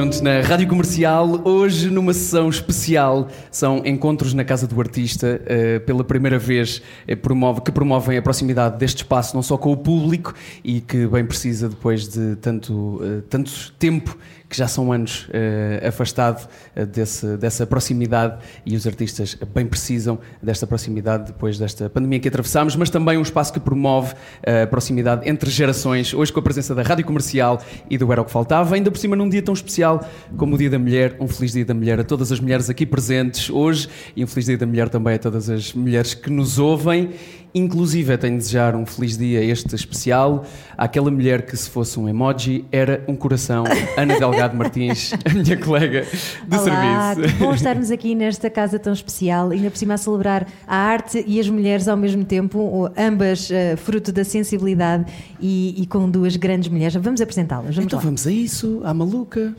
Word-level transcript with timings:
Juntos 0.00 0.22
na 0.22 0.40
Rádio 0.40 0.66
Comercial, 0.66 1.42
hoje 1.44 1.90
numa 1.90 2.14
sessão 2.14 2.48
especial, 2.48 3.28
são 3.50 3.82
encontros 3.84 4.32
na 4.32 4.42
Casa 4.42 4.66
do 4.66 4.80
Artista, 4.80 5.42
eh, 5.44 5.78
pela 5.80 6.02
primeira 6.02 6.38
vez 6.38 6.80
eh, 7.06 7.14
promove, 7.14 7.60
que 7.60 7.70
promovem 7.70 8.16
a 8.16 8.22
proximidade 8.22 8.78
deste 8.78 9.02
espaço, 9.02 9.34
não 9.36 9.42
só 9.42 9.58
com 9.58 9.70
o 9.70 9.76
público 9.76 10.32
e 10.64 10.80
que 10.80 11.06
bem 11.06 11.26
precisa 11.26 11.68
depois 11.68 12.08
de 12.08 12.34
tanto, 12.36 12.98
eh, 13.04 13.22
tanto 13.28 13.74
tempo 13.78 14.16
que 14.50 14.56
já 14.56 14.66
são 14.66 14.92
anos 14.92 15.28
eh, 15.32 15.80
afastado 15.86 16.48
eh, 16.74 16.84
desse, 16.84 17.36
dessa 17.36 17.64
proximidade 17.64 18.42
e 18.66 18.74
os 18.74 18.84
artistas 18.84 19.38
bem 19.54 19.64
precisam 19.64 20.18
desta 20.42 20.66
proximidade 20.66 21.28
depois 21.28 21.56
desta 21.56 21.88
pandemia 21.88 22.18
que 22.18 22.26
atravessamos, 22.26 22.74
mas 22.74 22.90
também 22.90 23.16
um 23.16 23.22
espaço 23.22 23.52
que 23.52 23.60
promove 23.60 24.12
eh, 24.42 24.62
a 24.64 24.66
proximidade 24.66 25.28
entre 25.30 25.48
gerações, 25.48 26.12
hoje 26.12 26.32
com 26.32 26.40
a 26.40 26.42
presença 26.42 26.74
da 26.74 26.82
Rádio 26.82 27.06
Comercial 27.06 27.62
e 27.88 27.96
do 27.96 28.10
Era 28.10 28.22
o 28.22 28.24
que 28.24 28.32
Faltava, 28.32 28.74
ainda 28.74 28.90
por 28.90 28.98
cima 28.98 29.14
num 29.14 29.28
dia 29.28 29.40
tão 29.40 29.54
especial 29.54 30.04
como 30.36 30.56
o 30.56 30.58
Dia 30.58 30.68
da 30.68 30.80
Mulher, 30.80 31.16
um 31.20 31.28
feliz 31.28 31.52
Dia 31.52 31.64
da 31.64 31.72
Mulher 31.72 32.00
a 32.00 32.04
todas 32.04 32.32
as 32.32 32.40
mulheres 32.40 32.68
aqui 32.68 32.84
presentes 32.84 33.50
hoje 33.50 33.88
e 34.16 34.24
um 34.24 34.26
feliz 34.26 34.46
Dia 34.46 34.58
da 34.58 34.66
Mulher 34.66 34.88
também 34.88 35.14
a 35.14 35.18
todas 35.18 35.48
as 35.48 35.72
mulheres 35.72 36.12
que 36.12 36.28
nos 36.28 36.58
ouvem. 36.58 37.10
Inclusive, 37.54 38.16
tenho 38.16 38.34
de 38.34 38.38
desejar 38.42 38.76
um 38.76 38.86
feliz 38.86 39.18
dia 39.18 39.42
este 39.42 39.74
especial 39.74 40.44
àquela 40.78 41.10
mulher 41.10 41.42
que, 41.44 41.56
se 41.56 41.68
fosse 41.68 41.98
um 41.98 42.08
emoji, 42.08 42.64
era 42.70 43.02
um 43.08 43.16
coração. 43.16 43.64
Ana 43.96 44.18
Delgado 44.18 44.56
Martins, 44.56 45.12
a 45.24 45.30
minha 45.34 45.56
colega 45.56 46.06
de 46.46 46.56
Olá, 46.56 47.14
serviço. 47.14 47.36
que 47.36 47.44
bom 47.44 47.52
estarmos 47.52 47.90
aqui 47.90 48.14
nesta 48.14 48.48
casa 48.48 48.78
tão 48.78 48.92
especial, 48.92 49.50
ainda 49.50 49.70
por 49.70 49.76
cima 49.76 49.94
a 49.94 49.98
celebrar 49.98 50.46
a 50.66 50.76
arte 50.76 51.24
e 51.26 51.40
as 51.40 51.48
mulheres 51.48 51.88
ao 51.88 51.96
mesmo 51.96 52.24
tempo, 52.24 52.88
ambas 52.96 53.50
eh, 53.50 53.74
fruto 53.76 54.12
da 54.12 54.22
sensibilidade 54.24 55.06
e, 55.40 55.74
e 55.82 55.86
com 55.86 56.08
duas 56.08 56.36
grandes 56.36 56.68
mulheres. 56.68 56.94
Vamos 57.02 57.20
apresentá-las, 57.20 57.74
vamos 57.74 57.86
Então 57.86 57.98
lá. 57.98 58.04
vamos 58.04 58.26
a 58.26 58.30
isso, 58.30 58.80
à 58.84 58.94
maluca. 58.94 59.54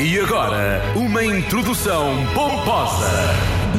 E 0.00 0.16
agora, 0.20 0.80
uma 0.94 1.24
introdução 1.24 2.06
pomposa. 2.32 3.10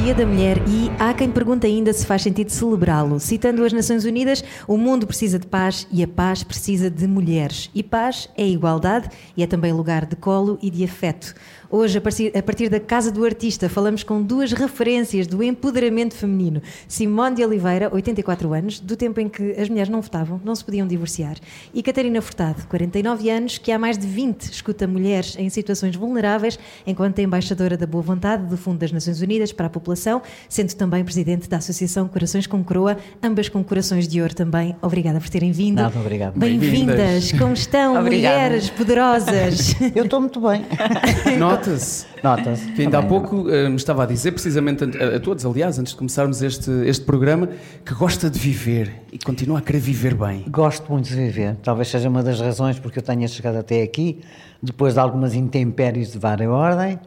Dia 0.02 0.14
da 0.14 0.24
Mulher 0.24 0.56
e 0.66 0.90
há 0.98 1.12
quem 1.12 1.30
pergunte 1.30 1.66
ainda 1.66 1.92
se 1.92 2.06
faz 2.06 2.22
sentido 2.22 2.48
celebrá-lo. 2.48 3.20
Citando 3.20 3.62
as 3.62 3.72
Nações 3.72 4.06
Unidas, 4.06 4.42
o 4.66 4.78
mundo 4.78 5.06
precisa 5.06 5.38
de 5.38 5.46
paz 5.46 5.86
e 5.92 6.02
a 6.02 6.08
paz 6.08 6.42
precisa 6.42 6.88
de 6.88 7.06
mulheres. 7.06 7.70
E 7.74 7.82
paz 7.82 8.26
é 8.34 8.48
igualdade 8.48 9.10
e 9.36 9.42
é 9.42 9.46
também 9.46 9.74
lugar 9.74 10.06
de 10.06 10.16
colo 10.16 10.58
e 10.62 10.70
de 10.70 10.82
afeto. 10.84 11.34
Hoje, 11.72 11.98
a 11.98 12.00
partir, 12.00 12.36
a 12.36 12.42
partir 12.42 12.68
da 12.68 12.80
Casa 12.80 13.12
do 13.12 13.24
Artista, 13.24 13.68
falamos 13.68 14.02
com 14.02 14.20
duas 14.20 14.50
referências 14.50 15.28
do 15.28 15.40
empoderamento 15.40 16.16
feminino. 16.16 16.60
Simone 16.88 17.36
de 17.36 17.44
Oliveira, 17.44 17.88
84 17.94 18.52
anos, 18.52 18.80
do 18.80 18.96
tempo 18.96 19.20
em 19.20 19.28
que 19.28 19.52
as 19.52 19.68
mulheres 19.68 19.88
não 19.88 20.02
votavam, 20.02 20.40
não 20.44 20.52
se 20.52 20.64
podiam 20.64 20.84
divorciar. 20.84 21.36
E 21.72 21.80
Catarina 21.80 22.20
Furtado, 22.20 22.66
49 22.66 23.30
anos, 23.30 23.56
que 23.56 23.70
há 23.70 23.78
mais 23.78 23.96
de 23.96 24.04
20 24.04 24.50
escuta 24.50 24.84
mulheres 24.88 25.36
em 25.38 25.48
situações 25.48 25.94
vulneráveis, 25.94 26.58
enquanto 26.84 27.20
é 27.20 27.22
embaixadora 27.22 27.76
da 27.76 27.86
boa 27.86 28.02
vontade 28.02 28.46
do 28.46 28.56
Fundo 28.56 28.78
das 28.78 28.90
Nações 28.90 29.22
Unidas 29.22 29.52
para 29.52 29.66
a 29.66 29.70
população, 29.70 30.22
sendo 30.48 30.74
também 30.74 31.04
presidente 31.04 31.48
da 31.48 31.58
Associação 31.58 32.08
Corações 32.08 32.48
com 32.48 32.64
Coroa, 32.64 32.96
ambas 33.22 33.48
com 33.48 33.62
corações 33.62 34.08
de 34.08 34.20
ouro 34.20 34.34
também. 34.34 34.74
Obrigada 34.82 35.20
por 35.20 35.28
terem 35.28 35.52
vindo. 35.52 35.76
Nada, 35.76 36.00
obrigado. 36.00 36.36
Bem-vindas. 36.36 36.96
Bem-vindas. 36.96 37.32
Como 37.38 37.52
estão, 37.52 37.96
Obrigada. 37.96 38.34
mulheres 38.34 38.70
poderosas? 38.70 39.76
Eu 39.94 40.02
estou 40.06 40.18
muito 40.20 40.40
bem. 40.40 40.64
Nota-se. 41.60 42.06
Nota-se. 42.22 42.72
Que 42.72 42.82
ainda 42.82 42.98
há 42.98 43.02
pouco 43.02 43.50
eh, 43.50 43.68
me 43.68 43.76
estava 43.76 44.04
a 44.04 44.06
dizer, 44.06 44.32
precisamente 44.32 44.82
a, 44.84 45.16
a 45.16 45.20
todos, 45.20 45.44
aliás, 45.44 45.78
antes 45.78 45.92
de 45.92 45.98
começarmos 45.98 46.40
este, 46.40 46.70
este 46.86 47.04
programa, 47.04 47.50
que 47.84 47.92
gosta 47.92 48.30
de 48.30 48.38
viver 48.38 49.02
e 49.12 49.18
continua 49.18 49.58
a 49.58 49.62
querer 49.62 49.80
viver 49.80 50.14
bem. 50.14 50.46
Gosto 50.48 50.90
muito 50.90 51.10
de 51.10 51.14
viver. 51.14 51.56
Talvez 51.62 51.88
seja 51.88 52.08
uma 52.08 52.22
das 52.22 52.40
razões 52.40 52.78
porque 52.78 52.98
eu 52.98 53.02
tenha 53.02 53.28
chegado 53.28 53.56
até 53.56 53.82
aqui, 53.82 54.20
depois 54.62 54.94
de 54.94 55.00
algumas 55.00 55.34
intempéries 55.34 56.12
de 56.12 56.18
várias 56.18 56.48
ordem, 56.48 56.98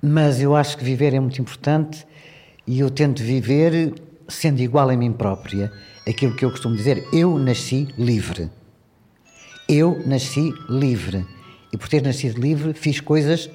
mas 0.00 0.40
eu 0.40 0.56
acho 0.56 0.78
que 0.78 0.84
viver 0.84 1.12
é 1.12 1.20
muito 1.20 1.38
importante 1.40 2.06
e 2.66 2.80
eu 2.80 2.88
tento 2.88 3.22
viver 3.22 3.92
sendo 4.26 4.60
igual 4.60 4.88
a 4.88 4.96
mim 4.96 5.12
própria. 5.12 5.70
Aquilo 6.08 6.34
que 6.34 6.46
eu 6.46 6.50
costumo 6.50 6.74
dizer, 6.74 7.06
eu 7.12 7.38
nasci 7.38 7.88
livre. 7.98 8.50
Eu 9.68 10.02
nasci 10.06 10.50
livre. 10.70 11.26
E 11.70 11.76
por 11.76 11.88
ter 11.88 12.02
nascido 12.02 12.40
livre, 12.40 12.72
fiz 12.72 12.98
coisas 13.00 13.50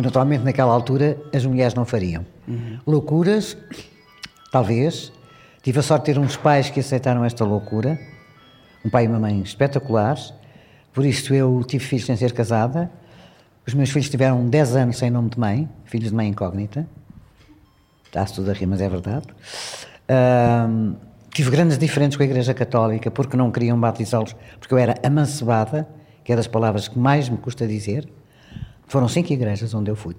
que 0.00 0.06
naturalmente 0.06 0.44
naquela 0.44 0.72
altura 0.72 1.16
as 1.34 1.44
mulheres 1.44 1.74
não 1.74 1.84
fariam. 1.84 2.24
Loucuras, 2.86 3.56
talvez. 4.50 5.12
Tive 5.62 5.78
a 5.78 5.82
sorte 5.82 6.06
de 6.06 6.14
ter 6.14 6.18
uns 6.18 6.36
pais 6.36 6.70
que 6.70 6.80
aceitaram 6.80 7.22
esta 7.24 7.44
loucura, 7.44 8.00
um 8.84 8.88
pai 8.88 9.04
e 9.04 9.08
uma 9.08 9.18
mãe 9.18 9.40
espetaculares. 9.42 10.32
Por 10.92 11.04
isso 11.04 11.34
eu 11.34 11.62
tive 11.66 11.84
filhos 11.84 12.06
sem 12.06 12.16
ser 12.16 12.32
casada. 12.32 12.90
Os 13.66 13.74
meus 13.74 13.90
filhos 13.90 14.08
tiveram 14.08 14.48
10 14.48 14.76
anos 14.76 14.96
sem 14.96 15.10
nome 15.10 15.28
de 15.28 15.38
mãe, 15.38 15.68
filhos 15.84 16.08
de 16.08 16.14
mãe 16.14 16.28
incógnita. 16.28 16.88
Está-se 18.06 18.34
tudo 18.34 18.50
a 18.50 18.54
rir, 18.54 18.66
mas 18.66 18.80
é 18.80 18.88
verdade. 18.88 19.26
Ahm, 20.08 20.94
tive 21.32 21.50
grandes 21.50 21.78
diferenças 21.78 22.16
com 22.16 22.22
a 22.22 22.26
Igreja 22.26 22.54
Católica 22.54 23.10
porque 23.10 23.36
não 23.36 23.52
queriam 23.52 23.78
batizá-los, 23.78 24.34
porque 24.58 24.72
eu 24.72 24.78
era 24.78 24.94
amancebada, 25.04 25.86
que 26.24 26.32
é 26.32 26.36
das 26.36 26.46
palavras 26.46 26.88
que 26.88 26.98
mais 26.98 27.28
me 27.28 27.36
custa 27.36 27.66
dizer. 27.66 28.08
Foram 28.90 29.06
cinco 29.06 29.32
igrejas 29.32 29.72
onde 29.72 29.88
eu 29.88 29.94
fui. 29.94 30.16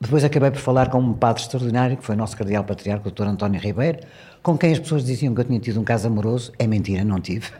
Depois 0.00 0.22
acabei 0.22 0.48
por 0.48 0.60
falar 0.60 0.90
com 0.90 1.00
um 1.00 1.12
padre 1.12 1.42
extraordinário, 1.42 1.96
que 1.96 2.04
foi 2.04 2.14
o 2.14 2.18
nosso 2.18 2.36
cardeal 2.36 2.62
patriarca, 2.62 3.08
o 3.08 3.10
Dr. 3.10 3.24
António 3.24 3.60
Ribeiro, 3.60 3.98
com 4.44 4.56
quem 4.56 4.70
as 4.70 4.78
pessoas 4.78 5.04
diziam 5.04 5.34
que 5.34 5.40
eu 5.40 5.44
tinha 5.44 5.58
tido 5.58 5.80
um 5.80 5.82
caso 5.82 6.06
amoroso. 6.06 6.52
É 6.60 6.66
mentira, 6.68 7.02
não 7.02 7.18
tive. 7.18 7.50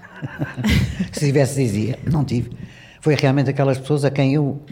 Se 1.13 1.27
tivesse, 1.27 1.61
dizia, 1.61 1.99
não 2.09 2.25
tive. 2.25 2.53
Foi 3.01 3.17
realmente 3.17 3.51
aquelas 3.51 3.77
pessoas 3.77 4.05
a 4.05 4.11
quem 4.13 4.35
eu 4.35 4.63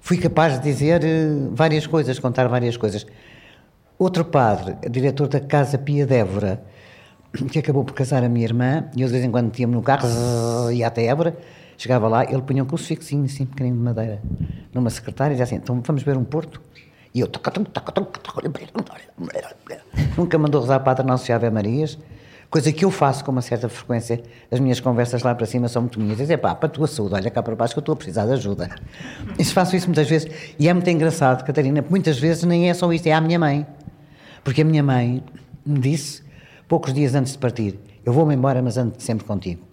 fui 0.00 0.18
capaz 0.18 0.54
de 0.54 0.64
dizer 0.64 1.04
eh, 1.04 1.28
várias 1.52 1.86
coisas, 1.86 2.18
contar 2.18 2.48
várias 2.48 2.76
coisas. 2.76 3.06
Outro 3.96 4.24
padre, 4.24 4.74
diretor 4.90 5.28
da 5.28 5.38
Casa 5.38 5.78
Pia 5.78 6.04
de 6.04 6.16
Évora, 6.16 6.60
que 7.52 7.60
acabou 7.60 7.84
por 7.84 7.94
casar 7.94 8.24
a 8.24 8.28
minha 8.28 8.46
irmã, 8.46 8.90
e 8.96 9.02
eu 9.02 9.06
de 9.06 9.12
vez 9.12 9.24
em 9.24 9.30
quando 9.30 9.52
tinha-me 9.52 9.74
no 9.74 9.82
carro, 9.82 10.08
ia 10.72 10.88
até 10.88 11.04
Évora, 11.04 11.38
chegava 11.80 12.08
lá, 12.08 12.24
ele 12.24 12.42
punha 12.42 12.62
um 12.62 12.66
crucifixinho 12.66 13.24
assim, 13.24 13.46
pequenino 13.46 13.78
de 13.78 13.82
madeira, 13.82 14.20
numa 14.72 14.90
secretária, 14.90 15.32
e 15.32 15.36
dizia 15.36 15.44
assim, 15.44 15.56
então 15.56 15.80
vamos 15.82 16.02
ver 16.02 16.14
um 16.14 16.24
porto? 16.24 16.60
E 17.14 17.20
eu, 17.20 17.28
nunca 20.16 20.38
mandou 20.38 20.60
rezar 20.60 20.80
Padre 20.80 21.06
Nosso 21.06 21.30
e 21.30 21.32
Ave 21.32 21.48
Marias, 21.48 21.98
coisa 22.50 22.70
que 22.70 22.84
eu 22.84 22.90
faço 22.90 23.24
com 23.24 23.32
uma 23.32 23.40
certa 23.40 23.66
frequência, 23.66 24.22
as 24.50 24.60
minhas 24.60 24.78
conversas 24.78 25.22
lá 25.22 25.34
para 25.34 25.46
cima 25.46 25.68
são 25.68 25.80
muito 25.80 25.98
minhas, 25.98 26.18
dizer, 26.18 26.36
pá, 26.36 26.54
para 26.54 26.66
a 26.66 26.70
tua 26.70 26.86
saúde, 26.86 27.14
olha 27.14 27.30
cá 27.30 27.42
para 27.42 27.56
baixo 27.56 27.72
que 27.72 27.78
eu 27.78 27.82
estou 27.82 27.94
a 27.94 27.96
precisar 27.96 28.26
de 28.26 28.32
ajuda. 28.32 28.68
Isso 29.38 29.54
faço 29.54 29.74
isso 29.74 29.86
muitas 29.86 30.06
vezes, 30.06 30.30
e 30.58 30.68
é 30.68 30.74
muito 30.74 30.88
engraçado, 30.90 31.42
Catarina, 31.46 31.82
muitas 31.88 32.18
vezes 32.18 32.44
nem 32.44 32.68
é 32.68 32.74
só 32.74 32.92
isto, 32.92 33.06
é 33.06 33.12
a 33.12 33.20
minha 33.22 33.38
mãe. 33.38 33.66
Porque 34.44 34.60
a 34.60 34.64
minha 34.66 34.82
mãe 34.82 35.24
me 35.64 35.78
disse, 35.78 36.22
poucos 36.68 36.92
dias 36.92 37.14
antes 37.14 37.32
de 37.32 37.38
partir, 37.38 37.80
eu 38.04 38.12
vou-me 38.12 38.34
embora, 38.34 38.60
mas 38.60 38.76
ando 38.76 38.94
sempre 38.98 39.24
contigo. 39.26 39.69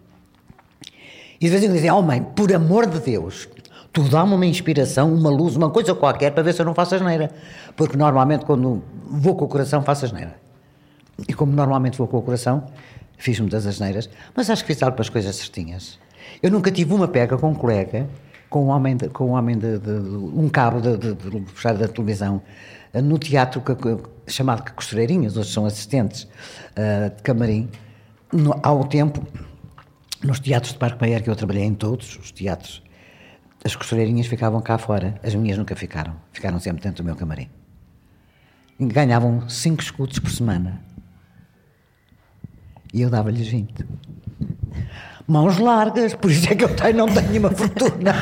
E 1.39 1.45
de 1.45 1.49
vez 1.49 1.63
em 1.63 1.67
quando 1.67 1.75
dizem, 1.75 1.91
oh 1.91 2.01
mãe, 2.01 2.21
por 2.23 2.51
amor 2.53 2.87
de 2.87 2.99
Deus, 2.99 3.47
tu 3.93 4.03
dá-me 4.03 4.33
uma 4.33 4.45
inspiração, 4.45 5.13
uma 5.13 5.29
luz, 5.29 5.55
uma 5.55 5.69
coisa 5.69 5.93
qualquer 5.93 6.31
para 6.31 6.43
ver 6.43 6.53
se 6.53 6.61
eu 6.61 6.65
não 6.65 6.73
faço 6.73 6.95
asneira. 6.95 7.31
Porque 7.75 7.95
normalmente 7.97 8.45
quando 8.45 8.81
vou 9.05 9.35
com 9.35 9.45
o 9.45 9.47
coração 9.47 9.81
faço 9.83 10.05
asneira. 10.05 10.35
E 11.27 11.33
como 11.33 11.51
normalmente 11.51 11.97
vou 11.97 12.07
com 12.07 12.17
o 12.17 12.21
coração, 12.21 12.63
fiz 13.17 13.39
muitas 13.39 13.65
asneiras, 13.65 14.09
mas 14.35 14.49
acho 14.49 14.63
que 14.63 14.73
fiz 14.73 14.81
algo 14.83 14.95
para 14.95 15.01
as 15.03 15.09
coisas 15.09 15.35
certinhas. 15.35 15.99
Eu 16.41 16.51
nunca 16.51 16.71
tive 16.71 16.93
uma 16.93 17.07
pega 17.07 17.37
com 17.37 17.49
um 17.49 17.55
colega, 17.55 18.07
com 18.49 18.65
um 18.65 18.67
homem, 18.67 18.95
de, 18.95 19.09
com 19.09 19.25
um, 19.27 19.31
homem 19.31 19.57
de, 19.57 19.79
de- 19.79 19.89
um 19.91 20.47
cabo 20.49 20.79
de, 20.79 20.97
de, 20.97 21.13
de 21.15 21.73
da 21.77 21.87
televisão, 21.87 22.41
eh, 22.93 23.01
no 23.01 23.17
teatro 23.17 23.61
que- 23.61 23.75
chamado 24.31 24.71
costureirinhas, 24.73 25.35
hoje 25.37 25.51
são 25.51 25.65
assistentes 25.65 26.27
eh, 26.75 27.09
de 27.15 27.21
camarim, 27.23 27.67
no, 28.31 28.57
ao 28.61 28.83
tempo, 28.83 29.25
nos 30.23 30.39
teatros 30.39 30.73
de 30.73 30.79
Parque 30.79 31.01
Meyer, 31.01 31.23
que 31.23 31.29
eu 31.29 31.35
trabalhei 31.35 31.63
em 31.63 31.73
todos 31.73 32.17
os 32.17 32.31
teatros, 32.31 32.81
as 33.63 33.75
costureirinhas 33.75 34.27
ficavam 34.27 34.61
cá 34.61 34.77
fora, 34.77 35.19
as 35.23 35.35
minhas 35.35 35.57
nunca 35.57 35.75
ficaram, 35.75 36.15
ficaram 36.31 36.59
sempre 36.59 36.83
dentro 36.83 37.03
do 37.03 37.05
meu 37.05 37.15
camarim. 37.15 37.49
E 38.79 38.85
ganhavam 38.85 39.47
5 39.49 39.81
escudos 39.81 40.19
por 40.19 40.29
semana. 40.31 40.81
E 42.93 43.01
eu 43.01 43.09
dava-lhes 43.09 43.47
20. 43.47 43.85
Mãos 45.27 45.57
largas, 45.57 46.13
por 46.13 46.31
isso 46.31 46.47
é 46.49 46.55
que 46.55 46.63
eu 46.63 46.73
tenho, 46.75 46.97
não 46.97 47.07
tenho 47.07 47.39
uma 47.39 47.51
fortuna. 47.51 48.13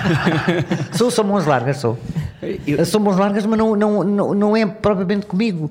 sou, 0.98 1.12
sou 1.12 1.24
mãos 1.24 1.46
largas, 1.46 1.78
sou. 1.78 2.00
Eu- 2.66 2.86
Sou 2.86 3.00
mãos 3.00 3.18
largas, 3.18 3.46
mas 3.46 3.60
não, 3.60 3.76
não, 3.76 4.04
não, 4.04 4.34
não 4.34 4.58
é 4.58 4.66
propriamente 4.66 5.26
comigo. 5.28 5.70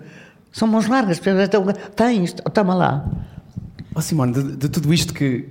São 0.53 0.69
mãos 0.69 0.87
largas, 0.87 1.21
então, 1.45 1.65
tens, 1.97 2.33
toma 2.53 2.75
lá. 2.75 3.11
Oh, 3.95 4.01
Simone, 4.01 4.33
de, 4.33 4.57
de 4.57 4.69
tudo 4.69 4.93
isto 4.95 5.13
que. 5.13 5.49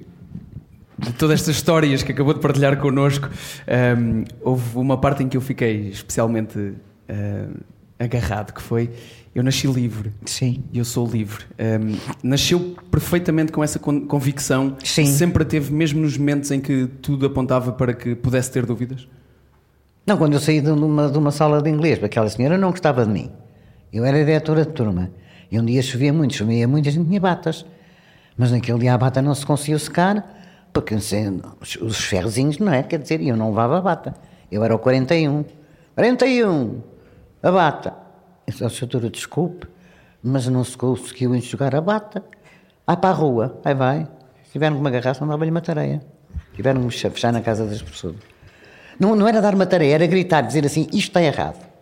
De 0.97 1.11
todas 1.13 1.39
estas 1.39 1.55
histórias 1.55 2.03
que 2.03 2.11
acabou 2.11 2.33
de 2.33 2.39
partilhar 2.39 2.77
connosco, 2.79 3.29
um, 3.97 4.23
houve 4.41 4.77
uma 4.77 4.97
parte 4.97 5.23
em 5.23 5.27
que 5.27 5.35
eu 5.35 5.41
fiquei 5.41 5.89
especialmente 5.89 6.57
uh, 6.59 7.63
agarrado, 7.99 8.53
que 8.53 8.61
foi 8.61 8.91
eu 9.35 9.43
nasci 9.43 9.65
livre. 9.65 10.11
Sim. 10.25 10.63
E 10.71 10.77
eu 10.77 10.85
sou 10.85 11.07
livre. 11.07 11.43
Um, 11.59 11.97
nasceu 12.21 12.75
perfeitamente 12.91 13.51
com 13.51 13.63
essa 13.63 13.79
con- 13.79 14.01
convicção. 14.01 14.77
Sim. 14.83 15.07
Sempre 15.07 15.41
a 15.41 15.45
teve, 15.45 15.73
mesmo 15.73 16.01
nos 16.01 16.15
momentos 16.17 16.51
em 16.51 16.61
que 16.61 16.87
tudo 17.01 17.25
apontava 17.25 17.71
para 17.71 17.93
que 17.93 18.13
pudesse 18.13 18.51
ter 18.51 18.63
dúvidas. 18.65 19.07
Não, 20.05 20.17
quando 20.17 20.33
eu 20.33 20.39
saí 20.39 20.61
de 20.61 20.69
uma, 20.69 21.09
de 21.09 21.17
uma 21.17 21.31
sala 21.31 21.61
de 21.61 21.69
inglês, 21.69 22.03
aquela 22.03 22.29
senhora 22.29 22.57
não 22.57 22.69
gostava 22.69 23.05
de 23.05 23.11
mim. 23.11 23.31
Eu 23.91 24.05
era 24.05 24.19
diretora 24.19 24.65
de 24.65 24.71
turma. 24.71 25.09
E 25.51 25.59
um 25.59 25.65
dia 25.65 25.81
chovia 25.81 26.13
muito, 26.13 26.35
chovia 26.35 26.67
muito, 26.67 26.87
a 26.87 26.91
gente 26.91 27.07
tinha 27.07 27.19
batas. 27.19 27.65
Mas 28.37 28.51
naquele 28.51 28.79
dia 28.79 28.93
a 28.93 28.97
bata 28.97 29.21
não 29.21 29.33
se 29.33 29.45
conseguiu 29.45 29.79
secar, 29.79 30.42
porque 30.73 30.95
os, 30.95 31.75
os 31.75 32.03
ferrozinhos, 32.05 32.57
não 32.57 32.73
é? 32.73 32.81
Quer 32.81 32.99
dizer, 32.99 33.21
eu 33.21 33.37
não 33.37 33.49
levava 33.49 33.77
a 33.77 33.81
bata. 33.81 34.15
Eu 34.51 34.63
era 34.63 34.75
o 34.75 34.79
41. 34.79 35.45
41! 35.95 36.81
A 37.41 37.51
bata. 37.51 37.93
Eu 38.47 38.51
disse, 38.51 38.63
"Ó, 38.63 38.69
senhora, 38.69 39.09
desculpe, 39.09 39.67
mas 40.21 40.47
não 40.47 40.63
se 40.63 40.75
conseguiu 40.75 41.35
enxugar 41.35 41.75
a 41.75 41.81
bata. 41.81 42.23
Vai 42.85 42.97
para 42.97 43.09
a 43.11 43.13
rua, 43.13 43.59
aí 43.63 43.73
vai. 43.73 44.07
Se 44.43 44.51
tiver 44.53 44.71
uma 44.71 44.89
garrafa, 44.89 45.25
dava-lhe 45.25 45.51
uma 45.51 45.61
tareia. 45.61 46.01
Tiveram 46.53 46.81
que 46.81 46.87
me 46.87 46.91
fechar 46.91 47.31
na 47.31 47.41
casa 47.41 47.65
das 47.65 47.81
pessoas. 47.81 48.15
Não, 48.99 49.15
não 49.15 49.27
era 49.27 49.41
dar 49.41 49.55
uma 49.55 49.65
tarefa, 49.65 49.93
era 49.93 50.07
gritar, 50.07 50.41
dizer 50.41 50.65
assim, 50.65 50.83
isto 50.93 51.09
está 51.09 51.21
errado. 51.21 51.72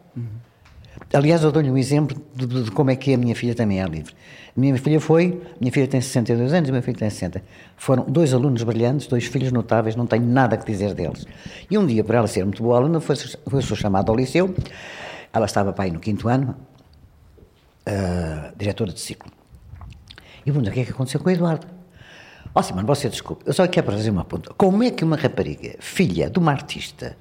Aliás, 1.14 1.44
eu 1.44 1.52
dou-lhe 1.52 1.70
um 1.70 1.78
exemplo 1.78 2.16
de, 2.34 2.46
de- 2.46 2.64
de 2.64 2.72
como 2.72 2.90
é 2.90 2.96
que 2.96 3.14
a 3.14 3.18
minha 3.18 3.36
filha 3.36 3.54
também 3.54 3.82
é 3.82 3.86
livre. 3.86 4.14
A 4.56 4.60
minha 4.60 4.78
filha 4.78 5.00
foi, 5.00 5.42
minha 5.60 5.72
filha 5.72 5.88
tem 5.88 6.00
62 6.00 6.54
anos 6.54 6.70
e 6.70 6.72
meu 6.72 6.82
filho 6.82 6.98
tem 6.98 7.10
60. 7.10 7.44
Foram 7.76 8.06
dois 8.06 8.34
alunos 8.34 8.64
brilhantes, 8.64 9.08
dois 9.08 9.26
filhos 9.26 9.52
notáveis, 9.52 9.96
não 9.96 10.06
tenho 10.06 10.26
nada 10.26 10.56
que 10.58 10.66
dizer 10.66 10.94
deles. 10.94 11.26
E 11.70 11.78
um 11.78 11.86
dia, 11.86 12.04
por 12.04 12.16
ela 12.16 12.28
ser 12.28 12.44
muito 12.46 12.64
boa 12.64 12.78
aluna, 12.78 13.00
foi, 13.02 13.16
foi 13.16 13.62
chamada 13.76 14.10
ao 14.12 14.16
liceu. 14.16 14.54
Ela 15.34 15.46
estava 15.46 15.74
para 15.74 15.86
aí 15.86 15.92
no 15.92 16.00
quinto 16.00 16.28
ano, 16.30 16.56
ah, 17.86 18.52
diretora 18.58 18.92
de 18.94 19.00
ciclo. 19.00 19.32
E 20.42 20.46
pergunta, 20.46 20.70
o 20.70 20.74
que 20.74 20.80
é 20.82 20.86
que 20.86 20.92
aconteceu 20.92 21.20
com 21.20 21.28
o 21.30 21.32
Eduardo? 21.32 21.68
Ó 22.54 22.62
Simone, 22.62 22.86
você 22.86 23.08
desculpe, 23.10 23.44
eu 23.46 23.54
só 23.54 23.66
quero 23.68 23.92
fazer 23.92 24.10
uma 24.10 24.26
ponta. 24.26 24.54
Como 24.56 24.84
é 24.84 24.92
que 24.92 25.04
uma 25.04 25.16
rapariga, 25.16 25.76
filha 25.80 26.30
de 26.30 26.38
uma 26.40 26.52
artista, 26.52 27.16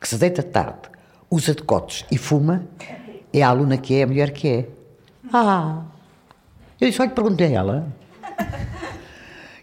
que 0.00 0.08
se 0.08 0.16
deita 0.16 0.42
tarde, 0.42 0.90
usa 1.30 1.54
decotes 1.54 2.04
e 2.10 2.18
fuma, 2.18 2.64
é 3.32 3.42
a 3.42 3.48
aluna 3.48 3.76
que 3.76 3.94
é, 3.94 4.02
a 4.02 4.06
mulher 4.06 4.30
que 4.32 4.48
é? 4.48 4.66
Ah! 5.32 5.80
Eu 6.80 6.92
só 6.92 7.04
lhe 7.04 7.10
perguntei 7.10 7.54
a 7.56 7.58
ela. 7.60 7.86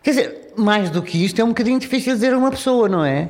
Quer 0.01 0.09
dizer, 0.11 0.53
mais 0.57 0.89
do 0.89 1.01
que 1.01 1.23
isto 1.23 1.39
é 1.39 1.43
um 1.43 1.49
bocadinho 1.49 1.79
difícil 1.79 2.13
dizer 2.13 2.33
a 2.33 2.37
uma 2.37 2.49
pessoa, 2.51 2.87
não 2.87 3.03
é? 3.03 3.29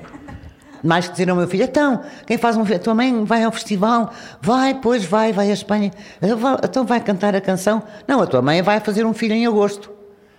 Mais 0.84 1.08
que 1.08 1.12
dizer 1.14 1.30
ao 1.30 1.36
meu 1.36 1.48
filho, 1.48 1.64
então, 1.64 2.02
quem 2.26 2.38
faz 2.38 2.56
um 2.56 2.64
filho, 2.64 2.80
tua 2.80 2.94
mãe 2.96 3.24
vai 3.26 3.44
ao 3.44 3.52
festival, 3.52 4.14
vai, 4.42 4.76
pois 4.76 5.04
vai, 5.04 5.34
vai 5.34 5.50
à 5.50 5.54
Espanha, 5.54 5.92
"Ah, 6.22 6.36
vai- 6.36 6.58
então 6.64 6.86
vai 6.86 7.02
cantar 7.02 7.36
a 7.36 7.42
canção. 7.42 7.84
Não, 8.08 8.22
a 8.22 8.28
tua 8.28 8.42
mãe 8.42 8.62
vai 8.62 8.80
fazer 8.80 9.06
um 9.06 9.14
filho 9.14 9.34
em 9.34 9.46
agosto. 9.46 9.92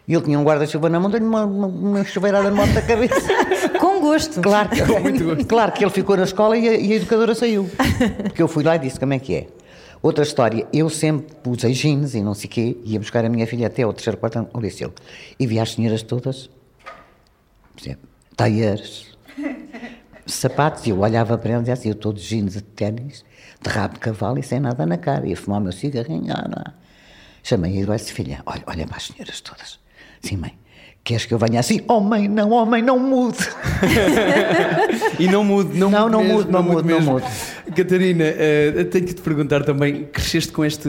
E 0.09 0.15
ele 0.15 0.23
tinha 0.25 0.39
um 0.39 0.43
guarda-chuva 0.45 0.89
na 0.89 0.99
mão, 0.99 1.11
deu-lhe 1.11 1.27
uma, 1.27 1.45
uma, 1.45 1.67
uma 1.67 2.05
chuveirada 2.05 2.49
de 2.51 2.57
moto 2.57 2.73
da 2.73 2.83
cabeça. 2.83 3.29
Com 3.79 4.01
gosto. 4.01 4.41
Claro 4.41 4.69
que, 4.71 5.45
claro 5.45 5.73
que 5.73 5.85
ele 5.85 5.91
ficou 5.93 6.17
na 6.17 6.25
escola 6.25 6.57
e 6.57 6.69
a, 6.69 6.73
e 6.75 6.93
a 6.93 6.97
educadora 6.97 7.35
saiu. 7.35 7.69
Porque 8.25 8.43
eu 8.43 8.49
fui 8.49 8.65
lá 8.65 8.77
e 8.77 8.79
disse 8.79 8.99
como 8.99 9.13
é 9.13 9.19
que 9.19 9.35
é. 9.37 9.47
Outra 10.03 10.25
história, 10.25 10.67
eu 10.73 10.89
sempre 10.89 11.37
usei 11.47 11.73
jeans 11.73 12.15
e 12.15 12.23
não 12.23 12.33
sei 12.35 12.47
o 12.49 12.51
quê, 12.51 12.77
ia 12.85 12.99
buscar 12.99 13.25
a 13.25 13.29
minha 13.29 13.47
filha 13.47 13.67
até 13.67 13.83
ao 13.83 13.93
terceiro 13.93 14.17
quarto 14.17 14.39
ano 14.39 14.49
ao 14.55 14.61
liceu. 14.61 14.93
E 15.39 15.47
via 15.47 15.63
as 15.63 15.73
senhoras 15.73 16.03
todas, 16.03 16.49
por 17.75 17.83
exemplo, 17.83 18.09
taieiras, 18.35 19.07
sapatos, 20.27 20.87
e 20.87 20.91
eu 20.91 20.99
olhava 21.01 21.37
para 21.37 21.53
elas 21.53 21.69
e 21.69 21.71
assim, 21.71 21.89
eu 21.89 21.95
estou 21.95 22.13
de 22.15 22.23
jeans 22.23 22.55
de 22.55 22.63
ténis, 22.63 23.25
de 23.61 23.69
rabo 23.69 23.95
de 23.95 24.01
cavalo 24.01 24.39
e 24.39 24.43
sem 24.43 24.59
nada 24.59 24.87
na 24.87 24.97
cara, 24.97 25.27
ia 25.27 25.37
fumar 25.37 25.61
o 25.61 25.65
meu 25.65 25.73
cigarrinho, 25.73 26.33
ah, 26.33 26.49
não. 26.49 26.73
Chamei 27.43 27.79
e 27.79 27.85
disse, 27.85 28.13
filha, 28.13 28.43
olha, 28.47 28.63
olha 28.67 28.87
para 28.87 28.97
as 28.97 29.05
senhoras 29.07 29.41
todas. 29.43 29.79
Sim, 30.23 30.37
mãe, 30.37 30.59
queres 31.05 31.25
que 31.27 31.35
eu 31.35 31.39
venha 31.39 31.61
assim? 31.61 31.81
Oh 31.89 32.01
mãe, 32.01 32.27
não, 32.29 32.51
oh 32.51 32.65
mãe, 32.65 32.81
não 32.81 32.99
mude. 32.99 33.39
E 35.19 35.27
não 35.29 35.45
mude, 35.45 35.79
não, 35.79 35.91
Não, 35.91 36.09
não 36.09 36.21
mesmo, 36.23 36.35
mude, 36.39 36.51
não 36.51 36.63
mude, 36.63 36.89
não 36.89 36.97
mesmo. 36.97 37.13
mude. 37.13 37.27
Catarina, 37.85 38.25
eh, 38.25 38.85
tenho 38.91 39.07
que 39.07 39.15
te 39.15 39.23
perguntar 39.23 39.65
também: 39.65 40.05
cresceste 40.05 40.53
com 40.53 40.65
este. 40.65 40.89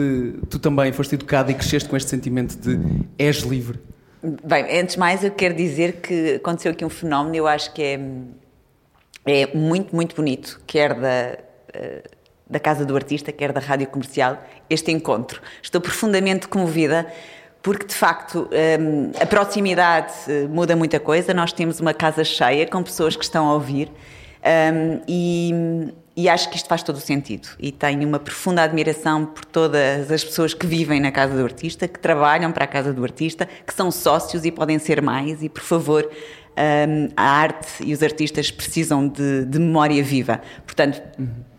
Tu 0.50 0.58
também 0.58 0.92
foste 0.92 1.14
educada 1.14 1.50
e 1.50 1.54
cresceste 1.54 1.88
com 1.88 1.96
este 1.96 2.10
sentimento 2.10 2.56
de 2.56 2.78
és 3.18 3.38
livre? 3.38 3.80
Bem, 4.22 4.78
antes 4.78 4.94
de 4.94 5.00
mais, 5.00 5.24
eu 5.24 5.30
quero 5.30 5.54
dizer 5.54 6.00
que 6.00 6.34
aconteceu 6.34 6.70
aqui 6.70 6.84
um 6.84 6.90
fenómeno, 6.90 7.34
eu 7.34 7.46
acho 7.46 7.72
que 7.72 7.82
é, 7.82 8.00
é 9.26 9.56
muito, 9.56 9.96
muito 9.96 10.14
bonito, 10.14 10.60
quer 10.66 10.94
da, 10.94 11.38
eh, 11.72 12.02
da 12.48 12.60
Casa 12.60 12.84
do 12.84 12.94
Artista, 12.94 13.32
quer 13.32 13.52
da 13.52 13.60
Rádio 13.60 13.86
Comercial, 13.88 14.40
este 14.68 14.92
encontro. 14.92 15.40
Estou 15.62 15.80
profundamente 15.80 16.46
comovida. 16.46 17.06
Porque, 17.62 17.86
de 17.86 17.94
facto, 17.94 18.50
hum, 18.80 19.12
a 19.20 19.24
proximidade 19.24 20.12
eh, 20.26 20.48
muda 20.48 20.74
muita 20.74 20.98
coisa. 20.98 21.32
Nós 21.32 21.52
temos 21.52 21.78
uma 21.78 21.94
casa 21.94 22.24
cheia 22.24 22.66
com 22.66 22.82
pessoas 22.82 23.14
que 23.14 23.22
estão 23.22 23.48
a 23.48 23.54
ouvir 23.54 23.88
hum, 23.88 25.00
e, 25.06 25.54
e 26.16 26.28
acho 26.28 26.48
que 26.50 26.56
isto 26.56 26.68
faz 26.68 26.82
todo 26.82 26.96
o 26.96 27.00
sentido. 27.00 27.48
E 27.58 27.72
tenho 27.72 28.06
uma 28.06 28.18
profunda 28.18 28.62
admiração 28.62 29.24
por 29.26 29.44
todas 29.44 30.10
as 30.10 30.22
pessoas 30.24 30.52
que 30.54 30.66
vivem 30.66 31.00
na 31.00 31.10
Casa 31.10 31.34
do 31.36 31.42
Artista, 31.44 31.88
que 31.88 31.98
trabalham 31.98 32.52
para 32.52 32.64
a 32.64 32.66
Casa 32.66 32.92
do 32.92 33.02
Artista, 33.02 33.48
que 33.66 33.72
são 33.74 33.90
sócios 33.90 34.44
e 34.44 34.50
podem 34.50 34.78
ser 34.78 35.00
mais. 35.00 35.42
E, 35.42 35.48
por 35.48 35.62
favor, 35.62 36.08
hum, 36.10 37.08
a 37.16 37.22
arte 37.24 37.82
e 37.84 37.92
os 37.94 38.02
artistas 38.02 38.50
precisam 38.50 39.08
de, 39.08 39.44
de 39.46 39.58
memória 39.58 40.02
viva. 40.02 40.40
Portanto. 40.66 41.00
a- 41.18 41.51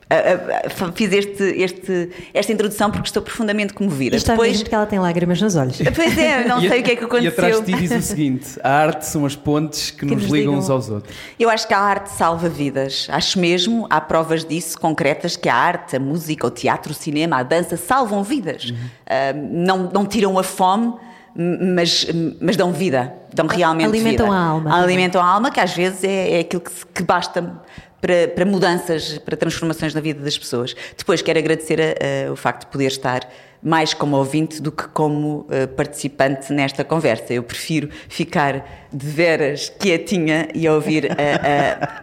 Fiz 0.96 1.12
este, 1.14 1.44
este- 1.44 2.10
esta 2.34 2.52
introdução 2.52 2.92
porque 2.92 3.08
estou 3.08 3.22
profundamente 3.24 3.74
comovida. 3.74 4.16
Isto 4.16 4.24
está 4.26 4.34
Depois, 4.34 4.52
mesmo 4.52 4.64
porque 4.66 4.76
ela 4.76 4.86
tem 4.86 5.00
lágrimas 5.00 5.42
nos 5.42 5.56
olhos. 5.56 5.78
Pois 5.96 6.18
é, 6.18 6.46
não 6.48 6.58
a- 6.60 6.62
sei 6.62 6.80
o 6.82 6.84
que 6.84 6.92
é 6.92 6.96
que 6.96 7.04
E 7.04 7.28
atrás 7.28 7.56
aconteceu. 7.56 7.62
de 7.62 7.74
ti 7.74 7.80
diz 7.80 7.92
o 7.92 8.02
seguinte: 8.02 8.60
a 8.64 8.70
arte 8.72 9.06
são 9.06 9.26
as 9.26 9.36
pontes 9.36 9.92
que, 9.92 10.06
nos, 10.06 10.16
nos 10.16 10.24
ligam 10.26 10.38
ligam. 10.38 10.56
uns 10.56 10.70
aos 10.70 10.90
outros. 10.90 11.16
Eu 11.40 11.50
acho 11.50 11.68
que 11.68 11.74
a 11.74 11.80
arte 11.80 12.12
salva 12.12 12.50
vidas. 12.50 13.08
Acho 13.12 13.40
mesmo, 13.40 13.88
há 13.90 14.00
provas 14.02 14.44
disso 14.46 14.80
concretas, 14.80 15.36
que 15.36 15.50
a 15.50 15.56
arte, 15.56 15.96
a 15.96 16.00
música, 16.00 16.46
o 16.48 16.52
teatro, 16.52 16.92
o 16.92 16.96
cinema, 16.96 17.38
a 17.38 17.44
dança 17.44 17.78
salvam 17.78 18.24
vidas. 18.24 18.74
Ah, 19.08 19.34
não, 19.36 19.90
não 19.94 20.06
tiram 20.06 20.38
a 20.38 20.44
fome, 20.44 20.94
mas, 21.36 22.06
mas 22.40 22.56
dão 22.56 22.72
vida. 22.72 23.14
Dão 23.34 23.48
realmente 23.48 23.88
Alimentam 23.88 24.28
vida. 24.28 24.38
a 24.38 24.44
alma. 24.46 24.76
Alimentam 24.84 25.22
a 25.22 25.26
alma, 25.26 25.50
que 25.50 25.60
às 25.60 25.74
vezes 25.74 26.04
é, 26.04 26.38
é 26.38 26.40
aquilo 26.42 26.62
que, 26.62 26.72
se- 26.72 26.86
que 26.86 27.02
basta 27.04 27.60
para, 28.04 28.28
para 28.28 28.44
mudanças, 28.46 29.18
para 29.20 29.38
transformações 29.38 29.94
na 29.94 30.02
vida 30.02 30.22
das 30.22 30.38
pessoas. 30.38 30.76
Depois 30.98 31.22
quero 31.22 31.40
agradecer 31.40 31.80
a- 31.80 32.28
a- 32.28 32.32
o 32.34 32.36
facto 32.36 32.66
de 32.66 32.68
poder 32.68 32.88
estar 32.88 33.22
mais 33.62 33.94
como 33.94 34.18
ouvinte 34.18 34.62
do 34.62 34.74
que 34.74 34.90
como 34.90 35.48
eh, 35.50 35.68
participante 35.68 36.52
nesta 36.52 36.84
conversa. 36.84 37.34
Eu 37.34 37.44
prefiro 37.44 37.88
ficar 38.10 38.88
de 38.92 39.08
veras 39.08 39.70
quietinha 39.80 40.50
e 40.54 40.68
ouvir 40.68 41.10
a, 41.14 41.16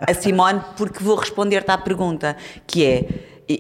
a- 0.08 0.10
a 0.10 0.14
Simone, 0.14 0.62
porque 0.74 1.04
vou 1.04 1.16
responder-te 1.16 1.70
à 1.70 1.76
pergunta, 1.76 2.34
que 2.66 2.82
é, 2.86 3.04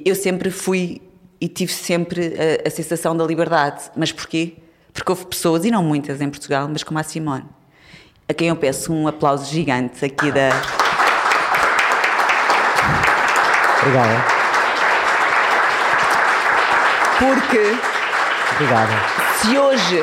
eu 0.02 0.14
sempre 0.14 0.50
fui 0.50 1.02
e 1.38 1.46
tive 1.46 1.72
sempre 1.72 2.32
a, 2.64 2.68
a 2.68 2.70
sensação 2.70 3.14
da 3.14 3.22
liberdade. 3.26 3.90
Mas 3.94 4.10
porquê? 4.12 4.54
Porque 4.94 5.12
houve 5.12 5.26
pessoas, 5.26 5.66
e 5.66 5.70
não 5.70 5.82
muitas 5.84 6.22
em 6.22 6.30
Portugal, 6.30 6.66
mas 6.72 6.82
como 6.82 6.98
a 6.98 7.02
Simone, 7.02 7.44
a 8.26 8.32
quem 8.32 8.48
eu 8.48 8.56
peço 8.56 8.90
um 8.94 9.06
aplauso 9.08 9.44
gigante 9.52 10.02
aqui 10.06 10.32
da... 10.32 10.48
Obrigada. 13.82 14.24
Porque 17.18 17.78
Obrigada. 18.56 18.92
se 19.40 19.58
hoje, 19.58 20.02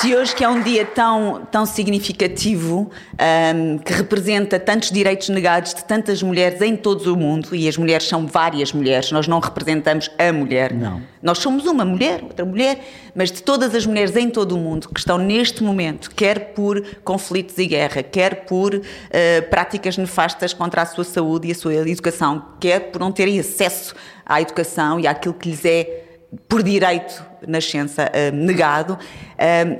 se 0.00 0.14
hoje 0.14 0.34
que 0.34 0.44
é 0.44 0.48
um 0.48 0.62
dia 0.62 0.84
tão, 0.84 1.46
tão 1.50 1.66
significativo, 1.66 2.90
ahm, 3.18 3.78
que 3.78 3.92
representa 3.92 4.58
tantos 4.58 4.90
direitos 4.90 5.28
negados 5.28 5.74
de 5.74 5.84
tantas 5.84 6.22
mulheres 6.22 6.60
em 6.60 6.76
todo 6.76 7.12
o 7.12 7.16
mundo, 7.16 7.54
e 7.54 7.68
as 7.68 7.76
mulheres 7.76 8.06
são 8.06 8.26
várias 8.26 8.72
mulheres, 8.72 9.10
nós 9.10 9.26
não 9.26 9.38
representamos 9.38 10.10
a 10.18 10.32
mulher. 10.32 10.72
Não. 10.72 11.02
Nós 11.22 11.38
somos 11.38 11.66
uma 11.66 11.84
mulher, 11.84 12.22
outra 12.22 12.44
mulher, 12.44 12.78
mas 13.14 13.30
de 13.30 13.42
todas 13.42 13.74
as 13.74 13.84
mulheres 13.84 14.16
em 14.16 14.30
todo 14.30 14.52
o 14.52 14.58
mundo 14.58 14.88
que 14.88 15.00
estão 15.00 15.18
neste 15.18 15.62
momento, 15.62 16.10
quer 16.14 16.52
por 16.54 16.82
conflitos 17.02 17.58
e 17.58 17.66
guerra, 17.66 18.02
quer 18.02 18.46
por 18.46 18.80
eh, 19.10 19.40
práticas 19.42 19.98
nefastas 19.98 20.52
contra 20.52 20.82
a 20.82 20.86
sua 20.86 21.04
saúde 21.04 21.48
e 21.48 21.52
a 21.52 21.54
sua 21.54 21.74
educação, 21.74 22.44
quer 22.60 22.90
por 22.90 23.00
não 23.00 23.10
terem 23.10 23.40
acesso 23.40 23.94
à 24.24 24.40
educação 24.40 25.00
e 25.00 25.06
àquilo 25.06 25.34
que 25.34 25.50
lhes 25.50 25.64
é 25.64 26.05
por 26.48 26.62
direito 26.62 27.24
nascença 27.46 28.10
eh, 28.12 28.30
negado, 28.30 28.98
eh, 29.38 29.78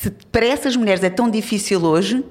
se 0.00 0.10
para 0.30 0.46
essas 0.46 0.76
mulheres 0.76 1.02
é 1.02 1.10
tão 1.10 1.30
difícil 1.30 1.84
hoje, 1.84 2.24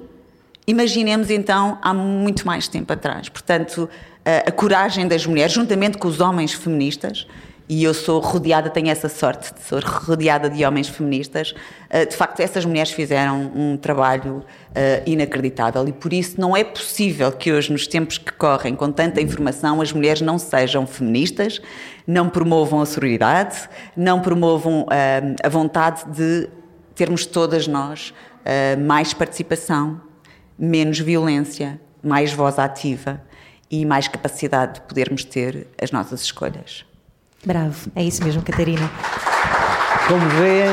Imaginemos 0.66 1.30
então 1.30 1.78
há 1.82 1.92
muito 1.92 2.46
mais 2.46 2.66
tempo 2.66 2.92
atrás. 2.92 3.28
Portanto, 3.28 3.88
a, 4.24 4.48
a 4.48 4.52
coragem 4.52 5.06
das 5.06 5.26
mulheres, 5.26 5.52
juntamente 5.52 5.98
com 5.98 6.08
os 6.08 6.20
homens 6.20 6.54
feministas, 6.54 7.26
e 7.68 7.82
eu 7.82 7.94
sou 7.94 8.20
rodeada, 8.20 8.68
tenho 8.68 8.88
essa 8.88 9.08
sorte 9.08 9.54
de 9.54 9.60
ser 9.60 9.82
rodeada 9.82 10.50
de 10.50 10.64
homens 10.64 10.88
feministas. 10.88 11.54
Uh, 11.90 12.06
de 12.06 12.14
facto, 12.14 12.40
essas 12.40 12.64
mulheres 12.64 12.92
fizeram 12.92 13.50
um 13.54 13.76
trabalho 13.76 14.36
uh, 14.38 14.44
inacreditável 15.06 15.86
e 15.88 15.92
por 15.92 16.12
isso 16.12 16.38
não 16.38 16.54
é 16.54 16.62
possível 16.62 17.32
que 17.32 17.52
hoje, 17.52 17.72
nos 17.72 17.86
tempos 17.86 18.18
que 18.18 18.32
correm, 18.32 18.74
com 18.74 18.92
tanta 18.92 19.20
informação, 19.20 19.80
as 19.80 19.92
mulheres 19.92 20.20
não 20.20 20.38
sejam 20.38 20.86
feministas, 20.86 21.60
não 22.06 22.28
promovam 22.28 22.80
a 22.80 22.86
sororidade, 22.86 23.68
não 23.96 24.20
promovam 24.20 24.82
uh, 24.82 24.86
a 25.42 25.48
vontade 25.48 26.04
de 26.10 26.48
termos 26.94 27.26
todas 27.26 27.66
nós 27.66 28.14
mais 28.86 29.14
participação, 29.14 29.98
menos 30.58 31.00
violência, 31.00 31.80
mais 32.02 32.30
voz 32.30 32.58
ativa 32.58 33.22
e 33.70 33.86
mais 33.86 34.06
capacidade 34.06 34.74
de 34.74 34.80
podermos 34.82 35.24
ter 35.24 35.66
as 35.80 35.90
nossas 35.90 36.20
escolhas. 36.20 36.84
Bravo, 37.44 37.90
é 37.94 38.02
isso 38.02 38.24
mesmo, 38.24 38.42
Catarina. 38.42 38.90
Como 40.08 40.26
veem, 40.30 40.70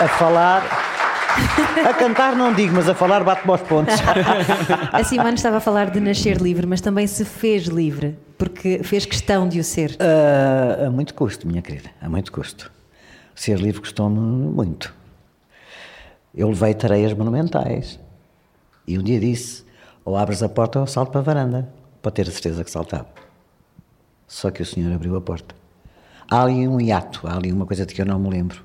a 0.00 0.08
falar. 0.08 0.62
A 1.88 1.94
cantar 1.94 2.34
não 2.34 2.52
digo, 2.52 2.74
mas 2.74 2.88
a 2.88 2.94
falar 2.94 3.22
bate-me 3.22 3.52
aos 3.52 3.62
pontos. 3.62 3.94
A 4.92 5.04
Simone 5.04 5.34
estava 5.34 5.58
a 5.58 5.60
falar 5.60 5.90
de 5.90 6.00
nascer 6.00 6.38
livre, 6.38 6.66
mas 6.66 6.80
também 6.80 7.06
se 7.06 7.24
fez 7.24 7.66
livre, 7.66 8.18
porque 8.36 8.82
fez 8.82 9.06
questão 9.06 9.48
de 9.48 9.60
o 9.60 9.64
ser. 9.64 9.92
Uh, 9.92 10.86
a 10.86 10.90
muito 10.90 11.14
custo, 11.14 11.46
minha 11.46 11.62
querida, 11.62 11.90
a 12.00 12.08
muito 12.08 12.32
custo. 12.32 12.70
Ser 13.34 13.58
livre 13.58 13.80
custou-me 13.80 14.18
muito. 14.18 14.92
Eu 16.34 16.48
levei 16.48 16.74
tareias 16.74 17.12
monumentais. 17.12 17.98
E 18.86 18.98
um 18.98 19.02
dia 19.02 19.20
disse: 19.20 19.64
ou 20.04 20.16
abres 20.16 20.42
a 20.42 20.48
porta 20.48 20.80
ou 20.80 20.86
salto 20.86 21.12
para 21.12 21.20
a 21.20 21.24
varanda, 21.24 21.68
para 22.02 22.10
ter 22.10 22.22
a 22.22 22.30
certeza 22.30 22.64
que 22.64 22.70
saltava. 22.70 23.08
Só 24.26 24.50
que 24.50 24.62
o 24.62 24.66
senhor 24.66 24.92
abriu 24.92 25.16
a 25.16 25.20
porta. 25.20 25.59
Há 26.30 26.44
ali 26.44 26.68
um 26.68 26.80
hiato, 26.80 27.26
há 27.26 27.34
ali 27.34 27.52
uma 27.52 27.66
coisa 27.66 27.84
de 27.84 27.92
que 27.92 28.00
eu 28.00 28.06
não 28.06 28.16
me 28.16 28.30
lembro. 28.30 28.62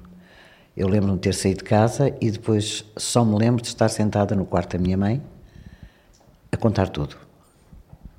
Eu 0.78 0.88
lembro-me 0.88 1.16
de 1.16 1.22
ter 1.22 1.34
saído 1.34 1.60
de 1.60 1.64
casa 1.64 2.16
e 2.22 2.30
depois 2.30 2.86
só 2.96 3.26
me 3.26 3.36
lembro 3.36 3.64
de 3.64 3.70
estar 3.70 3.90
sentada 3.90 4.36
no 4.36 4.46
quarto 4.46 4.78
da 4.78 4.84
minha 4.84 4.96
mãe 4.96 5.20
a 6.52 6.58
contar 6.58 6.90
tudo. 6.90 7.18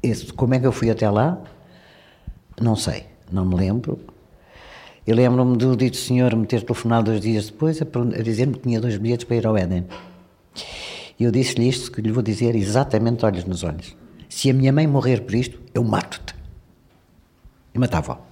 Esse, 0.03 0.33
como 0.33 0.55
é 0.55 0.59
que 0.59 0.67
eu 0.67 0.73
fui 0.73 0.91
até 0.91 1.09
lá? 1.09 1.41
Não 2.61 2.75
sei, 2.75 3.07
não 3.31 3.45
me 3.45 3.55
lembro. 3.55 4.01
Eu 5.07 5.15
lembro-me 5.15 5.57
do 5.57 5.77
dito 5.77 5.97
senhor 5.97 6.35
me 6.35 6.45
ter 6.45 6.63
telefonado 6.63 7.13
dois 7.13 7.21
dias 7.21 7.47
depois 7.47 7.81
a, 7.81 7.85
a 7.85 8.23
dizer-me 8.23 8.55
que 8.55 8.61
tinha 8.61 8.81
dois 8.81 8.97
bilhetes 8.97 9.25
para 9.25 9.37
ir 9.37 9.47
ao 9.47 9.57
Éden. 9.57 9.87
E 11.21 11.23
eu 11.23 11.31
disse-lhe 11.31 11.69
isto 11.69 11.93
que 11.93 12.03
lhe 12.03 12.11
vou 12.11 12.23
dizer 12.23 12.57
exatamente 12.57 13.25
olhos 13.25 13.45
nos 13.45 13.63
olhos. 13.63 13.97
Se 14.29 14.51
a 14.51 14.55
minha 14.55 14.73
mãe 14.73 14.89
morrer 14.89 15.21
por 15.21 15.37
isto, 15.37 15.61
eu 15.73 15.85
mato-te. 15.85 16.35
E 17.73 17.79
matava-o. 17.79 18.26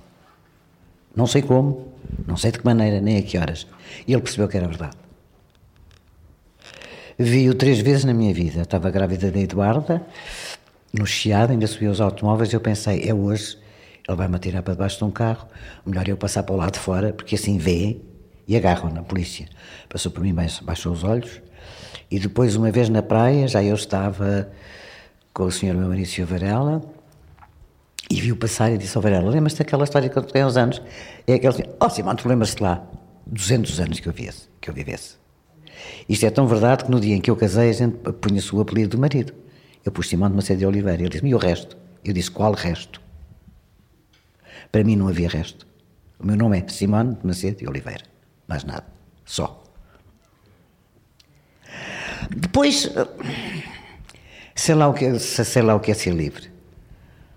Não 1.14 1.26
sei 1.26 1.42
como, 1.42 1.92
não 2.26 2.36
sei 2.36 2.50
de 2.50 2.58
que 2.58 2.64
maneira, 2.64 3.00
nem 3.00 3.18
a 3.18 3.22
que 3.22 3.38
horas. 3.38 3.66
E 4.06 4.12
ele 4.12 4.22
percebeu 4.22 4.48
que 4.48 4.56
era 4.56 4.66
verdade. 4.66 4.96
Vi-o 7.18 7.54
três 7.54 7.78
vezes 7.78 8.04
na 8.04 8.12
minha 8.12 8.34
vida. 8.34 8.62
estava 8.62 8.90
grávida 8.90 9.30
da 9.30 9.38
Eduarda, 9.38 10.04
no 10.92 11.06
Chiado, 11.06 11.52
ainda 11.52 11.66
subi 11.66 11.86
aos 11.86 12.00
automóveis 12.00 12.52
eu 12.52 12.60
pensei, 12.60 13.08
é 13.08 13.14
hoje, 13.14 13.58
ele 14.06 14.16
vai-me 14.16 14.36
atirar 14.36 14.62
para 14.62 14.74
debaixo 14.74 14.98
de 14.98 15.04
um 15.04 15.10
carro, 15.10 15.46
melhor 15.84 16.08
eu 16.08 16.16
passar 16.16 16.42
para 16.42 16.54
o 16.54 16.58
lado 16.58 16.74
de 16.74 16.78
fora, 16.78 17.12
porque 17.12 17.34
assim 17.34 17.58
vê 17.58 17.98
e 18.46 18.56
agarram 18.56 18.90
na 18.90 19.02
polícia. 19.02 19.48
Passou 19.88 20.12
por 20.12 20.22
mim, 20.22 20.34
baixou 20.62 20.92
os 20.92 21.02
olhos, 21.02 21.40
e 22.10 22.18
depois, 22.18 22.54
uma 22.54 22.70
vez 22.70 22.88
na 22.88 23.02
praia, 23.02 23.48
já 23.48 23.62
eu 23.62 23.74
estava 23.74 24.48
com 25.32 25.44
o 25.44 25.50
senhor 25.50 25.74
meu 25.74 25.86
Maurício 25.88 26.24
Varela, 26.24 26.80
e 28.10 28.20
viu 28.20 28.36
passar 28.36 28.70
e 28.72 28.78
disse 28.78 28.96
ao 28.96 29.02
Varela, 29.02 29.30
lembras-te 29.30 29.58
daquela 29.58 29.84
história 29.84 30.08
que 30.08 30.16
eu 30.16 30.22
tenho 30.22 30.46
uns 30.46 30.56
anos? 30.56 30.82
É 31.26 31.34
aquele 31.34 31.48
assim, 31.48 31.62
oh 31.80 31.88
Simão, 31.88 32.14
tu 32.14 32.28
lembras-te 32.28 32.62
lá? 32.62 32.86
200 33.26 33.80
anos 33.80 34.00
que 34.00 34.08
eu, 34.08 34.12
vivesse, 34.12 34.48
que 34.60 34.68
eu 34.68 34.74
vivesse. 34.74 35.16
Isto 36.08 36.26
é 36.26 36.30
tão 36.30 36.46
verdade 36.46 36.84
que 36.84 36.90
no 36.90 37.00
dia 37.00 37.16
em 37.16 37.20
que 37.20 37.30
eu 37.30 37.36
casei, 37.36 37.70
a 37.70 37.72
gente 37.72 37.96
punha-se 38.20 38.54
o 38.54 38.60
apelido 38.60 38.96
do 38.96 39.00
marido. 39.00 39.32
Eu 39.84 39.92
pus 39.92 40.08
Simão 40.08 40.28
de 40.30 40.36
Macedo 40.36 40.58
de 40.58 40.66
Oliveira. 40.66 41.02
Ele 41.02 41.08
disse-me, 41.08 41.30
e 41.30 41.34
o 41.34 41.38
resto? 41.38 41.76
Eu 42.04 42.12
disse, 42.12 42.30
qual 42.30 42.52
resto? 42.52 43.00
Para 44.70 44.84
mim 44.84 44.96
não 44.96 45.08
havia 45.08 45.28
resto. 45.28 45.66
O 46.18 46.26
meu 46.26 46.36
nome 46.36 46.58
é 46.58 46.68
Simão 46.68 47.12
de 47.12 47.26
Macedo 47.26 47.58
de 47.58 47.68
Oliveira. 47.68 48.04
Mais 48.46 48.64
nada. 48.64 48.86
Só. 49.24 49.62
Depois, 52.34 52.90
sei 54.54 54.74
lá 54.74 54.88
o 54.88 54.94
que, 54.94 55.18
sei 55.18 55.62
lá 55.62 55.74
o 55.74 55.80
que 55.80 55.90
é 55.90 55.94
ser 55.94 56.14
livre. 56.14 56.53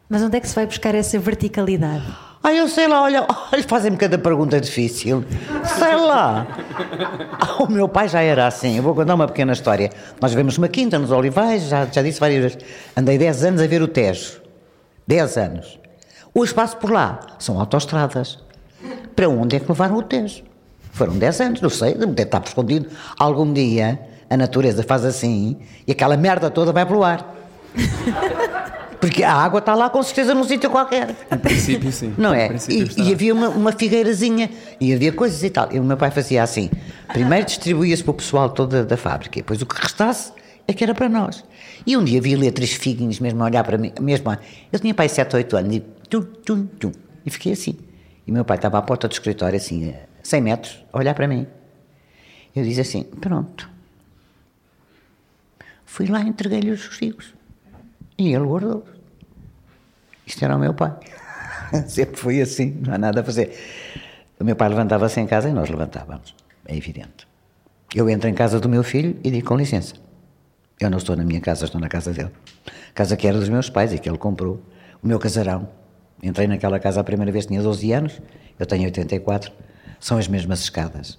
Mas 0.10 0.22
onde 0.22 0.38
é 0.38 0.40
que 0.40 0.48
se 0.48 0.56
vai 0.56 0.66
buscar 0.66 0.96
essa 0.96 1.20
verticalidade? 1.20 2.06
Ah, 2.42 2.54
eu 2.54 2.68
sei 2.70 2.88
lá, 2.88 3.02
olha, 3.04 3.26
olha 3.52 3.64
fazem-me 3.64 3.98
cada 3.98 4.18
pergunta 4.18 4.60
difícil. 4.62 5.26
Sei 5.78 5.96
lá. 5.96 6.48
O 7.60 7.68
meu 7.68 7.90
pai 7.90 8.08
já 8.08 8.22
era 8.22 8.48
assim. 8.48 8.78
Eu 8.78 8.84
vou 8.84 8.96
contar 8.96 9.16
uma 9.16 9.28
pequena 9.28 9.52
história. 9.52 9.92
Nós 10.22 10.34
vemos 10.34 10.58
uma 10.58 10.70
quinta 10.70 10.98
nos 10.98 11.12
Olivais, 11.12 11.64
já, 11.64 11.86
já 11.86 12.02
disse 12.02 12.20
várias 12.20 12.42
vezes. 12.42 12.58
Andei 12.96 13.18
10 13.18 13.44
anos 13.44 13.62
a 13.62 13.68
ver 13.68 13.82
o 13.82 13.88
Tejo. 13.88 14.42
10 15.06 15.38
anos. 15.38 15.80
Hoje 16.34 16.54
passo 16.54 16.78
por 16.78 16.92
lá. 16.92 17.20
São 17.38 17.60
autoestradas. 17.60 18.40
Para 19.16 19.28
onde 19.28 19.58
é 19.58 19.60
que 19.60 19.68
levaram 19.68 19.98
o 19.98 20.04
Tejo? 20.04 20.44
Foram 20.92 21.18
10 21.18 21.42
anos, 21.42 21.62
não 21.62 21.70
sei, 21.70 21.96
deve 21.96 22.22
estar 22.22 22.42
escondido. 22.46 22.88
Algum 23.20 23.52
dia 23.52 24.00
a 24.30 24.38
natureza 24.38 24.84
faz 24.84 25.04
assim 25.04 25.58
e 25.86 25.92
aquela 25.92 26.16
merda 26.16 26.50
toda 26.50 26.72
vai 26.72 26.86
para 26.86 26.98
o 26.98 27.04
ar. 27.04 27.36
Porque 29.08 29.24
a 29.24 29.34
água 29.34 29.60
está 29.60 29.74
lá 29.74 29.90
com 29.90 30.04
certeza 30.04 30.36
num 30.36 30.44
sítio 30.44 30.70
qualquer. 30.70 31.16
Em 31.32 31.38
princípio, 31.38 31.92
sim. 31.94 32.14
Não 32.18 32.34
é? 32.34 32.50
E, 32.70 33.10
e, 33.10 33.14
havia 33.14 33.34
uma, 33.34 33.48
uma, 33.50 33.72
figueirazinha 33.72 34.50
e 34.82 34.94
havia 34.94 35.14
coisas 35.14 35.42
e 35.44 35.50
tal. 35.50 35.72
E 35.72 35.80
o 35.80 35.84
meu 35.84 35.96
pai 35.96 36.12
fazia 36.12 36.44
assim: 36.44 36.70
primeiro 37.08 37.46
distribuía-se 37.46 38.04
para 38.04 38.12
o 38.12 38.14
pessoal 38.16 38.50
todo 38.50 38.86
da, 38.86 38.98
fábrica, 38.98 39.36
depois 39.36 39.62
o 39.62 39.66
que 39.66 39.82
restasse 39.82 40.34
é 40.68 40.74
que 40.74 40.84
era 40.84 40.94
para 40.94 41.08
nós. 41.08 41.44
E 41.86 41.96
um 41.96 42.04
dia 42.04 42.22
vi 42.22 42.36
letras 42.36 42.72
figuinhas 42.72 43.20
mesmo 43.20 43.42
a 43.44 43.46
olhar 43.46 43.64
para 43.64 43.78
mim, 43.78 43.94
mesmo. 44.02 44.38
Eu 44.72 44.80
tinha 44.80 44.94
pai 44.94 45.08
7 45.08 45.36
ou 45.36 45.38
8 45.38 45.58
anos 45.58 45.76
e 45.78 45.80
tum, 46.10 46.22
tum, 46.22 46.66
tum. 46.66 46.92
E 47.26 47.30
fiquei 47.30 47.54
assim. 47.54 47.78
E 48.26 48.32
meu 48.32 48.44
pai 48.44 48.58
estava 48.58 48.78
à 48.78 48.82
porta 48.82 49.08
do 49.08 49.14
escritório, 49.14 49.56
assim, 49.56 49.90
a 49.90 49.96
100 50.22 50.42
metros, 50.42 50.86
a 50.92 50.98
olhar 50.98 51.14
para 51.14 51.30
mim. 51.30 51.48
Eu 52.54 52.64
disse 52.64 52.82
assim: 52.82 53.04
pronto. 53.04 53.70
Fui 55.86 56.08
lá 56.08 56.22
e 56.22 56.28
entreguei-lhe 56.28 56.72
os 56.72 56.84
figos. 56.88 57.34
E 58.18 58.34
ele 58.34 58.44
guardou. 58.44 58.97
Isto 60.28 60.44
era 60.44 60.56
o 60.56 60.60
meu 60.60 60.74
pai. 60.74 60.94
Sempre 61.88 62.18
foi 62.18 62.42
assim, 62.42 62.78
não 62.86 62.94
há 62.94 62.98
nada 62.98 63.22
a 63.22 63.24
fazer. 63.24 63.58
O 64.38 64.44
meu 64.44 64.56
pai 64.56 64.68
levantava-se 64.68 65.20
em 65.22 65.26
casa 65.26 65.50
e 65.50 65.54
nós 65.54 65.70
levantávamos. 65.70 66.36
É 66.68 66.76
evidente. 66.76 67.26
Eu 67.96 68.10
entro 68.10 68.30
em 68.30 68.34
casa 68.34 68.60
do 68.60 68.68
meu 68.68 68.84
filho 68.84 69.18
e 69.24 69.32
digo 69.32 69.48
com 69.48 69.56
licença. 69.56 69.96
Eu 70.80 70.90
não 70.90 70.98
estou 70.98 71.16
na 71.16 71.24
minha 71.24 71.40
casa, 71.40 71.66
estou 71.66 71.80
na 71.80 71.88
casa 71.88 72.12
dele. 72.12 72.32
Casa 72.94 73.16
que 73.16 73.26
era 73.26 73.40
dos 73.40 73.48
meus 73.48 73.70
pais 73.70 73.94
e 73.94 73.98
que 73.98 74.08
ele 74.08 74.18
comprou. 74.18 74.62
O 75.02 75.08
meu 75.08 75.18
casarão. 75.18 75.70
Entrei 76.22 76.46
naquela 76.46 76.78
casa 76.80 77.00
a 77.00 77.04
primeira 77.04 77.32
vez, 77.32 77.46
tinha 77.46 77.62
12 77.62 77.92
anos, 77.94 78.22
eu 78.60 78.66
tenho 78.66 78.84
84. 78.84 79.52
São 80.00 80.18
as 80.18 80.28
mesmas 80.28 80.60
escadas. 80.60 81.18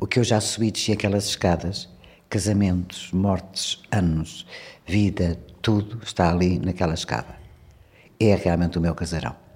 O 0.00 0.06
que 0.06 0.18
eu 0.18 0.24
já 0.24 0.40
subi, 0.40 0.70
desci 0.70 0.92
aquelas 0.92 1.26
escadas, 1.26 1.88
casamentos, 2.28 3.10
mortes, 3.12 3.82
anos, 3.90 4.46
vida, 4.86 5.38
tudo 5.60 6.00
está 6.02 6.30
ali 6.30 6.58
naquela 6.58 6.94
escada. 6.94 7.45
É 8.18 8.34
realmente 8.34 8.78
o 8.78 8.80
meu 8.80 8.94
casarão. 8.94 9.46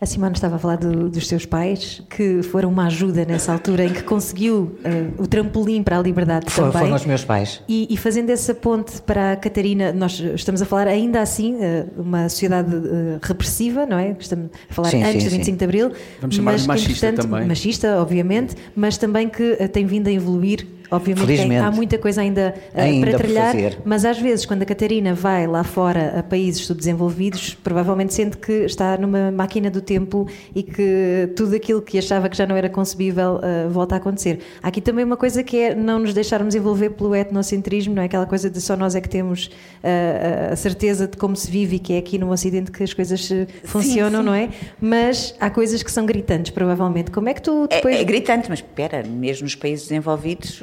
A 0.00 0.06
Simone 0.06 0.34
estava 0.34 0.56
a 0.56 0.58
falar 0.58 0.76
do, 0.76 1.08
dos 1.08 1.26
seus 1.26 1.46
pais, 1.46 2.02
que 2.10 2.42
foram 2.42 2.68
uma 2.68 2.88
ajuda 2.88 3.24
nessa 3.24 3.52
altura 3.52 3.84
em 3.84 3.92
que 3.92 4.02
conseguiu 4.02 4.76
uh, 4.84 5.22
o 5.22 5.26
trampolim 5.26 5.82
para 5.82 5.98
a 5.98 6.02
liberdade 6.02 6.50
For, 6.50 6.64
também. 6.64 6.82
Foram 6.82 6.96
os 6.96 7.06
meus 7.06 7.24
pais. 7.24 7.62
E, 7.66 7.86
e, 7.88 7.96
fazendo 7.96 8.28
essa 8.28 8.52
ponte 8.52 9.00
para 9.00 9.32
a 9.32 9.36
Catarina, 9.36 9.92
nós 9.92 10.20
estamos 10.20 10.60
a 10.60 10.66
falar 10.66 10.88
ainda 10.88 11.22
assim, 11.22 11.54
uh, 11.54 11.88
uma 11.96 12.28
sociedade 12.28 12.74
uh, 12.74 13.18
repressiva, 13.22 13.86
não 13.86 13.96
é? 13.96 14.14
Estamos 14.18 14.50
a 14.68 14.74
falar 14.74 14.90
sim, 14.90 15.02
antes 15.02 15.22
sim, 15.22 15.28
do 15.28 15.30
25 15.30 15.44
sim. 15.44 15.56
de 15.56 15.64
Abril. 15.64 15.92
Vamos 16.20 16.36
chamar 16.36 16.56
de 16.56 16.66
machista 16.66 17.12
também. 17.12 17.46
Machista, 17.46 18.02
obviamente, 18.02 18.56
mas 18.76 18.98
também 18.98 19.28
que 19.28 19.56
tem 19.68 19.86
vindo 19.86 20.08
a 20.08 20.12
evoluir 20.12 20.66
Obviamente 20.94 21.26
tem, 21.26 21.58
há 21.58 21.70
muita 21.70 21.98
coisa 21.98 22.20
ainda, 22.20 22.54
uh, 22.74 22.80
ainda 22.80 23.10
para 23.10 23.18
trilhar, 23.18 23.54
mas 23.84 24.04
às 24.04 24.18
vezes 24.18 24.46
quando 24.46 24.62
a 24.62 24.66
Catarina 24.66 25.14
vai 25.14 25.46
lá 25.46 25.64
fora 25.64 26.18
a 26.18 26.22
países 26.22 26.64
subdesenvolvidos, 26.66 27.54
provavelmente 27.54 28.14
sente 28.14 28.36
que 28.36 28.52
está 28.64 28.96
numa 28.96 29.30
máquina 29.30 29.70
do 29.70 29.80
tempo 29.80 30.28
e 30.54 30.62
que 30.62 31.32
tudo 31.36 31.54
aquilo 31.56 31.82
que 31.82 31.98
achava 31.98 32.28
que 32.28 32.36
já 32.36 32.46
não 32.46 32.56
era 32.56 32.68
concebível 32.68 33.36
uh, 33.36 33.70
volta 33.70 33.94
a 33.96 33.98
acontecer. 33.98 34.40
Há 34.62 34.68
aqui 34.68 34.80
também 34.80 35.04
uma 35.04 35.16
coisa 35.16 35.42
que 35.42 35.58
é 35.58 35.74
não 35.74 35.98
nos 35.98 36.14
deixarmos 36.14 36.54
envolver 36.54 36.90
pelo 36.90 37.14
etnocentrismo, 37.14 37.94
não 37.94 38.02
é 38.02 38.06
aquela 38.06 38.26
coisa 38.26 38.48
de 38.48 38.60
só 38.60 38.76
nós 38.76 38.94
é 38.94 39.00
que 39.00 39.08
temos 39.08 39.46
uh, 39.46 40.52
a 40.52 40.56
certeza 40.56 41.08
de 41.08 41.16
como 41.16 41.34
se 41.34 41.50
vive 41.50 41.76
e 41.76 41.78
que 41.78 41.92
é 41.94 41.98
aqui 41.98 42.18
no 42.18 42.30
Ocidente 42.30 42.70
que 42.70 42.82
as 42.82 42.92
coisas 42.92 43.28
funcionam, 43.64 44.20
sim, 44.20 44.24
sim. 44.24 44.26
não 44.26 44.34
é? 44.34 44.48
Mas 44.80 45.34
há 45.40 45.50
coisas 45.50 45.82
que 45.82 45.90
são 45.90 46.06
gritantes, 46.06 46.50
provavelmente. 46.50 47.10
Como 47.10 47.28
é 47.28 47.34
que 47.34 47.42
tu 47.42 47.66
depois... 47.68 47.96
É, 47.96 48.00
é 48.00 48.04
gritante, 48.04 48.48
mas 48.48 48.58
espera, 48.58 49.02
mesmo 49.02 49.44
nos 49.44 49.54
países 49.54 49.88
desenvolvidos 49.88 50.60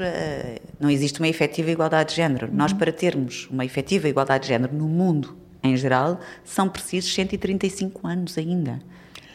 não 0.80 0.90
existe 0.90 1.20
uma 1.20 1.28
efetiva 1.28 1.70
igualdade 1.72 2.10
de 2.12 2.16
género. 2.16 2.48
Uhum. 2.48 2.54
Nós, 2.56 2.74
para 2.74 2.92
termos 2.92 3.48
uma 3.52 3.64
efetiva 3.66 4.08
igualdade 4.08 4.44
de 4.44 4.50
género 4.50 4.74
no 4.74 4.86
mundo 4.88 5.36
em 5.64 5.76
geral, 5.78 6.20
são 6.44 6.68
precisos 6.68 7.14
135 7.14 8.08
anos 8.08 8.38
ainda, 8.38 8.72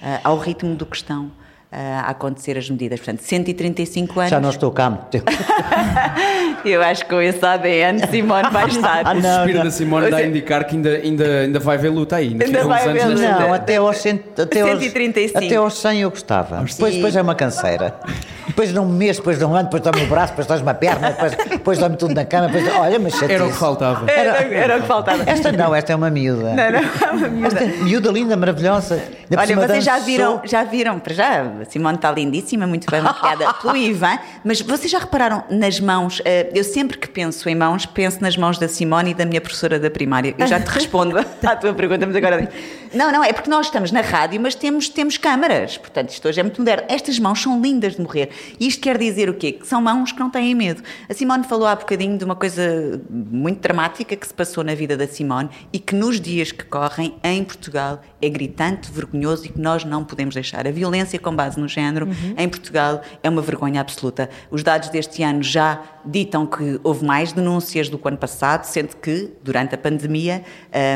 uh, 0.02 0.20
ao 0.24 0.36
ritmo 0.38 0.74
do 0.74 0.84
que 0.86 0.96
estão. 0.96 1.30
ah, 1.72 2.04
a 2.06 2.10
acontecer 2.10 2.56
as 2.56 2.70
medidas. 2.70 3.00
Portanto, 3.00 3.20
135 3.22 4.20
anos. 4.20 4.30
Já 4.30 4.40
não 4.40 4.50
estou 4.50 4.70
cá 4.70 4.86
há 4.86 4.90
muito 4.90 5.06
tempo. 5.06 5.26
Eu 6.64 6.80
acho 6.82 7.04
que 7.04 7.10
com 7.10 7.20
esse 7.20 7.44
ADN 7.44 8.06
Simone 8.08 8.48
vai 8.50 8.68
estar. 8.68 9.02
Ah, 9.06 9.12
O 9.12 9.20
não, 9.20 9.34
suspiro 9.36 9.58
não. 9.58 9.64
da 9.64 9.70
Simone 9.70 10.10
dá 10.10 10.16
a 10.18 10.26
indicar 10.26 10.64
que 10.64 10.76
ainda, 10.76 10.90
ainda, 10.90 11.24
ainda 11.40 11.58
vai 11.60 11.76
haver 11.76 11.90
luta 11.90 12.16
aí. 12.16 12.28
Ainda 12.28 12.46
ficam 12.46 12.68
vai 12.68 12.88
haver 12.88 13.06
luta. 13.08 13.38
Não, 13.40 13.52
até 13.52 13.76
aos, 13.76 13.96
cento, 13.98 14.40
até 14.42 14.60
aos, 14.60 14.80
135. 14.80 15.38
até 15.44 15.56
aos 15.56 15.74
100 15.78 16.00
eu 16.00 16.10
gostava. 16.10 16.62
Depois, 16.64 16.92
E- 16.94 16.96
depois 16.96 17.16
é 17.16 17.20
uma 17.22 17.34
canseira. 17.34 17.98
Depois 18.46 18.72
de 18.72 18.78
um 18.78 18.86
mês, 18.86 19.16
depois 19.16 19.38
de 19.38 19.44
um 19.44 19.54
ano, 19.54 19.64
depois 19.64 19.82
dá-me 19.82 20.04
o 20.04 20.06
braço, 20.08 20.32
depois 20.32 20.46
dás 20.46 20.60
uma 20.60 20.74
perna, 20.74 21.10
depois, 21.10 21.36
depois 21.50 21.78
dá-me 21.78 21.96
tudo 21.96 22.14
na 22.14 22.24
cama. 22.24 22.48
Depois, 22.48 22.76
olha, 22.76 22.98
mas 22.98 23.12
chatice. 23.12 23.32
Era 23.32 23.44
o 23.44 23.50
que 23.50 23.56
faltava. 23.56 24.10
Era, 24.10 24.54
era 24.54 24.76
o 24.78 24.80
que 24.82 24.86
faltava. 24.86 25.22
Esta 25.26 25.52
não, 25.52 25.74
esta 25.74 25.92
é 25.92 25.96
uma 25.96 26.10
miúda. 26.10 26.54
Não, 26.54 26.70
não, 26.70 26.78
é 26.78 27.10
uma 27.12 27.28
miúda. 27.28 27.46
Esta 27.48 27.64
é 27.64 27.84
miúda 27.84 28.10
linda, 28.10 28.36
maravilhosa. 28.36 29.02
Olha, 29.36 29.56
vocês 29.56 29.84
já 29.84 29.98
viram, 29.98 30.40
já 30.44 30.62
viram, 30.62 30.98
para 31.00 31.14
já, 31.14 31.42
a 31.42 31.64
Simone 31.64 31.96
está 31.96 32.12
lindíssima, 32.12 32.66
muito 32.66 32.88
bem 32.90 33.00
maquiada 33.00 33.52
pelo 33.60 33.76
Ivan, 33.76 34.18
mas 34.44 34.60
vocês 34.60 34.90
já 34.90 34.98
repararam 34.98 35.42
nas 35.50 35.80
mãos, 35.80 36.22
eh, 36.24 36.48
eu 36.54 36.62
sempre 36.62 36.96
que 36.96 37.08
penso 37.08 37.48
em 37.48 37.54
mãos, 37.54 37.86
penso 37.86 38.22
nas 38.22 38.36
mãos 38.36 38.58
da 38.58 38.68
Simone 38.68 39.10
e 39.10 39.14
da 39.14 39.24
minha 39.24 39.40
professora 39.40 39.80
da 39.80 39.90
primária. 39.90 40.34
Eu 40.38 40.46
já 40.46 40.60
te 40.60 40.68
respondo 40.68 41.18
à 41.18 41.56
tua 41.56 41.74
pergunta, 41.74 42.06
mas 42.06 42.14
agora... 42.14 42.48
Não, 42.94 43.10
não, 43.10 43.22
é 43.22 43.32
porque 43.32 43.50
nós 43.50 43.66
estamos 43.66 43.90
na 43.90 44.00
rádio, 44.00 44.40
mas 44.40 44.54
temos, 44.54 44.88
temos 44.88 45.18
câmaras, 45.18 45.76
portanto 45.76 46.10
isto 46.10 46.28
hoje 46.28 46.40
é 46.40 46.42
muito 46.42 46.60
moderno. 46.60 46.84
Estas 46.88 47.18
mãos 47.18 47.42
são 47.42 47.60
lindas 47.60 47.96
de 47.96 48.00
morrer. 48.00 48.30
Isto 48.58 48.80
quer 48.80 48.98
dizer 48.98 49.28
o 49.28 49.34
quê? 49.34 49.52
Que 49.52 49.66
são 49.66 49.80
mãos 49.80 50.12
que 50.12 50.18
não 50.18 50.30
têm 50.30 50.54
medo. 50.54 50.82
A 51.08 51.14
Simone 51.14 51.44
falou 51.44 51.66
há 51.66 51.74
bocadinho 51.74 52.18
de 52.18 52.24
uma 52.24 52.36
coisa 52.36 53.00
muito 53.10 53.60
dramática 53.60 54.16
que 54.16 54.26
se 54.26 54.34
passou 54.34 54.64
na 54.64 54.74
vida 54.74 54.96
da 54.96 55.06
Simone 55.06 55.50
e 55.72 55.78
que 55.78 55.94
nos 55.94 56.20
dias 56.20 56.52
que 56.52 56.64
correm, 56.64 57.14
em 57.22 57.44
Portugal, 57.44 58.00
é 58.20 58.28
gritante, 58.28 58.90
vergonhoso 58.90 59.46
e 59.46 59.48
que 59.48 59.60
nós 59.60 59.84
não 59.84 60.04
podemos 60.04 60.34
deixar. 60.34 60.66
A 60.66 60.70
violência 60.70 61.18
com 61.18 61.34
base 61.34 61.58
no 61.58 61.68
género 61.68 62.08
em 62.36 62.48
Portugal 62.48 63.02
é 63.22 63.28
uma 63.28 63.42
vergonha 63.42 63.80
absoluta. 63.80 64.28
Os 64.50 64.62
dados 64.62 64.88
deste 64.88 65.22
ano 65.22 65.42
já 65.42 65.82
ditam 66.04 66.46
que 66.46 66.80
houve 66.82 67.04
mais 67.04 67.32
denúncias 67.32 67.88
do 67.88 67.98
que 67.98 68.08
ano 68.08 68.16
passado, 68.16 68.64
sendo 68.64 68.96
que, 68.96 69.32
durante 69.42 69.74
a 69.74 69.78
pandemia, 69.78 70.44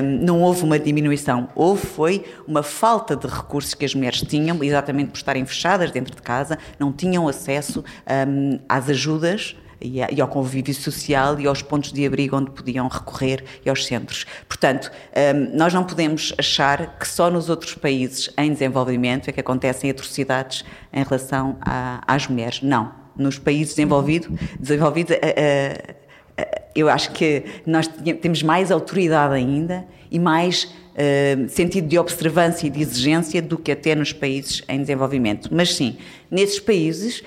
hum, 0.03 0.19
não 0.23 0.41
houve 0.43 0.63
uma 0.63 0.79
diminuição. 0.79 1.49
Houve, 1.55 1.87
foi 1.87 2.25
uma 2.47 2.63
falta 2.63 3.17
de 3.17 3.27
recursos 3.27 3.75
que 3.75 3.85
as 3.85 3.95
mulheres 3.95 4.21
tinham, 4.23 4.63
exatamente 4.63 5.11
por 5.11 5.17
estarem 5.17 5.45
fechadas 5.45 5.91
dentro 5.91 6.15
de 6.15 6.23
casa, 6.23 6.59
não 6.79 6.93
tinham 6.93 7.27
acesso 7.31 7.83
hum, 8.29 8.59
às 8.69 8.89
ajudas 8.91 9.57
e, 9.83 10.21
ao 10.21 10.29
convívio 10.29 10.75
social 10.75 11.41
e 11.41 11.47
aos 11.47 11.63
pontos 11.63 11.91
de 11.91 12.05
abrigo 12.05 12.37
onde 12.37 12.51
podiam 12.51 12.87
recorrer 12.87 13.43
e 13.65 13.71
aos 13.71 13.87
centros. 13.87 14.27
Portanto, 14.47 14.91
hum, 15.35 15.51
nós 15.57 15.73
não 15.73 15.85
podemos 15.85 16.35
achar 16.37 16.99
que 16.99 17.09
só 17.09 17.31
nos 17.31 17.49
outros 17.49 17.75
países 17.75 18.29
em 18.37 18.53
desenvolvimento 18.53 19.29
é 19.29 19.33
que 19.33 19.41
acontecem 19.41 19.89
atrocidades 19.91 20.65
em 20.93 21.03
relação 21.03 21.57
a- 21.63 22.03
às 22.07 22.27
mulheres. 22.27 22.61
Não. 22.61 22.93
Nos 23.17 23.39
países 23.39 23.75
desenvolvido, 23.75 24.29
desenvolvidos, 24.59 25.13
eh, 25.13 25.21
eh, 25.23 25.95
eh, 26.37 26.63
eu 26.75 26.89
acho 26.89 27.11
que 27.13 27.45
nós 27.67 27.87
temos 27.87 28.43
mais 28.43 28.71
autoridade 28.71 29.35
ainda 29.35 29.85
e 30.11 30.19
mais 30.19 30.73
eh, 30.95 31.37
sentido 31.49 31.87
de 31.89 31.99
observância 31.99 32.67
e 32.67 32.71
de 32.71 32.81
exigência 32.81 33.41
do 33.41 33.57
que 33.59 33.73
até 33.73 33.95
nos 33.95 34.13
países 34.13 34.63
em 34.69 34.81
desenvolvimento. 34.81 35.49
Mas 35.53 35.75
sim, 35.75 35.97
nesses 36.31 36.59
países 36.61 37.23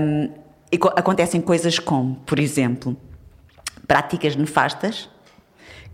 hum, 0.00 0.30
eco- 0.70 0.92
acontecem 0.96 1.40
coisas 1.40 1.78
como, 1.78 2.16
por 2.26 2.38
exemplo, 2.38 2.96
práticas 3.86 4.36
nefastas 4.36 5.08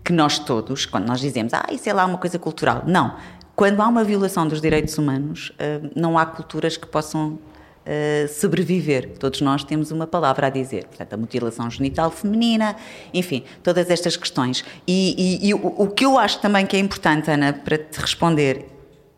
que 0.03 0.13
nós 0.13 0.37
todos, 0.37 0.85
quando 0.85 1.07
nós 1.07 1.19
dizemos, 1.19 1.53
ah, 1.53 1.65
isso 1.71 1.89
é 1.89 1.93
lá 1.93 2.05
uma 2.05 2.17
coisa 2.17 2.37
cultural. 2.37 2.83
Não. 2.85 3.15
Quando 3.55 3.81
há 3.81 3.87
uma 3.87 4.03
violação 4.03 4.47
dos 4.47 4.61
direitos 4.61 4.97
humanos, 4.97 5.51
eh, 5.57 5.79
não 5.95 6.17
há 6.17 6.25
culturas 6.25 6.75
que 6.77 6.85
possam 6.85 7.39
eh, 7.85 8.27
sobreviver. 8.27 9.11
Todos 9.19 9.41
nós 9.41 9.63
temos 9.63 9.91
uma 9.91 10.07
palavra 10.07 10.47
a 10.47 10.49
dizer. 10.49 10.85
Portanto, 10.85 11.13
a 11.13 11.17
mutilação 11.17 11.69
genital 11.69 12.09
feminina, 12.11 12.75
enfim, 13.13 13.43
todas 13.63 13.89
estas 13.89 14.17
questões. 14.17 14.63
E, 14.87 15.15
e- 15.43 15.49
e 15.49 15.53
o, 15.53 15.57
o 15.77 15.87
que 15.89 16.05
eu 16.05 16.17
acho 16.17 16.39
também 16.39 16.65
que 16.65 16.75
é 16.75 16.79
importante, 16.79 17.29
Ana, 17.29 17.53
para 17.53 17.77
te 17.77 17.99
responder, 17.99 18.65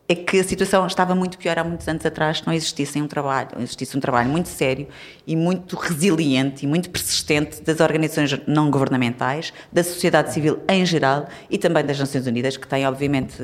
é 0.09 0.15
que 0.15 0.39
a 0.39 0.43
situação 0.43 0.87
estava 0.87 1.13
muito 1.13 1.37
pior 1.37 1.59
há 1.59 1.65
muitos 1.65 1.85
anos 1.85 2.05
atrás, 2.05 2.41
não 2.45 2.53
existisse 2.53 3.01
um 3.01 3.07
trabalho, 3.09 3.49
existisse 3.59 3.97
um 3.97 3.99
trabalho 3.99 4.29
muito 4.29 4.47
sério 4.47 4.87
e 5.25 5.35
muito 5.35 5.75
resiliente 5.75 6.63
e 6.63 6.67
muito 6.67 6.89
persistente 6.89 7.61
das 7.61 7.81
organizações 7.81 8.39
não 8.47 8.71
governamentais, 8.71 9.51
da 9.69 9.83
sociedade 9.83 10.31
civil 10.33 10.59
em 10.69 10.85
geral 10.85 11.27
e 11.49 11.57
também 11.57 11.83
das 11.85 11.99
Nações 11.99 12.25
Unidas, 12.25 12.55
que 12.55 12.65
têm 12.65 12.87
obviamente 12.87 13.35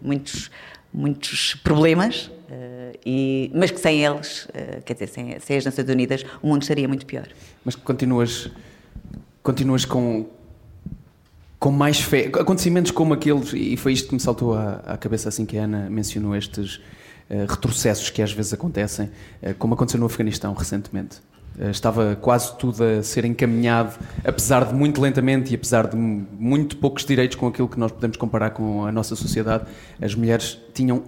muitos 0.00 0.50
muitos 0.94 1.54
problemas, 1.56 2.30
eh, 2.50 2.77
e, 3.04 3.50
mas 3.54 3.70
que 3.70 3.80
sem 3.80 4.04
eles, 4.04 4.48
eh, 4.54 4.80
quer 4.84 4.94
dizer, 4.94 5.08
sem, 5.08 5.38
sem 5.40 5.56
as 5.56 5.64
Nações 5.64 5.88
Unidas, 5.88 6.24
o 6.42 6.48
mundo 6.48 6.62
estaria 6.62 6.86
muito 6.86 7.06
pior. 7.06 7.26
Mas 7.64 7.74
continuas, 7.74 8.50
continuas 9.42 9.84
com, 9.84 10.26
com 11.58 11.70
mais 11.70 12.00
fé. 12.00 12.26
Acontecimentos 12.26 12.90
como 12.90 13.14
aqueles, 13.14 13.52
e 13.52 13.76
foi 13.76 13.92
isto 13.92 14.08
que 14.08 14.14
me 14.14 14.20
saltou 14.20 14.54
à, 14.54 14.82
à 14.86 14.96
cabeça 14.96 15.28
assim 15.28 15.44
que 15.44 15.58
a 15.58 15.64
Ana 15.64 15.88
mencionou, 15.90 16.36
estes 16.36 16.80
eh, 17.28 17.46
retrocessos 17.48 18.10
que 18.10 18.22
às 18.22 18.32
vezes 18.32 18.52
acontecem, 18.52 19.10
eh, 19.42 19.52
como 19.52 19.74
aconteceu 19.74 20.00
no 20.00 20.06
Afeganistão 20.06 20.52
recentemente. 20.54 21.18
Estava 21.72 22.14
quase 22.14 22.56
tudo 22.56 22.84
a 22.84 23.02
ser 23.02 23.24
encaminhado, 23.24 23.98
apesar 24.24 24.64
de 24.64 24.72
muito 24.72 25.00
lentamente 25.00 25.50
e 25.50 25.56
apesar 25.56 25.88
de 25.88 25.96
muito 25.96 26.76
poucos 26.76 27.04
direitos 27.04 27.36
com 27.36 27.48
aquilo 27.48 27.68
que 27.68 27.80
nós 27.80 27.90
podemos 27.90 28.16
comparar 28.16 28.50
com 28.50 28.86
a 28.86 28.92
nossa 28.92 29.16
sociedade, 29.16 29.64
as 30.00 30.14
mulheres 30.14 30.56
tinham 30.72 31.02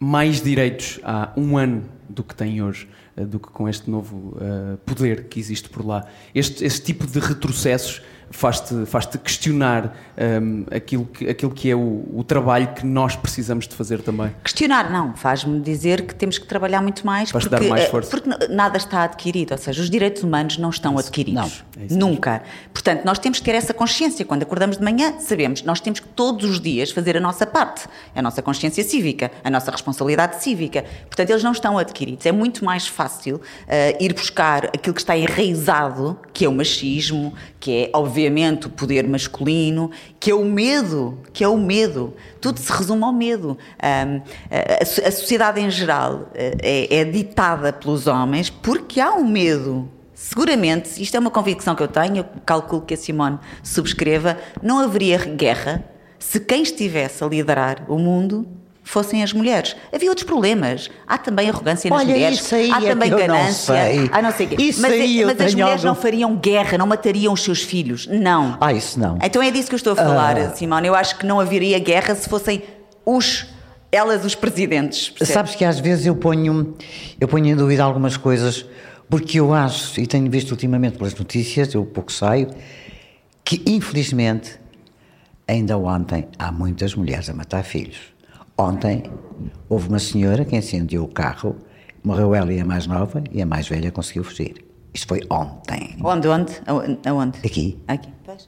mais 0.00 0.40
direitos 0.42 0.98
há 1.04 1.30
um 1.36 1.58
ano 1.58 1.84
do 2.08 2.24
que 2.24 2.34
têm 2.34 2.62
hoje, 2.62 2.88
eh, 3.14 3.24
do 3.24 3.38
que 3.38 3.48
com 3.48 3.68
este 3.68 3.90
novo 3.90 4.36
eh, 4.40 4.78
poder 4.86 5.24
que 5.24 5.38
existe 5.38 5.68
por 5.68 5.86
lá. 5.86 6.06
Este, 6.34 6.64
este 6.64 6.80
tipo 6.80 7.06
de 7.06 7.20
retrocessos 7.20 8.00
faz-te 8.30 8.86
faz 8.86 9.06
questionar 9.06 9.96
ehm, 10.16 10.64
aquilo, 10.70 11.04
que, 11.04 11.28
aquilo 11.28 11.50
que 11.50 11.68
é 11.68 11.74
o, 11.74 12.04
o 12.14 12.24
trabalho 12.24 12.68
que 12.74 12.86
nós 12.86 13.16
precisamos 13.16 13.66
de 13.66 13.74
fazer 13.74 14.00
também. 14.02 14.30
Questionar, 14.44 14.90
não, 14.90 15.14
faz-me 15.16 15.60
dizer 15.60 16.06
que 16.06 16.14
temos 16.14 16.38
que 16.38 16.46
trabalhar 16.46 16.80
muito 16.80 17.04
mais 17.04 17.30
Faz-te 17.30 17.48
porque, 17.50 17.64
dar 17.64 17.68
mais 17.68 17.84
eh, 17.84 17.88
força. 17.88 18.10
porque 18.10 18.46
nada 18.48 18.78
está 18.78 19.02
adquirido, 19.02 19.52
ou 19.52 19.58
seja, 19.58 19.82
os 19.82 19.90
direitos 19.90 20.22
humanos 20.22 20.58
não 20.58 20.70
estão 20.70 20.96
adquiridos. 20.96 21.64
É 21.78 21.86
isso 21.86 21.98
Nunca. 21.98 22.42
Portanto, 22.72 23.04
nós 23.04 23.18
temos 23.18 23.40
que 23.40 23.44
ter 23.44 23.54
essa 23.56 23.74
consciência. 23.74 24.24
Quando 24.24 24.44
acordamos 24.44 24.76
de 24.76 24.84
manhã, 24.84 25.14
sabemos, 25.18 25.62
nós 25.64 25.80
temos 25.80 25.98
que 25.98 26.08
todos 26.08 26.48
os 26.48 26.60
dias 26.60 26.92
fazer 26.92 27.16
a 27.16 27.20
nossa 27.20 27.44
parte, 27.44 27.88
a 28.14 28.22
nossa 28.22 28.40
consciência 28.40 28.84
cívica, 28.84 29.30
a 29.42 29.50
nossa 29.50 29.72
responsabilidade 29.72 30.40
cívica. 30.42 30.84
Portanto, 31.06 31.30
eles 31.30 31.42
não 31.42 31.52
estão 31.52 31.76
adquiridos. 31.76 32.24
É 32.24 32.32
muito 32.32 32.64
mais 32.64 32.86
fácil 32.86 33.40
eh, 33.66 33.96
ir 34.00 34.14
buscar 34.14 34.66
aquilo 34.66 34.94
que 34.94 35.00
está 35.00 35.16
enraizado, 35.16 36.16
que 36.32 36.44
é 36.44 36.48
o 36.48 36.52
machismo, 36.52 37.34
que 37.58 37.84
é, 37.84 37.90
obviamente, 37.92 38.19
o 38.66 38.70
poder 38.70 39.06
masculino, 39.08 39.90
que 40.18 40.30
é 40.30 40.34
o 40.34 40.44
medo, 40.44 41.18
que 41.32 41.42
é 41.44 41.48
o 41.48 41.56
medo. 41.56 42.14
Tudo 42.40 42.58
se 42.58 42.70
resume 42.72 43.04
ao 43.04 43.12
medo. 43.12 43.56
A- 43.78 45.08
a 45.08 45.10
sociedade 45.10 45.60
em 45.60 45.70
geral 45.70 46.28
eh, 46.34 46.56
é, 46.90 46.96
é 47.00 47.04
ditada 47.04 47.72
pelos 47.72 48.06
homens 48.06 48.50
porque 48.50 49.00
há 49.00 49.12
um 49.14 49.26
medo. 49.26 49.88
Seguramente, 50.14 51.02
isto 51.02 51.16
é 51.16 51.18
uma 51.20 51.30
convicção 51.30 51.74
que 51.74 51.82
eu 51.82 51.88
tenho, 51.88 52.18
eu 52.18 52.24
calculo 52.44 52.82
que 52.82 52.92
a 52.94 52.96
Simone 52.96 53.38
subscreva, 53.62 54.36
não 54.62 54.78
haveria 54.78 55.16
guerra 55.18 55.82
se 56.18 56.38
quem 56.38 56.62
estivesse 56.62 57.24
a 57.24 57.26
liderar 57.26 57.84
o 57.88 57.98
mundo 57.98 58.46
fossem 58.90 59.22
as 59.22 59.32
mulheres. 59.32 59.76
Havia 59.92 60.08
outros 60.08 60.26
problemas. 60.26 60.90
Há 61.06 61.16
também 61.16 61.48
arrogância 61.48 61.88
nas 61.88 62.00
Olha, 62.00 62.12
mulheres, 62.12 62.40
isso 62.40 62.54
aí 62.54 62.70
há 62.70 62.80
também 62.80 63.08
que 63.08 63.14
eu 63.14 63.18
não 63.20 63.26
ganância, 63.36 63.74
sei. 63.74 64.10
há 64.12 64.22
não 64.22 64.32
sei 64.32 64.46
o 64.46 64.48
quê. 64.50 64.56
Isso 64.62 64.82
mas 64.82 64.92
aí 64.92 65.24
mas 65.24 65.40
as 65.40 65.54
mulheres 65.54 65.82
não 65.84 65.90
algo- 65.90 66.02
fariam 66.02 66.36
guerra, 66.36 66.76
não 66.76 66.86
matariam 66.86 67.32
os 67.32 67.42
seus 67.42 67.62
filhos. 67.62 68.06
Não. 68.06 68.56
Ah, 68.60 68.72
isso 68.72 68.98
não. 68.98 69.18
Então 69.22 69.42
é 69.42 69.50
disso 69.50 69.68
que 69.68 69.74
eu 69.74 69.78
estou 69.78 69.92
a 69.92 69.96
falar, 69.96 70.54
Simone. 70.56 70.88
Eu 70.88 70.94
acho 70.94 71.16
que 71.18 71.24
não 71.26 71.38
haveria 71.40 71.78
guerra 71.78 72.14
se 72.14 72.28
fossem 72.28 72.62
os, 73.06 73.46
elas 73.92 74.24
os 74.24 74.34
presidentes. 74.34 75.08
percebes? 75.10 75.32
Sabes 75.32 75.54
que 75.54 75.64
às 75.64 75.78
vezes 75.80 76.06
eu 76.06 76.16
ponho, 76.16 76.74
eu 77.20 77.28
ponho 77.28 77.46
em 77.46 77.54
dúvida 77.56 77.82
algumas 77.84 78.16
coisas, 78.16 78.64
porque 79.08 79.40
eu 79.40 79.52
acho, 79.54 80.00
e 80.00 80.06
tenho 80.06 80.30
visto 80.30 80.50
ultimamente 80.50 80.96
pelas 80.98 81.14
notícias, 81.14 81.72
eu 81.74 81.84
pouco 81.84 82.12
saio, 82.12 82.48
que 83.44 83.62
infelizmente, 83.66 84.58
ainda 85.48 85.76
ontem, 85.78 86.28
há 86.38 86.52
muitas 86.52 86.94
mulheres 86.94 87.28
a 87.28 87.34
matar 87.34 87.64
filhos. 87.64 87.96
Ontem 88.64 89.04
houve 89.70 89.88
uma 89.88 89.98
senhora 89.98 90.44
que 90.44 90.54
incendiou 90.54 91.06
o 91.06 91.08
carro, 91.08 91.56
morreu 92.04 92.34
ela 92.34 92.52
e 92.52 92.60
a 92.60 92.64
mais 92.64 92.86
nova, 92.86 93.24
e 93.32 93.40
a 93.40 93.46
mais 93.46 93.66
velha 93.66 93.90
conseguiu 93.90 94.22
fugir. 94.22 94.62
Isto 94.92 95.06
foi 95.08 95.20
ontem. 95.30 95.96
Onde, 96.04 96.28
onde? 96.28 96.52
Aonde? 97.06 97.38
Aqui. 97.42 97.78
Aqui. 97.88 98.10
Pois. 98.22 98.46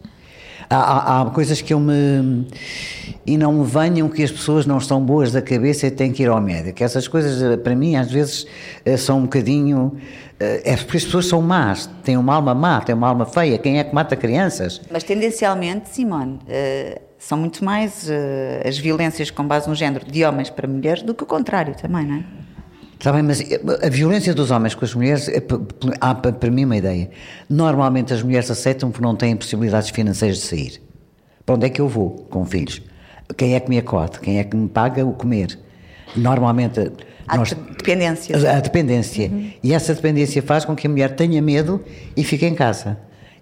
Há, 0.68 0.76
há- 0.76 1.22
há 1.22 1.30
coisas 1.30 1.62
que 1.62 1.72
eu 1.72 1.80
me. 1.80 2.46
E 3.24 3.38
não 3.38 3.52
me 3.54 3.64
venham 3.64 4.06
que 4.10 4.22
as 4.22 4.30
pessoas 4.30 4.66
não 4.66 4.76
estão 4.76 5.00
boas 5.02 5.32
da 5.32 5.40
cabeça 5.40 5.86
e 5.86 5.90
têm 5.90 6.12
que 6.12 6.22
ir 6.24 6.28
ao 6.28 6.40
médico. 6.42 6.84
Essas 6.84 7.08
coisas, 7.08 7.40
eh, 7.42 7.56
para 7.56 7.74
mim, 7.74 7.96
às 7.96 8.10
vezes 8.10 8.46
eh, 8.84 8.96
são 8.98 9.18
um 9.20 9.22
bocadinho. 9.22 9.96
eh, 10.38 10.60
É 10.72 10.76
porque 10.76 10.98
as 10.98 11.04
pessoas 11.04 11.26
são 11.26 11.40
más, 11.40 11.88
têm 12.04 12.16
uma 12.18 12.34
alma 12.34 12.54
má, 12.54 12.80
têm 12.82 12.94
uma 12.94 13.08
alma 13.08 13.24
feia. 13.24 13.56
Quem 13.56 13.78
é 13.78 13.84
que 13.84 13.94
mata 13.94 14.14
crianças? 14.14 14.80
Mas 14.90 15.04
tendencialmente, 15.04 15.88
Simone, 15.90 16.38
são 17.24 17.38
muito 17.38 17.64
mais 17.64 18.08
eh, 18.10 18.62
as 18.66 18.76
violências 18.78 19.30
com 19.30 19.46
base 19.46 19.68
no 19.68 19.74
género 19.74 20.04
de 20.10 20.24
homens 20.24 20.50
para 20.50 20.66
mulheres 20.66 21.02
do 21.02 21.14
que 21.14 21.22
o 21.22 21.26
contrário 21.26 21.74
também, 21.74 22.04
não 22.04 22.16
é? 22.16 22.24
Está 22.98 23.12
bem, 23.12 23.22
mas 23.22 23.40
a 23.82 23.88
violência 23.88 24.32
dos 24.34 24.50
homens 24.50 24.74
com 24.74 24.84
as 24.84 24.94
mulheres, 24.94 25.26
p- 25.26 25.42
há 26.00 26.14
pa- 26.14 26.32
para 26.32 26.50
mim 26.50 26.64
uma 26.64 26.76
ideia. 26.76 27.10
Normalmente 27.48 28.12
as 28.12 28.22
mulheres 28.22 28.50
aceitam 28.50 28.90
porque 28.90 29.04
não 29.04 29.14
têm 29.16 29.36
possibilidades 29.36 29.90
financeiras 29.90 30.38
de 30.38 30.44
sair. 30.44 30.82
Para 31.44 31.56
onde 31.56 31.66
é 31.66 31.68
que 31.68 31.80
eu 31.80 31.88
vou 31.88 32.10
com 32.30 32.44
filhos? 32.44 32.80
Quem 33.36 33.54
é 33.54 33.60
que 33.60 33.68
me 33.68 33.78
acode? 33.78 34.20
Quem 34.20 34.38
é 34.38 34.44
que 34.44 34.56
me 34.56 34.68
paga 34.68 35.04
o 35.04 35.12
comer? 35.14 35.58
Normalmente. 36.16 36.92
Há 37.26 37.36
nós- 37.36 37.48
de- 37.48 37.54
dependência. 37.54 38.36
A, 38.56 38.60
dependência. 38.60 39.30
E 39.62 39.72
essa 39.72 39.94
dependência 39.94 40.42
faz 40.42 40.64
com 40.64 40.74
que 40.76 40.86
a 40.86 40.90
mulher 40.90 41.14
tenha 41.16 41.40
medo 41.42 41.80
e 42.16 42.22
fique 42.24 42.46
em 42.46 42.54
casa. 42.54 42.98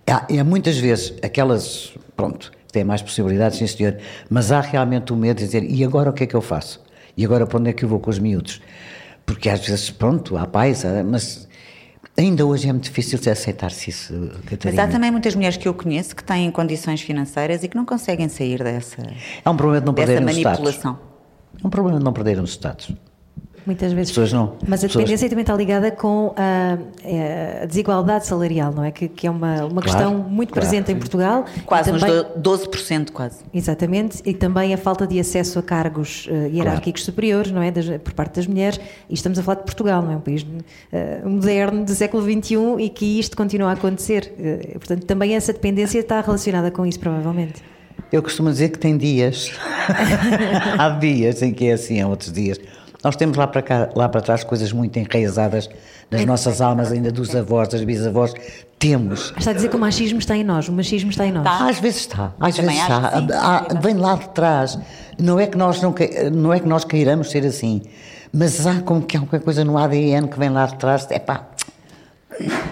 Há, 0.07 0.27
e 0.31 0.39
há 0.39 0.45
muitas 0.45 0.79
vezes 0.79 1.13
aquelas. 1.23 1.93
Pronto, 2.17 2.51
têm 2.73 2.85
mais 2.85 3.03
possibilidades, 3.03 3.59
sim 3.59 3.67
senhor. 3.67 3.97
Mas 4.29 4.51
há 4.53 4.61
realmente 4.61 5.13
o 5.13 5.17
medo 5.17 5.39
de 5.39 5.45
dizer: 5.45 5.63
e 5.65 5.85
agora 5.85 6.11
o 6.11 6.13
que 6.13 6.25
é 6.25 6.27
que 6.27 6.35
eu 6.35 6.41
faço? 6.43 6.81
E 7.17 7.25
agora 7.25 7.47
para 7.47 7.59
onde 7.59 7.71
é 7.71 7.73
que 7.73 7.85
eu 7.85 7.89
vou 7.89 7.99
com 8.01 8.11
os 8.11 8.19
miúdos? 8.19 8.61
Porque 9.27 9.49
às 9.49 9.61
vezes, 9.67 9.91
pronto, 9.91 10.37
há 10.37 10.47
pais, 10.47 10.85
mas 11.07 11.49
ainda 12.19 12.45
hoje 12.47 12.69
é 12.69 12.73
muito 12.73 12.85
difícil 12.85 13.19
de 13.19 13.31
aceitar-se 13.31 13.91
isso, 13.91 14.13
Mas 14.13 14.45
Catarina. 14.51 14.83
há 14.85 14.89
também 14.89 15.11
muitas 15.11 15.35
mulheres 15.35 15.57
que 15.57 15.69
eu 15.69 15.75
conheço 15.75 16.15
que 16.17 16.25
têm 16.25 16.51
condições 16.51 17.01
financeiras 17.01 17.63
e 17.63 17.69
que 17.69 17.77
não 17.77 17.85
conseguem 17.85 18.29
sair 18.29 18.63
dessa, 18.63 19.03
É 19.45 19.49
um 19.51 19.57
problema 19.57 19.81
de 19.81 19.87
não 19.87 19.95
perderem 19.95 20.25
os 20.25 20.31
status. 20.37 20.59
manipulação. 20.61 20.99
É 21.63 21.67
um 21.67 21.71
problema 21.71 21.99
de 21.99 22.05
não 22.05 22.13
perderem 22.13 22.43
os 22.43 22.51
status. 22.51 22.93
Muitas 23.67 23.93
vezes. 23.93 24.09
As 24.11 24.15
pessoas 24.17 24.33
não- 24.33 24.55
Mas 24.67 24.83
a 24.83 24.87
as 24.87 24.93
pessoas- 24.93 24.93
dependência 25.05 25.29
também 25.29 25.43
está 25.43 25.55
ligada 25.55 25.91
com 25.91 26.33
a, 26.37 26.79
eh, 27.05 27.61
a 27.63 27.67
desigualdade 27.67 28.27
salarial, 28.27 28.73
não 28.73 28.83
é? 28.83 28.91
Que, 28.91 29.07
que 29.09 29.27
é 29.27 29.31
uma, 29.31 29.65
uma 29.67 29.69
Claro, 29.69 29.83
questão 29.83 30.15
muito 30.19 30.53
claro. 30.53 30.67
presente 30.69 30.91
em 30.91 30.97
Portugal. 30.97 31.45
Quase 31.67 31.91
uns 31.93 32.01
também- 32.01 32.17
do- 32.37 32.41
12% 32.41 33.13
quase. 33.13 33.39
Exatamente, 33.53 34.23
e 34.25 34.33
também 34.35 34.73
a 34.73 34.79
falta 34.79 35.07
de 35.07 35.21
acesso 35.21 35.59
a 35.59 35.63
cargos 35.63 36.27
eh, 36.31 36.49
hierárquicos 36.55 37.05
superiores, 37.05 37.53
não 37.53 37.63
é? 37.63 37.71
Das- 37.71 37.87
por 38.03 38.13
parte 38.15 38.37
das 38.37 38.47
mulheres, 38.47 38.81
e 39.09 39.15
estamos 39.15 39.39
a 39.39 39.43
falar 39.43 39.59
de 39.59 39.65
Portugal, 39.65 40.03
não 40.03 40.13
é? 40.13 40.17
Um 40.17 40.21
país 40.21 40.45
eh, 40.93 41.21
moderno 41.25 41.85
do 41.85 41.93
século 41.93 42.23
XXI 42.23 42.57
e 42.79 42.89
que 42.89 43.19
isto 43.21 43.37
continua 43.37 43.71
a 43.71 43.73
acontecer. 43.73 44.33
Eh, 44.39 44.71
portanto, 44.79 45.05
também 45.05 45.35
essa 45.37 45.53
dependência 45.53 45.99
está 45.99 46.21
relacionada 46.21 46.71
com 46.71 46.87
isso, 46.87 46.99
provavelmente. 46.99 47.63
Eu 48.11 48.23
costumo 48.23 48.51
dizer 48.51 48.71
que 48.71 48.79
tem 48.79 48.97
dias. 48.97 49.53
Há 50.79 50.89
dias 50.91 51.43
em 51.43 51.53
que 51.53 51.67
é 51.67 51.73
assim, 51.75 52.01
há 52.01 52.09
outros 52.09 52.33
dias. 52.33 52.59
Nós 53.03 53.17
temos 53.17 53.37
lá 53.37 53.47
para, 53.47 53.63
cá, 53.63 53.89
lá 53.95 54.09
para 54.09 54.21
trás 54.21 54.45
coisas 54.45 54.73
muito 54.73 54.99
enraizadas 54.99 55.69
nas 56.11 56.25
nossas 56.27 56.61
almas, 56.61 56.93
ainda 56.93 57.11
dos 57.11 57.35
avós, 57.35 57.69
das 57.69 57.83
bisavós. 57.83 58.35
Temos. 58.79 59.33
Está 59.37 59.51
a 59.51 59.55
dizer 59.55 59.69
que 59.69 59.77
o 59.77 59.79
machismo 59.79 60.19
está 60.19 60.35
em 60.37 60.43
nós, 60.45 60.67
o 60.69 60.73
machismo 60.73 61.11
está 61.11 61.27
em 61.27 61.33
nós. 61.33 61.45
Está. 61.45 61.69
Às 61.69 61.79
vezes 61.79 62.01
está, 62.01 62.33
às 62.41 62.57
Também 62.57 62.77
vezes 62.77 62.83
está. 62.83 63.21
sim. 63.21 63.29
Há- 63.35 63.67
vem 63.81 63.95
lá 63.95 64.15
de 64.15 64.29
trás. 64.31 64.79
Não 65.19 65.39
é, 65.39 65.47
que 65.47 65.57
nós 65.59 65.83
não, 65.83 65.95
não 66.33 66.53
é 66.53 66.61
que 66.61 66.67
nós 66.67 66.85
queiramos 66.85 67.31
ser 67.31 67.45
assim, 67.45 67.83
mas 68.33 68.67
há 68.67 68.81
como 68.81 69.03
que 69.03 69.17
há 69.19 69.21
qualquer 69.21 69.41
coisa 69.41 69.65
no 69.67 69.77
ADN 69.77 70.29
que 70.29 70.39
vem 70.39 70.49
lá 70.49 70.65
de 70.67 70.77
trás. 70.77 71.07
É 71.11 71.19
pá, 71.19 71.45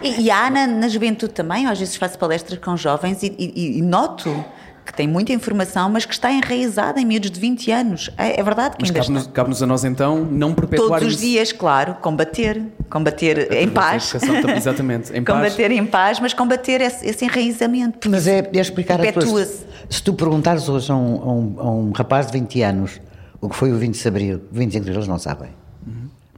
E, 0.02 0.22
e 0.22 0.30
há 0.30 0.48
na, 0.48 0.66
na 0.66 0.88
juventude 0.88 1.32
também, 1.34 1.66
às 1.66 1.78
vezes 1.78 1.96
faço 1.96 2.18
palestras 2.18 2.58
com 2.58 2.74
jovens 2.74 3.22
e, 3.22 3.26
e- 3.38 3.78
e 3.78 3.82
noto 3.82 4.42
que 4.88 4.94
tem 4.94 5.06
muita 5.06 5.32
informação, 5.34 5.90
mas 5.90 6.06
que 6.06 6.14
está 6.14 6.32
enraizada 6.32 6.98
em 6.98 7.04
miúdos 7.04 7.30
de 7.30 7.38
20 7.38 7.70
anos. 7.70 8.10
É, 8.16 8.40
é 8.40 8.42
verdade 8.42 8.76
que 8.76 8.82
Mas 8.82 8.90
ainda 8.90 9.00
cabe-nos 9.00 9.22
está. 9.22 9.32
cabe-nos 9.34 9.62
a 9.62 9.66
nós 9.66 9.84
então 9.84 10.24
não 10.24 10.54
perpetuar 10.54 11.00
Todos 11.00 11.14
os 11.14 11.20
isso. 11.20 11.22
dias, 11.22 11.52
claro, 11.52 11.94
combater, 12.00 12.62
combater 12.88 13.52
em 13.52 13.68
Através 13.68 14.12
da 14.12 14.18
paz. 14.20 14.56
exatamente, 14.56 15.12
em 15.16 15.22
paz. 15.22 15.36
combater 15.38 15.70
em 15.70 15.86
paz, 15.86 16.20
mas 16.20 16.32
combater 16.32 16.80
esse, 16.80 17.06
esse 17.06 17.24
enraizamento. 17.24 18.10
Mas 18.10 18.26
é, 18.26 18.38
é 18.52 18.58
explicar 18.58 18.94
a 18.94 19.04
tua. 19.04 19.12
Perpetua-se. 19.12 19.66
Se 19.90 20.02
tu 20.02 20.14
perguntares 20.14 20.68
hoje 20.68 20.90
a 20.90 20.96
um, 20.96 21.14
a, 21.22 21.32
um, 21.32 21.54
a 21.60 21.70
um 21.70 21.92
rapaz 21.92 22.26
de 22.26 22.32
20 22.32 22.62
anos 22.62 23.00
o 23.40 23.48
que 23.48 23.54
foi 23.54 23.70
o 23.72 23.76
20 23.78 24.00
de 24.00 24.08
Abril, 24.08 24.42
25 24.50 24.70
de 24.70 24.78
Abril, 24.78 24.94
eles 24.94 25.08
não 25.08 25.18
sabem. 25.18 25.50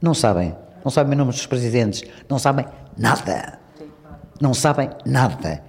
Não 0.01 0.13
sabem. 0.13 0.55
Não 0.83 0.91
sabem 0.91 1.13
o 1.13 1.17
nome 1.17 1.31
dos 1.31 1.45
presidentes. 1.45 2.03
Não 2.29 2.37
sabem 2.37 2.65
nada. 2.97 3.59
Não 4.39 4.53
sabem 4.53 4.89
nada. 5.05 5.63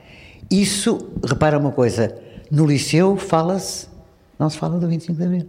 Isso, 0.50 1.10
repara 1.26 1.58
uma 1.58 1.72
coisa, 1.72 2.14
no 2.52 2.66
liceu 2.66 3.16
fala-se, 3.16 3.88
não 4.38 4.50
se 4.50 4.58
fala 4.58 4.78
do 4.78 4.86
25 4.86 5.18
de 5.18 5.24
Abril. 5.24 5.46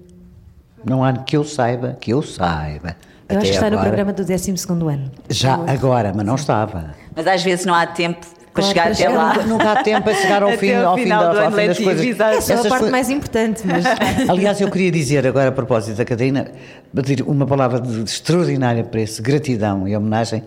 Não 0.85 1.03
há 1.03 1.11
que 1.11 1.35
eu 1.35 1.43
saiba, 1.43 1.97
que 1.99 2.11
eu 2.13 2.21
saiba. 2.21 2.95
Eu 3.27 3.37
acho 3.39 3.47
que 3.47 3.55
está 3.55 3.69
no 3.69 3.75
agora. 3.77 3.87
programa 3.89 4.13
do 4.13 4.23
12 4.25 4.51
ano. 4.89 5.11
Já 5.29 5.55
agora, 5.67 6.13
mas 6.15 6.25
não 6.25 6.35
estava. 6.35 6.95
Mas 7.13 7.27
às 7.27 7.43
vezes 7.43 7.65
não 7.65 7.73
há 7.73 7.85
tempo 7.85 8.25
para 8.53 8.63
Claro, 8.63 8.67
chegar 8.67 8.83
para 8.83 8.91
até 8.91 9.03
chegar 9.03 9.15
lá. 9.15 9.45
Nunca, 9.45 9.71
há 9.71 9.83
tempo 9.83 10.09
a 10.09 10.13
chegar 10.13 10.43
ao 10.43 10.49
Até 10.49 10.57
fim, 10.57 10.73
ao 10.73 10.91
ao 10.91 10.95
fim, 10.95 11.03
final 11.03 11.23
da, 11.23 11.31
do 11.31 11.39
ao 11.39 11.45
ano 11.47 11.55
fim 11.57 11.67
das 11.67 11.79
letivo, 11.79 11.89
coisas. 11.89 12.05
exato. 12.05 12.31
É 12.31 12.35
a 12.35 12.37
Essas 12.37 12.67
parte 12.67 12.89
mais 12.89 13.09
importante, 13.09 13.63
mas. 13.65 13.85
Aliás, 14.29 14.61
eu 14.61 14.69
queria 14.71 14.91
dizer 14.91 15.27
agora 15.27 15.49
a 15.49 15.51
propósito 15.51 15.97
da 15.97 16.05
Catarina, 16.05 16.51
pedir 16.95 17.21
uma 17.23 17.45
palavra 17.45 17.81
de, 17.81 18.03
extraordinária 18.03 18.83
preço, 18.83 19.21
gratidão 19.21 19.87
e 19.87 19.95
homenagem 19.97 20.43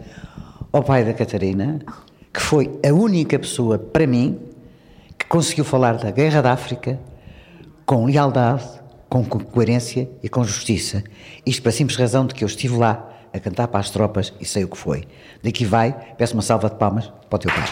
ao 0.73 0.83
pai 0.83 1.05
da 1.05 1.12
Catarina, 1.12 1.81
que 2.33 2.40
foi 2.40 2.71
a 2.88 2.92
única 2.95 3.38
pessoa 3.38 3.79
para 3.79 4.07
mim 4.07 4.38
conseguiu 5.29 5.65
falar 5.65 5.97
da 5.97 6.11
guerra 6.11 6.41
da 6.43 6.53
África 6.53 6.99
com 7.85 8.05
lealdade, 8.07 8.65
com 9.09 9.25
co- 9.25 9.41
coerência 9.41 10.09
e 10.23 10.29
com 10.29 10.45
justiça. 10.45 11.03
Isto 11.45 11.62
para 11.62 11.73
simples 11.73 11.99
razão 11.99 12.27
de 12.27 12.35
que 12.35 12.45
eu 12.45 12.47
estive 12.49 12.77
lá 12.77 13.09
a 13.33 13.39
cantar 13.39 13.69
para 13.69 13.81
as 13.81 13.91
tropas 13.91 14.33
e 14.41 14.45
sei 14.45 14.65
o 14.65 14.69
que 14.69 14.77
foi. 14.79 15.05
Daqui 15.43 15.65
vai, 15.65 15.93
peço 16.17 16.35
uma 16.35 16.43
salva 16.43 16.69
de 16.71 16.77
palmas 16.77 17.12
para 17.29 17.37
o 17.37 17.39
teu 17.39 17.51
pai. 17.53 17.65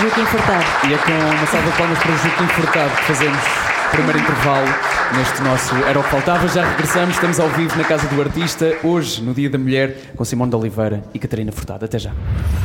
Joaquim 0.00 0.24
Furtado. 0.26 0.64
E 0.88 0.94
é 0.94 0.98
com 0.98 1.36
uma 1.36 1.46
salva 1.46 1.70
de 1.70 1.76
palmas 1.76 1.98
para 1.98 2.12
o 2.12 2.16
Joaquim 2.16 2.46
Furtado 2.48 2.90
que 2.96 3.02
fazemos 3.02 3.38
o 3.38 3.90
primeiro 3.90 4.18
intervalo 4.18 4.66
neste 5.14 5.42
nosso 5.42 5.74
Era 5.84 5.98
o 5.98 6.02
que 6.02 6.10
Faltava. 6.10 6.48
Já 6.48 6.64
regressamos, 6.64 7.14
estamos 7.14 7.38
ao 7.40 7.48
vivo 7.50 7.76
na 7.76 7.84
Casa 7.84 8.06
do 8.08 8.20
Artista, 8.20 8.76
hoje, 8.82 9.22
no 9.22 9.34
Dia 9.34 9.50
da 9.50 9.58
Mulher, 9.58 10.12
com 10.16 10.24
Simone 10.24 10.50
de 10.50 10.56
Oliveira 10.56 11.02
e 11.12 11.18
Catarina 11.18 11.52
Furtado. 11.52 11.84
Até 11.84 11.98
já. 11.98 12.12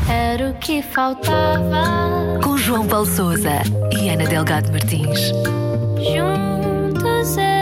Era 0.10 0.50
o 0.50 0.54
que 0.56 0.82
faltava. 0.82 2.40
Com 2.44 2.58
João 2.58 2.88
Paulo 2.88 3.06
Souza 3.06 3.62
e 3.92 4.10
Ana 4.10 4.26
Delgado 4.26 4.72
Martins. 4.72 5.32
Juntos 6.00 7.38
e 7.38 7.61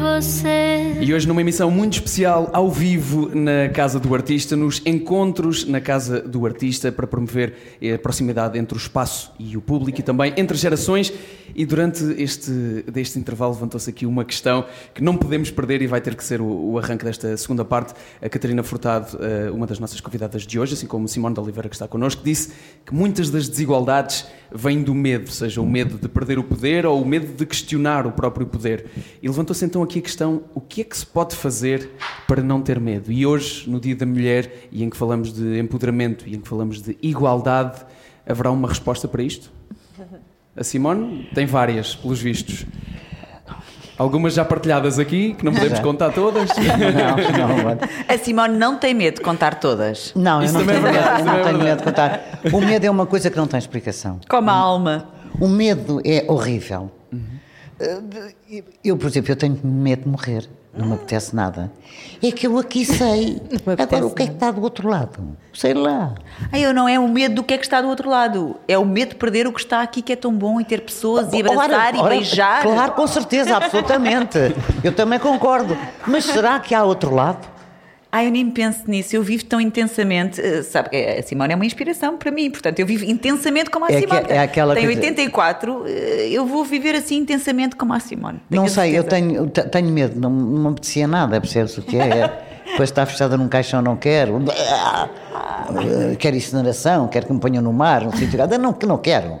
você. 0.00 0.96
E 1.00 1.12
hoje 1.12 1.28
numa 1.28 1.40
emissão 1.40 1.70
muito 1.70 1.94
especial, 1.94 2.48
ao 2.52 2.70
vivo, 2.70 3.30
na 3.34 3.68
Casa 3.68 4.00
do 4.00 4.14
Artista, 4.14 4.56
nos 4.56 4.80
encontros 4.86 5.66
na 5.66 5.80
Casa 5.80 6.20
do 6.20 6.46
Artista, 6.46 6.90
para 6.90 7.06
promover 7.06 7.54
a 7.94 7.98
proximidade 7.98 8.58
entre 8.58 8.76
o 8.76 8.78
espaço 8.78 9.32
e 9.38 9.56
o 9.56 9.60
público 9.60 10.00
e 10.00 10.02
também 10.02 10.32
entre 10.36 10.56
gerações. 10.56 11.12
E 11.54 11.66
durante 11.66 12.04
este, 12.16 12.50
deste 12.90 13.18
intervalo 13.18 13.52
levantou-se 13.52 13.90
aqui 13.90 14.06
uma 14.06 14.24
questão 14.24 14.64
que 14.94 15.02
não 15.02 15.16
podemos 15.16 15.50
perder 15.50 15.82
e 15.82 15.86
vai 15.86 16.00
ter 16.00 16.14
que 16.14 16.24
ser 16.24 16.40
o, 16.40 16.46
o 16.46 16.78
arranque 16.78 17.04
desta 17.04 17.36
segunda 17.36 17.64
parte. 17.64 17.92
A 18.22 18.28
Catarina 18.28 18.62
Furtado, 18.62 19.18
eh, 19.20 19.50
uma 19.50 19.66
das 19.66 19.78
nossas 19.78 20.00
convidadas 20.00 20.46
de 20.46 20.60
hoje, 20.60 20.74
assim 20.74 20.86
como 20.86 21.08
Simone 21.08 21.34
de 21.34 21.40
Oliveira, 21.40 21.68
que 21.68 21.74
está 21.74 21.88
connosco, 21.88 22.22
disse 22.22 22.52
que 22.86 22.94
muitas 22.94 23.30
das 23.30 23.48
desigualdades 23.48 24.26
vêm 24.52 24.82
do 24.82 24.94
medo, 24.94 25.30
seja 25.30 25.60
o 25.60 25.66
medo 25.66 25.98
de 25.98 26.08
perder 26.08 26.38
o 26.38 26.44
poder 26.44 26.86
ou 26.86 27.02
o 27.02 27.06
medo 27.06 27.34
de 27.34 27.46
questionar 27.46 28.06
o 28.06 28.12
próprio 28.12 28.46
poder. 28.46 28.86
E 29.22 29.28
levantou-se 29.28 29.64
então 29.64 29.82
aqui 29.82 29.89
a 29.98 30.02
questão: 30.02 30.42
o 30.54 30.60
que 30.60 30.80
é 30.80 30.84
que 30.84 30.96
se 30.96 31.04
pode 31.04 31.34
fazer 31.36 31.90
para 32.26 32.42
não 32.42 32.62
ter 32.62 32.78
medo? 32.80 33.10
E 33.10 33.26
hoje, 33.26 33.68
no 33.68 33.80
Dia 33.80 33.96
da 33.96 34.06
Mulher, 34.06 34.68
e 34.70 34.82
em 34.84 34.88
que 34.90 34.96
falamos 34.96 35.32
de 35.32 35.58
empoderamento 35.58 36.24
e 36.26 36.34
em 36.36 36.40
que 36.40 36.48
falamos 36.48 36.80
de 36.80 36.96
igualdade, 37.02 37.80
haverá 38.26 38.50
uma 38.50 38.68
resposta 38.68 39.08
para 39.08 39.22
isto? 39.22 39.50
A 40.56 40.64
Simone 40.64 41.28
tem 41.34 41.46
várias, 41.46 41.94
pelos 41.94 42.20
vistos. 42.20 42.64
Algumas 43.96 44.32
já 44.32 44.44
partilhadas 44.46 44.98
aqui, 44.98 45.34
que 45.34 45.44
não 45.44 45.52
podemos 45.52 45.76
Já. 45.76 45.84
contar 45.84 46.10
todas. 46.12 46.48
Não, 46.56 47.48
não. 47.48 47.78
A 48.08 48.16
Simone 48.16 48.56
não 48.56 48.78
tem 48.78 48.94
medo 48.94 49.16
de 49.16 49.20
contar 49.20 49.60
todas. 49.60 50.14
Não, 50.16 50.42
Isso 50.42 50.56
eu 50.56 50.64
não 50.64 50.70
é 50.70 50.72
tenho, 50.72 50.82
verdade, 50.82 51.06
medo, 51.06 51.20
isso 51.20 51.20
eu 51.20 51.24
não 51.26 51.38
é 51.38 51.44
tenho 51.44 51.58
medo 51.62 51.78
de 51.78 51.84
contar. 51.84 52.20
O 52.50 52.60
medo 52.62 52.84
é 52.86 52.90
uma 52.90 53.04
coisa 53.04 53.30
que 53.30 53.36
não 53.36 53.46
tem 53.46 53.58
explicação. 53.58 54.18
Como 54.26 54.48
a 54.48 54.54
alma. 54.54 55.06
O 55.38 55.46
medo 55.46 56.00
é 56.02 56.24
horrível. 56.28 56.90
Eu, 58.84 58.96
por 58.96 59.06
exemplo, 59.06 59.32
eu 59.32 59.36
tenho 59.36 59.58
medo 59.64 60.02
de 60.02 60.08
morrer. 60.08 60.48
Não 60.72 60.86
me 60.86 60.94
apetece 60.94 61.34
nada. 61.34 61.70
É 62.22 62.30
que 62.30 62.46
eu 62.46 62.56
aqui 62.56 62.84
sei. 62.84 63.42
Agora, 63.66 64.06
o 64.06 64.14
que 64.14 64.22
é 64.22 64.26
que 64.26 64.34
está 64.34 64.52
do 64.52 64.62
outro 64.62 64.88
lado? 64.88 65.36
Sei 65.52 65.74
lá. 65.74 66.14
Ai, 66.52 66.64
eu 66.64 66.72
não 66.72 66.88
é 66.88 66.96
o 66.98 67.08
medo 67.08 67.36
do 67.36 67.42
que 67.42 67.54
é 67.54 67.58
que 67.58 67.64
está 67.64 67.82
do 67.82 67.88
outro 67.88 68.08
lado. 68.08 68.56
É 68.68 68.78
o 68.78 68.84
medo 68.84 69.10
de 69.10 69.14
perder 69.16 69.48
o 69.48 69.52
que 69.52 69.60
está 69.60 69.82
aqui, 69.82 70.00
que 70.00 70.12
é 70.12 70.16
tão 70.16 70.32
bom, 70.32 70.60
e 70.60 70.64
ter 70.64 70.82
pessoas, 70.82 71.32
e 71.32 71.40
abraçar, 71.40 71.70
Ora, 71.70 71.96
e 71.96 72.00
ora, 72.00 72.08
beijar. 72.14 72.62
Claro, 72.62 72.92
com 72.92 73.06
certeza, 73.08 73.56
absolutamente. 73.56 74.38
Eu 74.84 74.94
também 74.94 75.18
concordo. 75.18 75.76
Mas 76.06 76.24
será 76.24 76.60
que 76.60 76.72
há 76.72 76.84
outro 76.84 77.12
lado? 77.12 77.59
Ai, 78.12 78.26
eu 78.26 78.30
nem 78.32 78.50
penso 78.50 78.80
nisso. 78.88 79.14
Eu 79.14 79.22
vivo 79.22 79.44
tão 79.44 79.60
intensamente. 79.60 80.40
eh, 80.40 80.62
Sabe, 80.64 80.90
que 80.90 80.96
a 80.96 81.22
Simone 81.22 81.52
é 81.52 81.56
uma 81.56 81.64
inspiração 81.64 82.16
para 82.18 82.30
mim. 82.32 82.50
Portanto, 82.50 82.78
eu 82.80 82.86
vivo 82.86 83.04
intensamente 83.04 83.70
como 83.70 83.84
a 83.84 83.88
É 83.88 83.92
que- 83.92 84.00
Simone. 84.08 84.26
é 84.28 84.38
aquela 84.40 84.74
Tenho 84.74 84.86
coisa- 84.86 85.00
84, 85.00 85.84
eh, 85.86 86.28
eu 86.32 86.44
vou 86.44 86.64
viver 86.64 86.94
assim 86.96 87.18
intensamente 87.18 87.76
como 87.76 87.92
a 87.92 88.00
Simone. 88.00 88.40
Tenho 88.50 88.62
não 88.62 88.68
sei, 88.68 88.90
eu 88.98 89.02
certeza. 89.02 89.10
tenho, 89.26 89.46
te- 89.48 89.62
tenho 89.68 89.88
medo, 89.90 90.18
não, 90.20 90.28
não 90.30 90.62
me 90.62 90.68
apetecia 90.70 91.06
nada, 91.06 91.40
percebes 91.40 91.78
o 91.78 91.82
que 91.82 91.96
é? 91.98 92.46
Depois 92.66 92.88
está 92.90 93.04
fechada 93.06 93.36
num 93.36 93.48
caixão, 93.48 93.80
não 93.82 93.96
quero. 93.96 94.42
Quero 96.18 96.36
incineração, 96.36 97.08
quero 97.08 97.26
que 97.26 97.32
me 97.32 97.40
ponham 97.40 97.62
no 97.62 97.72
mar, 97.72 98.02
num 98.02 98.12
sítio. 98.12 98.38
Não, 98.58 98.76
não 98.86 98.98
quero. 98.98 99.38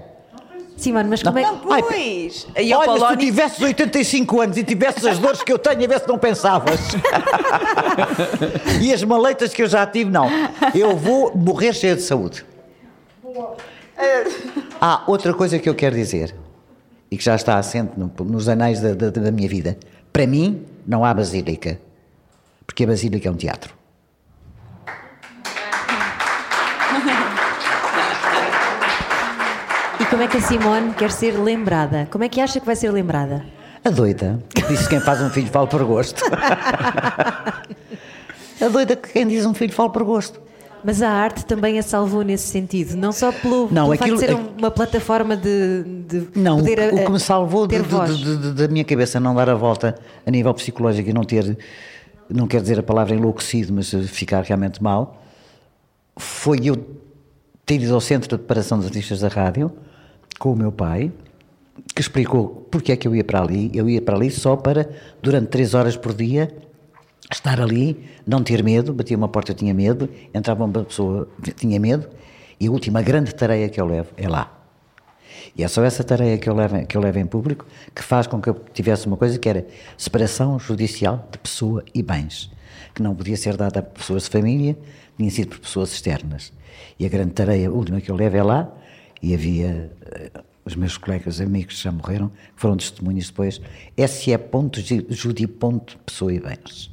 Simone, 0.80 1.08
mas 1.08 1.22
como 1.22 1.38
é 1.38 1.42
Não, 1.42 1.58
que. 1.58 1.66
pois! 1.66 2.46
Aí 2.56 2.72
ao 2.72 2.80
Olha, 2.80 3.00
se 3.08 3.12
tu 3.14 3.16
tivesses 3.18 3.60
85 3.60 4.40
anos 4.40 4.56
e 4.56 4.64
tivesses 4.64 5.04
as 5.04 5.18
dores 5.18 5.42
que 5.42 5.52
eu 5.52 5.58
tenho, 5.58 5.84
a 5.84 5.86
ver 5.86 6.00
se 6.00 6.08
não 6.08 6.18
pensavas. 6.18 6.80
e 8.80 8.92
as 8.92 9.02
maleitas 9.02 9.52
que 9.52 9.62
eu 9.62 9.68
já 9.68 9.86
tive, 9.86 10.10
não. 10.10 10.28
Eu 10.74 10.96
vou 10.96 11.36
morrer 11.36 11.72
cheia 11.74 11.94
de 11.96 12.02
saúde. 12.02 12.44
Há 14.80 15.02
outra 15.06 15.34
coisa 15.34 15.58
que 15.58 15.68
eu 15.68 15.74
quero 15.74 15.94
dizer, 15.94 16.34
e 17.10 17.16
que 17.16 17.24
já 17.24 17.34
está 17.34 17.58
assente 17.58 17.92
no- 17.96 18.10
nos 18.24 18.48
anais 18.48 18.80
da, 18.80 18.94
da- 18.94 19.10
da 19.10 19.30
minha 19.30 19.48
vida. 19.48 19.76
Para 20.12 20.26
mim, 20.26 20.64
não 20.86 21.04
há 21.04 21.12
basílica. 21.12 21.78
Porque 22.66 22.84
a 22.84 22.86
basílica 22.86 23.28
é 23.28 23.30
um 23.32 23.36
teatro. 23.36 23.74
Como 30.10 30.22
é 30.22 30.28
que 30.28 30.36
a 30.36 30.40
Simone 30.40 30.92
quer 30.94 31.10
ser 31.10 31.32
lembrada? 31.38 32.08
Como 32.10 32.24
é 32.24 32.28
que 32.28 32.40
acha 32.40 32.58
que 32.60 32.66
vai 32.66 32.76
ser 32.76 32.90
lembrada? 32.90 33.44
A 33.84 33.90
doida, 33.90 34.38
que 34.54 34.62
disse 34.62 34.88
quem 34.88 35.00
faz 35.00 35.20
um 35.22 35.30
filho 35.30 35.46
fala 35.48 35.66
por 35.66 35.82
gosto. 35.84 36.22
a 38.60 38.68
doida 38.68 38.96
que 38.96 39.08
quem 39.12 39.26
diz 39.26 39.46
um 39.46 39.54
filho 39.54 39.72
fala 39.72 39.88
por 39.90 40.04
gosto. 40.04 40.40
Mas 40.82 41.02
a 41.02 41.10
arte 41.10 41.44
também 41.44 41.78
a 41.78 41.82
salvou 41.82 42.22
nesse 42.22 42.48
sentido, 42.48 42.96
não 42.96 43.12
só 43.12 43.30
pelo, 43.32 43.68
Não, 43.70 43.90
pelo 43.90 43.92
aquilo- 43.92 44.18
facto 44.18 44.20
de 44.20 44.26
ser 44.26 44.34
um- 44.34 44.48
uma 44.58 44.70
plataforma 44.70 45.36
de, 45.36 45.82
de 46.08 46.28
Não, 46.34 46.56
poder 46.58 46.92
o, 46.92 46.96
o 46.96 47.04
que 47.04 47.12
me 47.12 47.20
salvou 47.20 47.66
de- 47.66 47.78
de- 47.82 48.52
da 48.52 48.66
minha 48.68 48.84
cabeça 48.84 49.20
não 49.20 49.34
dar 49.34 49.50
a 49.50 49.54
volta 49.54 49.94
a 50.26 50.30
nível 50.30 50.52
psicológico 50.54 51.10
e 51.10 51.12
não 51.12 51.22
ter, 51.22 51.56
não 52.30 52.46
quero 52.46 52.62
dizer 52.62 52.78
a 52.78 52.82
palavra 52.82 53.14
enlouquecido, 53.14 53.74
mas 53.74 53.90
ficar 54.08 54.42
realmente 54.42 54.82
mal, 54.82 55.22
foi 56.16 56.60
eu 56.64 56.76
ter 57.66 57.74
ido 57.82 57.94
ao 57.94 58.00
Centro 58.00 58.28
de 58.30 58.36
Preparação 58.38 58.78
dos 58.78 58.86
Artistas 58.86 59.20
da 59.20 59.28
Rádio 59.28 59.70
com 60.38 60.52
o 60.52 60.56
meu 60.56 60.72
pai, 60.72 61.12
que 61.94 62.00
explicou 62.00 62.66
porque 62.70 62.92
é 62.92 62.96
que 62.96 63.06
eu 63.06 63.14
ia 63.14 63.24
para 63.24 63.42
ali. 63.42 63.70
Eu 63.74 63.88
ia 63.88 64.00
para 64.00 64.16
ali 64.16 64.30
só 64.30 64.56
para, 64.56 64.88
durante 65.22 65.48
três 65.48 65.74
horas 65.74 65.96
por 65.96 66.14
dia, 66.14 66.54
estar 67.30 67.60
ali, 67.60 68.04
não 68.26 68.42
ter 68.42 68.62
medo, 68.62 68.92
batia 68.92 69.16
uma 69.16 69.28
porta, 69.28 69.54
tinha 69.54 69.74
medo, 69.74 70.08
entrava 70.34 70.64
uma 70.64 70.84
pessoa, 70.84 71.28
tinha 71.56 71.78
medo, 71.78 72.08
e 72.58 72.66
a 72.66 72.70
última 72.70 73.02
grande 73.02 73.34
tarefa 73.34 73.68
que 73.68 73.80
eu 73.80 73.86
levo 73.86 74.08
é 74.16 74.28
lá. 74.28 74.56
E 75.56 75.64
é 75.64 75.68
só 75.68 75.82
essa 75.82 76.04
tarefa 76.04 76.38
que 76.38 76.48
eu 76.48 76.54
levo, 76.54 76.86
que 76.86 76.96
eu 76.96 77.00
levo 77.00 77.18
em 77.18 77.26
público 77.26 77.66
que 77.94 78.02
faz 78.02 78.26
com 78.26 78.40
que 78.40 78.48
eu 78.48 78.54
tivesse 78.72 79.06
uma 79.06 79.16
coisa 79.16 79.38
que 79.38 79.48
era 79.48 79.66
separação 79.96 80.58
judicial 80.58 81.28
de 81.30 81.38
pessoa 81.38 81.84
e 81.94 82.02
bens, 82.02 82.50
que 82.94 83.02
não 83.02 83.14
podia 83.14 83.36
ser 83.36 83.56
dada 83.56 83.80
a 83.80 83.82
pessoas 83.82 84.24
de 84.24 84.30
família, 84.30 84.76
tinha 85.16 85.30
sido 85.30 85.48
por 85.48 85.60
pessoas 85.60 85.92
externas. 85.92 86.52
E 86.98 87.06
a 87.06 87.08
grande 87.08 87.32
tarefa, 87.32 87.68
a 87.68 87.70
última 87.70 88.00
que 88.00 88.10
eu 88.10 88.16
levo 88.16 88.36
é 88.36 88.42
lá, 88.42 88.72
e 89.22 89.34
havia 89.34 89.92
eh, 90.02 90.30
os 90.64 90.74
meus 90.74 90.96
colegas, 90.96 91.40
amigos 91.40 91.76
que 91.76 91.82
já 91.82 91.92
morreram, 91.92 92.30
foram 92.56 92.76
testemunhas 92.76 93.26
depois, 93.26 93.60
se.judi.pessoa 93.96 95.12
e 96.32 96.40
bens. 96.40 96.90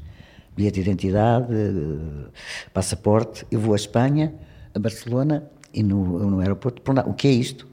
Bilhete 0.56 0.82
de 0.82 0.90
identidade, 0.90 1.54
eh, 1.54 2.30
passaporte, 2.74 3.46
eu 3.52 3.60
vou 3.60 3.74
à 3.74 3.76
Espanha, 3.76 4.34
a 4.74 4.80
Barcelona, 4.80 5.50
e 5.74 5.84
no, 5.84 6.30
no 6.32 6.40
aeroporto, 6.40 6.82
o 7.06 7.14
que 7.14 7.28
é 7.28 7.32
isto? 7.32 7.68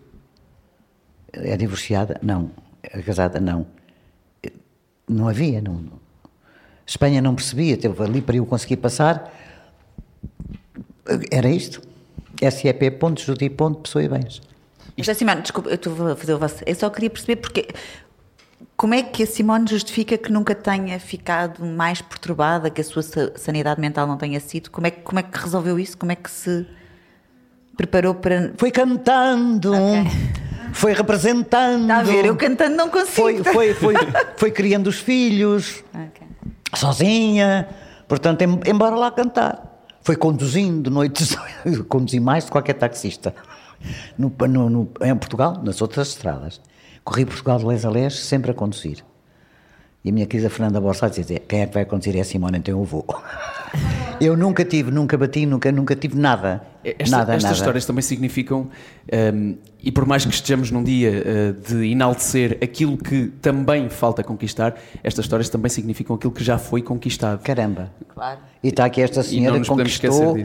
É 1.33 1.57
divorciada? 1.57 2.19
Não. 2.23 2.51
É 2.83 3.01
casada? 3.03 3.41
Não. 3.41 3.67
Não 5.09 5.29
havia. 5.29 5.61
Não. 5.61 5.85
Espanha 6.87 7.23
não 7.23 7.35
percebia. 7.35 7.77
Teve 7.77 8.03
ali 8.03 8.21
para 8.21 8.37
eu 8.37 8.47
conseguir 8.47 8.77
passar. 8.77 9.33
Era 11.31 11.49
isto. 11.49 11.81
SEP.judi.pessoa 12.51 14.03
e 14.05 14.09
bens. 14.09 14.41
Mas 14.97 15.17
Simone, 15.17 15.41
desculpa, 15.43 15.71
eu 15.71 15.75
estou 15.75 16.09
a 16.13 16.17
fazer 16.17 16.35
o 16.35 16.39
vosso. 16.39 16.57
Eu 16.67 16.75
só 16.75 16.89
queria 16.91 17.11
perceber 17.11 17.37
porque. 17.37 17.69
Como 18.77 18.93
é 18.95 19.03
que 19.03 19.23
a 19.23 19.27
Simone 19.27 19.67
justifica 19.69 20.17
que 20.19 20.33
nunca 20.33 20.53
tenha 20.55 20.99
ficado 20.99 21.65
mais 21.65 22.01
perturbada, 22.03 22.69
que 22.71 22.81
a 22.81 22.85
sua 22.85 23.03
sa- 23.03 23.31
sanidade 23.37 23.81
mental 23.81 24.05
não 24.07 24.17
tenha 24.17 24.41
sido? 24.41 24.69
Como 24.71 24.87
é, 24.87 24.91
que- 24.91 25.01
como 25.03 25.19
é 25.21 25.23
que 25.23 25.39
resolveu 25.39 25.79
isso? 25.79 25.97
Como 25.97 26.11
é 26.11 26.17
que 26.17 26.29
se 26.31 26.67
preparou 27.77 28.15
para. 28.15 28.53
Foi 28.57 28.71
cantando. 28.73 29.73
Foi 30.73 30.93
representando. 30.93 31.83
Está 31.83 31.99
a 31.99 32.03
ver, 32.03 32.25
eu 32.27 32.37
cantando 32.37 32.75
não 32.77 32.89
consigo. 32.89 33.13
Foi, 33.45 33.45
foi, 33.45 33.75
foi, 33.75 33.95
foi 34.37 34.51
criando 34.51 34.89
os 34.89 34.99
filhos. 34.99 35.85
Ok. 35.95 36.27
sozinha, 36.75 37.69
portanto, 38.09 38.43
em- 38.43 38.61
embora 38.67 38.97
lá 38.97 39.11
cantar. 39.13 39.74
Foi 40.05 40.17
conduzindo 40.17 40.91
noites, 40.91 41.35
conduzi 41.89 42.21
mais 42.21 42.45
de 42.45 42.51
qualquer 42.53 42.75
taxista. 42.75 43.35
No, 44.19 44.31
no- 44.47 44.71
no- 44.71 44.89
em 45.03 45.17
Portugal, 45.17 45.61
nas 45.63 45.81
outras 45.83 46.09
estradas. 46.09 46.61
Corri 47.03 47.25
Portugal 47.25 47.59
de 47.59 47.65
les 47.67 47.85
a 47.85 47.91
les, 47.91 48.15
sempre 48.15 48.51
a 48.51 48.55
conduzir. 48.55 49.03
E 50.05 50.11
a 50.11 50.13
minha 50.13 50.27
querida 50.27 50.51
Fernanda 50.51 50.81
Borsá 50.81 51.09
dizia: 51.09 51.41
quem 51.41 51.63
é 51.63 51.67
que 51.67 51.75
vai 51.75 51.85
conduzir 51.87 52.15
é 52.17 52.21
a 52.21 52.25
Simone, 52.25 52.59
então 52.59 52.79
eu 52.79 52.85
vou. 52.85 53.05
Eu 54.21 54.37
nunca 54.37 54.65
tive, 54.65 54.91
nunca 54.91 55.17
bati, 55.17 55.47
nunca, 55.47 55.71
nunca 55.73 55.95
tive 55.97 56.17
nada. 56.19 56.63
Esta- 56.85 57.17
nada, 57.17 57.33
estas 57.35 57.43
nada. 57.45 57.55
histórias 57.57 57.87
também 57.87 58.03
significam, 58.03 58.69
ehm, 59.11 59.55
e 59.83 59.91
por 59.91 60.05
mais 60.07 60.25
que 60.25 60.33
estejamos 60.35 60.71
num 60.71 60.83
dia 60.85 61.23
eh, 61.25 61.53
de 61.69 61.87
enaltecer 61.91 62.59
aquilo 62.63 62.97
que 62.97 63.29
também 63.41 63.89
falta 63.89 64.23
conquistar, 64.23 64.75
estas 65.03 65.25
histórias 65.25 65.49
também 65.49 65.71
significam 65.71 66.17
aquilo 66.17 66.33
que 66.33 66.45
já 66.45 66.59
foi 66.59 66.83
conquistado. 66.83 67.43
Caramba. 67.43 67.91
Claro. 68.09 68.39
E 68.63 68.69
está 68.69 68.85
aqui 68.85 69.01
esta 69.01 69.23
senhora 69.23 69.59
que 69.61 69.67
conquistou 69.67 70.37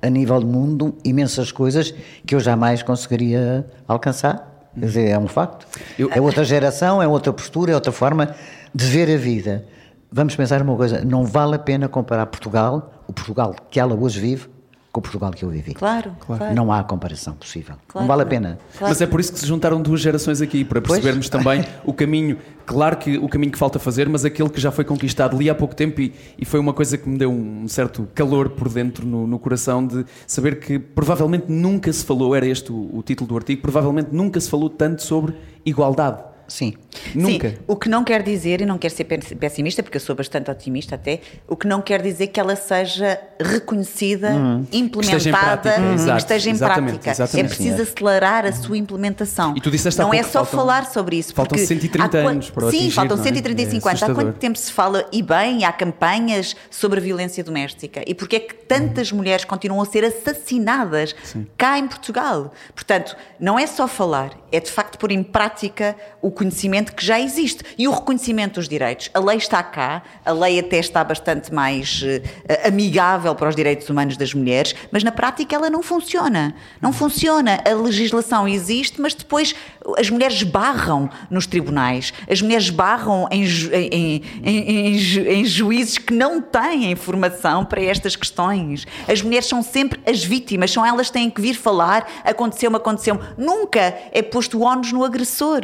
a 0.00 0.08
nível 0.10 0.40
do 0.40 0.46
mundo 0.46 0.96
imensas 1.04 1.50
coisas 1.50 1.92
que 2.24 2.34
eu 2.34 2.40
jamais 2.40 2.82
conseguiria 2.82 3.66
alcançar. 3.86 4.70
Quer 4.78 4.86
dizer, 4.86 5.08
é 5.08 5.18
um 5.18 5.26
facto. 5.26 5.66
Eu- 5.98 6.08
É 6.12 6.20
outra 6.20 6.44
geração, 6.44 7.02
é 7.02 7.08
outra 7.08 7.32
postura, 7.32 7.72
é 7.72 7.74
outra 7.74 7.90
forma 7.90 8.34
de 8.72 8.84
ver 8.86 9.12
a 9.12 9.16
vida. 9.18 9.64
Vamos 10.12 10.36
pensar 10.36 10.62
uma 10.62 10.76
coisa: 10.76 11.04
não 11.04 11.24
vale 11.24 11.56
a 11.56 11.58
pena 11.58 11.88
comparar 11.88 12.26
Portugal, 12.26 12.97
o 13.08 13.12
Portugal 13.12 13.56
que 13.70 13.80
ela 13.80 13.94
hoje 13.94 14.20
vive, 14.20 14.48
com 14.92 15.00
o 15.00 15.02
Portugal 15.02 15.30
que 15.32 15.44
eu 15.44 15.50
vivi. 15.50 15.74
Claro, 15.74 16.12
claro. 16.20 16.54
Não 16.54 16.72
há 16.72 16.82
comparação 16.82 17.34
possível. 17.34 17.76
Claro. 17.86 18.04
Não 18.04 18.08
vale 18.08 18.22
a 18.22 18.26
pena. 18.26 18.58
Claro. 18.76 18.90
Mas 18.90 19.00
é 19.00 19.06
por 19.06 19.20
isso 19.20 19.32
que 19.32 19.38
se 19.38 19.46
juntaram 19.46 19.82
duas 19.82 20.00
gerações 20.00 20.40
aqui, 20.40 20.64
para 20.64 20.80
Pois. 20.80 20.92
percebermos 20.94 21.28
também 21.28 21.64
o 21.84 21.92
caminho, 21.92 22.38
claro 22.64 22.96
que 22.96 23.18
o 23.18 23.28
caminho 23.28 23.52
que 23.52 23.58
falta 23.58 23.78
fazer, 23.78 24.08
mas 24.08 24.24
aquele 24.24 24.48
que 24.48 24.60
já 24.60 24.70
foi 24.70 24.84
conquistado 24.84 25.36
ali 25.36 25.50
há 25.50 25.54
pouco 25.54 25.74
tempo 25.74 26.00
e, 26.00 26.14
e 26.38 26.44
foi 26.44 26.58
uma 26.58 26.72
coisa 26.72 26.96
que 26.96 27.08
me 27.08 27.18
deu 27.18 27.30
um 27.30 27.68
certo 27.68 28.08
calor 28.14 28.50
por 28.50 28.68
dentro 28.68 29.06
no, 29.06 29.26
no 29.26 29.38
coração 29.38 29.86
de 29.86 30.04
saber 30.26 30.58
que 30.58 30.78
provavelmente 30.78 31.46
nunca 31.48 31.92
se 31.92 32.04
falou, 32.04 32.34
era 32.34 32.46
este 32.46 32.72
o, 32.72 32.90
o 32.92 33.02
título 33.02 33.28
do 33.28 33.36
artigo, 33.36 33.60
provavelmente 33.60 34.08
nunca 34.12 34.40
se 34.40 34.48
falou 34.48 34.70
tanto 34.70 35.02
sobre 35.02 35.34
igualdade. 35.64 36.27
Sim. 36.48 36.72
Nunca. 37.14 37.50
Sim, 37.50 37.56
o 37.66 37.76
que 37.76 37.88
não 37.90 38.02
quer 38.02 38.22
dizer, 38.22 38.62
e 38.62 38.66
não 38.66 38.78
quero 38.78 38.94
ser 38.94 39.04
pe- 39.04 39.18
pessimista, 39.36 39.82
porque 39.82 39.98
eu 39.98 40.00
sou 40.00 40.16
bastante 40.16 40.50
otimista 40.50 40.94
até, 40.94 41.20
o 41.46 41.54
que 41.56 41.66
não 41.68 41.80
quer 41.82 42.00
dizer 42.02 42.28
que 42.28 42.40
ela 42.40 42.56
seja 42.56 43.20
reconhecida, 43.38 44.30
implementada, 44.72 45.18
esteja 45.18 45.30
em 45.30 45.32
prática, 45.32 45.80
e 45.80 45.94
exato, 45.94 46.12
que 46.12 46.18
esteja 46.22 46.50
em 46.50 46.52
exatamente, 46.54 46.90
prática. 46.92 47.10
exatamente. 47.10 47.44
É 47.44 47.48
preciso 47.48 47.82
acelerar 47.82 48.46
a 48.46 48.52
sua 48.52 48.76
implementação. 48.78 49.54
E 49.56 49.60
tu 49.60 49.70
disseste 49.70 50.00
há 50.00 50.04
não 50.04 50.14
é 50.14 50.22
só 50.22 50.24
que 50.24 50.32
faltam- 50.32 50.58
falar 50.58 50.86
sobre 50.86 51.16
isso. 51.16 51.34
faltam 51.34 51.56
porque 51.56 51.66
130 51.66 52.04
há 52.18 52.22
quan- 52.22 52.30
anos 52.30 52.50
para 52.50 52.64
o 52.66 52.70
Sim, 52.70 52.76
atingir, 52.78 52.94
faltam 52.94 53.16
não 53.16 53.22
é? 53.22 53.26
135 53.26 53.88
É 53.88 53.90
anos. 53.90 54.02
Há 54.02 54.06
assustador. 54.06 54.32
quanto 54.32 54.38
tempo 54.40 54.58
se 54.58 54.72
fala, 54.72 55.06
e 55.12 55.22
bem, 55.22 55.64
há 55.64 55.72
campanhas 55.72 56.56
sobre 56.70 56.98
a 56.98 57.02
violência 57.02 57.44
doméstica? 57.44 58.02
E 58.06 58.14
porquê 58.14 58.36
é 58.36 58.40
que 58.40 58.54
tantas 58.54 59.12
mulheres 59.12 59.44
continuam 59.44 59.82
a 59.82 59.86
ser 59.86 60.04
assassinadas 60.04 61.14
cá 61.56 61.78
em 61.78 61.86
Portugal? 61.86 62.52
Portanto, 62.74 63.16
não 63.38 63.58
é 63.58 63.66
só 63.66 63.86
falar, 63.86 64.32
é 64.50 64.60
de 64.60 64.70
facto 64.70 64.98
pôr 64.98 65.10
em 65.12 65.22
prática 65.22 65.94
o 66.22 66.30
conhecimento 66.38 66.94
que 66.94 67.04
já 67.04 67.20
existe 67.20 67.62
e 67.76 67.86
o 67.88 67.90
reconhecimento 67.90 68.54
dos 68.54 68.68
direitos. 68.68 69.10
A 69.12 69.18
lei 69.18 69.36
está 69.36 69.62
cá, 69.62 70.02
a 70.24 70.32
lei 70.32 70.58
até 70.60 70.78
está 70.78 71.02
bastante 71.02 71.52
mais 71.52 72.02
eh, 72.48 72.66
amigável 72.68 73.34
para 73.34 73.48
os 73.48 73.56
direitos 73.56 73.88
humanos 73.90 74.16
das 74.16 74.32
mulheres, 74.32 74.74
mas 74.92 75.02
na 75.02 75.10
prática 75.12 75.54
ela 75.56 75.68
não 75.68 75.82
funciona. 75.82 76.54
Não 76.80 76.92
funciona. 76.92 77.60
A 77.68 77.74
legislação 77.74 78.46
existe, 78.48 79.00
mas 79.00 79.14
depois 79.14 79.54
as 79.98 80.08
mulheres 80.10 80.42
barram 80.42 81.10
nos 81.30 81.46
tribunais, 81.46 82.12
as 82.30 82.40
mulheres 82.40 82.70
barram 82.70 83.26
em, 83.30 83.44
ju- 83.44 83.70
em- 83.72 83.88
em- 83.92 84.22
em- 84.44 84.86
em 84.94 84.98
ju- 84.98 85.20
em 85.26 85.44
juízes 85.44 85.98
que 85.98 86.12
não 86.14 86.40
têm 86.40 86.90
informação 86.92 87.64
para 87.64 87.82
estas 87.82 88.14
questões. 88.16 88.86
As 89.08 89.20
mulheres 89.22 89.46
são 89.48 89.62
sempre 89.62 90.00
as 90.08 90.24
vítimas, 90.24 90.70
são 90.70 90.84
elas 90.86 91.08
que 91.08 91.14
têm 91.14 91.28
que 91.30 91.40
vir 91.40 91.54
falar, 91.54 92.06
aconteceu-me, 92.24 92.76
aconteceu-me. 92.76 93.20
Nunca 93.36 93.96
é 94.12 94.22
posto 94.22 94.58
o 94.58 94.62
ónus 94.62 94.92
no 94.92 95.04
agressor. 95.04 95.62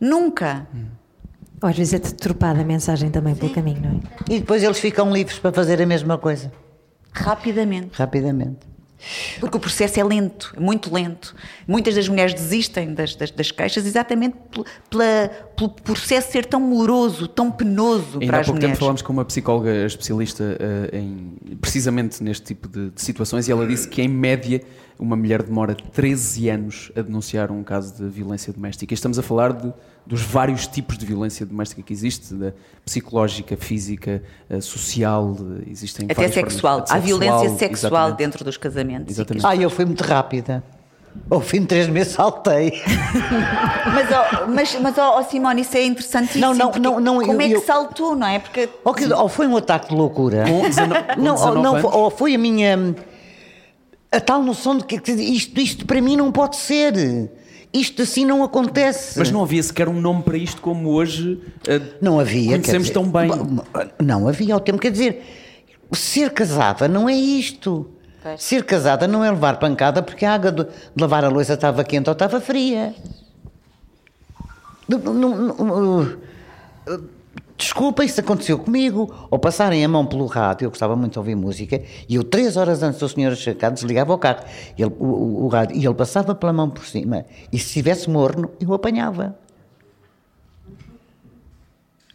Nunca. 0.00 0.66
Ou 1.62 1.68
às 1.68 1.76
vezes 1.76 1.94
é 1.94 1.98
deturpada 1.98 2.60
a 2.60 2.64
mensagem 2.64 3.10
também 3.10 3.34
pelo 3.34 3.52
caminho, 3.52 3.80
não 3.80 3.90
é? 3.90 4.34
E 4.34 4.40
depois 4.40 4.62
eles 4.62 4.78
ficam 4.78 5.12
livres 5.12 5.38
para 5.38 5.52
fazer 5.52 5.80
a 5.80 5.86
mesma 5.86 6.18
coisa, 6.18 6.52
Rapidamente. 7.12 7.96
rapidamente. 7.98 8.58
Porque 9.38 9.56
o 9.56 9.60
processo 9.60 10.00
é 10.00 10.04
lento, 10.04 10.52
é 10.56 10.60
muito 10.60 10.92
lento. 10.92 11.34
Muitas 11.68 11.94
das 11.94 12.08
mulheres 12.08 12.32
desistem 12.34 12.94
das, 12.94 13.14
das, 13.14 13.30
das 13.30 13.50
queixas 13.50 13.84
exatamente 13.86 14.36
pel- 14.50 14.64
pela, 14.88 15.28
pelo 15.54 15.70
processo 15.70 16.32
ser 16.32 16.46
tão 16.46 16.58
moroso, 16.60 17.28
tão 17.28 17.50
penoso 17.50 18.14
Ainda 18.14 18.26
para 18.26 18.36
há 18.38 18.40
as 18.40 18.46
pouco 18.46 18.58
tempo 18.60 18.66
mulheres. 18.68 18.78
falámos 18.78 19.02
com 19.02 19.12
uma 19.12 19.24
psicóloga 19.24 19.84
especialista 19.86 20.56
eh, 20.92 20.98
em, 20.98 21.56
precisamente 21.60 22.22
neste 22.22 22.46
tipo 22.46 22.68
de, 22.68 22.90
de 22.90 23.02
situações 23.02 23.46
e 23.48 23.52
ela 23.52 23.66
disse 23.66 23.86
que, 23.86 24.00
em 24.00 24.08
média, 24.08 24.62
uma 24.98 25.14
mulher 25.14 25.42
demora 25.42 25.74
13 25.74 26.48
anos 26.48 26.90
a 26.96 27.02
denunciar 27.02 27.50
um 27.52 27.62
caso 27.62 27.94
de 28.02 28.08
violência 28.08 28.52
doméstica. 28.52 28.92
E 28.92 28.96
estamos 28.96 29.18
a 29.18 29.22
falar 29.22 29.52
de, 29.52 29.72
dos 30.06 30.22
vários 30.22 30.66
tipos 30.66 30.96
de 30.96 31.04
violência 31.04 31.44
doméstica 31.44 31.82
que 31.82 31.92
existe, 31.92 32.32
da 32.34 32.52
psicológica, 32.84 33.56
física, 33.56 34.22
eh, 34.48 34.60
social, 34.60 35.36
existem 35.68 36.06
Até 36.10 36.28
sexual. 36.28 36.74
formas 36.78 36.90
Há 36.92 36.98
violência 36.98 37.48
sexual 37.56 37.90
exatamente. 37.92 38.16
dentro 38.18 38.44
dos 38.44 38.56
casamentos. 38.56 39.12
Exatamente. 39.12 39.44
Ah, 39.44 39.56
eu 39.56 39.68
fui 39.68 39.84
muito 39.84 40.02
rápida. 40.04 40.62
Ao 41.30 41.40
fim 41.40 41.60
de 41.62 41.66
três 41.66 41.88
meses 41.88 42.12
saltei. 42.12 42.82
Mas, 43.94 44.06
ó, 44.12 44.46
mas, 44.48 44.78
mas 44.80 44.98
ó, 44.98 45.22
Simone, 45.22 45.62
isso 45.62 45.74
é 45.76 45.84
interessantíssimo. 45.84 46.40
Não, 46.42 46.54
não, 46.54 46.70
não, 46.72 47.00
não, 47.00 47.14
Como 47.24 47.40
eu- 47.40 47.46
é 47.46 47.48
que 47.48 47.54
eu- 47.56 47.62
saltou, 47.62 48.14
não 48.14 48.26
é? 48.26 48.38
Porque 48.38 48.68
Ou, 48.84 48.92
que- 48.92 49.10
ou 49.12 49.28
foi 49.28 49.46
um 49.46 49.56
ataque 49.56 49.88
de 49.88 49.94
loucura. 49.94 50.44
Com 50.44 50.62
19 50.68 51.02
com 51.14 51.20
não, 51.22 51.34
ou, 51.34 51.46
19 51.54 51.82
não, 51.82 51.90
ou 51.94 52.10
foi 52.10 52.34
a 52.34 52.38
minha. 52.38 52.94
A 54.12 54.20
tal 54.20 54.42
noção 54.42 54.76
de 54.76 54.84
que 54.84 54.98
que 55.00 55.12
isto, 55.12 55.58
isto 55.58 55.86
para 55.86 56.00
mim 56.02 56.16
não 56.16 56.30
pode 56.30 56.56
ser. 56.56 56.92
Isto 57.78 58.02
assim 58.02 58.24
não 58.24 58.42
acontece. 58.42 59.18
Mas 59.18 59.30
não 59.30 59.42
havia 59.42 59.62
sequer 59.62 59.88
um 59.88 60.00
nome 60.00 60.22
para 60.22 60.36
isto 60.38 60.60
como 60.62 60.88
hoje. 60.90 61.40
eh, 61.68 61.80
Não 62.00 62.18
havia. 62.18 62.52
Conhecemos 62.52 62.88
dizer, 62.88 62.94
tão 62.94 63.04
bem. 63.10 63.30
Não 64.02 64.26
havia 64.26 64.54
ao 64.54 64.60
tempo. 64.60 64.78
Quer 64.78 64.90
dizer, 64.90 65.22
ser 65.92 66.30
casada 66.30 66.88
não 66.88 67.08
é 67.08 67.14
isto. 67.14 67.90
Pois. 68.22 68.42
Ser 68.42 68.64
casada 68.64 69.06
não 69.06 69.22
é 69.22 69.30
levar 69.30 69.58
pancada 69.58 70.02
porque 70.02 70.24
a 70.24 70.32
água 70.34 70.50
de, 70.50 70.64
de 70.64 70.70
lavar 71.00 71.24
a 71.24 71.28
louça 71.28 71.52
estava 71.54 71.84
quente 71.84 72.08
ou 72.08 72.12
estava 72.12 72.40
fria. 72.40 72.94
Não- 74.88 74.98
não- 74.98 75.36
não- 75.56 76.12
Desculpa, 77.56 78.04
isso 78.04 78.20
aconteceu 78.20 78.58
comigo. 78.58 79.12
Ou 79.30 79.38
passarem 79.38 79.82
a 79.84 79.88
mão 79.88 80.04
pelo 80.06 80.26
rádio, 80.26 80.66
eu 80.66 80.70
gostava 80.70 80.94
muito 80.94 81.12
de 81.14 81.18
ouvir 81.18 81.34
música, 81.34 81.82
e 82.08 82.14
eu, 82.16 82.22
três 82.24 82.56
horas 82.56 82.82
antes 82.82 83.00
do 83.00 83.08
senhor 83.08 83.34
chegar, 83.34 83.70
desligava 83.70 84.12
o 84.12 84.18
carro, 84.18 84.44
e 84.76 84.82
ele, 84.82 84.92
o, 84.98 85.04
o- 85.06 85.44
o 85.44 85.48
rádio, 85.48 85.74
e 85.76 85.84
ele 85.86 85.94
passava 85.94 86.34
pela 86.34 86.52
mão 86.52 86.68
por 86.68 86.84
cima, 86.86 87.24
e 87.52 87.58
se 87.58 87.72
tivesse 87.72 88.10
morno, 88.10 88.50
eu 88.60 88.74
apanhava. 88.74 89.38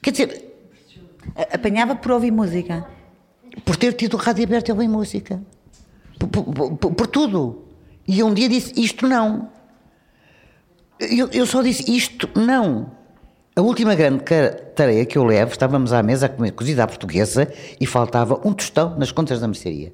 Quer 0.02 0.12
dizer, 0.12 0.54
apanhava 1.54 1.96
por 1.96 2.12
ouvir 2.12 2.32
música. 2.32 2.86
por 3.66 3.76
ter 3.76 3.94
tido 3.94 4.14
o 4.14 4.18
rádio 4.18 4.44
aberto 4.46 4.70
e 4.70 4.72
ouvir 4.72 4.88
música. 4.88 5.42
Por, 6.18 6.28
por- 6.28 6.78
por- 6.78 6.94
por 6.94 7.08
tudo. 7.08 7.64
E 8.08 8.24
um 8.24 8.34
dia 8.34 8.48
disse: 8.50 8.74
Isto 8.80 9.08
não. 9.08 9.50
Eu, 11.00 11.30
eu 11.32 11.46
só 11.46 11.62
disse: 11.62 11.84
Isto 11.96 12.30
não. 12.40 12.92
A 13.54 13.62
última 13.62 13.96
grande 13.96 14.24
tarefa 14.76 15.06
que 15.06 15.18
eu 15.18 15.26
levo, 15.26 15.52
estávamos 15.52 15.92
à 15.92 16.02
mesa 16.02 16.28
a 16.28 16.30
comer 16.30 16.52
cozida 16.52 16.86
à 16.86 16.88
portuguesa 16.88 17.52
e 17.82 17.86
faltava 17.86 18.40
um 18.48 18.54
tostão 18.54 18.98
nas 18.98 19.12
contas 19.12 19.42
da 19.42 19.48
mercearia. 19.48 19.92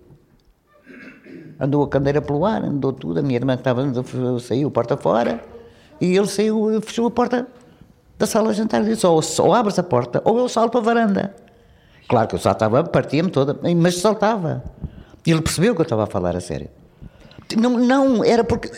Andou 1.59 1.83
a 1.83 1.89
candeira 1.89 2.21
pelo 2.21 2.45
ar, 2.45 2.63
andou 2.63 2.93
tudo. 2.93 3.19
A 3.19 3.23
minha 3.23 3.35
irmã 3.35 3.55
estava, 3.55 3.83
saiu 4.39 4.69
porta 4.69 4.95
fora 4.95 5.43
e 5.99 6.15
ele 6.15 6.27
saiu, 6.27 6.79
fechou 6.83 7.07
a 7.07 7.11
porta 7.11 7.47
da 8.19 8.27
sala 8.27 8.51
de 8.51 8.59
jantar 8.59 8.83
e 8.83 8.85
disse: 8.85 9.07
ou, 9.07 9.19
ou 9.39 9.53
abres 9.55 9.79
a 9.79 9.83
porta 9.83 10.21
ou 10.23 10.37
eu 10.37 10.47
salto 10.47 10.77
a 10.77 10.81
varanda. 10.81 11.35
Claro 12.07 12.27
que 12.27 12.35
eu 12.35 12.39
saltava, 12.39 12.83
partia-me 12.83 13.31
toda, 13.31 13.59
mas 13.75 13.97
saltava. 13.97 14.63
Ele 15.25 15.41
percebeu 15.41 15.73
que 15.73 15.81
eu 15.81 15.83
estava 15.83 16.03
a 16.03 16.07
falar 16.07 16.35
a 16.35 16.39
sério. 16.39 16.69
Não, 17.57 17.71
não, 17.71 18.23
era 18.23 18.43
porque 18.43 18.69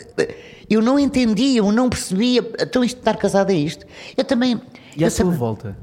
eu 0.70 0.80
não 0.80 0.98
entendia, 0.98 1.58
eu 1.58 1.70
não 1.72 1.88
percebia. 1.90 2.40
Então, 2.60 2.82
isto 2.84 2.96
de 2.96 3.00
estar 3.00 3.16
casado 3.16 3.50
é 3.50 3.54
isto. 3.54 3.84
Eu 4.16 4.24
também. 4.24 4.60
E 4.96 5.04
à 5.04 5.10
sua 5.10 5.24
também- 5.24 5.38
volta? 5.38 5.76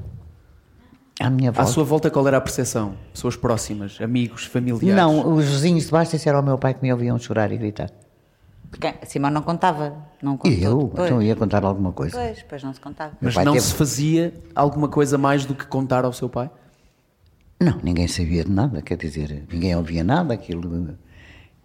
À 1.20 1.28
minha 1.30 1.50
À 1.50 1.52
volta. 1.52 1.70
sua 1.72 1.84
volta, 1.84 2.10
qual 2.10 2.26
era 2.28 2.36
a 2.36 2.40
percepção? 2.40 2.94
Pessoas 3.12 3.34
próximas, 3.36 4.00
amigos, 4.00 4.44
familiares? 4.44 4.94
Não, 4.96 5.34
os 5.34 5.44
vizinhos 5.46 5.84
de 5.86 5.90
baixo 5.90 6.12
disseram 6.12 6.38
ao 6.38 6.44
meu 6.44 6.56
pai 6.56 6.74
que 6.74 6.82
me 6.82 6.92
ouviam 6.92 7.18
chorar 7.18 7.50
e 7.50 7.56
gritar. 7.56 7.90
Porque 8.70 8.94
Simone 9.04 9.34
não 9.34 9.42
contava. 9.42 9.96
Não 10.22 10.36
contou. 10.36 10.52
E 10.56 10.62
eu? 10.62 10.92
Pois, 10.94 11.06
Então 11.08 11.20
ia 11.22 11.34
contar 11.34 11.64
alguma 11.64 11.90
coisa. 11.90 12.16
pois, 12.16 12.44
pois 12.48 12.62
não 12.62 12.72
se 12.72 12.80
contava. 12.80 13.14
Mas 13.20 13.34
não 13.36 13.52
teve- 13.54 13.64
se 13.64 13.74
fazia 13.74 14.32
alguma 14.54 14.88
coisa 14.88 15.18
mais 15.18 15.44
do 15.44 15.54
que 15.54 15.66
contar 15.66 16.04
ao 16.04 16.12
seu 16.12 16.28
pai? 16.28 16.50
Não, 17.60 17.80
ninguém 17.82 18.06
sabia 18.06 18.44
de 18.44 18.50
nada, 18.52 18.80
quer 18.82 18.96
dizer, 18.96 19.44
ninguém 19.50 19.74
ouvia 19.74 20.04
nada, 20.04 20.32
aquilo. 20.34 20.96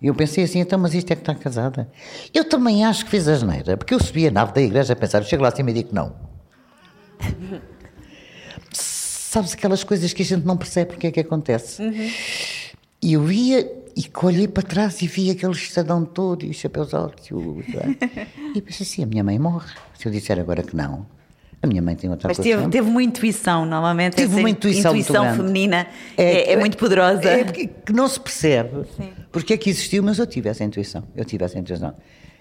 Eu 0.04 0.14
pensei 0.14 0.44
assim, 0.44 0.60
então, 0.60 0.78
mas 0.78 0.94
isto 0.94 1.12
é 1.12 1.16
que 1.16 1.22
está 1.22 1.34
casada. 1.34 1.90
Eu 2.34 2.44
também 2.44 2.84
acho 2.84 3.06
que 3.06 3.12
fiz 3.12 3.26
a 3.28 3.36
geneira, 3.36 3.78
porque 3.78 3.94
eu 3.94 4.00
subi 4.04 4.28
a 4.28 4.32
nave 4.32 4.52
da 4.54 4.62
igreja 4.62 4.92
a 4.92 4.96
pensar, 4.98 5.20
eu 5.20 5.24
chego 5.24 5.42
lá 5.44 5.50
acima 5.50 5.72
e 5.72 5.74
digo 5.74 5.90
que 5.90 5.96
não. 5.96 6.14
Sabes 8.72 9.54
aquelas 9.54 9.84
coisas 9.84 10.14
que 10.14 10.22
a 10.22 10.26
gente 10.26 10.46
não 10.46 10.58
percebe 10.58 10.92
porque 10.92 11.08
é 11.08 11.12
que 11.12 11.20
acontece. 11.20 11.82
E 13.02 13.14
eu 13.14 13.32
ia 13.32 13.62
e 13.96 14.10
olhei 14.24 14.48
para 14.48 14.64
trás 14.64 15.02
e 15.02 15.08
vi 15.08 15.30
aquele 15.32 15.54
estadão 15.54 16.04
todo 16.06 16.44
e 16.46 16.50
os 16.50 16.58
chapéus 16.58 16.94
altos. 16.94 17.28
E, 17.28 17.34
o- 17.34 17.64
e 18.56 18.62
pensei 18.62 18.86
assim, 18.86 19.04
a 19.04 19.06
minha 19.06 19.24
mãe 19.24 19.40
morre. 19.40 19.72
Se 19.98 20.08
eu 20.08 20.12
disser 20.12 20.40
agora 20.40 20.62
que 20.64 20.76
não, 20.76 21.06
a 21.64 21.68
minha 21.68 21.82
mãe 21.82 21.96
tem 21.96 22.10
outra 22.10 22.28
Mas 22.28 22.38
teve, 22.38 22.68
teve 22.68 22.90
uma 22.90 23.02
intuição, 23.02 23.66
normalmente. 23.66 24.22
Essa 24.22 24.36
uma 24.38 24.50
intuição 24.50 24.94
muito 24.94 25.12
grande. 25.14 25.38
feminina 25.38 25.88
é, 26.18 26.52
é 26.52 26.58
muito 26.58 26.78
poderosa. 26.78 27.24
É 27.24 27.44
porque- 27.46 27.68
que 27.68 27.94
não 27.94 28.08
se 28.08 28.20
percebe 28.20 28.70
porque 29.32 29.54
é 29.54 29.58
que 29.58 29.70
existiu, 29.70 30.04
mas 30.04 30.20
eu 30.20 30.28
tive 30.28 30.50
essa 30.50 30.64
intuição. 30.64 31.04
Eu 31.16 31.24
tive 31.26 31.46
essa 31.46 31.58
intuição. 31.58 31.96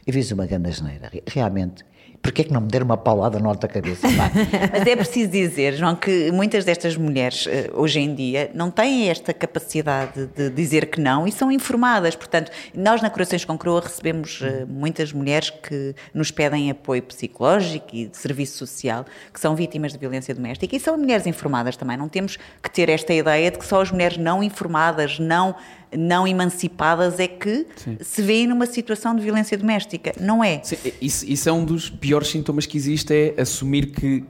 Eu 0.04 0.12
fiz 0.12 0.30
uma 0.32 0.44
grande 0.44 0.68
asneira, 0.68 1.08
re- 1.12 1.22
realmente. 1.28 1.84
Porque 2.22 2.42
é 2.42 2.44
que 2.44 2.52
não 2.52 2.60
me 2.60 2.68
deram 2.68 2.86
uma 2.86 2.96
paulada 2.96 3.36
alto 3.44 3.62
da 3.62 3.68
cabeça? 3.68 4.06
Mas 4.72 4.86
é 4.86 4.94
preciso 4.94 5.28
dizer, 5.28 5.74
João, 5.74 5.96
que 5.96 6.30
muitas 6.30 6.64
destas 6.64 6.96
mulheres 6.96 7.48
eh, 7.48 7.68
hoje 7.74 7.98
em 7.98 8.14
dia 8.14 8.48
não 8.54 8.70
têm 8.70 9.10
esta 9.10 9.34
capacidade 9.34 10.28
de 10.28 10.48
dizer 10.48 10.86
que 10.86 11.00
não 11.00 11.26
e 11.26 11.32
são 11.32 11.50
informadas. 11.50 12.14
Portanto, 12.14 12.52
nós 12.74 13.02
na 13.02 13.10
Corações 13.10 13.44
com 13.44 13.58
Croa 13.58 13.80
recebemos 13.80 14.40
eh, 14.40 14.64
muitas 14.68 15.12
mulheres 15.12 15.50
que 15.50 15.96
nos 16.14 16.30
pedem 16.30 16.70
apoio 16.70 17.02
psicológico 17.02 17.88
e 17.92 18.06
de 18.06 18.16
serviço 18.16 18.56
social, 18.56 19.04
que 19.32 19.40
são 19.40 19.56
vítimas 19.56 19.92
de 19.92 19.98
violência 19.98 20.32
doméstica 20.32 20.76
e 20.76 20.80
são 20.80 20.96
mulheres 20.96 21.26
informadas 21.26 21.76
também. 21.76 21.96
Não 21.96 22.08
temos 22.08 22.38
que 22.62 22.70
ter 22.70 22.88
esta 22.88 23.12
ideia 23.12 23.50
de 23.50 23.58
que 23.58 23.66
só 23.66 23.82
as 23.82 23.90
mulheres 23.90 24.16
não 24.16 24.44
informadas, 24.44 25.18
não, 25.18 25.56
não 25.96 26.26
emancipadas 26.26 27.18
é 27.20 27.28
que 27.28 27.66
se 28.00 28.22
vêem 28.22 28.46
numa 28.46 28.66
situação 28.66 29.14
de 29.14 29.22
violência 29.22 29.56
doméstica. 29.58 30.12
Não 30.20 30.42
é. 30.42 30.60
Sim, 30.62 30.76
isso, 31.00 31.24
isso 31.30 31.48
é 31.48 31.52
um 31.52 31.64
dos 31.64 31.90
piores 31.90 32.28
sintomas 32.28 32.66
que 32.66 32.76
existe, 32.76 33.12
é 33.36 33.40
assumir 33.40 33.86
que, 33.86 34.24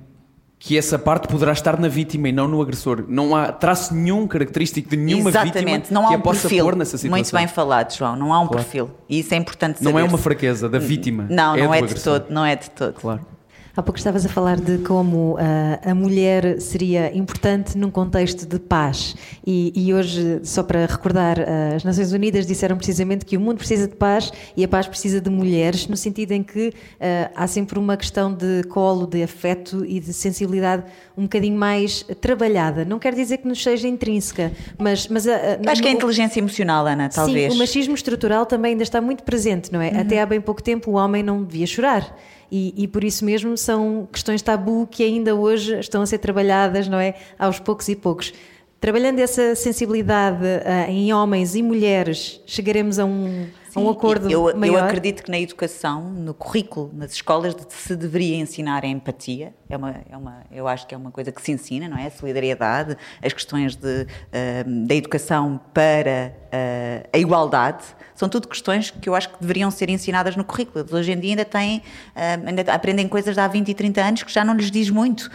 que 0.59 0.79
essa 0.79 0.98
parte 0.98 1.29
poderá 1.29 1.53
estar 1.53 1.79
na 1.79 1.88
vítima 1.88 2.29
e 2.29 2.33
não 2.33 2.46
no 2.48 2.61
agressor. 2.62 3.05
Não 3.09 3.35
há 3.35 3.51
traço 3.53 3.94
nenhum 3.94 4.27
característico 4.27 4.88
de 4.90 4.96
nenhuma 4.96 5.31
Exatamente, 5.31 5.59
vítima 5.62 5.83
não 5.90 6.07
há 6.07 6.11
que 6.11 6.16
um 6.16 6.18
a 6.18 6.22
possa 6.22 6.40
perfil. 6.42 6.64
pôr 6.64 6.77
nessa 6.77 6.96
situação. 6.98 7.11
Muito 7.16 7.33
bem 7.33 7.48
falado, 7.48 7.92
João. 7.96 8.16
Não 8.16 8.33
há 8.33 8.40
um 8.40 8.46
Claro. 8.46 8.62
perfil. 8.62 8.90
E 9.09 9.18
isso 9.20 9.35
é 9.35 9.37
importante 9.37 9.83
Não 9.83 9.98
é 9.98 10.03
uma 10.05 10.18
fraqueza 10.18 10.68
da 10.68 10.79
vítima. 10.79 11.27
Não, 11.29 11.55
é 11.57 11.64
não 11.64 11.75
é 11.75 11.83
de 11.83 11.94
todo, 12.03 12.27
não 12.31 12.44
é 12.44 12.55
de 12.57 12.70
todo. 12.70 12.94
Claro. 12.94 13.32
Há 13.74 13.82
pouco 13.82 13.96
estavas 13.96 14.26
a 14.26 14.28
falar 14.28 14.61
de 14.61 14.78
como 14.78 15.38
ah, 15.38 15.90
a 15.90 15.94
mulher 15.94 16.61
seria 16.61 17.16
importante 17.16 17.78
num 17.78 17.90
contexto 17.90 18.46
de 18.46 18.58
paz. 18.58 19.16
E, 19.46 19.72
e 19.74 19.94
hoje, 19.94 20.40
só 20.42 20.62
para 20.62 20.85
recordar, 20.85 21.40
ah, 21.40 21.74
as 21.76 21.82
Nações 21.82 22.12
Unidas 22.12 22.46
disseram 22.46 22.76
precisamente 22.76 23.24
que 23.24 23.35
o 23.35 23.40
mundo 23.40 23.56
precisa 23.56 23.88
de 23.88 23.94
paz 23.94 24.30
e 24.54 24.62
a 24.62 24.68
paz 24.68 24.87
precisa 24.87 25.22
de 25.22 25.30
mulheres, 25.30 25.88
no 25.88 25.96
sentido 25.96 26.32
em 26.32 26.42
que 26.42 26.74
ah, 27.00 27.30
há 27.35 27.46
sempre 27.46 27.78
uma 27.78 27.96
questão 27.96 28.35
de 28.35 28.62
colo, 28.64 29.06
de 29.06 29.22
afeto 29.22 29.87
e 29.87 29.98
de 30.00 30.12
sensibilidade 30.12 30.85
um 31.16 31.22
bocadinho 31.22 31.56
mais 31.56 32.02
trabalhada. 32.20 32.85
Não 32.85 32.98
quer 32.98 33.14
dizer 33.14 33.38
que 33.38 33.48
nos 33.48 33.62
seja 33.62 33.88
intrínseca, 33.88 34.52
mas. 34.76 35.08
mas 35.08 35.26
Acho 35.26 35.80
que 35.80 35.88
é 35.88 35.92
a 35.92 35.94
inteligência 35.94 36.40
emocional, 36.40 36.87
Ana, 36.87 37.08
talvez. 37.08 37.50
Sim, 37.50 37.56
o 37.56 37.58
machismo 37.58 37.94
estrutural 37.94 38.44
também 38.44 38.72
ainda 38.72 38.82
está 38.82 39.00
muito 39.00 39.22
presente, 39.22 39.72
não 39.72 39.80
é? 39.80 39.98
Até 39.98 40.20
há 40.20 40.26
bem 40.26 40.42
pouco 40.42 40.62
tempo 40.62 40.90
o 40.90 40.94
homem 40.94 41.22
não 41.22 41.42
devia 41.42 41.66
chorar. 41.66 42.14
E, 42.55 42.75
e 42.77 42.87
por 42.87 43.03
isso 43.03 43.25
mesmo 43.25 43.57
são 43.57 44.07
questões 44.12 44.43
tabu 44.43 44.87
que 44.87 45.03
ainda 45.03 45.35
hoje 45.35 45.81
estão 45.81 46.03
a 46.03 46.07
ser 46.07 46.19
trabalhadas, 46.19 46.87
não 46.87 47.01
é? 47.01 47.15
Aos 47.38 47.59
poucos 47.59 47.88
e 47.88 47.97
poucos. 47.97 48.35
Trabalhando 48.79 49.21
essa 49.21 49.55
sensibilidade 49.55 50.45
ah, 50.67 50.87
em 50.87 51.15
homens 51.15 51.55
e 51.55 51.62
mulheres, 51.62 52.43
chegaremos 52.45 52.99
a 52.99 53.07
um, 53.07 53.47
um 53.80 53.87
Sim, 53.87 53.90
acordo 53.90 54.30
eu, 54.30 54.50
eu 54.50 54.56
maior? 54.56 54.85
acredito 54.85 55.22
que 55.22 55.30
na 55.30 55.38
educação, 55.38 56.02
no 56.02 56.35
currículo, 56.35 56.90
nas 56.92 57.12
escolas, 57.12 57.56
se 57.70 57.96
deveria 57.96 58.37
ensinar 58.37 58.85
a 58.85 58.87
empatia. 58.87 59.54
É 59.68 59.76
uma, 59.76 59.96
é 60.11 60.16
uma, 60.16 60.42
eu 60.50 60.68
acho 60.68 60.87
que 60.87 60.94
é 60.94 60.98
uma 60.98 61.11
coisa 61.11 61.32
que 61.32 61.40
se 61.40 61.50
ensina, 61.52 61.88
não 61.88 61.96
é? 61.96 62.08
A 62.08 62.11
solidariedade, 62.11 62.96
as 63.22 63.32
questões 63.32 63.74
de, 63.74 64.06
ah, 64.30 64.64
da 64.66 64.94
educação 64.94 65.58
para 65.73 66.35
ah, 66.52 67.08
a 67.10 67.18
igualdade. 67.18 67.83
São 68.14 68.29
tudo 68.29 68.46
questões 68.46 68.90
que 68.90 69.08
eu 69.08 69.14
acho 69.14 69.31
que 69.31 69.37
deveriam 69.40 69.70
ser 69.70 69.88
ensinadas 69.88 70.37
no 70.37 70.44
currículo. 70.44 70.85
Hoje 70.92 71.12
em 71.12 71.18
dia 71.18 71.31
ainda 71.31 71.44
têm, 71.46 71.83
ah, 72.14 72.38
ainda 72.44 72.70
aprendem 72.70 73.08
coisas 73.08 73.35
de 73.35 73.40
há 73.40 73.48
20 73.48 73.70
e 73.70 73.75
30 73.75 74.02
anos 74.02 74.23
que 74.23 74.33
já 74.33 74.44
não 74.44 74.54
lhes 74.54 74.70
diz 74.70 74.90
muito. 74.90 75.31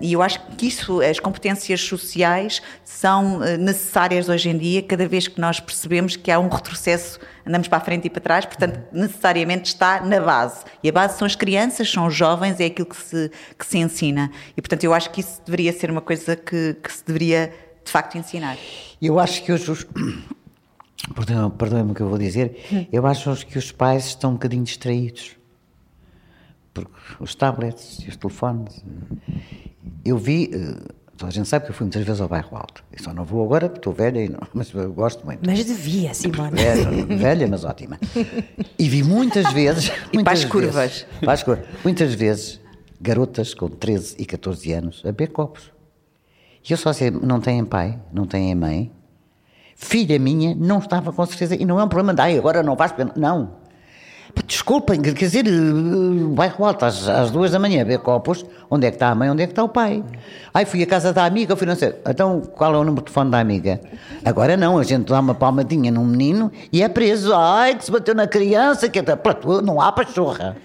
E 0.00 0.12
eu 0.12 0.22
acho 0.22 0.40
que 0.56 0.66
isso, 0.66 1.00
as 1.00 1.20
competências 1.20 1.80
sociais, 1.80 2.60
são 2.82 3.38
necessárias 3.58 4.28
hoje 4.28 4.48
em 4.48 4.58
dia, 4.58 4.82
cada 4.82 5.06
vez 5.06 5.28
que 5.28 5.40
nós 5.40 5.60
percebemos 5.60 6.16
que 6.16 6.30
há 6.30 6.38
um 6.40 6.48
retrocesso, 6.48 7.20
andamos 7.46 7.67
para 7.68 7.78
a 7.78 7.80
frente 7.80 8.06
e 8.06 8.10
para 8.10 8.20
trás, 8.20 8.44
portanto, 8.46 8.80
necessariamente 8.92 9.66
está 9.72 10.00
na 10.00 10.20
base. 10.20 10.64
E 10.82 10.88
a 10.88 10.92
base 10.92 11.18
são 11.18 11.26
as 11.26 11.36
crianças, 11.36 11.90
são 11.90 12.06
os 12.06 12.14
jovens, 12.14 12.58
é 12.60 12.66
aquilo 12.66 12.88
que 12.88 12.96
se, 12.96 13.30
que 13.58 13.64
se 13.66 13.78
ensina. 13.78 14.30
E, 14.56 14.60
portanto, 14.60 14.82
eu 14.84 14.92
acho 14.94 15.10
que 15.10 15.20
isso 15.20 15.40
deveria 15.44 15.72
ser 15.72 15.90
uma 15.90 16.00
coisa 16.00 16.34
que, 16.34 16.74
que 16.82 16.92
se 16.92 17.04
deveria, 17.06 17.52
de 17.84 17.90
facto, 17.90 18.16
ensinar. 18.18 18.56
Eu 19.00 19.20
acho 19.20 19.44
que 19.44 19.52
hoje 19.52 19.70
os, 19.70 19.86
Perdoem- 21.14 21.50
Perdoem-me 21.56 21.92
o 21.92 21.94
que 21.94 22.00
eu 22.00 22.08
vou 22.08 22.18
dizer. 22.18 22.88
Eu 22.92 23.06
acho 23.06 23.46
que 23.46 23.56
os 23.58 23.70
pais 23.70 24.06
estão 24.06 24.30
um 24.30 24.34
bocadinho 24.34 24.64
distraídos. 24.64 25.36
Porque 26.74 26.92
os 27.20 27.34
tablets 27.34 27.98
os 28.06 28.16
telefones. 28.16 28.84
Eu 30.04 30.16
vi. 30.18 30.50
Toda 31.18 31.30
a 31.30 31.32
gente 31.34 31.48
sabe 31.48 31.64
que 31.64 31.72
eu 31.72 31.74
fui 31.74 31.84
muitas 31.84 32.04
vezes 32.04 32.20
ao 32.20 32.28
bairro 32.28 32.56
alto. 32.56 32.82
Eu 32.92 33.02
só 33.02 33.12
não 33.12 33.24
vou 33.24 33.44
agora 33.44 33.68
porque 33.68 33.80
estou 33.80 33.92
velha, 33.92 34.24
e 34.24 34.28
não, 34.28 34.38
mas 34.54 34.72
eu 34.72 34.92
gosto 34.92 35.26
muito. 35.26 35.40
Mas 35.44 35.64
devia, 35.64 36.14
Simone. 36.14 36.52
Velha, 36.62 37.04
velha, 37.16 37.48
mas 37.48 37.64
ótima. 37.64 37.98
E 38.78 38.88
vi 38.88 39.02
muitas 39.02 39.52
vezes. 39.52 39.90
E 40.12 40.22
para 40.22 40.32
as 40.32 40.44
muitas 40.44 40.44
curvas. 40.44 40.74
vezes- 40.74 41.06
para 41.20 41.32
as 41.32 41.42
curvas. 41.42 41.66
Muitas 41.84 42.14
vezes, 42.14 42.60
garotas 43.00 43.52
com 43.52 43.68
13 43.68 44.14
e 44.18 44.24
14 44.24 44.72
anos 44.72 45.02
a 45.04 45.08
beber 45.08 45.28
copos. 45.32 45.72
E 46.68 46.72
eu 46.72 46.76
só 46.76 46.92
sei, 46.92 47.10
não 47.10 47.40
têm 47.40 47.64
pai, 47.64 47.98
não 48.12 48.24
têm 48.26 48.54
mãe. 48.54 48.92
Filha 49.74 50.18
minha 50.18 50.54
não 50.54 50.78
estava 50.78 51.12
com 51.12 51.24
certeza. 51.26 51.54
E 51.56 51.64
não 51.64 51.80
é 51.80 51.84
um 51.84 51.88
problema 51.88 52.14
de, 52.14 52.20
ai, 52.20 52.38
agora 52.38 52.62
não 52.62 52.76
vais. 52.76 52.92
beber." 52.92 53.12
Não. 53.16 53.56
Desculpem, 54.46 55.00
quer 55.00 55.12
dizer, 55.12 55.46
eh, 55.46 55.50
bairro 56.30 56.64
alto 56.64 56.84
às, 56.84 57.08
às 57.08 57.30
duas 57.30 57.50
da 57.50 57.58
manhã, 57.58 57.78
beber 57.78 57.98
copos. 57.98 58.44
Onde 58.70 58.86
é 58.86 58.90
que 58.90 58.96
está 58.96 59.08
a 59.08 59.14
mãe, 59.14 59.30
onde 59.30 59.42
é 59.42 59.46
que 59.46 59.52
está 59.52 59.64
o 59.64 59.68
pai? 59.68 60.02
Ai, 60.52 60.64
fui 60.64 60.82
à 60.82 60.86
casa 60.86 61.12
da 61.12 61.24
amiga, 61.24 61.56
fui 61.56 61.66
não 61.66 61.74
sei. 61.74 61.94
Então, 62.06 62.40
qual 62.40 62.74
é 62.74 62.76
o 62.76 62.84
número 62.84 62.96
de 62.96 63.04
telefone 63.04 63.30
da 63.30 63.40
amiga? 63.40 63.80
Agora 64.24 64.56
não, 64.56 64.78
a 64.78 64.84
gente 64.84 65.06
dá 65.10 65.20
uma 65.20 65.34
palmadinha 65.34 65.90
num 65.90 66.04
menino 66.04 66.52
e 66.72 66.82
é 66.82 66.88
preso. 66.88 67.34
Ai, 67.34 67.74
que 67.74 67.84
se 67.84 67.90
bateu 67.90 68.14
na 68.14 68.26
criança, 68.26 68.88
que 68.88 68.98
é. 68.98 69.02
Pronto, 69.02 69.62
não 69.62 69.80
há 69.80 69.90
pachorra. 69.90 70.56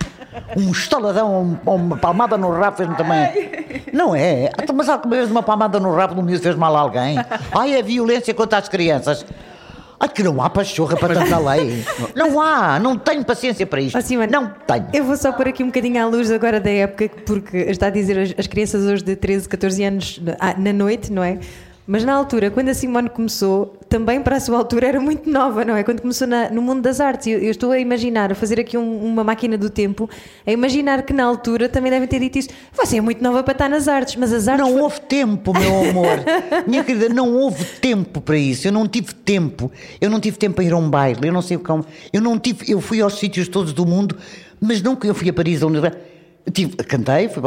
Um 0.58 0.72
estaladão 0.72 1.60
uma 1.66 1.98
palmada 1.98 2.38
no 2.38 2.52
rabo 2.52 2.78
fez-me 2.78 2.96
também. 2.96 3.84
Não 3.94 4.16
é? 4.16 4.50
Então, 4.62 4.76
Mas 4.76 4.90
alguma 4.90 5.16
vez 5.16 5.30
uma 5.30 5.44
palmada 5.44 5.80
no 5.80 5.94
rabo 5.96 6.16
do 6.16 6.24
miúdo 6.24 6.42
fez 6.42 6.56
mal 6.56 6.76
a 6.76 6.80
alguém? 6.80 7.18
Ai, 7.56 7.76
é 7.76 7.82
violência 7.82 8.34
contra 8.34 8.58
as 8.58 8.68
crianças. 8.68 9.26
Ai, 10.04 10.10
que 10.10 10.22
não 10.22 10.42
há 10.42 10.50
pachorra 10.50 10.98
para 10.98 11.14
tanta 11.14 11.40
lei. 11.40 11.82
Não 12.14 12.42
há, 12.42 12.78
não 12.78 12.98
tenho 12.98 13.24
paciência 13.24 13.66
para 13.66 13.80
isto. 13.80 13.98
Não 14.30 14.52
tenho. 14.68 14.88
Eu 14.92 15.06
vou 15.06 15.16
só 15.16 15.32
pôr 15.32 15.48
aqui 15.48 15.64
um 15.64 15.68
bocadinho 15.68 16.04
à 16.04 16.06
luz 16.06 16.30
agora 16.30 16.60
da 16.60 16.70
época, 16.70 17.10
porque 17.26 17.56
está 17.56 17.88
a 17.88 17.90
dizer 17.90 18.20
as, 18.20 18.36
as 18.38 18.46
crianças 18.46 18.84
hoje 18.84 19.02
de 19.02 19.16
13, 19.16 19.48
14 19.48 19.84
anos 19.86 20.22
ah, 20.42 20.56
na 20.58 20.74
noite, 20.74 21.10
não 21.10 21.24
é? 21.24 21.40
Mas 21.86 22.06
na 22.06 22.14
altura, 22.14 22.50
quando 22.50 22.70
a 22.70 22.74
Simone 22.74 23.10
começou, 23.10 23.78
também 23.90 24.22
para 24.22 24.38
a 24.38 24.40
sua 24.40 24.58
altura 24.58 24.88
era 24.88 25.02
muito 25.02 25.30
nova, 25.30 25.66
não 25.66 25.76
é? 25.76 25.84
Quando 25.84 26.02
começou 26.02 26.26
na- 26.26 26.50
no 26.50 26.62
mundo 26.62 26.82
das 26.82 27.02
artes. 27.02 27.28
Eu, 27.28 27.40
eu 27.40 27.52
estou 27.52 27.72
a 27.72 27.78
imaginar, 27.80 28.32
a 28.32 28.36
fazer 28.36 28.58
aqui 28.58 28.78
um- 28.78 29.04
uma 29.06 29.22
máquina 29.22 29.58
do 29.58 29.70
tempo, 29.70 30.10
a 30.48 30.52
imaginar 30.52 31.04
que 31.04 31.12
na 31.12 31.26
altura 31.26 31.68
também 31.68 31.92
devem 31.92 32.08
ter 32.08 32.20
dito 32.20 32.40
isso. 32.40 32.48
Você 32.74 32.98
é 32.98 33.02
muito 33.02 33.22
nova 33.22 33.44
para 33.44 33.52
estar 33.52 33.70
nas 33.70 33.90
artes, 33.90 34.16
mas 34.16 34.32
as 34.32 34.48
artes. 34.48 34.66
Não 34.66 34.72
foi- 34.74 34.82
houve 34.82 35.02
tempo, 35.02 35.52
meu 35.52 35.90
amor. 35.90 36.24
Minha 36.66 36.86
querida, 36.86 37.10
não 37.10 37.34
houve 37.36 37.66
tempo 37.82 38.22
para 38.22 38.38
isso. 38.38 38.66
Eu 38.66 38.72
não 38.72 38.88
tive 38.88 39.14
tempo. 39.14 39.70
Eu 40.00 40.10
não 40.10 40.22
tive 40.22 40.38
tempo 40.38 40.56
para 40.56 40.64
ir 40.64 40.72
a 40.72 40.78
um 40.78 40.90
baile. 40.90 41.20
Eu 41.28 41.34
não 41.34 41.42
sei 41.42 41.58
como. 41.58 41.86
Eu 42.14 42.22
não 42.22 42.40
tive. 42.40 42.72
Eu 42.72 42.80
fui 42.80 43.02
aos 43.02 43.20
sítios 43.20 43.50
todos 43.50 43.74
do 43.74 43.86
mundo, 43.86 44.16
mas 44.62 44.82
nunca 44.82 45.06
eu 45.06 45.14
fui 45.14 45.30
a 45.30 45.34
Paris, 45.34 45.62
a 45.62 45.68
Universidade. 45.68 46.13
Tive, 46.52 46.76
cantei, 46.76 47.30
fui, 47.30 47.42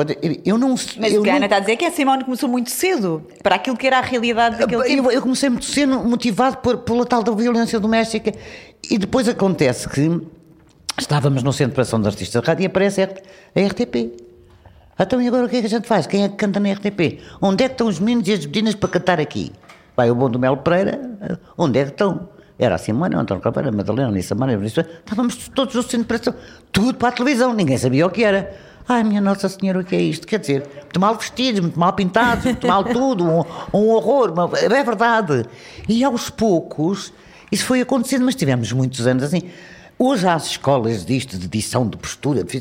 eu 0.44 0.56
não 0.56 0.70
Mas 0.70 1.12
eu 1.12 1.20
o 1.20 1.22
que 1.22 1.28
a 1.28 1.32
não- 1.32 1.36
Ana 1.36 1.46
está 1.46 1.56
a 1.56 1.60
dizer 1.60 1.72
é 1.72 1.76
que 1.76 1.84
a 1.84 1.90
Simone 1.90 2.24
começou 2.24 2.48
muito 2.48 2.70
cedo 2.70 3.22
para 3.42 3.56
aquilo 3.56 3.76
que 3.76 3.86
era 3.86 3.98
a 3.98 4.00
realidade 4.00 4.56
daquele 4.58 4.80
Eu, 4.82 4.86
tempo. 4.86 5.10
eu 5.10 5.20
comecei 5.22 5.50
muito 5.50 5.66
cedo 5.66 5.98
motivado 6.02 6.56
por, 6.58 6.78
pela 6.78 7.04
tal 7.04 7.22
da 7.22 7.30
violência 7.32 7.78
doméstica 7.78 8.32
e 8.90 8.96
depois 8.96 9.28
acontece 9.28 9.86
que 9.86 10.20
estávamos 10.98 11.42
no 11.42 11.52
Centro 11.52 11.72
de 11.72 11.74
Preparação 11.74 12.00
de 12.00 12.08
Artistas 12.08 12.40
de 12.40 12.46
Rádio 12.48 12.62
e 12.62 12.66
aparece 12.66 13.02
a 13.02 13.06
RTP. 13.60 14.12
Então 14.98 15.20
e 15.20 15.28
agora 15.28 15.44
o 15.44 15.48
que 15.48 15.56
é 15.56 15.60
que 15.60 15.66
a 15.66 15.70
gente 15.70 15.86
faz? 15.86 16.06
Quem 16.06 16.24
é 16.24 16.28
que 16.30 16.36
canta 16.36 16.58
na 16.58 16.72
RTP? 16.72 17.20
Onde 17.42 17.64
é 17.64 17.68
que 17.68 17.74
estão 17.74 17.88
os 17.88 18.00
meninos 18.00 18.26
e 18.28 18.32
as 18.32 18.46
meninas 18.46 18.74
para 18.76 18.88
cantar 18.88 19.20
aqui? 19.20 19.52
Vai 19.94 20.10
o 20.10 20.14
bom 20.14 20.30
do 20.30 20.38
Melo 20.38 20.56
Pereira, 20.56 21.38
onde 21.58 21.78
é 21.78 21.84
que 21.84 21.90
estão? 21.90 22.30
Era 22.58 22.76
a 22.76 22.78
Simone, 22.78 23.14
o 23.14 23.18
António 23.18 23.42
Capeira, 23.42 23.68
a 23.68 23.72
Madalena, 23.72 24.08
a 24.08 24.10
Anissa 24.10 24.34
Maria, 24.34 24.58
estávamos 24.64 25.48
todos 25.54 25.74
no 25.74 25.82
centro 25.82 25.98
de 25.98 26.04
preparação, 26.06 26.34
tudo 26.72 26.94
para 26.94 27.08
a 27.10 27.12
televisão, 27.12 27.52
ninguém 27.52 27.76
sabia 27.76 28.06
o 28.06 28.10
que 28.10 28.24
era. 28.24 28.56
Ai, 28.88 29.02
minha 29.02 29.20
Nossa 29.20 29.48
Senhora, 29.48 29.80
o 29.80 29.84
que 29.84 29.96
é 29.96 30.00
isto? 30.00 30.26
Quer 30.26 30.38
dizer, 30.38 30.62
muito 30.82 31.00
mal 31.00 31.14
vestidos, 31.16 31.60
muito 31.60 31.78
mal 31.78 31.92
pintados, 31.92 32.44
muito 32.44 32.66
mal 32.66 32.84
tudo, 32.84 33.24
um, 33.24 33.44
um 33.74 33.88
horror, 33.90 34.32
uma- 34.32 34.50
é 34.58 34.82
verdade. 34.84 35.44
E 35.88 36.04
aos 36.04 36.30
poucos, 36.30 37.12
isso 37.50 37.64
foi 37.64 37.80
acontecendo, 37.80 38.24
mas 38.24 38.34
tivemos 38.36 38.70
muitos 38.72 39.06
anos 39.06 39.24
assim. 39.24 39.42
Hoje 39.98 40.26
há 40.28 40.34
as 40.34 40.46
escolas 40.46 41.04
disto, 41.04 41.36
de 41.36 41.46
edição, 41.46 41.88
de 41.88 41.96
postura, 41.96 42.44
de... 42.44 42.60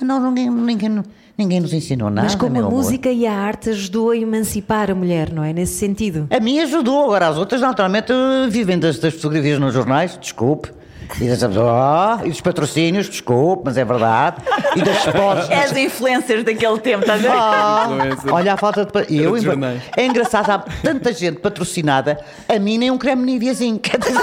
Não, 0.00 0.20
ninguém, 0.30 0.50
ninguém, 0.50 1.02
ninguém 1.38 1.58
nos 1.60 1.72
ensinou 1.72 2.10
nada. 2.10 2.26
Mas 2.26 2.34
como 2.34 2.54
a 2.56 2.60
amor. 2.60 2.70
música 2.70 3.10
e 3.10 3.26
a 3.26 3.32
arte 3.32 3.70
ajudou 3.70 4.10
a 4.10 4.16
emancipar 4.16 4.90
a 4.90 4.94
mulher, 4.94 5.32
não 5.32 5.42
é? 5.42 5.52
Nesse 5.54 5.72
sentido. 5.78 6.28
A 6.30 6.38
mim 6.38 6.58
ajudou, 6.60 7.04
agora 7.06 7.28
as 7.28 7.38
outras 7.38 7.60
naturalmente 7.62 8.12
vivem 8.50 8.78
das, 8.78 8.98
das 8.98 9.14
fotografias 9.14 9.58
nos 9.58 9.72
jornais, 9.72 10.18
desculpe. 10.20 10.70
E 11.20 11.28
das, 11.28 11.42
oh, 11.42 12.24
e 12.26 12.28
dos 12.30 12.40
patrocínios, 12.40 13.08
desculpe, 13.08 13.62
mas 13.64 13.76
é 13.78 13.84
verdade. 13.84 14.36
E 14.74 14.82
das 14.82 15.04
pós. 15.06 15.48
És 15.50 15.76
influencers 15.76 16.44
daquele 16.44 16.78
tempo, 16.80 17.00
estás 17.00 17.20
a 17.24 17.28
ver? 17.28 17.30
Ah, 17.38 17.88
olha 18.32 18.54
a 18.54 18.56
falta 18.56 18.84
de. 18.84 19.16
Eu, 19.16 19.34
é 19.96 20.04
engraçado, 20.06 20.50
há 20.50 20.58
tanta 20.82 21.12
gente 21.12 21.38
patrocinada, 21.40 22.18
a 22.48 22.58
mim 22.58 22.76
nem 22.78 22.90
um 22.90 22.98
creme 22.98 23.22
Niveazinho. 23.24 23.78
Quer 23.78 23.98
dizer, 23.98 24.14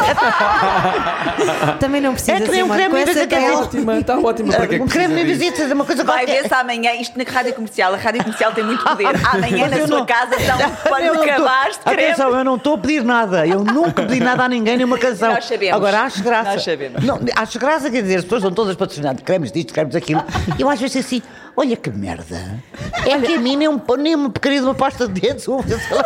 Também 1.79 2.01
não 2.01 2.13
precisa 2.13 2.33
É 2.37 2.41
que 2.41 2.51
nem 2.51 2.63
um 2.63 2.69
creme 2.69 2.89
coisa 2.91 3.05
Nivea, 3.07 3.27
quer 3.27 3.35
pele. 3.39 3.51
dizer, 3.51 3.63
Ótima, 3.63 3.97
está 3.99 4.19
ótima 4.19 4.53
para 4.53 4.67
que 4.67 4.75
é 4.75 4.77
que 4.77 4.83
um 4.83 4.87
creme? 4.87 5.13
Niveazinho, 5.15 5.53
é 5.69 5.73
uma 5.73 5.85
coisa 5.85 6.03
Vai 6.03 6.17
qualquer. 6.25 6.41
ver 6.43 6.47
se 6.47 6.53
amanhã, 6.53 6.91
isto 6.93 7.17
na 7.17 7.23
rádio 7.23 7.53
comercial, 7.53 7.93
a 7.93 7.97
rádio 7.97 8.23
comercial 8.23 8.51
tem 8.51 8.63
muito 8.63 8.83
poder. 8.83 9.07
Amanhã 9.33 9.67
Mas 9.69 9.79
na 9.79 9.87
sua 9.87 9.97
não- 9.99 10.05
casa 10.05 10.35
estão 10.35 10.57
tô- 10.83 11.21
acabares 11.23 11.77
de 11.77 11.83
creme. 11.83 12.03
Atenção, 12.03 12.37
eu 12.37 12.43
não 12.43 12.55
estou 12.55 12.75
a 12.75 12.77
pedir 12.77 13.03
nada. 13.03 13.47
Eu 13.47 13.63
nunca 13.63 14.03
pedi 14.03 14.19
nada 14.19 14.43
a 14.43 14.47
ninguém, 14.49 14.77
nenhuma 14.77 14.97
canção. 14.97 15.31
Nós 15.33 15.45
sabemos. 15.45 15.75
Agora 15.75 16.01
acho 16.01 16.23
graça. 16.23 16.72
Sabemos. 16.73 17.03
Não, 17.03 17.19
acho 17.35 17.59
graça, 17.59 17.89
quer 17.91 18.01
dizer, 18.01 18.15
as 18.17 18.23
pessoas 18.23 18.41
são 18.41 18.51
todas 18.51 18.75
patrocinadas 18.75 19.17
de 19.17 19.23
cremes 19.23 19.51
disto, 19.51 19.73
cremes 19.73 19.93
daquilo. 19.93 20.23
Eu 20.59 20.69
às 20.69 20.79
vezes 20.79 20.97
assim, 21.05 21.21
olha 21.55 21.75
que 21.77 21.89
merda. 21.89 22.59
É 23.05 23.17
que 23.19 23.35
a 23.35 23.39
mim 23.39 23.55
nem, 23.55 23.67
um, 23.67 23.79
nem 23.97 24.15
uma 24.15 24.31
uma 24.63 24.75
pasta 24.75 25.07
de 25.07 25.19
dedos, 25.21 25.47
ou 25.47 25.61
sei 25.63 25.77
lá, 25.95 26.05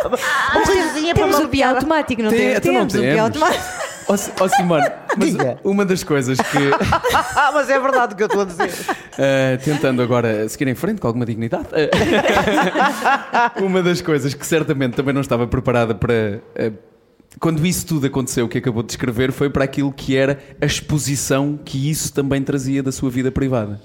uma 0.54 0.62
coisinha 0.64 1.14
para 1.14 1.24
Temos 1.24 1.38
o 1.40 1.48
pia 1.48 1.70
automático, 1.70 2.22
não 2.22 2.30
Tem- 2.30 2.38
temos? 2.38 2.56
então 2.58 2.72
não 2.72 2.86
Temos 2.86 2.94
o 2.94 3.12
pia 3.12 3.22
automático. 3.22 3.64
Ó 4.10 4.16
Si- 4.16 4.32
ó 4.40 4.48
Simone, 4.48 4.90
mas 5.18 5.30
Diga. 5.32 5.58
uma 5.62 5.84
das 5.84 6.02
coisas 6.02 6.38
que, 6.38 6.70
Ah, 7.36 7.50
mas 7.52 7.68
é 7.68 7.78
verdade 7.78 8.14
o 8.14 8.16
que 8.16 8.22
eu 8.22 8.26
estou 8.26 8.40
a 8.40 8.44
dizer. 8.46 8.70
eh, 9.18 9.58
tentando 9.62 10.00
agora 10.00 10.48
seguir 10.48 10.66
em 10.66 10.74
frente 10.74 10.98
com 10.98 11.06
alguma 11.06 11.26
dignidade, 11.26 11.66
eh, 11.72 11.90
uma 13.62 13.82
das 13.82 14.00
coisas 14.00 14.32
que 14.32 14.46
certamente 14.46 14.94
também 14.94 15.12
não 15.12 15.20
estava 15.20 15.46
preparada 15.46 15.94
para. 15.94 16.40
eh, 16.54 16.72
quando 17.38 17.64
isso 17.66 17.86
tudo 17.86 18.06
aconteceu, 18.06 18.48
que 18.48 18.58
acabou 18.58 18.82
de 18.82 18.88
descrever 18.88 19.32
foi 19.32 19.50
para 19.50 19.64
aquilo 19.64 19.92
que 19.92 20.16
era 20.16 20.38
a 20.60 20.66
exposição 20.66 21.56
que 21.56 21.90
isso 21.90 22.12
também 22.12 22.42
trazia 22.42 22.82
da 22.82 22.92
sua 22.92 23.10
vida 23.10 23.30
privada. 23.30 23.80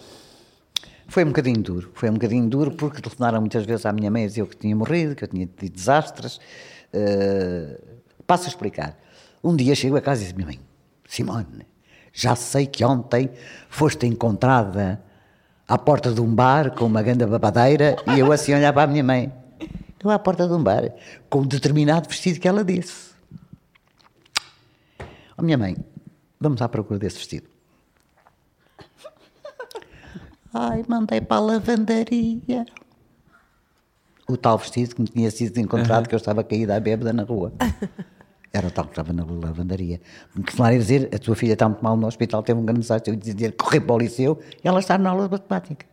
Foi 1.08 1.24
um 1.24 1.28
bocadinho 1.28 1.62
duro, 1.62 1.92
foi 1.94 2.10
um 2.10 2.14
bocadinho 2.14 2.48
duro 2.48 2.72
porque 2.72 3.02
telefonaram 3.02 3.40
muitas 3.40 3.66
vezes 3.66 3.86
à 3.86 3.92
minha 3.92 4.10
mãe 4.10 4.24
a 4.24 4.28
dizer 4.28 4.46
que 4.48 4.58
tinha 4.58 4.76
morrido, 4.76 5.16
que 5.16 5.24
eu 5.24 5.28
tinha 5.28 5.46
tido 5.46 5.72
desastres. 5.72 6.40
Uh, 6.94 7.78
passo 8.26 8.46
a 8.46 8.48
explicar. 8.48 8.98
Um 9.44 9.56
dia 9.56 9.76
chego 9.76 9.98
a 9.98 10.02
casa 10.02 10.22
e 10.22 10.24
disse: 10.24 10.36
Minha 10.36 10.48
mãe, 10.48 10.60
Simone, 11.08 11.68
já 12.12 12.36
sei 12.36 12.66
que 12.66 12.84
ontem 12.84 13.30
foste 13.70 14.08
encontrada 14.08 15.04
à 15.68 15.78
porta 15.78 16.12
de 16.12 16.22
um 16.22 16.34
bar 16.34 16.72
com 16.72 16.86
uma 16.86 17.04
grande 17.04 17.26
babadeira 17.26 17.96
e 18.08 18.20
eu 18.20 18.32
assim 18.32 18.54
olhar 18.54 18.74
para 18.74 18.84
a 18.84 18.88
minha 18.88 19.04
mãe. 19.04 19.32
Eu 20.04 20.10
à 20.10 20.18
porta 20.18 20.48
de 20.48 20.54
um 20.54 20.64
bar 20.64 20.92
com 21.30 21.42
um 21.42 21.46
determinado 21.46 22.10
vestido 22.10 22.40
que 22.40 22.48
ela 22.48 22.64
disse. 22.64 23.13
Oh, 25.38 25.42
minha 25.42 25.58
mãe, 25.58 25.76
vamos 26.40 26.62
à 26.62 26.70
procura 26.70 27.00
desse 27.00 27.18
vestido. 27.18 27.48
Ai, 30.54 30.84
mandei 30.88 31.20
para 31.20 31.38
a 31.38 31.40
lavandaria. 31.40 32.66
O 34.28 34.38
tal 34.38 34.58
vestido 34.58 34.96
que 34.96 35.02
me 35.02 35.08
tinha 35.08 35.32
sido 35.32 35.58
encontrado, 35.58 36.08
que 36.08 36.14
eu 36.14 36.18
estava 36.18 36.44
caída 36.44 36.76
à 36.76 36.80
bêbada 36.80 37.12
na 37.12 37.24
rua. 37.24 37.52
Era 38.54 38.68
o 38.68 38.72
tal 38.72 38.86
que 38.86 38.92
estava 38.92 39.12
na 39.12 39.26
lavandaria. 39.26 40.00
Me 40.36 40.44
telefonaram 40.44 40.76
a 40.76 40.80
dizer: 40.80 41.10
a 41.14 41.18
tua 41.18 41.36
filha 41.36 41.54
está 41.54 41.68
muito 41.68 41.84
mal 41.84 41.98
no 41.98 42.06
hospital, 42.06 42.44
teve 42.44 42.60
um 42.60 42.66
grande 42.66 42.82
desastre. 42.82 43.12
Eu 43.12 43.18
dizia: 43.18 43.52
correr 43.52 43.82
para 43.82 43.96
o 43.96 43.98
liceu 43.98 44.40
e 44.64 44.68
ela 44.68 44.80
está 44.80 44.96
na 44.96 45.10
aula 45.10 45.26
de 45.26 45.32
matemática. 45.32 45.86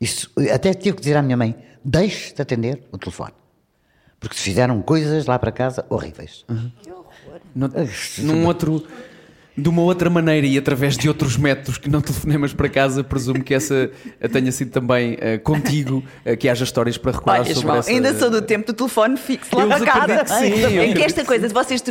Isso, 0.00 0.30
até 0.52 0.74
tive 0.74 0.96
que 0.96 1.02
dizer 1.02 1.16
à 1.16 1.22
minha 1.22 1.36
mãe: 1.36 1.56
deixe 1.84 2.34
de 2.34 2.42
atender 2.42 2.82
o 2.90 2.98
telefone. 2.98 3.32
Porque 4.18 4.34
se 4.34 4.42
fizeram 4.42 4.82
coisas 4.82 5.26
lá 5.26 5.38
para 5.38 5.52
casa 5.52 5.86
horríveis. 5.88 6.44
No- 7.54 7.70
num 8.18 8.46
outro, 8.46 8.86
de 9.56 9.68
uma 9.68 9.82
outra 9.82 10.08
maneira 10.08 10.46
e 10.46 10.56
através 10.56 10.96
de 10.96 11.08
outros 11.08 11.36
métodos 11.36 11.76
que 11.76 11.90
não 11.90 12.00
telefonemas 12.00 12.52
para 12.54 12.68
casa, 12.68 13.02
presumo 13.04 13.42
que 13.42 13.52
essa 13.52 13.90
eh, 14.20 14.28
tenha 14.28 14.50
sido 14.52 14.70
também 14.70 15.18
eh, 15.20 15.36
contigo, 15.38 16.02
eh, 16.24 16.36
que 16.36 16.48
haja 16.48 16.64
histórias 16.64 16.96
para 16.96 17.12
recordar 17.12 17.40
Olha, 17.40 17.54
sobre 17.54 17.60
João, 17.68 17.78
essa... 17.78 17.90
ainda 17.90 18.14
sou 18.18 18.30
do 18.30 18.40
tempo 18.40 18.66
do 18.68 18.72
telefone 18.72 19.16
fixo 19.16 19.54
lá 19.56 19.66
para 19.66 19.84
casa. 19.84 20.24
que 20.24 20.30
sim, 20.30 20.60
eu 20.60 20.68
É 20.68 20.70
que 20.70 20.76
acredito 20.78 21.04
esta 21.04 21.20
que 21.22 21.26
coisa 21.26 21.48
de 21.48 21.52
vocês 21.54 21.82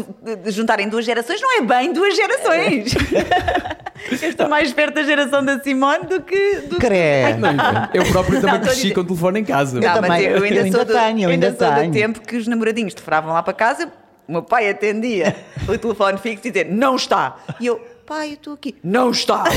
juntarem 0.48 0.88
duas 0.90 1.06
gerações 1.06 1.42
não 1.42 1.58
é 1.60 1.62
bem 1.62 1.94
duas 1.94 2.16
gerações. 2.16 2.94
eu 4.24 4.30
estou 4.30 4.48
mais 4.50 4.72
perto 4.74 4.96
da 4.96 5.04
geração 5.04 5.44
da 5.44 5.60
Simone 5.60 6.06
do 6.06 6.22
que. 6.22 6.56
Do 6.62 6.76
que- 6.78 6.82
Credo. 6.88 7.40
Não, 7.42 7.90
eu 7.94 8.06
próprio 8.12 8.36
Não, 8.36 8.42
também 8.42 8.56
a 8.56 8.60
cresci 8.62 8.82
dizer- 8.84 8.94
com 8.96 9.02
o 9.02 9.06
telefone 9.06 9.42
em 9.42 9.44
casa. 9.46 9.80
Não, 9.80 9.88
mas 9.88 9.96
também, 10.02 10.24
eu 10.24 10.44
ainda, 10.44 10.56
eu 10.56 10.64
ainda 10.64 10.78
sou 10.78 10.86
do, 10.86 10.94
tenho, 10.94 11.30
ainda 11.30 11.48
ainda 11.48 11.56
sou 11.58 11.86
do 11.86 11.92
tempo 11.92 12.22
que 12.22 12.38
os 12.38 12.48
namoradinhos 12.48 12.94
te 12.94 13.02
furavam 13.02 13.34
lá 13.34 13.44
para 13.44 13.54
casa 13.54 13.90
o 14.30 14.32
meu 14.32 14.44
pai 14.44 14.70
atendia 14.70 15.36
o 15.68 15.76
telefone 15.76 16.20
fixo 16.20 16.48
e 16.48 16.52
dizia, 16.52 16.70
não 16.70 16.96
está. 16.96 17.38
E 17.60 17.66
eu, 17.66 17.80
pai, 18.06 18.30
eu 18.30 18.34
estou 18.34 18.54
aqui. 18.54 18.76
Não 18.84 19.10
está. 19.10 19.46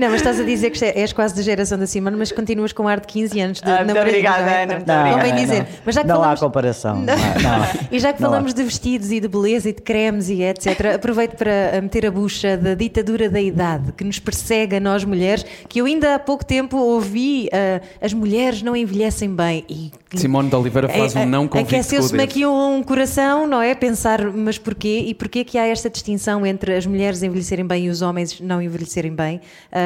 Não, 0.00 0.08
mas 0.08 0.20
estás 0.22 0.40
a 0.40 0.42
dizer 0.44 0.70
que 0.70 0.82
és 0.82 1.12
quase 1.12 1.34
da 1.36 1.42
geração 1.42 1.78
da 1.78 1.86
Simone, 1.86 2.16
mas 2.16 2.32
continuas 2.32 2.72
com 2.72 2.88
ar 2.88 3.00
de 3.00 3.06
15 3.06 3.38
anos. 3.40 3.60
De 3.60 3.70
Ah, 3.70 3.84
muito 3.84 3.98
obrigada, 4.00 4.42
não 4.42 4.48
é? 4.48 4.62
Ana, 4.62 4.74
muito 4.76 4.86
Não, 4.88 5.10
obrigada. 5.12 5.40
Dizer. 5.40 5.66
Mas 5.84 5.94
já 5.94 6.00
que 6.00 6.06
Não 6.08 6.14
há 6.14 6.18
falamos... 6.20 6.40
comparação. 6.40 6.96
Não 7.02 7.12
há- 7.12 7.16
não 7.42 7.50
há. 7.62 7.68
E 7.92 7.98
já 7.98 8.12
que 8.14 8.22
Não 8.22 8.28
há. 8.28 8.32
falamos 8.32 8.54
de 8.54 8.62
vestidos 8.64 9.12
e 9.12 9.20
de 9.20 9.28
beleza 9.28 9.68
e 9.68 9.72
de 9.74 9.82
cremes 9.82 10.30
e 10.30 10.42
etc., 10.42 10.94
aproveito 10.94 11.36
para 11.36 11.50
uh, 11.78 11.82
meter 11.82 12.06
a 12.06 12.10
bucha 12.10 12.56
da 12.56 12.74
ditadura 12.74 13.28
da 13.28 13.40
idade 13.40 13.92
que 13.92 14.02
nos 14.02 14.18
persegue 14.18 14.76
a 14.76 14.80
nós 14.80 15.04
mulheres, 15.04 15.44
que 15.68 15.80
eu 15.82 15.84
ainda 15.84 16.14
há 16.14 16.18
pouco 16.18 16.46
tempo 16.46 16.78
ouvi 16.78 17.48
uh, 17.52 17.84
as 18.00 18.14
mulheres 18.14 18.62
não 18.62 18.74
envelhecem 18.74 19.28
bem. 19.34 19.64
E, 19.68 19.90
Simone 20.14 20.48
de 20.48 20.56
Oliveira 20.56 20.88
faz 20.88 21.14
um 21.14 21.26
não 21.26 21.46
convite 21.46 21.68
com 21.68 21.74
o 21.76 21.78
Aqueceu-se-me 21.78 22.22
aqui 22.22 22.44
um 22.46 22.82
coração, 22.82 23.46
não 23.46 23.60
é? 23.60 23.74
Pensar, 23.74 24.24
mas 24.32 24.56
porquê? 24.58 25.04
E 25.06 25.14
porquê 25.14 25.44
que 25.44 25.58
há 25.58 25.66
esta 25.66 25.88
distinção 25.90 26.44
entre 26.46 26.74
as 26.74 26.86
mulheres 26.86 27.22
envelhecerem 27.22 27.66
bem 27.66 27.86
e 27.86 27.88
os 27.90 28.00
homens 28.02 28.40
não 28.40 28.60
envelhecerem 28.62 29.14
bem? 29.14 29.40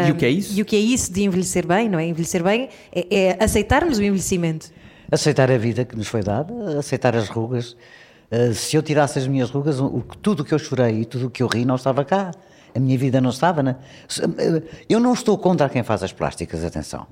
E 0.09 0.13
o 0.13 0.15
que 0.15 0.25
é 0.25 0.31
isso? 0.31 0.59
E 0.59 0.63
o 0.63 0.65
que 0.65 0.77
é 0.77 0.79
isso 0.79 1.13
de 1.13 1.23
envelhecer 1.23 1.67
bem, 1.67 1.89
não 1.89 1.99
é? 1.99 2.07
Envelhecer 2.07 2.43
bem 2.43 2.69
é, 2.93 3.07
é 3.11 3.45
aceitarmos 3.45 3.99
o 3.99 4.03
envelhecimento. 4.03 4.71
Aceitar 5.11 5.51
a 5.51 5.59
vida 5.59 5.85
que 5.85 5.97
nos 5.97 6.09
foi 6.09 6.23
dada, 6.23 6.79
aceitar 6.79 7.15
as 7.15 7.29
rugas. 7.29 7.77
Uh, 8.31 8.53
se 8.55 8.77
eu 8.77 8.83
tirasse 8.83 9.19
as 9.19 9.27
minhas 9.27 9.51
rugas, 9.51 9.79
o, 9.81 10.03
tudo 10.21 10.41
o 10.41 10.45
que 10.45 10.53
eu 10.53 10.59
chorei 10.59 11.01
e 11.01 11.05
tudo 11.05 11.27
o 11.27 11.31
que 11.31 11.43
eu 11.43 11.47
ri 11.47 11.65
não 11.65 11.77
estava 11.77 12.05
cá. 12.05 12.33
A 12.75 12.81
minha 12.81 12.99
vida 12.99 13.21
não 13.21 13.31
estava. 13.31 13.63
Na... 13.63 13.73
Uh, 13.73 14.63
Eu 14.89 14.99
não 14.99 15.13
estou 15.13 15.39
contra 15.39 15.69
quem 15.69 15.83
faz 15.83 16.03
as 16.03 16.13
plásticas, 16.13 16.65
atenção. 16.65 17.07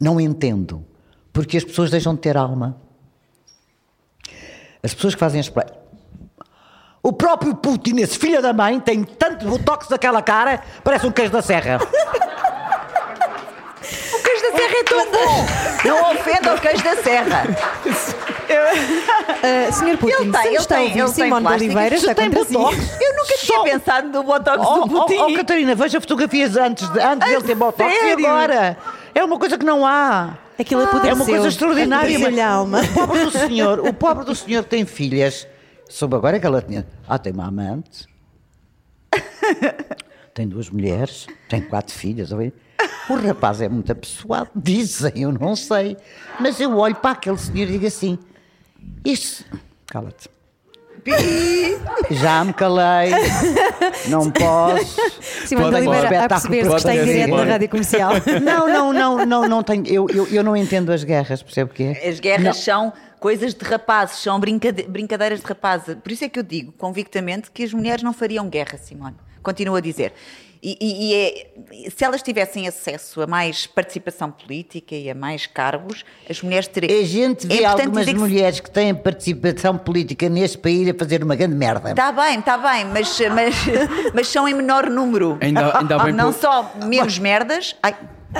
Não 0.00 0.20
entendo. 0.20 0.84
Porque 1.32 1.56
as 1.56 1.64
pessoas 1.64 1.90
deixam 1.90 2.14
de 2.14 2.20
ter 2.20 2.36
alma. 2.36 2.80
As 4.82 4.94
pessoas 4.94 5.14
que 5.14 5.20
fazem 5.20 5.40
as 5.40 5.48
plásticas. 5.48 5.87
O 7.02 7.12
próprio 7.12 7.54
Putin, 7.54 7.96
esse 8.00 8.18
filho 8.18 8.42
da 8.42 8.52
mãe, 8.52 8.80
tem 8.80 9.04
tanto 9.04 9.46
botox 9.46 9.88
naquela 9.88 10.20
cara, 10.20 10.60
parece 10.82 11.06
um 11.06 11.12
queijo 11.12 11.32
da 11.32 11.42
serra. 11.42 11.78
O 14.12 14.22
queijo 14.22 14.42
da 14.42 14.58
serra 14.58 14.74
é 14.74 14.84
tão 14.84 15.10
bom. 15.10 15.46
Não 15.84 16.12
ofenda 16.12 16.54
o 16.54 16.60
queijo 16.60 16.82
da 16.84 16.96
serra. 16.96 17.44
Uh, 18.48 19.72
Senhor 19.72 19.96
Putin, 19.98 20.14
Ele 20.14 20.32
tem, 20.32 20.42
se 20.42 20.48
ele 20.48 20.56
está 20.56 20.74
a 20.74 20.78
tem, 20.78 20.86
ouvir, 20.86 20.98
ele 21.00 21.12
tem 21.12 21.24
Simone 21.24 21.46
de. 21.46 21.52
Oliveira 21.52 21.94
está 21.94 22.14
tem 22.14 22.30
botox, 22.30 23.00
Eu 23.00 23.14
nunca 23.14 23.34
tinha 23.38 23.58
Só- 23.58 23.62
pensado 23.64 24.08
no 24.08 24.22
botox 24.24 24.58
Oh, 24.66 24.74
do 24.86 24.96
oh, 24.96 25.00
Putin. 25.06 25.18
oh, 25.20 25.34
Catarina, 25.34 25.74
veja 25.74 26.00
fotografias 26.00 26.56
antes, 26.56 26.88
de, 26.90 27.00
antes 27.00 27.28
A 27.28 27.30
dele 27.30 27.42
ter 27.44 27.54
botox 27.54 27.94
e 27.94 28.10
agora. 28.12 28.76
É 29.14 29.24
uma 29.24 29.38
coisa 29.38 29.56
que 29.56 29.64
não 29.64 29.86
há. 29.86 30.30
Aquilo 30.58 30.82
é 30.82 31.14
uma 31.14 31.24
coisa 31.24 31.48
extraordinária. 31.48 32.44
A 32.44 32.48
alma. 32.50 32.80
O 32.82 32.88
pobre 33.06 33.24
do 33.24 33.30
senhor, 33.30 33.80
o 33.80 33.92
pobre 33.94 34.24
do 34.24 34.34
senhor 34.34 34.64
tem 34.64 34.84
filhas, 34.84 35.46
soube 35.88 36.16
agora 36.16 36.38
que 36.38 36.46
ela 36.46 36.62
tinha. 36.62 36.86
Ah, 37.06 37.18
tem 37.18 37.32
uma 37.32 37.46
amante. 37.46 38.06
Tem 40.34 40.46
duas 40.46 40.70
mulheres, 40.70 41.26
tem 41.48 41.60
quatro 41.60 41.92
filhas. 41.92 42.30
O 42.30 43.16
rapaz 43.16 43.60
é 43.60 43.68
muito 43.68 43.90
apessoado, 43.90 44.48
dizem, 44.54 45.22
eu 45.22 45.32
não 45.32 45.56
sei. 45.56 45.96
Mas 46.38 46.60
eu 46.60 46.76
olho 46.76 46.94
para 46.94 47.10
aquele 47.10 47.36
senhor 47.36 47.68
e 47.68 47.72
digo 47.72 47.86
assim: 47.88 48.16
Isto. 49.04 49.44
Cala-te. 49.86 50.28
Já 52.10 52.44
me 52.44 52.52
calei, 52.52 53.10
não 54.08 54.30
posso. 54.32 54.96
De 55.48 55.56
Pode- 55.56 55.76
Oliveira, 55.76 56.24
a 56.24 56.28
perceber-se 56.28 56.70
que 56.70 56.76
está 56.76 56.94
em 56.94 57.04
direto 57.04 57.34
na 57.36 57.44
rádio 57.44 57.68
comercial. 57.68 58.12
Não, 58.42 58.68
não, 58.68 58.92
não, 58.92 59.26
não, 59.26 59.48
não 59.48 59.62
tenho. 59.62 59.86
Eu, 59.86 60.06
eu, 60.10 60.26
eu 60.28 60.42
não 60.44 60.56
entendo 60.56 60.90
as 60.92 61.04
guerras, 61.04 61.42
percebe 61.42 61.70
o 61.70 61.74
quê? 61.74 62.00
As 62.06 62.20
guerras 62.20 62.44
Não. 62.44 62.52
são 62.52 62.92
coisas 63.20 63.54
de 63.54 63.64
rapazes, 63.64 64.18
são 64.18 64.38
brincade- 64.38 64.84
brincadeiras 64.88 65.40
de 65.40 65.46
rapazes. 65.46 65.96
Por 65.96 66.12
isso 66.12 66.24
é 66.24 66.28
que 66.28 66.38
eu 66.38 66.42
digo 66.42 66.72
convictamente 66.72 67.50
que 67.50 67.62
as 67.64 67.72
mulheres 67.72 68.02
não 68.02 68.12
fariam 68.12 68.48
guerra, 68.48 68.78
Simone. 68.78 69.16
Continuo 69.42 69.76
a 69.76 69.80
dizer. 69.80 70.12
E, 70.62 70.76
e- 70.80 71.10
e 71.10 71.14
é- 71.14 71.90
se 71.90 72.04
elas 72.04 72.22
tivessem 72.22 72.66
acesso 72.66 73.22
a 73.22 73.26
mais 73.26 73.66
participação 73.66 74.30
política 74.30 74.94
e 74.94 75.08
a 75.10 75.14
mais 75.14 75.46
cargos, 75.46 76.04
as 76.28 76.42
mulheres 76.42 76.66
teriam. 76.66 76.98
A 77.00 77.04
gente 77.04 77.44
É 77.46 77.48
vê 77.48 77.54
importante 77.58 77.82
algumas 77.86 78.06
que- 78.06 78.14
mulheres 78.14 78.60
que 78.60 78.70
têm 78.70 78.94
participação 78.94 79.78
política 79.78 80.28
neste 80.28 80.58
país 80.58 80.88
a 80.88 80.94
fazer 80.94 81.22
uma 81.22 81.36
grande 81.36 81.54
merda. 81.54 81.90
Está 81.90 82.10
bem, 82.12 82.38
está 82.38 82.58
bem, 82.58 82.84
mas, 82.86 83.18
mas, 83.34 83.54
mas 84.14 84.28
são 84.28 84.48
em 84.48 84.54
menor 84.54 84.90
número. 84.90 85.38
Ainda- 85.40 85.78
ainda 85.78 85.96
há 85.96 86.04
bem 86.04 86.12
Não 86.12 86.32
pouco- 86.32 86.40
só 86.40 86.72
menos 86.86 87.18
merdas. 87.18 87.76
Ai. 87.82 87.96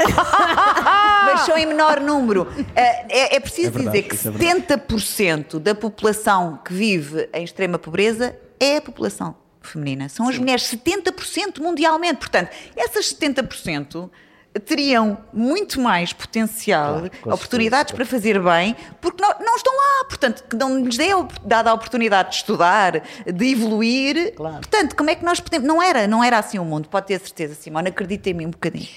mas 1.24 1.40
são 1.42 1.56
em 1.56 1.66
menor 1.66 2.00
número. 2.00 2.46
Eh, 2.76 3.06
É, 3.08 3.36
é 3.36 3.40
preciso 3.40 3.68
É 3.68 3.70
verdade, 3.70 3.96
dizer 3.96 4.08
que 4.08 4.14
isso 4.14 4.28
é 4.28 4.30
verdade. 4.32 4.62
70% 4.84 5.58
da 5.58 5.74
população 5.74 6.58
que 6.64 6.72
vive 6.74 7.28
em 7.32 7.44
extrema 7.44 7.78
pobreza 7.78 8.36
é 8.60 8.76
a 8.76 8.82
população 8.82 9.34
feminina. 9.68 10.08
São 10.08 10.28
as 10.28 10.38
mulheres, 10.38 10.62
70% 10.64 11.60
mundialmente. 11.60 12.16
Portanto, 12.16 12.50
essas 12.76 13.12
70% 13.14 14.10
teriam 14.58 15.18
muito 15.32 15.80
mais 15.80 16.12
potencial, 16.12 17.04
oportunidades 17.24 17.92
para 17.92 18.04
fazer 18.04 18.40
bem, 18.42 18.74
porque 19.00 19.22
não, 19.22 19.30
não 19.40 19.56
estão 19.56 19.72
lá. 19.74 20.04
Portanto, 20.08 20.44
que 20.48 20.56
não 20.56 20.84
lhes 20.84 20.98
é 20.98 21.10
dada 21.44 21.70
a 21.70 21.74
oportunidade 21.74 22.30
de 22.30 22.36
estudar, 22.36 23.02
de 23.26 23.46
evoluir. 23.46 24.34
Claro. 24.34 24.56
Portanto, 24.56 24.96
como 24.96 25.10
é 25.10 25.14
que 25.14 25.24
nós 25.24 25.40
podemos. 25.40 25.66
Não 25.66 25.82
era, 25.82 26.06
não 26.06 26.24
era 26.24 26.38
assim 26.38 26.58
o 26.58 26.64
mundo, 26.64 26.88
pode 26.88 27.06
ter 27.06 27.20
certeza, 27.20 27.54
Simone, 27.54 27.88
acredita 27.88 28.30
em 28.30 28.34
mim 28.34 28.46
um 28.46 28.50
bocadinho. 28.50 28.88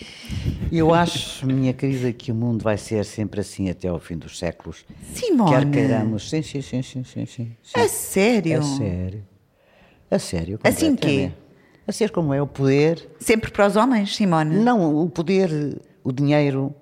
Eu 0.72 0.94
acho, 0.94 1.46
minha 1.46 1.74
querida, 1.74 2.14
que 2.14 2.32
o 2.32 2.36
mundo 2.36 2.64
vai 2.64 2.78
ser 2.78 3.04
sempre 3.04 3.42
assim 3.42 3.70
até 3.70 3.88
ao 3.88 4.00
fim 4.00 4.18
dos 4.18 4.40
séculos. 4.40 4.86
Simone. 5.14 5.52
Quer 5.52 5.70
queiramos. 5.70 6.30
Sim, 6.30 6.42
sim, 6.42 6.62
sim, 6.62 6.82
sim, 6.82 7.04
sim. 7.04 7.26
sim, 7.26 7.56
sim. 7.64 7.80
A 7.80 7.88
sério? 7.88 8.60
A 8.60 8.64
sério. 8.64 9.31
A 10.12 10.20
sério. 10.20 10.60
Assim 10.64 10.96
quê? 10.96 11.02
completamente. 11.02 11.36
A 11.88 11.92
ser 11.92 12.12
como 12.12 12.34
é 12.34 12.42
o 12.42 12.46
poder. 12.46 13.10
Sempre 13.20 13.50
para 13.50 13.66
os 13.66 13.76
homens, 13.76 14.16
Simone? 14.16 14.56
Não, 14.58 15.04
o 15.04 15.10
poder, 15.10 15.80
o 16.04 16.12
dinheiro. 16.12 16.74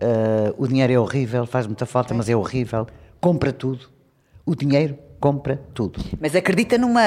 ah, 0.00 0.54
o 0.56 0.66
dinheiro 0.68 0.92
é 0.92 0.98
horrível, 0.98 1.44
faz 1.46 1.66
muita 1.66 1.86
falta, 1.86 2.14
mas 2.14 2.28
é 2.28 2.36
horrível. 2.36 2.86
Compra 3.20 3.52
tudo. 3.52 3.88
O 4.46 4.54
dinheiro 4.54 4.96
compra 5.18 5.60
tudo. 5.72 6.00
Mas 6.20 6.36
acredita 6.36 6.76
numa 6.76 7.02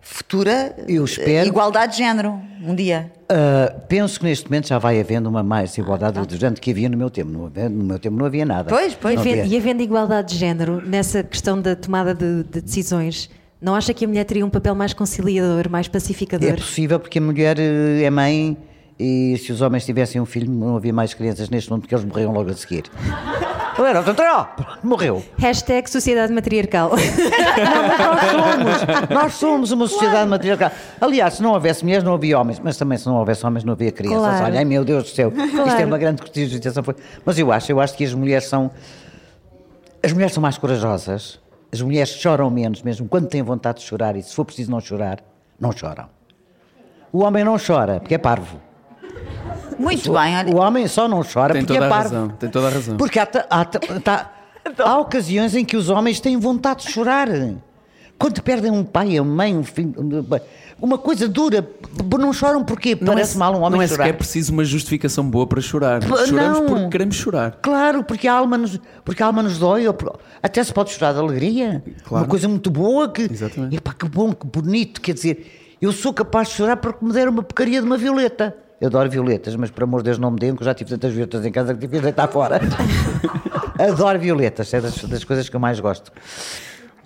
futura 0.00 0.74
Eu 0.88 1.04
espero. 1.04 1.30
eh, 1.30 1.46
igualdade 1.46 1.92
de 1.92 1.98
género, 1.98 2.40
um 2.62 2.74
dia. 2.74 3.12
Ah, 3.28 3.72
penso 3.88 4.18
que 4.20 4.26
neste 4.26 4.44
momento 4.46 4.68
já 4.68 4.78
vai 4.78 5.00
havendo 5.00 5.28
uma 5.28 5.42
mais 5.42 5.76
igualdade 5.76 6.24
de 6.26 6.36
género 6.36 6.60
que 6.60 6.70
havia 6.70 6.88
no 6.88 6.96
meu 6.96 7.10
tempo. 7.10 7.30
No, 7.30 7.48
no 7.50 7.84
meu 7.84 7.98
tempo 7.98 8.16
não 8.16 8.26
havia 8.26 8.44
nada. 8.46 8.68
Pois, 8.68 8.94
pois. 8.94 9.16
E 9.16 9.18
havia. 9.18 9.44
E 9.44 9.56
havendo 9.56 9.82
igualdade 9.82 10.32
de 10.34 10.38
género 10.38 10.80
nessa 10.86 11.22
questão 11.22 11.60
da 11.60 11.74
tomada 11.76 12.14
de, 12.14 12.44
de 12.44 12.60
decisões, 12.60 13.28
não 13.62 13.74
acha 13.76 13.94
que 13.94 14.04
a 14.04 14.08
mulher 14.08 14.24
teria 14.24 14.44
um 14.44 14.50
papel 14.50 14.74
mais 14.74 14.92
conciliador, 14.92 15.70
mais 15.70 15.86
pacificador? 15.88 16.48
É 16.50 16.54
possível 16.54 16.98
porque 16.98 17.18
a 17.18 17.22
mulher 17.22 17.56
eh, 17.58 18.02
é 18.02 18.10
mãe 18.10 18.56
e 18.98 19.38
se 19.38 19.52
os 19.52 19.60
homens 19.62 19.86
tivessem 19.86 20.20
um 20.20 20.26
filho 20.26 20.50
não 20.50 20.76
havia 20.76 20.92
mais 20.92 21.14
crianças 21.14 21.48
neste 21.48 21.70
mundo 21.70 21.82
porque 21.82 21.94
eles 21.94 22.04
morriam 22.04 22.32
logo 22.32 22.50
a 22.50 22.54
seguir. 22.54 22.84
Não 23.78 23.86
era, 23.86 24.02
portanto, 24.02 24.28
ó, 24.30 24.44
pronto, 24.44 24.78
morreu. 24.86 25.24
Hashtag 25.38 25.88
sociedade 25.88 26.30
matriarcal. 26.30 26.90
Nós 29.10 29.32
somos 29.34 29.70
uma 29.72 29.86
sociedade 29.88 30.28
matriarcal. 30.28 30.70
Aliás, 31.00 31.34
se 31.34 31.42
não 31.42 31.52
houvesse 31.52 31.82
mulheres, 31.82 32.04
não 32.04 32.12
havia 32.12 32.38
homens. 32.38 32.60
Mas 32.62 32.76
também, 32.76 32.98
se 32.98 33.06
não 33.06 33.16
houvesse 33.16 33.44
homens, 33.46 33.64
não 33.64 33.72
havia 33.72 33.90
crianças. 33.90 34.20
Claro. 34.20 34.44
Olha, 34.44 34.58
ai 34.58 34.64
meu 34.66 34.84
Deus 34.84 35.04
do 35.04 35.08
céu. 35.08 35.32
Isto 35.34 35.58
é 35.58 35.64
Claro. 35.64 35.86
uma 35.86 35.96
grande 35.96 36.22
justificação. 36.34 36.84
Mas 37.24 37.38
eu 37.38 37.50
acho, 37.50 37.72
eu 37.72 37.80
acho 37.80 37.96
que 37.96 38.04
as 38.04 38.12
mulheres 38.12 38.44
são. 38.44 38.70
As 40.02 40.12
mulheres 40.12 40.34
são 40.34 40.42
mais 40.42 40.58
corajosas. 40.58 41.40
As 41.72 41.80
mulheres 41.80 42.10
choram 42.10 42.50
menos, 42.50 42.82
mesmo 42.82 43.08
quando 43.08 43.28
têm 43.28 43.42
vontade 43.42 43.80
de 43.80 43.84
chorar. 43.86 44.14
E 44.16 44.22
se 44.22 44.34
for 44.34 44.44
preciso 44.44 44.70
não 44.70 44.80
chorar, 44.80 45.20
não 45.58 45.72
choram. 45.72 46.06
O 47.10 47.22
homem 47.22 47.44
não 47.44 47.56
chora, 47.58 47.98
porque 48.00 48.14
é 48.14 48.18
parvo. 48.18 48.60
Muito 49.78 50.12
bem, 50.12 50.36
olha. 50.36 50.54
O 50.54 50.58
homem 50.58 50.86
só 50.86 51.08
não 51.08 51.22
chora 51.22 51.54
Tem 51.54 51.62
porque 51.62 51.74
toda 51.74 51.86
é 51.86 51.88
a 51.88 51.90
parvo. 51.90 52.14
razão, 52.14 52.28
tem 52.28 52.50
toda 52.50 52.66
a 52.66 52.70
razão. 52.70 52.96
Porque 52.96 53.18
há, 53.18 53.28
há, 53.50 53.64
tá- 53.64 54.32
há 54.78 54.98
ocasiões 54.98 55.54
em 55.54 55.64
que 55.64 55.76
os 55.76 55.88
homens 55.88 56.20
têm 56.20 56.38
vontade 56.38 56.84
de 56.86 56.92
chorar. 56.92 57.26
Quando 58.22 58.40
perdem 58.40 58.70
um 58.70 58.84
pai, 58.84 59.18
uma 59.18 59.34
mãe, 59.34 59.56
um 59.56 59.64
filho, 59.64 59.92
uma 60.80 60.96
coisa 60.96 61.28
dura, 61.28 61.68
não 62.20 62.32
choram 62.32 62.62
porquê? 62.62 62.94
Parece 62.94 63.36
mal 63.36 63.52
um 63.52 63.62
homem 63.62 63.72
não 63.72 63.82
é 63.82 63.88
chorar. 63.88 64.04
sequer 64.04 64.16
preciso 64.16 64.52
uma 64.52 64.64
justificação 64.64 65.28
boa 65.28 65.44
para 65.44 65.60
chorar. 65.60 66.00
Choramos 66.04 66.60
não. 66.60 66.66
porque 66.66 66.88
queremos 66.90 67.16
chorar. 67.16 67.58
Claro, 67.60 68.04
porque 68.04 68.28
a 68.28 68.34
alma 68.34 68.56
nos, 68.56 68.78
porque 69.04 69.24
a 69.24 69.26
alma 69.26 69.42
nos 69.42 69.58
dói, 69.58 69.86
até 70.40 70.62
se 70.62 70.72
pode 70.72 70.92
chorar 70.92 71.14
de 71.14 71.18
alegria. 71.18 71.82
Claro. 72.04 72.24
Uma 72.24 72.30
coisa 72.30 72.46
muito 72.46 72.70
boa 72.70 73.10
que. 73.10 73.22
Exatamente. 73.22 73.74
Epá, 73.74 73.92
que 73.92 74.08
bom, 74.08 74.32
que 74.32 74.46
bonito. 74.46 75.00
Quer 75.00 75.14
dizer, 75.14 75.76
eu 75.82 75.90
sou 75.90 76.14
capaz 76.14 76.46
de 76.46 76.54
chorar 76.54 76.76
porque 76.76 77.04
me 77.04 77.12
deram 77.12 77.32
uma 77.32 77.42
porcaria 77.42 77.80
de 77.80 77.86
uma 77.88 77.98
violeta. 77.98 78.56
Eu 78.80 78.86
adoro 78.86 79.10
violetas, 79.10 79.56
mas 79.56 79.68
por 79.68 79.82
amor 79.82 80.02
de 80.02 80.10
Deus 80.10 80.18
não 80.18 80.30
me 80.30 80.38
deem, 80.38 80.54
que 80.54 80.62
eu 80.62 80.64
já 80.64 80.74
tive 80.74 80.90
tantas 80.90 81.12
violetas 81.12 81.44
em 81.44 81.50
casa 81.50 81.74
que 81.74 81.80
tive 81.80 81.96
de 81.96 82.02
deitar 82.02 82.28
fora. 82.28 82.60
adoro 83.80 84.20
violetas, 84.20 84.72
é 84.72 84.80
das, 84.80 84.94
das 84.94 85.24
coisas 85.24 85.48
que 85.48 85.56
eu 85.56 85.60
mais 85.60 85.80
gosto. 85.80 86.12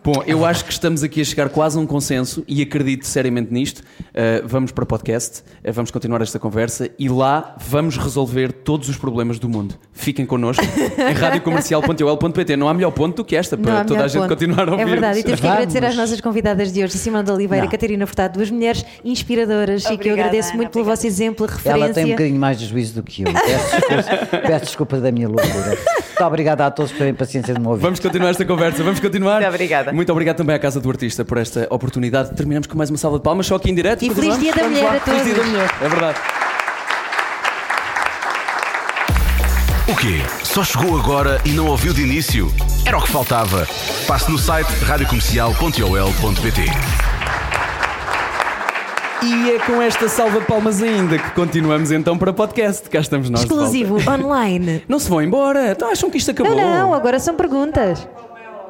Bom, 0.07 0.23
eu 0.25 0.45
acho 0.45 0.65
que 0.65 0.71
estamos 0.71 1.03
aqui 1.03 1.21
a 1.21 1.25
chegar 1.25 1.49
quase 1.49 1.77
a 1.77 1.81
um 1.81 1.87
consenso 1.87 2.45
e 2.47 2.63
acredito 2.63 3.05
seriamente 3.05 3.53
nisto. 3.53 3.81
Uh, 3.81 4.47
vamos 4.47 4.71
para 4.71 4.85
o 4.85 4.87
podcast, 4.87 5.41
uh, 5.41 5.73
vamos 5.73 5.91
continuar 5.91 6.23
esta 6.23 6.39
conversa 6.39 6.89
e 6.97 7.09
lá 7.09 7.57
vamos 7.59 7.97
resolver 7.97 8.53
todos 8.53 8.89
os 8.89 8.97
problemas 8.97 9.41
do 9.41 9.49
mundo. 9.49 9.75
Fiquem 9.93 10.25
connosco 10.25 10.63
em 10.65 11.11
radiocomercial.ol.pt. 11.13 12.57
Não 12.57 12.69
há 12.69 12.75
melhor 12.75 12.93
ponto 12.93 13.17
do 13.17 13.25
que 13.25 13.35
esta 13.35 13.57
para 13.57 13.85
toda 13.85 14.05
a 14.05 14.07
gente 14.07 14.21
ponto. 14.21 14.29
continuar 14.29 14.69
a 14.69 14.73
ouvir. 14.75 14.83
É 14.83 14.87
verdade, 14.87 15.19
e 15.19 15.23
temos 15.25 15.41
que 15.41 15.47
agradecer 15.49 15.85
às 15.85 15.97
nossas 15.97 16.21
convidadas 16.21 16.73
de 16.73 16.85
hoje, 16.85 16.93
Simone 16.93 17.25
de 17.25 17.33
Oliveira 17.33 17.67
e. 17.67 17.69
Catarina 17.69 18.07
Furtado, 18.07 18.35
duas 18.35 18.49
mulheres 18.49 18.87
inspiradoras 19.05 19.87
e 19.87 19.89
que 19.89 19.93
eu 19.93 19.95
Obrigada, 19.97 20.21
agradeço 20.21 20.51
Ana, 20.51 20.57
muito 20.59 20.71
pelo 20.71 20.83
obrigada. 20.83 20.97
vosso 20.97 21.07
exemplo, 21.09 21.47
Ela 21.47 21.57
tem 21.57 21.73
um 21.73 21.87
referência. 21.87 22.07
bocadinho 22.13 22.39
mais 22.39 22.61
de 22.61 22.67
juízo 22.67 22.95
do 22.95 23.03
que 23.03 23.23
eu. 23.23 23.33
Peço 23.33 24.05
desculpa, 24.05 24.39
peço 24.47 24.65
desculpa 24.67 25.01
da 25.01 25.11
minha 25.11 25.27
loucura. 25.27 25.77
Muito 26.17 26.25
obrigado 26.25 26.61
a 26.63 26.71
todos 26.71 26.93
terem 26.93 27.13
paciência 27.13 27.53
de 27.53 27.61
me 27.61 27.67
ouvir. 27.67 27.83
Vamos 27.83 27.99
continuar 27.99 28.31
esta 28.31 28.45
conversa, 28.45 28.85
vamos 28.85 29.01
continuar. 29.01 29.41
Muito 29.41 29.49
obrigada. 29.49 29.96
Muito 29.97 30.13
obrigado 30.13 30.37
também 30.37 30.55
à 30.55 30.59
Casa 30.59 30.79
do 30.79 30.91
Artista 30.91 31.25
por 31.25 31.39
esta 31.39 31.67
oportunidade. 31.71 32.35
Terminamos 32.37 32.67
com 32.67 32.77
mais 32.77 32.91
uma 32.91 32.99
salva 32.99 33.17
de 33.17 33.25
palmas, 33.25 33.47
só 33.47 33.55
aqui 33.57 33.71
em 33.71 33.75
direto. 33.75 34.05
E 34.05 34.15
feliz? 34.15 34.39
Dia 34.39 34.53
da 34.53 34.61
Vamos 34.61 34.77
Mulher 34.79 34.91
lá. 34.91 34.97
a 34.97 35.01
Feliz 35.01 35.25
Dia 35.25 35.33
da 35.33 35.39
todos. 35.41 35.53
Mulher, 35.53 35.71
é 35.81 35.89
verdade. 35.89 36.19
O 39.89 39.97
quê? 39.97 40.21
Só 40.45 40.63
chegou 40.63 40.99
agora 41.01 41.41
e 41.47 41.53
não 41.53 41.69
ouviu 41.69 41.95
de 41.95 42.03
início? 42.03 42.53
Era 42.85 42.99
o 42.99 43.03
que 43.03 43.09
faltava. 43.09 43.67
Passe 44.07 44.31
no 44.31 44.37
site 44.37 44.69
radiocomercial.ol.pt 44.85 46.61
E 49.25 49.51
é 49.53 49.59
com 49.61 49.81
esta 49.81 50.11
salva 50.11 50.41
de 50.41 50.47
palmas 50.47 50.83
ainda 50.83 51.17
que 51.19 51.31
continuamos 51.31 51.91
então 51.91 52.19
para 52.19 52.35
podcast. 52.35 52.91
Cá 52.91 53.01
estamos 53.01 53.31
nós. 53.31 53.45
Exclusivo, 53.45 53.97
online. 54.11 54.83
Não 54.87 54.99
se 54.99 55.09
vão 55.09 55.23
embora. 55.23 55.71
Então 55.73 55.91
acham 55.91 56.11
que 56.11 56.19
isto 56.19 56.33
acabou? 56.33 56.55
Não, 56.55 56.89
não, 56.89 56.93
agora 56.93 57.19
são 57.19 57.35
perguntas. 57.35 58.07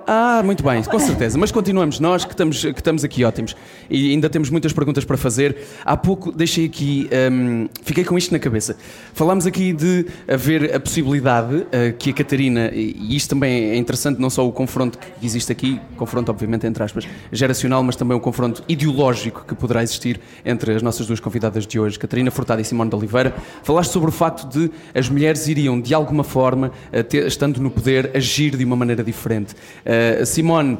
Ah, 0.08 0.40
muito 0.44 0.62
bem, 0.62 0.84
com 0.84 1.00
certeza. 1.00 1.36
Mas 1.36 1.50
continuamos 1.50 1.98
nós 1.98 2.24
que 2.24 2.30
estamos, 2.32 2.60
que 2.60 2.68
estamos 2.78 3.02
aqui 3.02 3.24
ótimos. 3.24 3.56
E 3.90 4.12
ainda 4.12 4.30
temos 4.30 4.50
muitas 4.50 4.72
perguntas 4.72 5.04
para 5.04 5.16
fazer. 5.16 5.56
Há 5.84 5.96
pouco 5.96 6.30
deixei 6.30 6.64
aqui, 6.66 7.10
hum, 7.32 7.68
fiquei 7.82 8.04
com 8.04 8.16
isto 8.16 8.30
na 8.32 8.38
cabeça. 8.38 8.76
Falámos 9.12 9.46
aqui 9.48 9.72
de 9.72 10.06
haver 10.28 10.72
a 10.76 10.78
possibilidade 10.78 11.66
eh, 11.72 11.92
que 11.98 12.10
a 12.10 12.12
Catarina, 12.12 12.70
e 12.72 13.16
isto 13.16 13.30
também 13.30 13.70
é 13.70 13.76
interessante, 13.76 14.20
não 14.20 14.30
só 14.30 14.46
o 14.46 14.52
confronto 14.52 14.96
que 14.96 15.26
existe 15.26 15.50
aqui, 15.50 15.80
confronto 15.96 16.30
obviamente 16.30 16.68
entre 16.68 16.84
aspas, 16.84 17.04
geracional, 17.32 17.82
mas 17.82 17.96
também 17.96 18.16
o 18.16 18.20
confronto 18.20 18.62
ideológico 18.68 19.44
que 19.44 19.56
poderá 19.56 19.82
existir 19.82 20.20
entre 20.44 20.72
as 20.72 20.82
nossas 20.82 21.08
duas 21.08 21.18
convidadas 21.18 21.66
de 21.66 21.80
hoje, 21.80 21.98
Catarina 21.98 22.30
Furtado 22.30 22.60
e 22.60 22.64
Simone 22.64 22.90
de 22.90 22.94
Oliveira. 22.94 23.34
Falaste 23.64 23.90
sobre 23.90 24.10
o 24.10 24.12
facto 24.12 24.46
de 24.48 24.70
as 24.94 25.08
mulheres 25.08 25.48
iriam, 25.48 25.80
de 25.80 25.92
alguma 25.92 26.22
forma, 26.22 26.70
eh, 26.92 27.02
ter- 27.02 27.26
estando 27.26 27.60
no 27.60 27.72
poder, 27.72 28.12
agir 28.14 28.56
de 28.56 28.64
uma 28.64 28.76
maneira 28.76 29.02
diferente. 29.02 29.52
Eh, 29.96 30.24
Simone, 30.24 30.78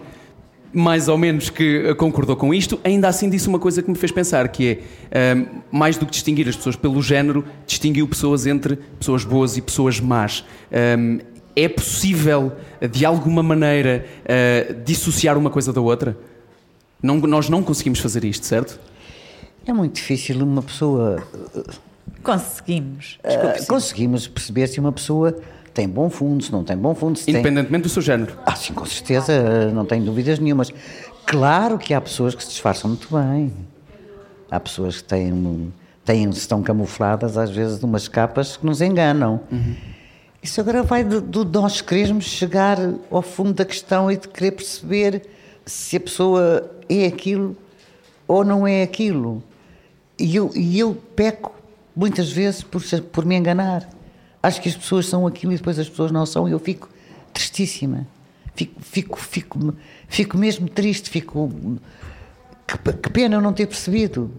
mais 0.72 1.08
ou 1.08 1.16
menos 1.16 1.48
que 1.48 1.86
eh, 1.86 1.94
concordou 1.94 2.36
com 2.36 2.52
isto, 2.52 2.78
ainda 2.84 3.08
assim 3.08 3.30
disse 3.30 3.48
uma 3.48 3.58
coisa 3.58 3.82
que 3.82 3.88
me 3.90 3.96
fez 3.96 4.12
pensar, 4.12 4.46
que 4.48 4.68
é, 4.68 4.78
eh, 5.10 5.46
mais 5.72 5.96
do 5.96 6.04
que 6.04 6.12
distinguir 6.12 6.46
as 6.48 6.56
pessoas 6.56 6.76
pelo 6.76 7.00
género, 7.02 7.44
distinguiu 7.66 8.06
pessoas 8.06 8.46
entre 8.46 8.76
pessoas 8.98 9.24
boas 9.24 9.56
e 9.56 9.62
pessoas 9.62 9.98
más. 10.00 10.44
Eh, 10.70 11.24
é 11.54 11.68
possível, 11.68 12.52
eh, 12.80 12.86
de 12.88 13.06
alguma 13.06 13.42
maneira, 13.42 14.04
dissociar 14.84 15.38
uma 15.38 15.48
coisa 15.48 15.72
da 15.72 15.80
outra? 15.80 16.16
Não- 17.02 17.16
nós 17.20 17.48
não 17.48 17.62
conseguimos 17.62 17.98
fazer 17.98 18.24
isto, 18.24 18.44
certo? 18.44 18.78
É 19.66 19.72
muito 19.72 19.94
difícil 19.94 20.36
uma 20.42 20.62
pessoa. 20.62 21.22
Conseguimos. 22.22 23.18
Desculpe, 23.24 23.66
conseguimos 23.66 24.26
perceber 24.28 24.66
se 24.66 24.78
uma 24.80 24.92
pessoa 24.92 25.36
tem 25.76 25.86
bom 25.86 26.08
fundo, 26.08 26.42
se 26.42 26.50
não 26.50 26.64
tem 26.64 26.74
bom 26.74 26.94
fundo, 26.94 27.18
se 27.18 27.26
tem. 27.26 27.34
Independentemente 27.34 27.82
do 27.82 27.88
seu 27.90 28.00
género. 28.00 28.34
Ah, 28.46 28.56
sim, 28.56 28.72
com 28.72 28.86
certeza, 28.86 29.70
não 29.72 29.84
tenho 29.84 30.06
dúvidas 30.06 30.38
nenhumas. 30.38 30.72
Claro 31.26 31.76
que 31.76 31.92
há 31.92 32.00
pessoas 32.00 32.34
que 32.34 32.42
se 32.42 32.48
disfarçam 32.48 32.88
muito 32.88 33.06
bem. 33.14 33.52
Há 34.50 34.58
pessoas 34.58 35.02
que 35.02 35.04
têm, 35.04 35.70
têm, 36.02 36.30
estão 36.30 36.62
camufladas, 36.62 37.36
às 37.36 37.50
vezes, 37.50 37.78
de 37.78 37.84
umas 37.84 38.08
capas 38.08 38.56
que 38.56 38.64
nos 38.64 38.80
enganam. 38.80 39.38
Isso 40.42 40.58
agora 40.62 40.82
vai 40.82 41.04
de, 41.04 41.20
de 41.20 41.44
nós 41.44 41.82
querermos 41.82 42.24
chegar 42.24 42.78
ao 43.10 43.20
fundo 43.20 43.52
da 43.52 43.64
questão 43.64 44.10
e 44.10 44.16
de 44.16 44.28
querer 44.28 44.52
perceber 44.52 45.26
se 45.66 45.98
a 45.98 46.00
pessoa 46.00 46.70
é 46.88 47.04
aquilo 47.04 47.54
ou 48.26 48.42
não 48.46 48.66
é 48.66 48.82
aquilo. 48.82 49.42
E 50.18 50.36
eu, 50.36 50.50
e 50.54 50.78
eu 50.78 50.96
peco 51.14 51.52
muitas 51.94 52.32
vezes 52.32 52.62
por, 52.62 52.82
por 53.12 53.26
me 53.26 53.36
enganar. 53.36 53.86
Acho 54.42 54.60
que 54.60 54.68
as 54.68 54.76
pessoas 54.76 55.06
são 55.06 55.26
aquilo 55.26 55.52
e 55.52 55.56
depois 55.56 55.78
as 55.78 55.88
pessoas 55.88 56.10
não 56.10 56.24
são 56.24 56.48
e 56.48 56.52
eu 56.52 56.58
fico 56.58 56.88
tristíssima. 57.32 58.06
Fico, 58.54 58.80
fico, 58.80 59.18
fico, 59.18 59.74
fico 60.08 60.38
mesmo 60.38 60.68
triste, 60.68 61.10
fico. 61.10 61.50
Que, 62.66 62.92
que 62.92 63.10
pena 63.10 63.36
eu 63.36 63.40
não 63.40 63.52
ter 63.52 63.66
percebido. 63.66 64.30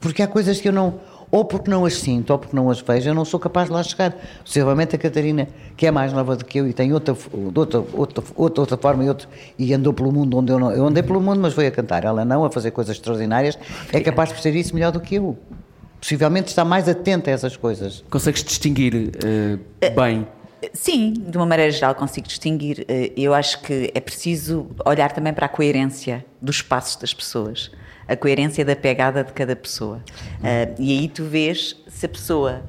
Porque 0.00 0.22
há 0.22 0.26
coisas 0.26 0.60
que 0.60 0.68
eu 0.68 0.72
não. 0.72 1.00
Ou 1.30 1.46
porque 1.46 1.70
não 1.70 1.86
as 1.86 1.94
sinto, 1.94 2.30
ou 2.30 2.38
porque 2.38 2.54
não 2.54 2.68
as 2.68 2.82
vejo, 2.82 3.08
eu 3.08 3.14
não 3.14 3.24
sou 3.24 3.40
capaz 3.40 3.68
de 3.68 3.72
lá 3.72 3.82
chegar. 3.82 4.14
Possivelmente 4.44 4.96
a 4.96 4.98
Catarina, 4.98 5.48
que 5.76 5.86
é 5.86 5.90
mais 5.90 6.12
nova 6.12 6.36
do 6.36 6.44
que 6.44 6.58
eu 6.58 6.68
e 6.68 6.74
tem 6.74 6.92
outra, 6.92 7.16
outra, 7.54 7.78
outra, 7.94 8.24
outra, 8.36 8.60
outra 8.60 8.76
forma 8.76 9.02
e, 9.04 9.08
outro, 9.08 9.28
e 9.58 9.72
andou 9.72 9.94
pelo 9.94 10.12
mundo 10.12 10.36
onde 10.36 10.52
eu 10.52 10.58
não. 10.58 10.70
Eu 10.72 10.86
andei 10.86 11.02
pelo 11.02 11.22
mundo, 11.22 11.40
mas 11.40 11.54
foi 11.54 11.66
a 11.66 11.70
cantar. 11.70 12.04
Ela 12.04 12.22
não, 12.22 12.44
a 12.44 12.50
fazer 12.50 12.72
coisas 12.72 12.96
extraordinárias, 12.96 13.58
é 13.92 14.00
capaz 14.00 14.28
de 14.28 14.34
perceber 14.34 14.58
isso 14.58 14.74
melhor 14.74 14.92
do 14.92 15.00
que 15.00 15.14
eu. 15.14 15.38
Possivelmente 16.06 16.48
está 16.48 16.64
mais 16.64 16.88
atenta 16.88 17.30
a 17.30 17.32
essas 17.32 17.56
coisas. 17.56 18.02
Consegues 18.10 18.42
distinguir 18.42 19.12
eh, 19.80 19.90
bem? 19.90 20.26
Sim, 20.74 21.12
de 21.12 21.36
uma 21.38 21.46
maneira 21.46 21.70
geral 21.70 21.94
consigo 21.94 22.26
distinguir. 22.26 22.84
Eh, 22.88 23.12
Eu 23.16 23.32
acho 23.32 23.62
que 23.62 23.88
é 23.94 24.00
preciso 24.00 24.66
olhar 24.84 25.12
também 25.12 25.32
para 25.32 25.46
a 25.46 25.48
coerência 25.48 26.24
dos 26.40 26.60
passos 26.60 26.96
das 26.96 27.14
pessoas, 27.14 27.70
a 28.08 28.16
coerência 28.16 28.64
da 28.64 28.74
pegada 28.74 29.22
de 29.22 29.32
cada 29.32 29.54
pessoa. 29.54 30.02
Eh, 30.42 30.74
E 30.76 30.98
aí 30.98 31.08
tu 31.08 31.22
vês 31.24 31.76
se 31.86 32.04
a 32.04 32.08
pessoa 32.08 32.62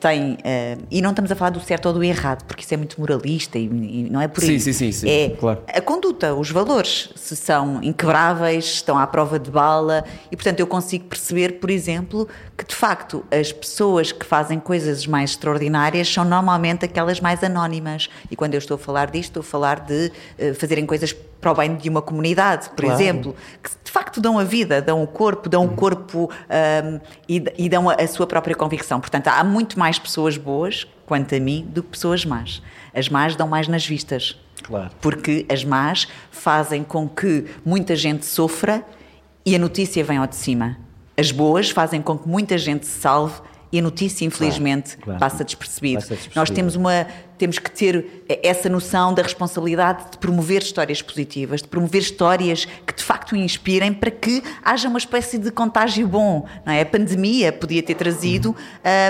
tem. 0.00 0.36
eh, 0.44 0.76
E 0.90 1.00
não 1.02 1.10
estamos 1.10 1.30
a 1.32 1.34
falar 1.34 1.50
do 1.50 1.60
certo 1.60 1.86
ou 1.86 1.92
do 1.94 2.04
errado, 2.04 2.44
porque 2.44 2.62
isso 2.62 2.74
é 2.74 2.76
muito 2.76 3.00
moralista 3.00 3.58
e 3.58 3.68
não 4.10 4.20
é 4.20 4.28
por 4.28 4.42
aí. 4.44 4.60
sim, 4.60 4.72
sim, 4.72 4.92
sim, 4.92 5.08
É 5.08 5.30
claro. 5.30 5.62
a 5.66 5.80
conduta, 5.80 6.34
os 6.34 6.50
valores, 6.50 7.10
se 7.16 7.34
são 7.36 7.82
inquebráveis, 7.82 8.64
estão 8.66 8.98
à 8.98 9.06
prova 9.06 9.38
de 9.38 9.50
bala, 9.50 10.04
e 10.30 10.36
portanto 10.36 10.60
eu 10.60 10.66
consigo 10.66 11.04
perceber, 11.06 11.58
por 11.60 11.70
exemplo, 11.70 12.28
que 12.56 12.64
de 12.66 12.74
facto 12.74 13.24
as 13.30 13.52
pessoas 13.52 14.12
que 14.12 14.26
fazem 14.26 14.58
coisas 14.60 15.06
mais 15.06 15.30
extraordinárias 15.30 16.08
são 16.12 16.24
normalmente 16.24 16.84
aquelas 16.84 17.20
mais 17.20 17.42
anónimas. 17.42 18.08
E 18.30 18.36
quando 18.36 18.54
eu 18.54 18.58
estou 18.58 18.74
a 18.74 18.78
falar 18.78 19.10
disto, 19.10 19.30
estou 19.30 19.40
a 19.40 19.44
falar 19.44 19.80
de 19.80 20.12
eh, 20.38 20.52
fazerem 20.54 20.84
coisas 20.86 21.14
para 21.42 21.50
o 21.50 21.54
bem 21.56 21.74
de 21.74 21.88
uma 21.90 22.00
comunidade, 22.00 22.70
por 22.70 22.84
Claro. 22.84 22.92
exemplo, 23.00 23.36
que 23.60 23.70
de 23.84 23.90
facto 23.90 24.20
dão 24.20 24.38
a 24.38 24.44
vida, 24.44 24.80
dão 24.80 25.02
o 25.02 25.06
corpo, 25.08 25.48
dão 25.48 25.66
o 25.66 25.70
corpo 25.70 26.30
ahm, 26.48 27.00
e, 27.28 27.44
e 27.58 27.68
dão 27.68 27.90
a, 27.90 27.94
a 27.94 28.06
sua 28.06 28.28
própria 28.28 28.54
convicção. 28.54 29.00
Portanto, 29.00 29.26
há 29.26 29.42
muito 29.42 29.76
mais 29.76 29.98
pessoas 29.98 30.36
boas, 30.36 30.86
quanto 31.04 31.34
a 31.34 31.40
mim, 31.40 31.66
do 31.68 31.82
que 31.82 31.90
pessoas 31.90 32.24
más. 32.24 32.62
As 32.94 33.08
más 33.08 33.34
dão 33.34 33.48
mais 33.48 33.66
nas 33.66 33.84
vistas. 33.84 34.38
Claro. 34.62 34.90
Porque 35.00 35.44
as 35.52 35.64
más 35.64 36.06
fazem 36.30 36.84
com 36.84 37.08
que 37.08 37.46
muita 37.64 37.96
gente 37.96 38.24
sofra 38.24 38.86
e 39.44 39.56
a 39.56 39.58
notícia 39.58 40.04
vem 40.04 40.18
ao 40.18 40.26
de 40.28 40.36
cima. 40.36 40.76
As 41.18 41.32
boas 41.32 41.70
fazem 41.70 42.00
com 42.00 42.16
que 42.16 42.28
muita 42.28 42.56
gente 42.56 42.86
se 42.86 43.00
salve 43.00 43.40
e 43.72 43.78
a 43.78 43.82
notícia, 43.82 44.24
infelizmente, 44.24 44.96
claro. 44.98 45.18
passa 45.18 45.42
despercebido. 45.42 45.94
Passa 46.02 46.08
despercebido. 46.14 46.38
Nós 46.40 46.50
temos 46.50 46.76
uma 46.76 47.06
temos 47.38 47.58
que 47.58 47.72
ter 47.72 48.24
essa 48.40 48.68
noção 48.68 49.12
da 49.12 49.20
responsabilidade 49.20 50.12
de 50.12 50.18
promover 50.18 50.62
histórias 50.62 51.02
positivas, 51.02 51.60
de 51.60 51.66
promover 51.66 52.00
histórias 52.00 52.66
que 52.86 52.94
de 52.94 53.02
facto 53.02 53.34
inspirem 53.34 53.92
para 53.92 54.12
que 54.12 54.40
haja 54.64 54.88
uma 54.88 54.98
espécie 54.98 55.38
de 55.38 55.50
contágio 55.50 56.06
bom. 56.06 56.46
Não 56.64 56.72
é? 56.72 56.82
A 56.82 56.86
pandemia 56.86 57.50
podia 57.52 57.82
ter 57.82 57.96
trazido 57.96 58.54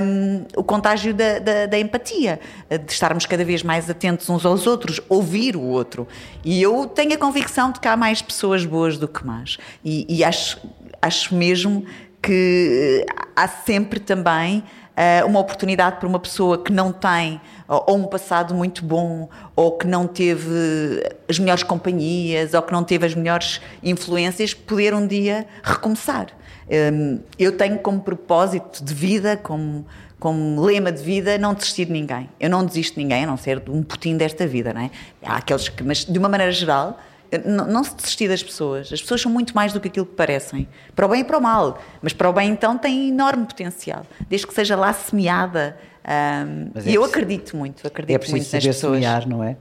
hum, 0.03 0.45
o 0.57 0.65
contágio 0.65 1.13
da, 1.13 1.41
da- 1.41 1.67
da 1.67 1.79
empatia, 1.79 2.41
de 2.71 2.91
estarmos 2.91 3.27
cada 3.27 3.45
vez 3.45 3.63
mais 3.63 3.91
atentos 3.91 4.31
uns 4.31 4.47
aos 4.47 4.67
outros, 4.67 4.99
ouvir 5.11 5.55
o 5.55 5.61
outro. 5.63 6.09
E 6.43 6.63
eu 6.63 6.87
tenho 6.87 7.13
a 7.13 7.19
convicção 7.19 7.71
de 7.71 7.81
que 7.81 7.89
há 7.89 7.97
mais 7.99 8.23
pessoas 8.23 8.65
boas 8.65 8.97
do 8.97 9.09
que 9.09 9.27
más. 9.27 9.59
E, 9.85 10.07
e 10.09 10.25
acho, 10.25 10.59
acho 11.03 11.35
mesmo 11.35 11.85
que 12.23 13.05
eh, 13.07 13.22
há 13.35 13.49
sempre 13.49 14.01
também 14.01 14.63
eh, 14.97 15.25
uma 15.25 15.41
oportunidade 15.41 15.97
para 15.97 16.07
uma 16.07 16.19
pessoa 16.19 16.63
que 16.63 16.73
não 16.73 16.93
tem 16.93 17.41
ou, 17.67 17.97
um 17.97 18.05
passado 18.05 18.55
muito 18.55 18.85
bom, 18.85 19.29
ou 19.57 19.73
que 19.79 19.87
não 19.87 20.07
teve 20.07 21.03
as 21.29 21.39
melhores 21.39 21.63
companhias, 21.63 22.53
ou 22.53 22.63
que 22.63 22.73
não 22.73 22.85
teve 22.85 23.07
as 23.07 23.15
melhores 23.15 23.61
influências, 23.83 24.53
poder 24.53 24.95
um 24.95 25.07
dia 25.07 25.47
recomeçar. 25.63 26.27
Hum, 26.71 27.21
eu 27.39 27.57
tenho 27.57 27.79
como 27.79 28.01
propósito 28.01 28.85
de 28.85 28.93
vida, 28.93 29.37
como, 29.37 29.87
como 30.21 30.61
lema 30.61 30.93
de 30.93 31.03
vida, 31.03 31.39
não 31.39 31.55
desistir 31.55 31.87
de 31.87 31.93
ninguém. 31.93 32.29
Eu 32.39 32.51
não 32.51 32.65
desisto 32.65 32.95
de 32.95 33.03
ninguém, 33.03 33.25
a 33.25 33.27
não 33.27 33.37
ser 33.37 33.61
de 33.61 33.71
um 33.71 33.83
putinho 33.83 34.19
desta 34.19 34.47
vida, 34.47 34.73
não 34.75 34.83
é? 34.83 34.91
Há 35.25 35.37
aqueles 35.37 35.69
que, 35.69 35.83
mas 35.83 36.05
de 36.05 36.19
uma 36.19 36.29
maneira 36.29 36.53
geral, 36.53 36.99
não, 37.39 37.67
não 37.67 37.85
se 37.85 37.95
desistir 37.95 38.29
das 38.29 38.43
pessoas. 38.43 38.93
As 38.93 39.01
pessoas 39.01 39.21
são 39.21 39.31
muito 39.33 39.55
mais 39.55 39.73
do 39.73 39.81
que 39.81 39.89
aquilo 39.89 40.07
que 40.07 40.15
parecem. 40.15 40.69
Para 40.95 41.07
o 41.07 41.09
bem 41.09 41.21
e 41.21 41.25
para 41.25 41.39
o 41.39 41.41
mal. 41.43 41.81
Mas 42.03 42.13
para 42.13 42.29
o 42.29 42.33
bem, 42.33 42.51
então, 42.51 42.77
tem 42.79 43.09
enorme 43.09 43.47
potencial. 43.47 44.05
Desde 44.29 44.47
que 44.47 44.55
seja 44.55 44.77
lá 44.77 44.93
semeada. 44.93 45.77
hum, 46.05 46.71
Mas 46.75 46.87
e 46.87 46.91
é 46.91 46.93
eu 46.97 47.01
preciso- 47.03 47.05
acredito 47.05 47.57
muito, 47.57 47.87
acredito 47.87 48.11
É 48.11 48.19
muito 48.19 48.21
preciso 48.31 48.55
nas 48.57 48.63
saber 48.63 48.75
pessoas. 48.75 48.95
semear, 49.03 49.29
não 49.29 49.43
é? 49.45 49.57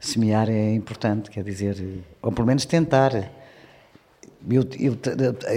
Semear 0.00 0.50
é 0.50 0.74
importante, 0.74 1.30
quer 1.30 1.44
dizer, 1.44 2.02
ou 2.20 2.32
pelo 2.32 2.46
menos 2.46 2.64
tentar. 2.64 3.12
Eu, 4.50 4.66
eu, 4.78 4.98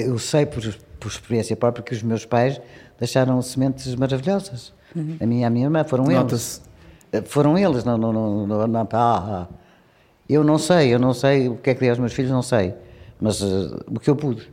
eu 0.05 0.19
sei 0.19 0.45
por, 0.45 0.61
por 0.99 1.07
experiência 1.09 1.55
própria 1.55 1.83
que 1.83 1.93
os 1.93 2.03
meus 2.03 2.25
pais 2.25 2.61
deixaram 2.99 3.41
sementes 3.41 3.95
maravilhosas. 3.95 4.71
A 5.19 5.25
minha 5.25 5.41
e 5.41 5.43
a 5.45 5.49
minha 5.49 5.65
irmã 5.65 5.83
foram 5.83 6.09
eles. 6.11 6.61
Eh, 7.11 7.21
Foram 7.23 7.57
eles, 7.57 7.83
não, 7.83 7.97
não, 7.97 8.13
não, 8.13 8.47
não, 8.47 8.67
não- 8.67 8.79
ah, 8.81 8.87
ah. 8.93 9.47
Eu 10.27 10.43
não 10.43 10.57
sei, 10.57 10.93
eu 10.93 10.99
não 10.99 11.13
sei 11.13 11.47
o 11.49 11.55
que 11.55 11.69
é 11.69 11.73
que 11.73 11.79
dei 11.79 11.89
aos 11.89 11.99
meus 11.99 12.13
filhos, 12.13 12.31
não 12.31 12.41
sei. 12.41 12.73
Mas 13.19 13.41
eh, 13.41 13.45
o 13.87 13.99
que 13.99 14.09
eu 14.09 14.15
pude. 14.15 14.47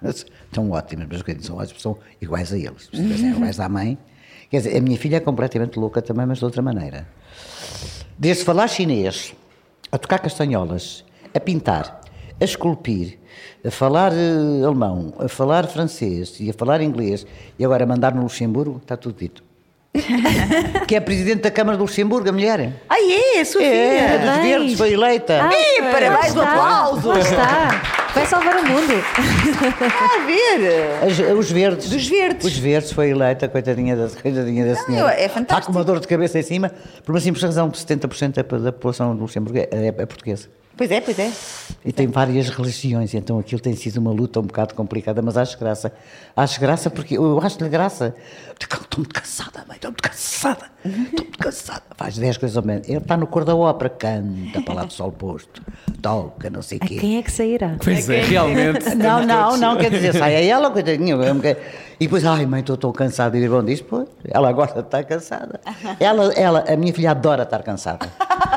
Mas 0.00 0.26
São 0.52 0.70
ótimas, 0.70 1.06
mas 1.08 1.44
são 1.46 1.56
ótimas, 1.56 1.82
são 1.82 1.98
iguais 2.20 2.52
a 2.52 2.58
eles. 2.58 2.88
Tivessem 2.88 3.30
iguais 3.30 3.60
à 3.60 3.68
mãe. 3.68 3.96
Quer 4.50 4.58
dizer, 4.58 4.76
a 4.76 4.80
minha 4.80 4.98
filha 4.98 5.16
é 5.16 5.20
completamente 5.20 5.78
louca 5.78 6.02
também, 6.02 6.26
mas 6.26 6.38
de 6.38 6.44
outra 6.44 6.60
maneira. 6.60 7.06
Desde 8.18 8.44
falar 8.44 8.68
chinês, 8.68 9.34
a 9.90 9.96
tocar 9.96 10.18
castanholas, 10.18 11.04
a 11.34 11.40
pintar, 11.40 12.00
a 12.40 12.44
esculpir, 12.44 13.18
a 13.64 13.70
falar 13.70 14.12
eh, 14.12 14.64
alemão, 14.64 15.14
a 15.18 15.28
falar 15.28 15.66
francês 15.68 16.38
e 16.40 16.50
a 16.50 16.52
falar 16.52 16.80
inglês, 16.82 17.24
e 17.58 17.64
agora 17.64 17.86
mandar 17.86 18.14
no 18.14 18.22
Luxemburgo, 18.22 18.78
está 18.82 18.96
tudo 18.96 19.16
dito. 19.18 19.42
que 20.88 20.96
é 20.96 21.00
presidente 21.00 21.42
da 21.42 21.50
Câmara 21.50 21.76
do 21.76 21.82
Luxemburgo, 21.82 22.28
a 22.28 22.32
mulher. 22.32 22.72
Ah, 22.88 22.96
é? 22.98 23.40
A 23.40 23.44
sua 23.44 23.62
É, 23.62 24.18
filha? 24.18 24.18
dos 24.18 24.42
verdes, 24.42 24.78
foi 24.78 24.92
eleita. 24.94 25.42
Ah, 25.42 25.50
Ih, 25.52 25.82
parabéns, 25.82 26.34
lá 26.34 26.44
está. 26.44 26.52
aplausos. 26.52 27.04
Lá 27.04 27.18
está. 27.20 27.82
Vai 28.14 28.26
salvar 28.26 28.56
o 28.56 28.66
mundo. 28.66 28.92
A 28.92 30.26
ver. 30.26 31.02
As- 31.06 31.38
os 31.38 31.50
verdes. 31.50 31.90
Dos 31.90 32.06
verdes. 32.08 32.46
Os 32.46 32.56
verdes 32.58 32.92
foi 32.92 33.10
eleita, 33.10 33.48
coitadinha 33.48 33.96
da, 33.96 34.08
coitadinha 34.08 34.66
da 34.66 34.74
senhora. 34.76 35.12
é 35.14 35.28
fantástico. 35.28 35.42
Está 35.60 35.60
com 35.66 35.72
uma 35.72 35.84
dor 35.84 36.00
de 36.00 36.06
cabeça 36.08 36.38
em 36.38 36.42
cima, 36.42 36.70
por 37.04 37.12
uma 37.14 37.20
simples 37.20 37.42
razão, 37.42 37.70
70% 37.70 38.34
da, 38.34 38.58
da 38.58 38.72
população 38.72 39.14
do 39.14 39.22
Luxemburgo 39.22 39.58
é, 39.58 39.68
é- 39.70 39.86
é 39.88 40.06
portuguesa. 40.06 40.48
Pois 40.82 40.90
é, 40.90 41.00
pois 41.00 41.16
é. 41.16 41.30
E 41.84 41.92
tem 41.92 42.08
várias 42.08 42.48
religiões, 42.48 43.14
então 43.14 43.38
aquilo 43.38 43.60
tem 43.60 43.76
sido 43.76 43.98
uma 43.98 44.10
luta 44.10 44.40
um 44.40 44.42
bocado 44.42 44.74
complicada, 44.74 45.22
mas 45.22 45.36
acho 45.36 45.56
graça. 45.56 45.92
Acho 46.36 46.60
graça 46.60 46.90
porque 46.90 47.16
eu 47.16 47.40
acho-lhe 47.40 47.68
graça. 47.68 48.16
Estou 48.60 48.80
muito 48.98 49.14
cansada, 49.14 49.64
mãe, 49.68 49.76
estou 49.76 49.92
muito 49.92 50.02
cansada. 50.02 50.64
Estou 50.84 51.24
muito 51.24 51.38
cansada. 51.38 51.82
Faz 51.96 52.18
10 52.18 52.36
coisas 52.36 52.56
ao 52.56 52.64
menos. 52.64 52.88
Ele 52.88 52.98
está 52.98 53.16
no 53.16 53.28
cor 53.28 53.44
da 53.44 53.54
ópera, 53.54 53.90
canta 53.90 54.60
para 54.60 54.74
lá 54.74 54.84
do 54.84 54.92
sol 54.92 55.12
posto, 55.12 55.62
toca, 56.00 56.50
não 56.50 56.62
sei 56.62 56.78
o 56.78 56.84
A 56.84 56.86
quê. 56.88 56.96
quem 56.96 57.18
é 57.18 57.22
que 57.22 57.30
sairá? 57.30 57.76
Pois 57.80 58.10
é, 58.10 58.22
realmente. 58.22 58.92
Não, 58.98 59.24
não, 59.24 59.56
não, 59.56 59.76
quer 59.76 59.90
dizer, 59.90 60.14
sai 60.14 60.34
a 60.34 60.40
ela, 60.40 60.68
coitadinha. 60.68 61.14
E 62.00 62.06
depois, 62.06 62.24
ai 62.24 62.44
mãe, 62.44 62.58
estou 62.60 62.76
tão 62.76 62.90
cansada. 62.90 63.36
E 63.38 63.40
o 63.40 63.44
irmão 63.44 63.64
diz, 63.64 63.80
pô, 63.80 64.04
ela 64.24 64.48
agora 64.48 64.80
está 64.80 65.04
cansada. 65.04 65.60
Ela, 66.00 66.32
ela, 66.34 66.64
a 66.68 66.76
minha 66.76 66.92
filha 66.92 67.12
adora 67.12 67.44
estar 67.44 67.62
cansada. 67.62 68.08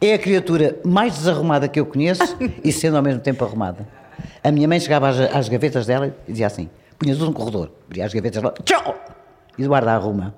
É 0.00 0.14
a 0.14 0.18
criatura 0.18 0.78
mais 0.84 1.14
desarrumada 1.14 1.68
que 1.68 1.80
eu 1.80 1.86
conheço 1.86 2.36
e 2.62 2.70
sendo 2.70 2.96
ao 2.96 3.02
mesmo 3.02 3.20
tempo 3.20 3.44
arrumada. 3.44 3.86
A 4.42 4.50
minha 4.50 4.68
mãe 4.68 4.78
chegava 4.78 5.08
às, 5.08 5.18
às 5.18 5.48
gavetas 5.48 5.86
dela 5.86 6.14
e 6.28 6.32
dizia 6.32 6.46
assim, 6.46 6.68
punha 6.98 7.14
tudo 7.14 7.26
no 7.26 7.32
corredor, 7.32 7.72
abria 7.86 8.04
as 8.04 8.12
gavetas 8.12 8.42
dela, 8.42 8.54
tchau! 8.64 8.94
E 9.58 9.62
Eduardo 9.62 9.88
arruma. 9.88 10.34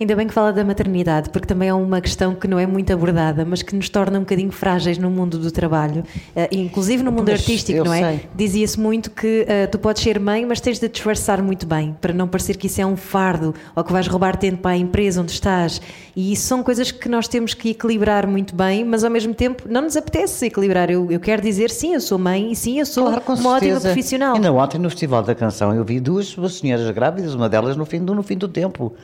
Ainda 0.00 0.16
bem 0.16 0.26
que 0.26 0.32
fala 0.32 0.52
da 0.52 0.64
maternidade, 0.64 1.28
porque 1.28 1.46
também 1.46 1.68
é 1.68 1.74
uma 1.74 2.00
questão 2.00 2.34
que 2.34 2.48
não 2.48 2.58
é 2.58 2.66
muito 2.66 2.90
abordada, 2.90 3.44
mas 3.44 3.62
que 3.62 3.76
nos 3.76 3.88
torna 3.90 4.18
um 4.18 4.22
bocadinho 4.22 4.50
frágeis 4.50 4.96
no 4.96 5.10
mundo 5.10 5.38
do 5.38 5.50
trabalho, 5.50 6.02
eh, 6.34 6.48
inclusive 6.52 7.02
no 7.02 7.12
mundo 7.12 7.30
Mas 7.30 7.40
artístico, 7.40 7.84
não 7.84 7.92
é? 7.92 8.20
Dizia-se 8.34 8.80
muito 8.80 9.10
que 9.10 9.44
eh, 9.46 9.66
tu 9.66 9.78
podes 9.78 10.02
ser 10.02 10.18
mãe, 10.18 10.46
mas 10.46 10.58
tens 10.58 10.78
de 10.78 10.88
te 10.88 10.92
disfarçar 10.92 11.42
muito 11.42 11.66
bem, 11.66 11.94
para 12.00 12.14
não 12.14 12.26
parecer 12.26 12.56
que 12.56 12.66
isso 12.66 12.80
é 12.80 12.86
um 12.86 12.96
fardo 12.96 13.54
ou 13.76 13.84
que 13.84 13.92
vais 13.92 14.06
roubar 14.06 14.36
tempo 14.36 14.62
para 14.62 14.70
a 14.70 14.76
empresa 14.76 15.20
onde 15.20 15.32
estás. 15.32 15.82
E 16.16 16.32
isso 16.32 16.46
são 16.46 16.62
coisas 16.62 16.90
que 16.90 17.08
nós 17.08 17.28
temos 17.28 17.52
que 17.52 17.70
equilibrar 17.70 18.26
muito 18.26 18.54
bem, 18.54 18.84
mas 18.84 19.04
ao 19.04 19.10
mesmo 19.10 19.34
tempo 19.34 19.64
não 19.68 19.82
nos 19.82 19.96
apetece 19.98 20.46
equilibrar. 20.46 20.90
Eu, 20.90 21.10
eu 21.10 21.20
quero 21.20 21.42
dizer, 21.42 21.70
sim, 21.70 21.92
eu 21.92 22.00
sou 22.00 22.18
mãe 22.18 22.52
e 22.52 22.56
sim, 22.56 22.78
eu 22.78 22.86
sou 22.86 23.04
Claro, 23.04 23.22
uma 23.38 23.50
ótima 23.50 23.80
profissional. 23.80 24.34
Ainda 24.34 24.50
ontem 24.50 24.78
no 24.78 24.88
Festival 24.88 25.22
da 25.22 25.34
Canção 25.34 25.74
eu 25.74 25.84
vi 25.84 26.00
duas 26.00 26.34
senhoras 26.50 26.90
grávidas, 26.90 27.34
uma 27.34 27.50
delas 27.50 27.76
no 27.76 27.84
fim 27.84 28.02
do, 28.02 28.14
no 28.14 28.22
fim 28.22 28.38
do 28.38 28.48
tempo. 28.48 28.94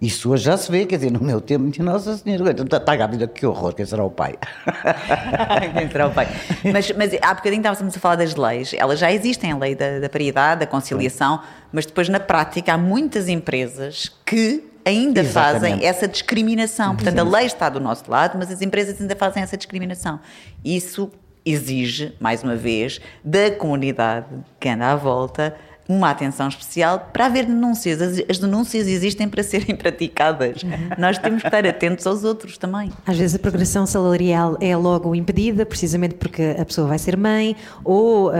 Isso 0.00 0.30
hoje 0.30 0.44
já 0.44 0.56
se 0.56 0.70
vê, 0.70 0.84
quer 0.84 0.96
dizer, 0.96 1.10
no 1.10 1.20
meu 1.20 1.40
tempo, 1.40 1.64
minha 1.64 1.92
Nossa 1.92 2.16
Senhora, 2.16 2.50
está, 2.50 2.76
está 2.76 2.96
grávida, 2.96 3.26
que 3.26 3.46
horror, 3.46 3.74
quem 3.74 3.86
será 3.86 4.04
o 4.04 4.10
pai? 4.10 4.34
Quem 5.76 5.90
será 5.90 6.08
o 6.08 6.10
pai? 6.12 6.28
Mas, 6.70 6.90
mas 6.92 7.12
há 7.22 7.34
bocadinho 7.34 7.60
estávamos 7.60 7.96
a 7.96 8.00
falar 8.00 8.16
das 8.16 8.34
leis. 8.34 8.74
Elas 8.76 8.98
já 8.98 9.10
existem, 9.10 9.52
a 9.52 9.56
lei 9.56 9.74
da, 9.74 9.98
da 9.98 10.08
paridade, 10.08 10.60
da 10.60 10.66
conciliação, 10.66 11.40
mas 11.72 11.86
depois 11.86 12.08
na 12.08 12.20
prática 12.20 12.74
há 12.74 12.78
muitas 12.78 13.28
empresas 13.28 14.12
que 14.24 14.62
ainda 14.84 15.20
Exatamente. 15.20 15.60
fazem 15.60 15.86
essa 15.86 16.06
discriminação. 16.06 16.94
Portanto, 16.94 17.18
a 17.18 17.24
lei 17.24 17.46
está 17.46 17.68
do 17.68 17.80
nosso 17.80 18.08
lado, 18.10 18.38
mas 18.38 18.50
as 18.50 18.62
empresas 18.62 19.00
ainda 19.00 19.16
fazem 19.16 19.42
essa 19.42 19.56
discriminação. 19.56 20.20
Isso 20.64 21.10
exige, 21.44 22.14
mais 22.20 22.42
uma 22.42 22.56
vez, 22.56 23.00
da 23.24 23.50
comunidade 23.50 24.26
que 24.58 24.68
anda 24.68 24.92
à 24.92 24.96
volta, 24.96 25.56
uma 25.88 26.10
atenção 26.10 26.48
especial 26.48 27.10
para 27.12 27.26
haver 27.26 27.46
denúncias. 27.46 28.02
As, 28.02 28.22
as 28.28 28.38
denúncias 28.38 28.88
existem 28.88 29.28
para 29.28 29.42
serem 29.42 29.74
praticadas. 29.76 30.62
Nós 30.98 31.16
temos 31.18 31.42
que 31.42 31.48
estar 31.48 31.64
atentos 31.66 32.06
aos 32.06 32.24
outros 32.24 32.58
também. 32.58 32.90
Às 33.06 33.16
vezes 33.16 33.36
a 33.36 33.38
progressão 33.38 33.86
salarial 33.86 34.56
é 34.60 34.76
logo 34.76 35.14
impedida, 35.14 35.64
precisamente 35.64 36.14
porque 36.16 36.56
a 36.58 36.64
pessoa 36.64 36.88
vai 36.88 36.98
ser 36.98 37.16
mãe, 37.16 37.54
ou 37.84 38.30
ah, 38.30 38.34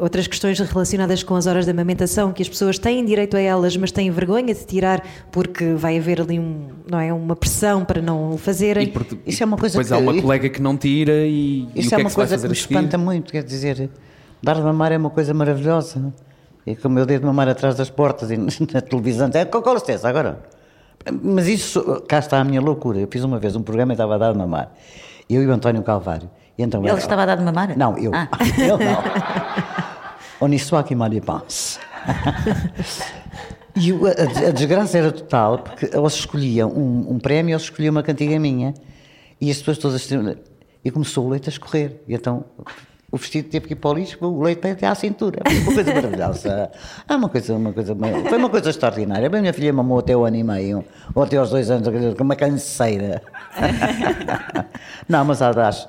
outras 0.00 0.26
questões 0.26 0.58
relacionadas 0.58 1.22
com 1.22 1.34
as 1.34 1.46
horas 1.46 1.64
de 1.64 1.70
amamentação, 1.70 2.32
que 2.32 2.42
as 2.42 2.48
pessoas 2.48 2.78
têm 2.78 3.04
direito 3.04 3.36
a 3.36 3.40
elas, 3.40 3.76
mas 3.76 3.90
têm 3.90 4.10
vergonha 4.10 4.52
de 4.54 4.64
tirar 4.66 5.02
porque 5.32 5.72
vai 5.74 5.96
haver 5.98 6.20
ali 6.20 6.38
um, 6.38 6.68
não 6.90 6.98
é, 7.00 7.12
uma 7.12 7.34
pressão 7.36 7.84
para 7.84 8.02
não 8.02 8.32
o 8.32 8.36
fazerem. 8.38 8.84
E 8.84 8.90
porque- 8.90 9.18
Isso 9.26 9.42
é 9.42 9.46
uma 9.46 9.56
coisa 9.56 9.78
Depois 9.78 9.92
há 9.92 9.96
que- 9.96 10.02
uma 10.02 10.20
colega 10.20 10.48
que 10.48 10.60
não 10.60 10.76
tira 10.76 11.12
e, 11.26 11.62
e 11.62 11.68
o 11.76 11.80
Isso 11.80 11.88
que 11.88 11.94
é 11.94 11.98
é 11.98 12.00
uma 12.02 12.10
que 12.10 12.14
coisa 12.16 12.36
que 12.38 12.46
me 12.46 12.52
espanta 12.52 12.98
muito, 12.98 13.32
quer 13.32 13.42
dizer, 13.42 13.88
dar 14.42 14.54
de 14.56 14.62
mamar 14.62 14.92
é 14.92 14.98
uma 14.98 15.10
coisa 15.10 15.32
maravilhosa. 15.32 16.12
E 16.66 16.76
como 16.76 16.98
eu 16.98 17.06
dei 17.06 17.18
de 17.18 17.24
mamar 17.24 17.48
atrás 17.48 17.74
das 17.74 17.90
portas 17.90 18.30
e 18.30 18.36
na 18.72 18.80
televisão, 18.80 19.30
é, 19.32 19.44
com, 19.44 19.62
com 19.62 19.74
licença, 19.74 20.08
agora. 20.08 20.38
Mas 21.22 21.46
isso, 21.48 22.02
cá 22.06 22.18
está 22.18 22.38
a 22.40 22.44
minha 22.44 22.60
loucura. 22.60 22.98
Eu 22.98 23.08
fiz 23.10 23.24
uma 23.24 23.38
vez 23.38 23.56
um 23.56 23.62
programa 23.62 23.92
e 23.92 23.94
estava 23.94 24.14
a 24.16 24.18
dar 24.18 24.32
de 24.32 24.38
mamar. 24.38 24.70
Eu 25.28 25.42
e 25.42 25.46
o 25.46 25.52
António 25.52 25.82
Calvário. 25.82 26.28
E 26.58 26.62
então, 26.62 26.86
Ele 26.86 26.98
estava 26.98 27.22
a 27.22 27.26
dar 27.26 27.36
de 27.36 27.42
mamar? 27.44 27.76
Não, 27.78 27.96
eu. 27.96 28.12
Ah. 28.14 28.28
Ele 28.58 28.84
não. 28.84 29.02
On 30.42 30.52
y 30.52 30.58
soit 30.58 30.86
qui 30.86 30.94
mal 30.94 31.12
y 31.12 31.20
pense. 31.20 31.78
E 33.76 33.92
o- 33.92 34.06
a, 34.06 34.10
a 34.48 34.50
desgraça 34.52 34.98
era 34.98 35.12
total, 35.12 35.58
porque 35.58 35.86
eles 35.94 36.12
escolhiam 36.14 36.70
um, 36.70 37.12
um 37.12 37.18
prémio, 37.18 37.52
eles 37.52 37.62
escolhiam 37.62 37.92
uma 37.92 38.02
cantiga 38.02 38.38
minha. 38.38 38.74
E 39.40 39.50
as 39.50 39.58
pessoas 39.58 39.78
todas. 39.78 40.08
E 40.84 40.90
começou 40.90 41.26
o 41.26 41.30
leite 41.30 41.48
a 41.48 41.52
escorrer. 41.52 42.00
E 42.08 42.14
então 42.14 42.44
o 43.12 43.16
vestido 43.16 43.48
teve 43.48 43.66
que 43.66 43.72
ir 43.72 43.76
para 43.76 43.90
o 43.90 43.94
lixo, 43.94 44.16
o 44.24 44.42
leite 44.42 44.66
até 44.68 44.86
à 44.86 44.94
cintura. 44.94 45.40
Foi 45.44 45.58
uma 45.58 45.74
coisa 45.74 45.94
maravilhosa. 45.94 46.70
É 47.08 47.14
uma 47.14 47.28
coisa, 47.28 47.54
uma 47.56 47.72
coisa, 47.72 47.96
foi 48.28 48.38
uma 48.38 48.48
coisa 48.48 48.70
extraordinária. 48.70 49.26
A 49.26 49.40
minha 49.40 49.52
filha 49.52 49.72
mamou 49.72 49.98
até 49.98 50.16
o 50.16 50.24
ano 50.24 50.36
e 50.36 50.44
meio, 50.44 50.84
ou 51.12 51.22
até 51.22 51.36
aos 51.36 51.50
dois 51.50 51.70
anos, 51.70 51.88
com 52.16 52.22
uma 52.22 52.36
canseira. 52.36 53.20
Não, 55.08 55.24
mas 55.24 55.42
acho, 55.42 55.88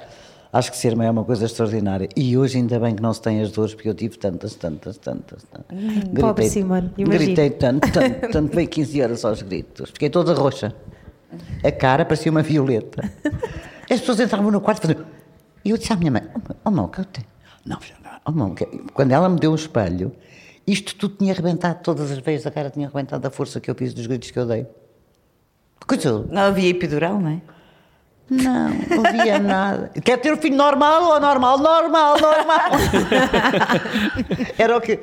acho 0.51 0.72
que 0.72 0.78
ser 0.78 0.95
mãe 0.95 1.07
é 1.07 1.11
uma 1.11 1.24
coisa 1.24 1.45
extraordinária. 1.45 2.09
E 2.15 2.36
hoje 2.36 2.57
ainda 2.57 2.80
bem 2.80 2.95
que 2.95 3.03
não 3.03 3.13
se 3.13 3.22
tem 3.22 3.39
as 3.41 3.51
dores, 3.51 3.76
porque 3.76 3.89
eu 3.89 3.93
tive 3.93 4.17
tantas, 4.17 4.55
tantas, 4.55 4.97
tantas. 4.97 5.43
tantas. 5.43 6.19
pobre 6.19 6.49
Simone, 6.49 6.91
imagino. 6.97 7.24
Gritei 7.24 7.51
tanto, 7.51 7.91
tanto, 7.91 8.32
tanto, 8.32 8.55
veio 8.55 8.67
15 8.67 9.01
horas 9.01 9.26
aos 9.26 9.43
gritos. 9.43 9.91
Fiquei 9.91 10.09
toda 10.09 10.34
roxa. 10.34 10.74
A 11.63 11.72
cara 11.72 12.03
parecia 12.03 12.32
uma 12.32 12.41
violeta. 12.41 13.09
As 13.89 13.99
pessoas 13.99 14.19
entravam 14.19 14.49
no 14.49 14.59
quarto 14.59 14.80
e 14.80 14.88
faziam. 14.88 15.20
E 15.64 15.70
eu 15.70 15.78
disse 15.78 15.93
à 15.93 15.95
minha 15.95 16.12
mãe: 16.12 16.24
Oh, 16.64 16.72
mão, 16.72 16.88
que 16.88 16.99
eu 16.99 17.05
tenho. 17.05 17.28
Não. 17.66 17.78
Oh, 18.26 18.32
mão, 18.32 18.55
que... 18.55 18.66
quando 18.93 19.12
ela 19.12 19.30
me 19.30 19.39
deu 19.39 19.51
um 19.51 19.55
espelho, 19.55 20.12
isto 20.66 20.95
tudo 20.95 21.16
tinha 21.18 21.34
arrebentado, 21.34 21.80
todas 21.84 22.12
as 22.12 22.20
vezes 22.20 22.45
a 22.45 22.51
cara 22.51 22.70
tinha 22.70 22.88
arrebentado 22.88 23.22
da 23.22 23.30
força 23.30 23.59
que 23.59 23.70
eu 23.70 23.76
fiz 23.76 23.93
dos 23.93 24.07
gritos 24.07 24.32
que 24.32 24.39
eu 24.39 24.45
dei. 24.45 24.68
Coisa. 25.88 26.26
Não 26.30 26.43
havia 26.43 26.70
epidural, 26.70 27.20
não 27.20 27.30
é? 27.30 27.41
Não, 28.30 28.70
não 28.70 29.05
havia 29.05 29.39
nada. 29.39 29.89
Quer 30.03 30.18
ter 30.18 30.32
o 30.32 30.38
filho 30.38 30.55
normal 30.55 31.03
ou 31.03 31.20
normal? 31.20 31.57
Normal, 31.57 32.18
normal. 32.22 32.72
Era 34.57 34.78
o 34.78 34.82
que. 34.82 34.99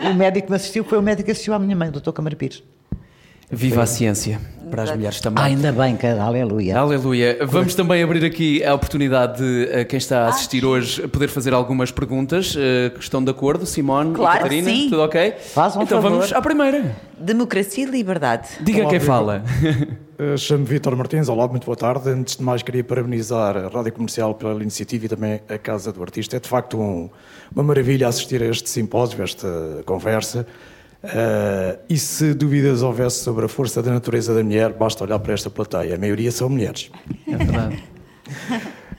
O 0.00 0.14
médico 0.14 0.46
que 0.46 0.50
me 0.50 0.56
assistiu 0.56 0.82
foi 0.82 0.98
o 0.98 1.02
médico 1.02 1.26
que 1.26 1.30
assistiu 1.30 1.54
à 1.54 1.58
minha 1.58 1.76
mãe, 1.76 1.88
o 1.88 1.92
doutor 1.92 2.12
Câmara 2.12 2.34
Pires. 2.34 2.64
Viva 3.50 3.82
a 3.82 3.86
ciência 3.86 4.40
para 4.70 4.82
as 4.82 4.90
mulheres 4.90 5.20
também. 5.20 5.40
Ah, 5.44 5.46
ainda 5.46 5.70
bem, 5.70 5.96
cara, 5.96 6.20
aleluia. 6.24 6.76
Aleluia. 6.76 7.38
Vamos 7.46 7.76
também 7.76 8.02
abrir 8.02 8.24
aqui 8.24 8.64
a 8.64 8.74
oportunidade 8.74 9.38
de 9.38 9.68
eh, 9.70 9.84
quem 9.84 9.98
está 9.98 10.24
a 10.24 10.28
assistir 10.30 10.64
hoje 10.64 11.06
poder 11.06 11.28
fazer 11.28 11.54
algumas 11.54 11.92
perguntas. 11.92 12.56
Eh, 12.58 12.90
estão 12.98 13.22
de 13.22 13.30
acordo, 13.30 13.64
Simone 13.64 14.12
Claro 14.14 14.38
e 14.38 14.42
Catarina? 14.42 14.68
sim. 14.70 14.88
Tudo 14.90 15.02
ok? 15.02 15.34
Façam 15.54 15.80
um 15.80 15.84
então 15.84 16.02
favor. 16.02 16.16
vamos 16.18 16.32
à 16.32 16.42
primeira. 16.42 16.96
Democracia 17.16 17.84
e 17.84 17.88
liberdade. 17.88 18.48
Diga 18.60 18.80
Olá, 18.80 18.90
quem 18.90 18.98
viva. 18.98 19.12
fala. 19.12 19.44
Uh, 20.18 20.36
Chamo-me 20.36 20.66
Vítor 20.66 20.96
Martins, 20.96 21.28
olá, 21.28 21.46
muito 21.46 21.64
boa 21.64 21.76
tarde. 21.76 22.08
Antes 22.10 22.36
de 22.36 22.42
mais, 22.42 22.62
queria 22.64 22.82
parabenizar 22.82 23.56
a 23.56 23.68
Rádio 23.68 23.92
Comercial 23.92 24.34
pela 24.34 24.60
iniciativa 24.60 25.04
e 25.06 25.08
também 25.08 25.40
a 25.48 25.56
Casa 25.56 25.92
do 25.92 26.02
Artista. 26.02 26.36
É 26.36 26.40
de 26.40 26.48
facto 26.48 26.76
um- 26.80 27.08
uma 27.54 27.62
maravilha 27.62 28.08
assistir 28.08 28.42
a 28.42 28.46
este 28.46 28.68
simpósio, 28.68 29.20
a 29.20 29.24
esta 29.24 29.46
conversa. 29.86 30.44
Uh, 31.06 31.78
e 31.88 31.96
se 31.96 32.34
dúvidas 32.34 32.82
houvesse 32.82 33.22
sobre 33.22 33.44
a 33.44 33.48
força 33.48 33.82
da 33.82 33.92
natureza 33.92 34.34
da 34.34 34.42
mulher, 34.42 34.72
basta 34.72 35.04
olhar 35.04 35.18
para 35.18 35.34
esta 35.34 35.48
plateia. 35.48 35.94
A 35.94 35.98
maioria 35.98 36.32
são 36.32 36.48
mulheres. 36.48 36.90
É 37.26 37.36
verdade. 37.36 37.84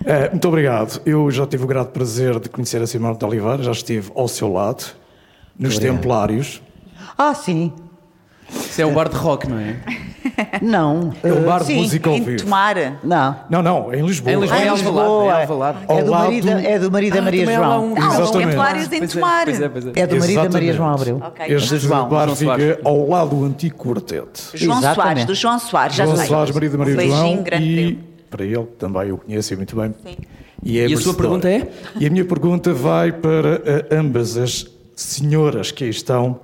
Eh, 0.06 0.30
muito 0.30 0.48
obrigado. 0.48 1.02
Eu 1.06 1.30
já 1.30 1.46
tive 1.46 1.66
o 1.66 1.68
grande 1.68 1.90
prazer 1.90 2.40
de 2.40 2.48
conhecer 2.48 2.82
a 2.82 2.88
Simone 2.88 3.18
de 3.18 3.26
Oliveira, 3.26 3.62
já 3.62 3.72
estive 3.72 4.10
ao 4.16 4.30
seu 4.30 4.54
lado, 4.54 4.86
nos 5.60 5.76
Obrigado. 5.76 5.96
Templários. 5.98 6.62
Ah, 7.18 7.34
sim. 7.34 7.74
Isso 8.50 8.82
é 8.82 8.86
um 8.86 8.94
bar 8.94 9.10
de 9.10 9.16
rock, 9.16 9.48
não 9.50 9.58
é? 9.60 9.76
Não. 10.62 11.14
É 11.24 11.32
um 11.32 11.38
eh, 11.38 11.42
bar 11.42 11.60
de 11.62 11.66
sim. 11.68 11.78
música 11.78 12.10
ao 12.10 12.16
Em 12.18 12.22
vivo. 12.24 12.44
Tomar. 12.44 12.76
Não. 13.04 13.36
Não, 13.50 13.64
não, 13.64 13.94
em 13.94 14.06
Lisboa. 14.06 14.32
Em 14.36 14.40
Lisboa, 14.40 14.60
Ah, 14.60 14.62
em 14.62 14.66
em 14.66 14.70
Alvalade, 14.70 14.84
Lisboa. 15.10 15.26
em 15.26 15.42
Alvalade. 15.42 15.78
Ao 15.88 15.98
É 15.98 16.04
do, 16.04 16.12
lado 16.12 16.24
marido, 16.26 16.44
do- 16.46 16.60
é 16.60 16.80
do 16.80 16.92
marido 16.92 17.14
da 17.16 17.22
Maria 17.22 17.42
também 17.42 17.56
há 17.56 17.60
lá 17.60 17.68
João. 17.68 17.86
um- 17.86 17.96
Não, 17.96 18.08
os 18.08 18.14
Exatamente. 18.20 18.50
Templários 18.50 18.86
em 18.86 18.90
Pois 19.00 19.10
é, 19.10 19.14
Tomar. 19.20 19.44
pois 19.46 19.62
é, 19.62 19.70
pois 19.70 19.86
é. 19.86 19.92
É 19.96 20.08
do 20.08 20.18
marido 20.20 20.36
da 20.44 20.50
Maria 20.50 20.70
Exatamente. 20.70 20.74
João 20.78 20.90
Abreu. 20.94 21.22
Ok. 21.24 21.46
Este 21.56 21.78
João, 21.80 22.10
bar 22.10 22.26
João 22.26 22.36
Soares. 22.36 22.66
fica 22.76 22.82
ao 22.90 23.10
lado 23.10 23.30
do 23.36 23.46
antigo 23.46 23.76
quarteto. 23.78 24.42
João 24.54 24.78
Exatamente. 24.78 24.96
Soares, 25.02 25.26
do 25.26 25.36
João 25.36 25.60
Soares, 25.60 25.96
já 25.96 26.06
João 26.06 26.18
sei. 26.18 26.28
Soares, 26.28 26.52
marido 26.54 26.72
da 26.74 26.78
Maria 26.78 26.94
Um 26.94 26.98
beijinho 26.98 27.18
João, 27.20 27.44
grande 27.44 27.66
e 27.66 28.00
para 28.30 28.44
ele 28.46 28.66
também 28.78 29.08
eu 29.10 29.18
conheço 29.18 29.56
muito 29.56 29.76
bem. 29.76 29.96
Sim. 30.06 30.16
E, 30.64 30.78
é 30.80 30.82
E 30.82 30.86
a 30.86 30.88
sua 30.88 31.14
merecedor. 31.14 31.16
pergunta 31.16 31.50
é? 31.50 31.68
E 32.00 32.06
a 32.06 32.10
minha 32.10 32.26
pergunta 32.26 32.74
vai 32.74 33.12
para 33.12 33.62
eh, 33.66 33.86
ambas 33.92 34.38
as 34.38 34.68
senhoras 34.96 35.72
que 35.72 35.84
aí 35.86 35.90
estão, 35.90 36.40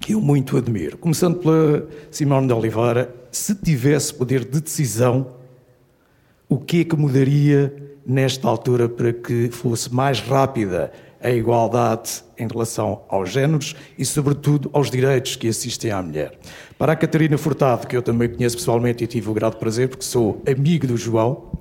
que 0.00 0.14
eu 0.14 0.20
muito 0.20 0.56
admiro. 0.56 0.96
Começando 0.96 1.38
pela 1.38 1.86
Simone 2.10 2.46
de 2.46 2.54
Oliveira, 2.54 3.14
se 3.30 3.54
tivesse 3.54 4.12
poder 4.14 4.44
de 4.44 4.60
decisão, 4.60 5.34
o 6.48 6.58
que 6.58 6.80
é 6.80 6.84
que 6.84 6.96
mudaria 6.96 7.72
nesta 8.04 8.48
altura 8.48 8.88
para 8.88 9.12
que 9.12 9.50
fosse 9.50 9.94
mais 9.94 10.18
rápida 10.20 10.90
a 11.22 11.30
igualdade 11.30 12.24
em 12.38 12.48
relação 12.48 13.02
aos 13.08 13.30
géneros 13.30 13.76
e, 13.98 14.04
sobretudo, 14.06 14.70
aos 14.72 14.90
direitos 14.90 15.36
que 15.36 15.46
assistem 15.46 15.90
à 15.90 16.02
mulher? 16.02 16.32
Para 16.78 16.92
a 16.92 16.96
Catarina 16.96 17.36
Furtado, 17.36 17.86
que 17.86 17.94
eu 17.94 18.02
também 18.02 18.30
conheço 18.30 18.56
pessoalmente 18.56 19.04
e 19.04 19.06
tive 19.06 19.28
o 19.28 19.34
grande 19.34 19.56
prazer, 19.56 19.88
porque 19.90 20.04
sou 20.04 20.42
amigo 20.48 20.86
do 20.86 20.96
João, 20.96 21.52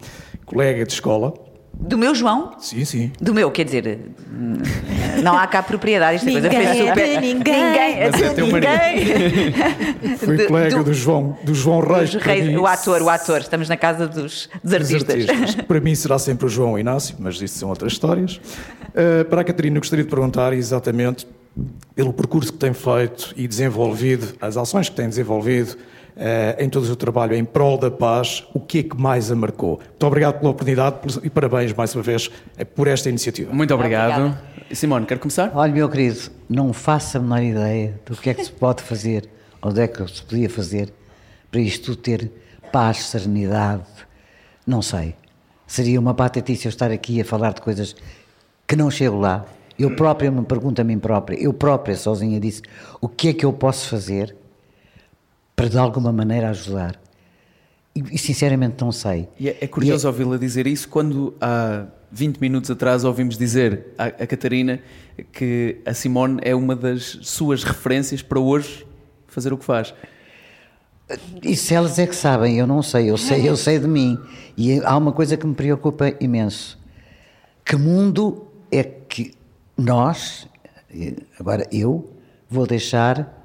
colega 0.45 0.85
de 0.85 0.93
escola. 0.93 1.48
Do 1.81 1.97
meu 1.97 2.13
João? 2.13 2.51
Sim, 2.59 2.83
sim. 2.83 3.11
Do 3.21 3.33
meu, 3.33 3.49
quer 3.49 3.63
dizer, 3.63 3.99
não 5.23 5.37
há 5.37 5.47
cá 5.47 5.63
propriedade. 5.63 6.17
Esta 6.17 6.29
coisa 6.29 6.49
Ninguém 6.49 6.67
foi 6.67 6.77
é 6.77 6.89
super. 6.89 7.21
ninguém. 7.21 7.63
Ninguém, 7.63 8.11
Mas 8.11 8.21
é 8.21 8.33
teu 8.33 8.47
marido. 8.47 8.71
ninguém. 8.95 10.17
Fui 10.19 10.37
Do- 10.37 10.45
colega 10.47 10.77
do- 10.77 10.83
do, 10.83 10.93
João, 10.93 11.37
do 11.43 11.53
João 11.55 11.79
Reis. 11.79 12.13
Reis, 12.15 12.45
mim, 12.47 12.57
o 12.57 12.67
ator, 12.67 13.01
o 13.01 13.09
ator. 13.09 13.39
Estamos 13.39 13.69
na 13.69 13.77
casa 13.77 14.07
dos, 14.07 14.49
dos 14.61 14.61
dos 14.61 14.73
artistas. 14.73 15.29
artistas. 15.29 15.65
Para 15.65 15.79
mim 15.79 15.95
será 15.95 16.19
sempre 16.19 16.45
o 16.45 16.49
João 16.49 16.77
Inácio, 16.77 17.15
mas 17.17 17.41
isso 17.41 17.57
são 17.57 17.69
outras 17.69 17.93
histórias. 17.93 18.35
Uh, 18.89 19.23
para 19.29 19.41
a 19.41 19.43
Catarina, 19.45 19.77
eu 19.77 19.81
gostaria 19.81 20.03
de 20.03 20.09
perguntar 20.09 20.51
exatamente 20.51 21.25
pelo 21.95 22.11
percurso 22.11 22.51
que 22.51 22.59
tem 22.59 22.73
feito 22.73 23.33
e 23.37 23.47
desenvolvido, 23.47 24.33
as 24.41 24.57
ações 24.57 24.89
que 24.89 24.95
tem 24.95 25.07
desenvolvido 25.07 25.75
em 26.57 26.69
todo 26.69 26.83
o 26.83 26.85
seu 26.85 26.95
trabalho 26.95 27.33
em 27.33 27.45
prol 27.45 27.77
da 27.77 27.89
paz, 27.89 28.45
o 28.53 28.59
que 28.59 28.79
é 28.79 28.83
que 28.83 28.97
mais 28.97 29.31
a 29.31 29.35
marcou? 29.35 29.79
Muito 29.79 30.05
obrigado 30.05 30.39
pela 30.39 30.51
oportunidade 30.51 30.97
e 31.23 31.29
parabéns 31.29 31.71
mais 31.73 31.95
uma 31.95 32.03
vez 32.03 32.29
eh, 32.57 32.65
por 32.65 32.87
esta 32.87 33.07
iniciativa. 33.07 33.53
Muito 33.53 33.73
obrigado. 33.73 34.19
Obrigada. 34.19 34.49
Simone, 34.73 35.05
quer 35.05 35.17
começar? 35.17 35.51
Olha, 35.55 35.71
meu 35.71 35.89
querido, 35.89 36.19
não 36.49 36.73
faço 36.73 37.17
a 37.17 37.21
menor 37.21 37.41
ideia 37.41 37.99
do 38.05 38.15
que 38.17 38.29
é 38.29 38.33
que 38.33 38.43
se 38.43 38.51
pode 38.51 38.83
fazer, 38.83 39.29
ou 39.61 39.71
do 39.71 39.79
é 39.79 39.87
que 39.87 40.05
se 40.07 40.21
podia 40.21 40.49
fazer, 40.49 40.93
para 41.49 41.61
isto 41.61 41.95
ter 41.95 42.31
paz, 42.71 43.05
serenidade, 43.05 43.83
não 44.67 44.81
sei. 44.81 45.15
Seria 45.65 45.99
uma 45.99 46.13
patetice 46.13 46.65
eu 46.65 46.69
estar 46.69 46.91
aqui 46.91 47.21
a 47.21 47.25
falar 47.25 47.53
de 47.53 47.61
coisas 47.61 47.95
que 48.67 48.75
não 48.75 48.91
chego 48.91 49.19
lá. 49.19 49.45
Eu 49.77 49.95
própria 49.95 50.29
me 50.29 50.43
pergunto 50.43 50.81
a 50.81 50.83
mim 50.83 50.99
própria, 50.99 51.41
eu 51.41 51.53
própria 51.53 51.95
sozinha 51.95 52.39
disse, 52.39 52.61
o 52.99 53.07
que 53.07 53.29
é 53.29 53.33
que 53.33 53.45
eu 53.45 53.53
posso 53.53 53.87
fazer 53.87 54.35
para 55.59 55.67
de 55.67 55.77
alguma 55.77 56.13
maneira 56.13 56.51
ajudar? 56.51 56.97
E, 57.93 58.01
e 58.13 58.17
sinceramente 58.17 58.81
não 58.81 58.93
sei. 58.93 59.27
E 59.37 59.49
é, 59.49 59.57
é 59.59 59.67
curioso 59.67 60.07
ouvi-la 60.07 60.37
dizer 60.37 60.65
isso 60.65 60.87
quando 60.87 61.35
há 61.41 61.85
20 62.09 62.37
minutos 62.37 62.71
atrás 62.71 63.03
ouvimos 63.03 63.37
dizer 63.37 63.87
à, 63.97 64.05
à 64.05 64.25
Catarina 64.25 64.79
que 65.33 65.81
a 65.85 65.93
Simone 65.93 66.39
é 66.43 66.55
uma 66.55 66.77
das 66.77 67.19
suas 67.23 67.65
referências 67.65 68.21
para 68.21 68.39
hoje 68.39 68.87
fazer 69.27 69.51
o 69.51 69.57
que 69.57 69.65
faz. 69.65 69.93
Isso 71.43 71.73
elas 71.73 71.99
é 71.99 72.07
que 72.07 72.15
sabem, 72.15 72.57
eu 72.57 72.65
não 72.65 72.81
sei, 72.81 73.09
eu 73.09 73.17
sei, 73.17 73.49
eu 73.49 73.57
sei 73.57 73.79
de 73.79 73.87
mim. 73.87 74.17
E 74.55 74.79
há 74.85 74.95
uma 74.95 75.11
coisa 75.11 75.35
que 75.35 75.45
me 75.45 75.55
preocupa 75.55 76.13
imenso. 76.21 76.79
Que 77.65 77.75
mundo 77.75 78.47
é 78.71 78.81
que 78.81 79.33
nós, 79.77 80.47
agora 81.37 81.67
eu, 81.69 82.13
vou 82.49 82.65
deixar 82.65 83.35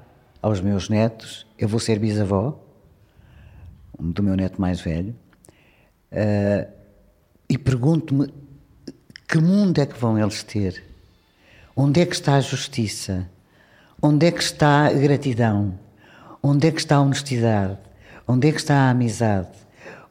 aos 0.41 0.61
meus 0.61 0.87
netos, 0.87 1.44
eu 1.57 1.67
vou 1.67 1.79
ser 1.79 1.99
bisavó 1.99 2.61
do 3.97 4.21
meu 4.21 4.35
neto 4.35 4.59
mais 4.59 4.81
velho, 4.81 5.15
eh, 6.11 6.67
e 7.49 7.57
pergunto-me 7.57 8.33
que 9.27 9.37
mundo 9.37 9.79
é 9.79 9.85
que 9.85 9.97
vão 9.99 10.17
eles 10.19 10.43
ter? 10.43 10.83
Onde 11.75 12.01
é 12.01 12.05
que 12.05 12.15
está 12.15 12.35
a 12.35 12.41
justiça? 12.41 13.29
Onde 14.01 14.27
é 14.27 14.31
que 14.31 14.41
está 14.41 14.87
a 14.87 14.93
gratidão? 14.93 15.79
Onde 16.41 16.67
é 16.67 16.71
que 16.71 16.79
está 16.79 16.97
a 16.97 17.01
honestidade? 17.01 17.77
Onde 18.27 18.49
é 18.49 18.51
que 18.51 18.59
está 18.59 18.75
a 18.75 18.89
amizade? 18.89 19.49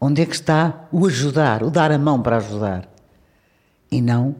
Onde 0.01 0.22
é 0.22 0.26
que 0.26 0.34
está 0.34 0.88
o 0.92 1.07
ajudar, 1.07 1.62
o 1.62 1.70
dar 1.70 1.90
a 1.90 1.99
mão 1.99 2.20
para 2.20 2.36
ajudar? 2.36 2.88
E 3.90 4.01
não 4.01 4.36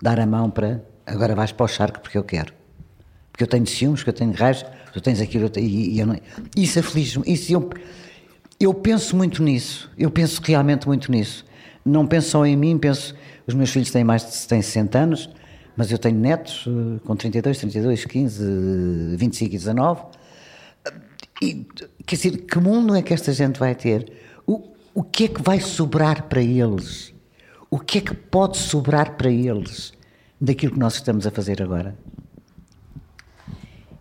dar 0.00 0.20
a 0.20 0.26
mão 0.26 0.50
para 0.50 0.82
agora 1.06 1.34
vais 1.34 1.52
para 1.52 1.64
o 1.64 1.68
charco 1.68 2.00
porque 2.00 2.18
eu 2.18 2.24
quero. 2.24 2.52
Porque 3.32 3.44
eu 3.44 3.48
tenho 3.48 3.66
ciúmes, 3.66 4.00
porque 4.00 4.10
eu 4.10 4.14
tenho 4.14 4.32
raios, 4.32 4.64
tu 4.92 5.00
tens 5.00 5.20
aquilo, 5.20 5.50
e, 5.56 5.94
e 5.94 6.00
eu 6.00 6.06
não, 6.06 6.18
isso 6.56 6.78
aflige-me. 6.78 7.24
Isso 7.32 7.52
eu, 7.52 7.70
eu 8.58 8.74
penso 8.74 9.16
muito 9.16 9.42
nisso, 9.42 9.90
eu 9.96 10.10
penso 10.10 10.40
realmente 10.42 10.86
muito 10.86 11.10
nisso. 11.10 11.44
Não 11.84 12.06
penso 12.06 12.30
só 12.30 12.44
em 12.44 12.56
mim, 12.56 12.78
penso. 12.78 13.14
Os 13.46 13.54
meus 13.54 13.70
filhos 13.70 13.90
têm 13.90 14.04
mais 14.04 14.24
de 14.24 14.46
têm 14.46 14.60
60 14.60 14.98
anos, 14.98 15.30
mas 15.76 15.90
eu 15.90 15.98
tenho 15.98 16.18
netos 16.18 16.66
eh, 16.68 17.00
com 17.04 17.16
32, 17.16 17.58
32, 17.58 18.04
15, 18.04 18.44
eh, 18.44 19.16
25 19.16 19.54
e 19.54 19.58
19. 19.58 20.02
E, 21.42 21.66
quer 22.06 22.16
dizer, 22.16 22.36
que 22.42 22.58
mundo 22.58 22.94
é 22.94 23.02
que 23.02 23.14
esta 23.14 23.32
gente 23.32 23.58
vai 23.58 23.74
ter? 23.74 24.12
O, 24.46 24.68
o 24.94 25.02
que 25.02 25.24
é 25.24 25.28
que 25.28 25.42
vai 25.42 25.58
sobrar 25.58 26.24
para 26.24 26.42
eles? 26.42 27.14
O 27.70 27.78
que 27.78 27.98
é 27.98 28.00
que 28.02 28.14
pode 28.14 28.58
sobrar 28.58 29.16
para 29.16 29.30
eles 29.30 29.92
daquilo 30.38 30.74
que 30.74 30.78
nós 30.78 30.94
estamos 30.94 31.26
a 31.26 31.30
fazer 31.30 31.62
agora? 31.62 31.96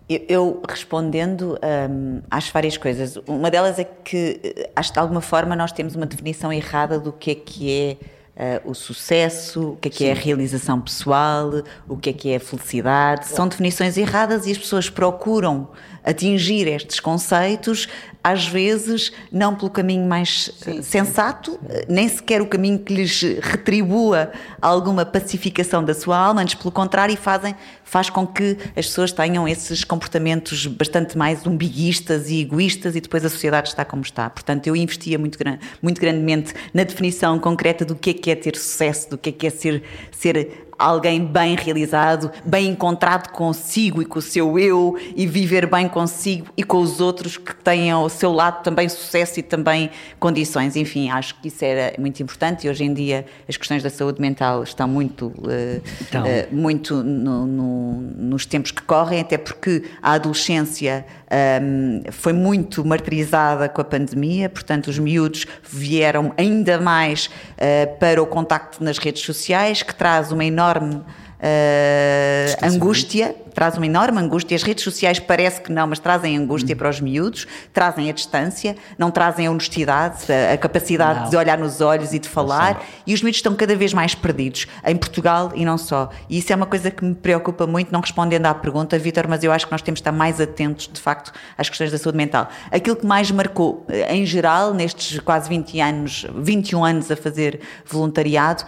Eu, 0.10 0.62
respondendo, 0.68 1.60
hum, 1.90 2.22
acho 2.32 2.52
várias 2.52 2.76
coisas. 2.78 3.16
Uma 3.28 3.52
delas 3.52 3.78
é 3.78 3.84
que, 3.84 4.40
eh, 4.44 4.70
acho 4.76 4.90
que 4.90 4.94
de 4.96 5.00
alguma 5.00 5.22
forma 5.22 5.56
nós 5.56 5.72
temos 5.72 5.96
uma 5.96 6.08
definição 6.08 6.52
errada 6.52 7.00
do 7.00 7.14
que 7.14 7.30
é 7.30 7.36
que 7.36 7.72
é 7.72 7.98
eh, 8.36 8.62
o 8.66 8.74
sucesso, 8.74 9.74
o 9.74 9.76
que 9.76 9.88
é 9.88 9.92
que 9.92 10.06
é 10.06 10.12
a 10.12 10.16
realização 10.16 10.82
pessoal, 10.82 11.52
o 11.88 11.96
que 11.96 12.10
é 12.10 12.14
que 12.14 12.32
é 12.32 12.38
a 12.38 12.40
felicidade. 12.40 13.28
São 13.28 13.48
definições 13.48 13.98
erradas 13.98 14.48
e 14.48 14.52
as 14.52 14.58
pessoas 14.58 14.90
procuram 14.90 15.68
atingir 16.10 16.68
estes 16.68 17.00
conceitos, 17.00 17.88
às 18.24 18.48
vezes 18.48 19.12
não 19.32 19.56
pelo 19.56 19.70
caminho 19.70 20.06
mais 20.08 20.52
eh, 20.66 20.82
sensato, 20.82 21.58
eh, 21.70 21.86
nem 21.88 22.10
sequer 22.10 22.42
o 22.42 22.48
caminho 22.48 22.80
que 22.80 22.94
lhes 22.94 23.22
retribua 23.42 24.32
alguma 24.62 25.06
pacificação 25.06 25.84
da 25.84 25.94
sua 25.94 26.18
alma, 26.18 26.42
antes 26.42 26.56
pelo 26.56 26.72
contrário, 26.72 27.16
fazem, 27.16 27.56
faz 27.84 28.10
com 28.10 28.26
que 28.28 28.58
as 28.76 28.88
pessoas 28.88 29.12
tenham 29.12 29.48
esses 29.48 29.84
comportamentos 29.84 30.66
bastante 30.68 31.18
mais 31.18 31.46
umbiguistas 31.46 32.30
e 32.30 32.42
egoístas 32.42 32.96
e 32.96 33.02
depois 33.02 33.24
a 33.24 33.30
sociedade 33.30 33.70
está 33.70 33.86
como 33.86 34.02
está. 34.02 34.30
Portanto, 34.30 34.68
eu 34.68 34.76
investia 34.76 35.18
muito, 35.18 35.38
gran- 35.40 35.58
muito 35.82 36.02
grandemente 36.02 36.54
na 36.74 36.84
definição 36.84 37.40
concreta 37.40 37.86
do 37.86 37.96
que 37.96 38.10
é 38.10 38.14
que 38.14 38.32
é 38.32 38.36
ter 38.36 38.56
sucesso, 38.58 39.10
do 39.12 39.18
que 39.18 39.30
é 39.30 39.32
que 39.32 39.48
é 39.48 39.50
ser, 39.50 39.84
ser 40.12 40.69
alguém 40.80 41.24
bem 41.26 41.56
realizado, 41.58 42.32
bem 42.46 42.70
encontrado 42.70 43.30
consigo 43.32 44.02
e 44.02 44.06
com 44.06 44.18
o 44.20 44.22
seu 44.22 44.58
eu 44.58 44.96
e 45.16 45.28
viver 45.28 45.68
bem 45.68 45.90
consigo 45.90 46.48
e 46.56 46.64
com 46.64 46.78
os 46.80 47.02
outros 47.02 47.36
que 47.38 47.54
têm 47.54 47.92
ao 47.92 48.08
seu 48.08 48.32
lado 48.32 48.64
também 48.64 48.88
sucesso 48.88 49.40
e 49.40 49.44
também 49.44 49.92
condições. 50.20 50.78
Enfim, 50.78 51.10
acho 51.10 51.36
que 51.42 51.50
isso 51.50 51.66
era 51.66 51.94
muito 52.00 52.24
importante 52.24 52.66
e 52.66 52.70
hoje 52.70 52.86
em 52.86 52.94
dia 52.94 53.26
as 53.48 53.58
questões 53.58 53.84
da 53.84 53.90
saúde 53.90 54.22
mental 54.22 54.64
estão 54.64 54.88
muito, 54.88 55.34
eh, 55.50 55.82
Então. 56.02 56.26
eh, 56.26 56.48
muito 56.52 57.04
no- 57.04 57.46
no- 57.46 58.02
nos 58.18 58.46
tempos 58.46 58.72
que 58.72 58.82
correm, 58.82 59.20
até 59.20 59.38
porque 59.38 59.84
a 60.02 60.14
adolescência 60.14 61.06
ahm, 61.30 62.02
foi 62.12 62.34
muito 62.34 62.86
martirizada 62.86 63.70
com 63.70 63.82
a 63.82 63.84
pandemia, 63.84 64.50
portanto 64.50 64.88
os 64.88 65.00
miúdos 65.00 65.46
vieram 65.64 66.34
ainda 66.38 66.80
mais 66.80 67.30
eh, 67.58 67.86
para 67.86 68.22
o 68.22 68.28
contacto 68.28 68.84
nas 68.84 68.98
redes 68.98 69.24
sociais, 69.24 69.84
que 69.84 69.94
traz 69.94 70.32
uma 70.32 70.46
enorme 70.46 71.02
eh, 71.42 72.58
angústia, 72.62 73.36
traz 73.60 73.76
uma 73.76 73.86
enorme 73.86 74.22
angústia. 74.22 74.56
As 74.56 74.64
redes 74.64 74.86
sociais 74.86 75.20
parece 75.20 75.60
que 75.60 75.70
não, 75.70 75.86
mas 75.86 76.00
trazem 76.00 76.38
angústia 76.38 76.78
para 76.78 76.90
os 76.90 77.02
miúdos, 77.02 77.46
trazem 77.74 78.10
a 78.10 78.14
distância, 78.14 78.74
não 78.98 79.12
trazem 79.12 79.48
a 79.48 79.52
honestidade, 79.52 80.32
a, 80.32 80.54
a 80.54 80.58
capacidade 80.58 81.24
Não. 81.24 81.30
de 81.30 81.36
olhar 81.36 81.58
nos 81.58 81.82
olhos 81.82 82.14
e 82.14 82.20
de 82.20 82.30
falar. 82.30 82.82
E 83.06 83.14
os 83.14 83.22
miúdos 83.22 83.40
estão 83.40 83.54
cada 83.56 83.76
vez 83.76 83.94
mais 83.94 84.16
perdidos, 84.16 84.66
em 84.86 84.96
Portugal 84.96 85.52
e 85.56 85.66
não 85.66 85.78
só. 85.78 86.10
E 86.30 86.38
isso 86.38 86.54
é 86.54 86.56
uma 86.56 86.66
coisa 86.66 86.90
que 86.90 87.04
me 87.04 87.14
preocupa 87.14 87.68
muito, 87.68 87.92
não 87.92 88.00
respondendo 88.00 88.46
à 88.46 88.54
pergunta, 88.54 88.98
Vítor, 88.98 89.28
mas 89.28 89.44
eu 89.44 89.52
acho 89.52 89.66
que 89.66 89.74
nós 89.74 89.82
temos 89.82 89.98
de 89.98 90.04
estar 90.04 90.14
mais 90.14 90.40
atentos, 90.40 90.90
de 90.90 91.02
facto, 91.02 91.34
às 91.58 91.68
questões 91.68 91.92
da 91.92 91.98
saúde 91.98 92.18
mental. 92.18 92.48
Aquilo 92.72 92.96
que 92.96 93.06
mais 93.06 93.30
marcou, 93.30 93.86
eh, 93.90 94.16
em 94.16 94.26
geral, 94.26 94.74
nestes 94.74 95.20
quase 95.20 95.50
20 95.50 95.82
anos, 95.82 96.26
21 96.34 96.86
anos 96.86 97.12
a 97.12 97.18
fazer 97.18 97.60
voluntariado, 97.86 98.64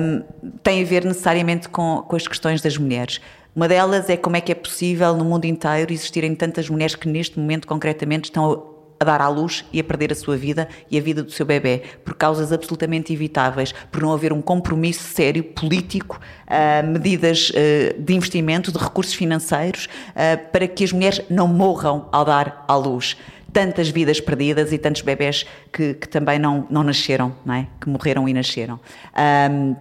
hum, 0.00 0.22
tem 0.62 0.80
a 0.80 0.86
ver 0.86 1.04
necessariamente 1.04 1.68
com, 1.68 2.02
com 2.08 2.16
as 2.16 2.26
questões 2.26 2.62
das 2.62 2.78
mulheres. 2.78 3.20
Uma 3.54 3.66
delas 3.66 4.08
é 4.08 4.16
como 4.16 4.36
é 4.36 4.40
que 4.40 4.52
é 4.52 4.54
possível 4.54 5.16
no 5.16 5.24
mundo 5.24 5.44
inteiro 5.44 5.92
existirem 5.92 6.34
tantas 6.34 6.68
mulheres 6.68 6.94
que 6.94 7.08
neste 7.08 7.38
momento 7.38 7.66
concretamente 7.66 8.30
estão 8.30 8.70
a 9.00 9.04
dar 9.04 9.20
à 9.20 9.28
luz 9.28 9.64
e 9.72 9.80
a 9.80 9.84
perder 9.84 10.12
a 10.12 10.14
sua 10.14 10.36
vida 10.36 10.68
e 10.90 10.98
a 10.98 11.00
vida 11.00 11.22
do 11.22 11.32
seu 11.32 11.46
bebê, 11.46 11.82
por 12.04 12.14
causas 12.14 12.52
absolutamente 12.52 13.12
evitáveis, 13.12 13.72
por 13.90 14.02
não 14.02 14.12
haver 14.12 14.30
um 14.30 14.42
compromisso 14.42 15.02
sério 15.02 15.42
político, 15.42 16.20
ah, 16.46 16.82
medidas 16.82 17.50
ah, 17.54 17.94
de 17.98 18.14
investimento, 18.14 18.70
de 18.70 18.78
recursos 18.78 19.14
financeiros, 19.14 19.88
ah, 20.14 20.36
para 20.52 20.68
que 20.68 20.84
as 20.84 20.92
mulheres 20.92 21.22
não 21.30 21.48
morram 21.48 22.08
ao 22.12 22.24
dar 22.26 22.64
à 22.68 22.76
luz. 22.76 23.16
Tantas 23.52 23.88
vidas 23.88 24.20
perdidas 24.20 24.70
e 24.70 24.78
tantos 24.78 25.02
bebés 25.02 25.44
que, 25.72 25.94
que 25.94 26.08
também 26.08 26.38
não, 26.38 26.68
não 26.70 26.84
nasceram, 26.84 27.34
não 27.44 27.54
é? 27.54 27.66
que 27.80 27.88
morreram 27.88 28.28
e 28.28 28.34
nasceram. 28.34 28.78
Ahm, 29.12 29.74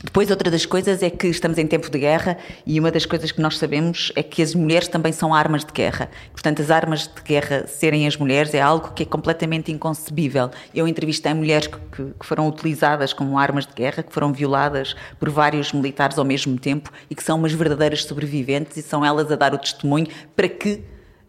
depois, 0.00 0.30
outra 0.30 0.50
das 0.50 0.66
coisas 0.66 1.00
é 1.02 1.10
que 1.10 1.28
estamos 1.28 1.58
em 1.58 1.66
tempo 1.66 1.88
de 1.88 1.98
guerra 1.98 2.36
e 2.66 2.80
uma 2.80 2.90
das 2.90 3.06
coisas 3.06 3.30
que 3.30 3.40
nós 3.40 3.56
sabemos 3.58 4.10
é 4.16 4.22
que 4.22 4.42
as 4.42 4.52
mulheres 4.54 4.88
também 4.88 5.12
são 5.12 5.32
armas 5.32 5.64
de 5.64 5.72
guerra. 5.72 6.10
Portanto, 6.32 6.60
as 6.60 6.70
armas 6.72 7.06
de 7.06 7.22
guerra 7.22 7.66
serem 7.68 8.06
as 8.06 8.16
mulheres 8.16 8.52
é 8.52 8.60
algo 8.60 8.92
que 8.94 9.04
é 9.04 9.06
completamente 9.06 9.70
inconcebível. 9.70 10.50
Eu 10.74 10.88
entrevistei 10.88 11.32
mulheres 11.34 11.68
que, 11.68 11.76
que- 11.78 12.12
foram 12.26 12.48
utilizadas 12.48 13.12
como 13.12 13.38
armas 13.38 13.64
de 13.64 13.74
guerra, 13.74 14.02
que 14.02 14.12
foram 14.12 14.32
violadas 14.32 14.96
por 15.20 15.30
vários 15.30 15.72
militares 15.72 16.18
ao 16.18 16.24
mesmo 16.24 16.58
tempo 16.58 16.90
e 17.08 17.14
que 17.14 17.22
são 17.22 17.38
umas 17.38 17.52
verdadeiras 17.52 18.04
sobreviventes 18.04 18.76
e 18.76 18.82
são 18.82 19.04
elas 19.04 19.30
a 19.30 19.36
dar 19.36 19.54
o 19.54 19.58
testemunho 19.58 20.08
para 20.34 20.48
que 20.48 20.82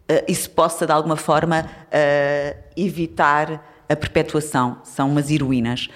eh, 0.08 0.24
isso 0.26 0.50
possa, 0.50 0.84
de 0.84 0.92
alguma 0.92 1.16
forma, 1.16 1.64
eh, 1.92 2.56
evitar 2.76 3.84
a 3.88 3.94
perpetuação. 3.94 4.78
São 4.82 5.08
umas 5.10 5.30
heroínas. 5.30 5.88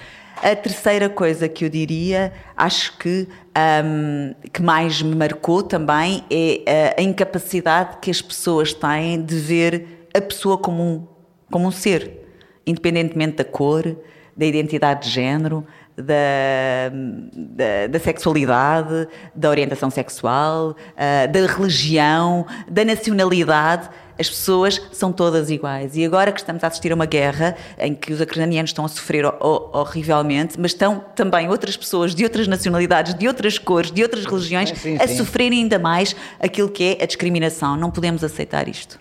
A 0.43 0.55
terceira 0.55 1.09
coisa 1.09 1.49
que 1.49 1.64
eu 1.64 1.68
diria, 1.68 2.32
acho 2.57 2.97
que 2.99 3.26
ahm, 3.55 4.34
que 4.53 4.62
mais 4.62 5.03
me 5.03 5.14
marcou 5.14 5.62
também 5.62 6.24
é 6.30 6.95
a 6.97 7.03
incapacidade 7.03 7.99
que 8.01 8.11
as 8.11 8.22
pessoas 8.22 8.72
têm 8.72 9.20
de 9.20 9.36
ver 9.36 10.09
a 10.14 10.20
pessoa 10.20 10.57
como 10.57 10.82
um, 10.82 11.07
como 11.51 11.66
um 11.66 11.70
ser, 11.72 12.24
independentemente 12.64 13.36
da 13.36 13.45
cor, 13.45 13.97
da 14.36 14.47
identidade 14.47 15.09
de 15.09 15.11
género, 15.11 15.66
da, 15.97 16.93
da, 17.34 17.86
da 17.91 17.99
sexualidade, 17.99 19.09
da 19.34 19.51
orientação 19.51 19.91
sexual, 19.91 20.76
ah, 20.97 21.26
da 21.26 21.47
religião, 21.47 22.47
da 22.68 22.84
nacionalidade. 22.84 23.91
As 24.18 24.28
pessoas 24.28 24.80
são 24.92 25.12
todas 25.12 25.48
iguais. 25.50 25.96
E 25.96 26.04
agora 26.04 26.32
que 26.32 26.40
estamos 26.40 26.64
a 26.64 26.66
assistir 26.66 26.90
a 26.90 26.94
uma 26.94 27.06
guerra 27.06 27.56
em 27.78 27.94
que 27.94 28.12
os 28.12 28.20
ucranianos 28.20 28.70
estão 28.70 28.84
a 28.84 28.88
sofrer 28.88 29.24
ho- 29.24 29.34
ho- 29.40 29.70
horrivelmente, 29.78 30.58
mas 30.58 30.72
estão 30.72 31.04
também 31.14 31.48
outras 31.48 31.76
pessoas 31.76 32.14
de 32.14 32.24
outras 32.24 32.48
nacionalidades, 32.48 33.14
de 33.14 33.28
outras 33.28 33.58
cores, 33.58 33.90
de 33.92 34.02
outras 34.02 34.24
religiões, 34.24 34.70
Sim, 34.70 34.74
sim, 34.76 34.98
a 35.00 35.06
sofrerem 35.08 35.60
ainda 35.62 35.78
mais 35.78 36.16
aquilo 36.40 36.68
que 36.68 36.96
é 36.98 37.02
a 37.04 37.06
discriminação. 37.06 37.76
Não 37.76 37.90
podemos 37.90 38.24
aceitar 38.24 38.66
isto. 38.68 38.98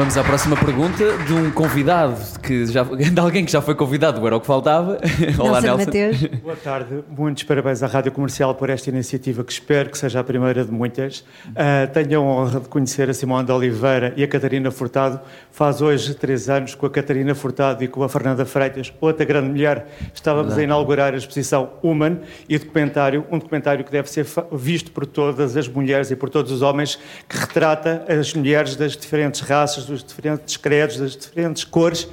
Vamos 0.00 0.16
à 0.16 0.24
próxima 0.24 0.56
pergunta 0.56 1.18
de 1.26 1.34
um 1.34 1.50
convidado 1.50 2.16
que 2.42 2.64
já, 2.64 2.82
de 2.88 3.20
alguém 3.20 3.44
que 3.44 3.52
já 3.52 3.60
foi 3.60 3.74
convidado, 3.74 4.26
era 4.26 4.34
o 4.34 4.40
que 4.40 4.46
faltava. 4.46 4.98
Olá, 5.38 5.60
Nelson 5.60 5.76
Nelson. 5.76 5.84
Mateus. 5.84 6.22
Boa 6.42 6.56
tarde, 6.56 7.04
muitos 7.10 7.42
parabéns 7.42 7.82
à 7.82 7.86
Rádio 7.86 8.10
Comercial 8.10 8.54
por 8.54 8.70
esta 8.70 8.88
iniciativa 8.88 9.44
que 9.44 9.52
espero 9.52 9.90
que 9.90 9.98
seja 9.98 10.20
a 10.20 10.24
primeira 10.24 10.64
de 10.64 10.72
muitas. 10.72 11.22
Ah, 11.54 11.86
tenho 11.86 12.18
a 12.18 12.22
honra 12.22 12.60
de 12.60 12.68
conhecer 12.70 13.10
a 13.10 13.12
Simone 13.12 13.44
de 13.44 13.52
Oliveira 13.52 14.14
e 14.16 14.24
a 14.24 14.26
Catarina 14.26 14.70
Furtado. 14.70 15.20
Faz 15.52 15.82
hoje 15.82 16.14
três 16.14 16.48
anos 16.48 16.74
com 16.74 16.86
a 16.86 16.90
Catarina 16.90 17.34
Furtado 17.34 17.84
e 17.84 17.86
com 17.88 18.02
a 18.02 18.08
Fernanda 18.08 18.46
Freitas, 18.46 18.90
outra 19.02 19.26
grande 19.26 19.50
mulher. 19.50 19.86
Estávamos 20.14 20.56
a 20.56 20.62
inaugurar 20.62 21.12
a 21.12 21.18
exposição 21.18 21.72
Human 21.82 22.20
e 22.48 22.58
documentário, 22.58 23.26
um 23.30 23.38
documentário 23.38 23.84
que 23.84 23.92
deve 23.92 24.08
ser 24.08 24.26
visto 24.50 24.92
por 24.92 25.04
todas 25.04 25.58
as 25.58 25.68
mulheres 25.68 26.10
e 26.10 26.16
por 26.16 26.30
todos 26.30 26.50
os 26.50 26.62
homens, 26.62 26.98
que 27.28 27.36
retrata 27.36 28.06
as 28.08 28.32
mulheres 28.32 28.76
das 28.76 28.96
diferentes 28.96 29.42
raças, 29.42 29.89
dos 29.90 30.02
diferentes 30.04 30.56
credos, 30.56 30.96
das 30.98 31.16
diferentes 31.16 31.64
cores, 31.64 32.08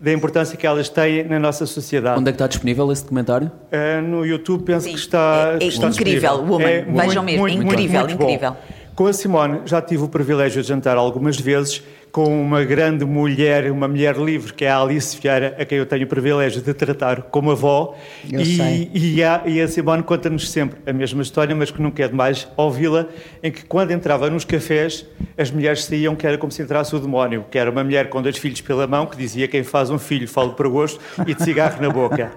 da 0.00 0.12
importância 0.12 0.56
que 0.56 0.66
elas 0.66 0.88
têm 0.88 1.24
na 1.24 1.38
nossa 1.38 1.64
sociedade. 1.66 2.18
Onde 2.20 2.28
é 2.28 2.32
que 2.32 2.36
está 2.36 2.46
disponível 2.46 2.90
esse 2.92 3.02
documentário? 3.02 3.50
Uh, 3.72 4.02
no 4.02 4.26
YouTube 4.26 4.64
penso 4.64 4.86
Sim, 4.86 4.92
que 4.92 4.98
está, 4.98 5.50
é- 5.52 5.56
é 5.56 5.58
que 5.58 5.64
está 5.66 5.88
incrível, 5.88 6.20
disponível. 6.20 6.52
Woman. 6.52 6.68
É 6.68 6.82
Vejam 7.06 7.22
mesmo, 7.24 7.48
é 7.48 7.52
incrível, 7.52 8.06
bom. 8.06 8.12
incrível. 8.12 8.56
Com 8.94 9.06
a 9.06 9.12
Simone 9.12 9.60
já 9.64 9.80
tive 9.80 10.02
o 10.02 10.08
privilégio 10.08 10.60
de 10.60 10.68
jantar 10.68 10.96
algumas 10.96 11.38
vezes 11.40 11.82
com 12.12 12.42
uma 12.42 12.62
grande 12.62 13.06
mulher, 13.06 13.72
uma 13.72 13.88
mulher 13.88 14.16
livre, 14.18 14.52
que 14.52 14.66
é 14.66 14.70
a 14.70 14.78
Alice 14.78 15.18
Vieira, 15.18 15.56
a 15.58 15.64
quem 15.64 15.78
eu 15.78 15.86
tenho 15.86 16.04
o 16.04 16.06
privilégio 16.06 16.60
de 16.60 16.74
tratar 16.74 17.22
como 17.22 17.50
avó. 17.50 17.96
Eu 18.30 18.42
e, 18.42 18.56
sei. 18.56 18.90
E, 18.92 19.24
a, 19.24 19.42
e 19.46 19.58
a 19.58 19.66
Simone 19.66 20.02
conta-nos 20.02 20.50
sempre 20.50 20.78
a 20.86 20.92
mesma 20.92 21.22
história, 21.22 21.56
mas 21.56 21.70
que 21.70 21.80
nunca 21.80 22.04
é 22.04 22.08
demais 22.08 22.46
ouvi-la, 22.54 23.06
em 23.42 23.50
que 23.50 23.64
quando 23.64 23.92
entrava 23.92 24.28
nos 24.28 24.44
cafés, 24.44 25.06
as 25.38 25.50
mulheres 25.50 25.84
saíam 25.84 26.14
que 26.14 26.26
era 26.26 26.36
como 26.36 26.52
se 26.52 26.60
entrasse 26.60 26.94
o 26.94 27.00
demónio, 27.00 27.46
que 27.50 27.56
era 27.56 27.70
uma 27.70 27.82
mulher 27.82 28.10
com 28.10 28.20
dois 28.20 28.36
filhos 28.36 28.60
pela 28.60 28.86
mão, 28.86 29.06
que 29.06 29.16
dizia 29.16 29.48
quem 29.48 29.62
faz 29.62 29.88
um 29.88 29.98
filho 29.98 30.28
fala 30.28 30.52
para 30.52 30.68
gosto 30.68 31.00
e 31.26 31.34
de 31.34 31.42
cigarro 31.42 31.80
na 31.80 31.88
boca. 31.88 32.30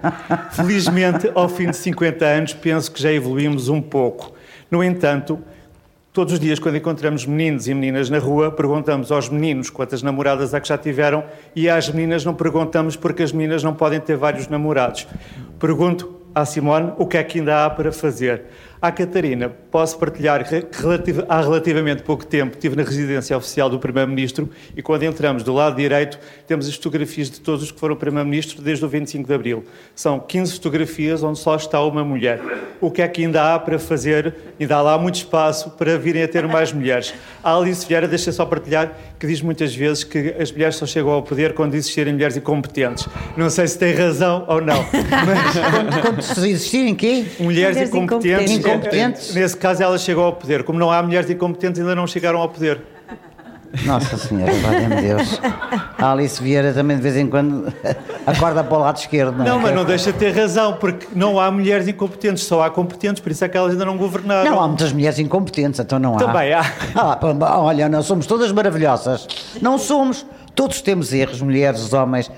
Felizmente, 0.52 1.30
ao 1.34 1.50
fim 1.50 1.68
de 1.68 1.76
50 1.76 2.24
anos, 2.24 2.54
penso 2.54 2.90
que 2.90 3.02
já 3.02 3.12
evoluímos 3.12 3.68
um 3.68 3.82
pouco. 3.82 4.32
No 4.70 4.82
entanto, 4.82 5.38
Todos 6.16 6.32
os 6.32 6.40
dias, 6.40 6.58
quando 6.58 6.76
encontramos 6.76 7.26
meninos 7.26 7.68
e 7.68 7.74
meninas 7.74 8.08
na 8.08 8.18
rua, 8.18 8.50
perguntamos 8.50 9.12
aos 9.12 9.28
meninos 9.28 9.68
quantas 9.68 10.02
namoradas 10.02 10.54
é 10.54 10.60
que 10.60 10.66
já 10.66 10.78
tiveram 10.78 11.22
e 11.54 11.68
às 11.68 11.90
meninas 11.90 12.24
não 12.24 12.32
perguntamos 12.32 12.96
porque 12.96 13.22
as 13.22 13.32
meninas 13.32 13.62
não 13.62 13.74
podem 13.74 14.00
ter 14.00 14.16
vários 14.16 14.48
namorados. 14.48 15.06
Pergunto 15.60 16.18
à 16.34 16.46
Simone 16.46 16.94
o 16.96 17.06
que 17.06 17.18
é 17.18 17.22
que 17.22 17.38
ainda 17.38 17.66
há 17.66 17.68
para 17.68 17.92
fazer. 17.92 18.44
À 18.86 18.92
Catarina, 18.92 19.48
posso 19.68 19.98
partilhar 19.98 20.48
que 20.48 20.64
relativ- 20.80 21.24
há 21.28 21.40
relativamente 21.40 22.04
pouco 22.04 22.24
tempo 22.24 22.54
estive 22.54 22.76
na 22.76 22.84
residência 22.84 23.36
oficial 23.36 23.68
do 23.68 23.80
Primeiro-Ministro 23.80 24.48
e 24.76 24.80
quando 24.80 25.02
entramos 25.02 25.42
do 25.42 25.52
lado 25.52 25.74
direito 25.74 26.16
temos 26.46 26.68
as 26.68 26.74
fotografias 26.76 27.28
de 27.28 27.40
todos 27.40 27.64
os 27.64 27.72
que 27.72 27.80
foram 27.80 27.96
Primeiro-Ministro 27.96 28.62
desde 28.62 28.84
o 28.84 28.88
25 28.88 29.26
de 29.26 29.34
Abril. 29.34 29.64
São 29.92 30.20
15 30.20 30.52
fotografias 30.52 31.20
onde 31.24 31.40
só 31.40 31.56
está 31.56 31.82
uma 31.82 32.04
mulher. 32.04 32.40
O 32.80 32.88
que 32.88 33.02
é 33.02 33.08
que 33.08 33.22
ainda 33.24 33.54
há 33.54 33.58
para 33.58 33.76
fazer? 33.76 34.32
Ainda 34.60 34.76
há 34.76 34.82
lá 34.82 34.96
muito 34.96 35.16
espaço 35.16 35.70
para 35.70 35.98
virem 35.98 36.22
a 36.22 36.28
ter 36.28 36.46
mais 36.46 36.72
mulheres. 36.72 37.12
A 37.42 37.56
Alice 37.56 37.84
Vieira, 37.88 38.06
deixa 38.06 38.30
só 38.30 38.46
partilhar, 38.46 38.92
que 39.18 39.26
diz 39.26 39.42
muitas 39.42 39.74
vezes 39.74 40.04
que 40.04 40.32
as 40.38 40.52
mulheres 40.52 40.76
só 40.76 40.86
chegam 40.86 41.10
ao 41.10 41.22
poder 41.24 41.54
quando 41.54 41.74
existirem 41.74 42.12
mulheres 42.12 42.36
incompetentes. 42.36 43.08
Não 43.36 43.50
sei 43.50 43.66
se 43.66 43.76
tem 43.76 43.92
razão 43.94 44.44
ou 44.46 44.60
não, 44.60 44.86
mas 45.26 46.02
Quando 46.02 46.22
se 46.22 46.50
existirem 46.50 46.94
quê? 46.94 47.24
mulheres 47.40 47.74
Mulheres 47.76 47.88
incompetentes, 47.88 48.52
incompetentes. 48.52 48.75
Incompetentes? 48.76 49.34
nesse 49.34 49.56
caso 49.56 49.82
elas 49.82 50.02
chegam 50.02 50.24
ao 50.24 50.32
poder. 50.32 50.64
Como 50.64 50.78
não 50.78 50.90
há 50.90 51.02
mulheres 51.02 51.28
incompetentes, 51.30 51.80
ainda 51.80 51.94
não 51.94 52.06
chegaram 52.06 52.40
ao 52.40 52.48
poder. 52.48 52.80
Nossa 53.84 54.16
Senhora, 54.16 54.52
valha-me 54.54 55.02
Deus. 55.02 55.40
A 55.98 56.12
Alice 56.12 56.42
Vieira 56.42 56.72
também 56.72 56.96
de 56.96 57.02
vez 57.02 57.16
em 57.16 57.26
quando 57.26 57.72
acorda 58.26 58.64
para 58.64 58.76
o 58.76 58.80
lado 58.80 58.96
esquerdo. 58.96 59.36
Não, 59.36 59.44
é? 59.44 59.48
Não, 59.48 59.60
mas 59.60 59.74
não 59.74 59.84
deixa 59.84 60.12
de 60.12 60.18
ter 60.18 60.30
razão, 60.30 60.74
porque 60.74 61.06
não 61.14 61.38
há 61.38 61.50
mulheres 61.50 61.86
incompetentes, 61.86 62.44
só 62.44 62.62
há 62.62 62.70
competentes, 62.70 63.20
por 63.20 63.30
isso 63.30 63.44
é 63.44 63.48
que 63.48 63.56
elas 63.56 63.72
ainda 63.72 63.84
não 63.84 63.96
governaram. 63.96 64.50
Não, 64.50 64.60
há 64.62 64.68
muitas 64.68 64.92
mulheres 64.92 65.18
incompetentes, 65.18 65.80
então 65.80 65.98
não 65.98 66.14
há. 66.14 66.18
Também 66.18 66.52
há. 66.52 66.64
Ah, 66.96 67.60
olha, 67.60 67.88
não 67.88 68.02
somos 68.02 68.26
todas 68.26 68.50
maravilhosas. 68.52 69.26
Não 69.60 69.78
somos. 69.78 70.24
Todos 70.54 70.80
temos 70.80 71.12
erros, 71.12 71.42
mulheres, 71.42 71.92
homens. 71.92 72.30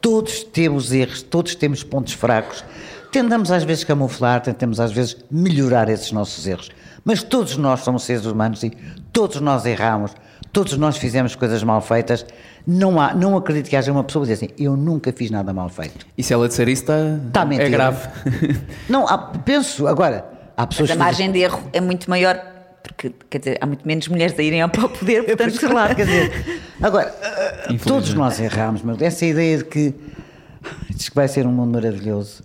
Todos 0.00 0.44
temos 0.44 0.92
erros, 0.92 1.22
todos 1.22 1.54
temos 1.54 1.82
pontos 1.82 2.14
fracos. 2.14 2.64
Tentamos 3.12 3.50
às 3.50 3.64
vezes 3.64 3.84
camuflar, 3.84 4.40
tentamos 4.40 4.80
às 4.80 4.92
vezes 4.92 5.16
melhorar 5.30 5.88
esses 5.88 6.12
nossos 6.12 6.46
erros. 6.46 6.70
Mas 7.04 7.22
todos 7.22 7.56
nós 7.56 7.80
somos 7.80 8.02
seres 8.02 8.26
humanos 8.26 8.62
e 8.62 8.70
todos 9.12 9.40
nós 9.40 9.64
erramos, 9.64 10.12
todos 10.52 10.76
nós 10.76 10.96
fizemos 10.96 11.34
coisas 11.34 11.62
mal 11.62 11.80
feitas. 11.80 12.26
Não, 12.66 13.00
há, 13.00 13.14
não 13.14 13.36
acredito 13.36 13.68
que 13.70 13.76
haja 13.76 13.92
uma 13.92 14.02
pessoa 14.02 14.26
que 14.26 14.34
diga 14.34 14.46
assim: 14.46 14.54
Eu 14.62 14.76
nunca 14.76 15.12
fiz 15.12 15.30
nada 15.30 15.52
mal 15.52 15.68
feito. 15.68 16.04
E 16.18 16.22
se 16.22 16.32
ela 16.32 16.48
disser 16.48 16.68
isso, 16.68 16.82
está, 16.82 16.98
Está 17.28 17.54
é 17.54 17.68
grave. 17.68 18.08
Não, 18.88 19.06
há- 19.06 19.18
penso, 19.18 19.86
agora, 19.86 20.24
há 20.56 20.66
pessoas 20.66 20.90
Mas 20.90 20.98
a 21.00 21.04
margem 21.04 21.30
de 21.30 21.38
erro 21.38 21.62
é 21.72 21.80
muito 21.80 22.10
maior, 22.10 22.36
porque 22.82 23.12
quer 23.30 23.38
dizer, 23.38 23.58
há 23.60 23.66
muito 23.66 23.86
menos 23.86 24.08
mulheres 24.08 24.36
a 24.36 24.42
irem 24.42 24.68
para 24.68 24.84
o 24.84 24.88
poder, 24.90 25.22
Pois, 25.24 25.36
portanto, 25.36 25.70
claro, 25.70 25.94
quer 25.94 26.06
dizer, 26.06 26.60
agora, 26.82 27.14
todos 27.86 28.12
nós 28.14 28.40
erramos, 28.40 28.82
mas 28.82 29.00
essa 29.00 29.24
ideia 29.24 29.58
de 29.58 29.64
que 29.64 29.94
Diz 30.90 31.08
que 31.08 31.14
vai 31.14 31.28
ser 31.28 31.46
um 31.46 31.52
mundo 31.52 31.72
maravilhoso. 31.74 32.42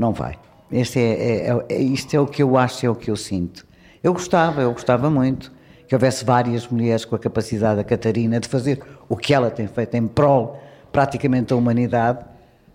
Não 0.00 0.14
vai. 0.14 0.38
Este 0.72 0.98
é, 0.98 1.48
é- 1.48 1.64
é- 1.68 1.78
isto 1.78 2.16
é 2.16 2.18
o 2.18 2.26
que 2.26 2.42
eu 2.42 2.56
acho, 2.56 2.86
é 2.86 2.88
o 2.88 2.94
que 2.94 3.10
eu 3.10 3.16
sinto. 3.16 3.66
Eu 4.02 4.14
gostava, 4.14 4.62
eu 4.62 4.72
gostava 4.72 5.10
muito 5.10 5.52
que 5.86 5.94
houvesse 5.94 6.24
várias 6.24 6.66
mulheres 6.66 7.04
com 7.04 7.14
a 7.16 7.18
capacidade 7.18 7.76
da 7.76 7.84
Catarina 7.84 8.40
de 8.40 8.48
fazer 8.48 8.82
o 9.10 9.14
que 9.14 9.34
ela 9.34 9.50
tem 9.50 9.66
feito 9.66 9.94
em 9.96 10.06
prol 10.06 10.58
praticamente 10.90 11.48
da 11.48 11.56
humanidade. 11.56 12.24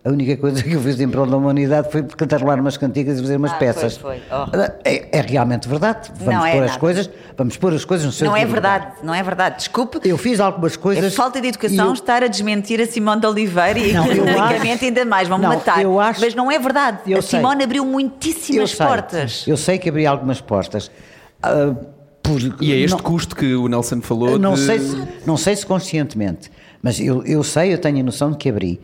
A 0.06 0.10
única 0.12 0.38
coisa 0.38 0.62
que 0.62 0.72
eu 0.72 0.80
fiz 0.82 0.99
em 0.99 1.10
prol 1.10 1.26
da 1.26 1.36
humanidade 1.36 1.91
foi 1.91 2.03
cantarolar 2.03 2.60
umas 2.60 2.78
cantigas 2.78 3.18
e 3.18 3.22
fazer 3.24 3.38
umas 3.38 3.51
Ah, 3.53 3.56
peças. 3.56 3.97
foi, 3.97 4.20
foi. 4.20 4.38
Oh. 4.38 4.56
É, 4.88 5.18
é 5.18 5.22
realmente 5.22 5.68
verdade. 5.68 6.12
Vamos 6.20 6.32
Não 6.36 6.45
é 6.45 6.51
pôr 6.51 6.62
as 6.64 6.68
nada. 6.70 6.80
coisas, 6.80 7.10
vamos 7.36 7.58
pôr 7.58 7.74
as 7.74 7.84
coisas 7.84 8.06
no 8.06 8.12
seu 8.12 8.28
Não 8.28 8.36
é 8.38 8.41
devido 8.41 8.56
lugar. 8.58 8.80
verdade, 8.80 8.95
não 9.03 9.16
é 9.16 9.24
verdade. 9.24 9.56
Desculpe. 9.58 9.99
Eu 10.08 10.16
fiz 10.16 10.39
algumas 10.39 10.78
coisas. 10.78 11.03
É 11.06 11.10
falta 11.10 11.41
de 11.41 11.47
educação 11.47 11.88
eu- 11.88 11.93
estar 11.93 12.22
a 12.24 12.28
desmentir 12.28 12.80
a 12.80 12.86
Simone 12.86 13.20
de 13.20 13.26
Oliveira 13.26 13.80
e 13.80 13.95
eu 13.95 14.01
acho- 14.03 14.86
ainda 14.86 15.06
mais, 15.06 15.28
vão-me 15.28 15.43
Não, 15.43 15.56
matar. 15.56 15.82
eu 15.82 15.99
acho- 15.99 16.22
Mas 16.22 16.36
não 16.36 16.51
é 16.51 16.60
verdade. 16.60 16.99
Eu 17.08 17.18
a 17.18 17.22
sei. 17.24 17.39
Simone 17.39 17.64
abriu 17.64 17.84
Eu 17.84 17.89
muitíssimas 17.89 18.70
sei, 18.72 18.86
portas. 18.86 19.43
Eu 19.47 19.58
sei 19.58 19.80
que 19.80 19.89
abri 19.89 20.06
algumas 20.06 20.39
portas. 20.39 20.91
Ah, 21.41 21.74
por- 22.22 22.39
E 22.62 22.72
é 22.72 22.76
este 22.76 22.91
não, 22.95 22.99
custo 22.99 23.36
que 23.36 23.56
o 23.56 23.68
Nelson 23.68 24.01
falou. 24.01 24.38
não 24.38 24.53
de- 24.53 24.60
sei 24.68 24.78
se, 24.80 25.03
não 25.26 25.36
sei 25.36 25.56
se 25.56 25.66
conscientemente, 25.66 26.51
mas 26.80 26.99
eu, 26.99 27.24
eu 27.26 27.41
sei, 27.43 27.74
eu 27.74 27.80
tenho 27.80 27.99
a 28.01 28.03
noção 28.03 28.30
de 28.30 28.38
que 28.38 28.47
abri. 28.49 28.80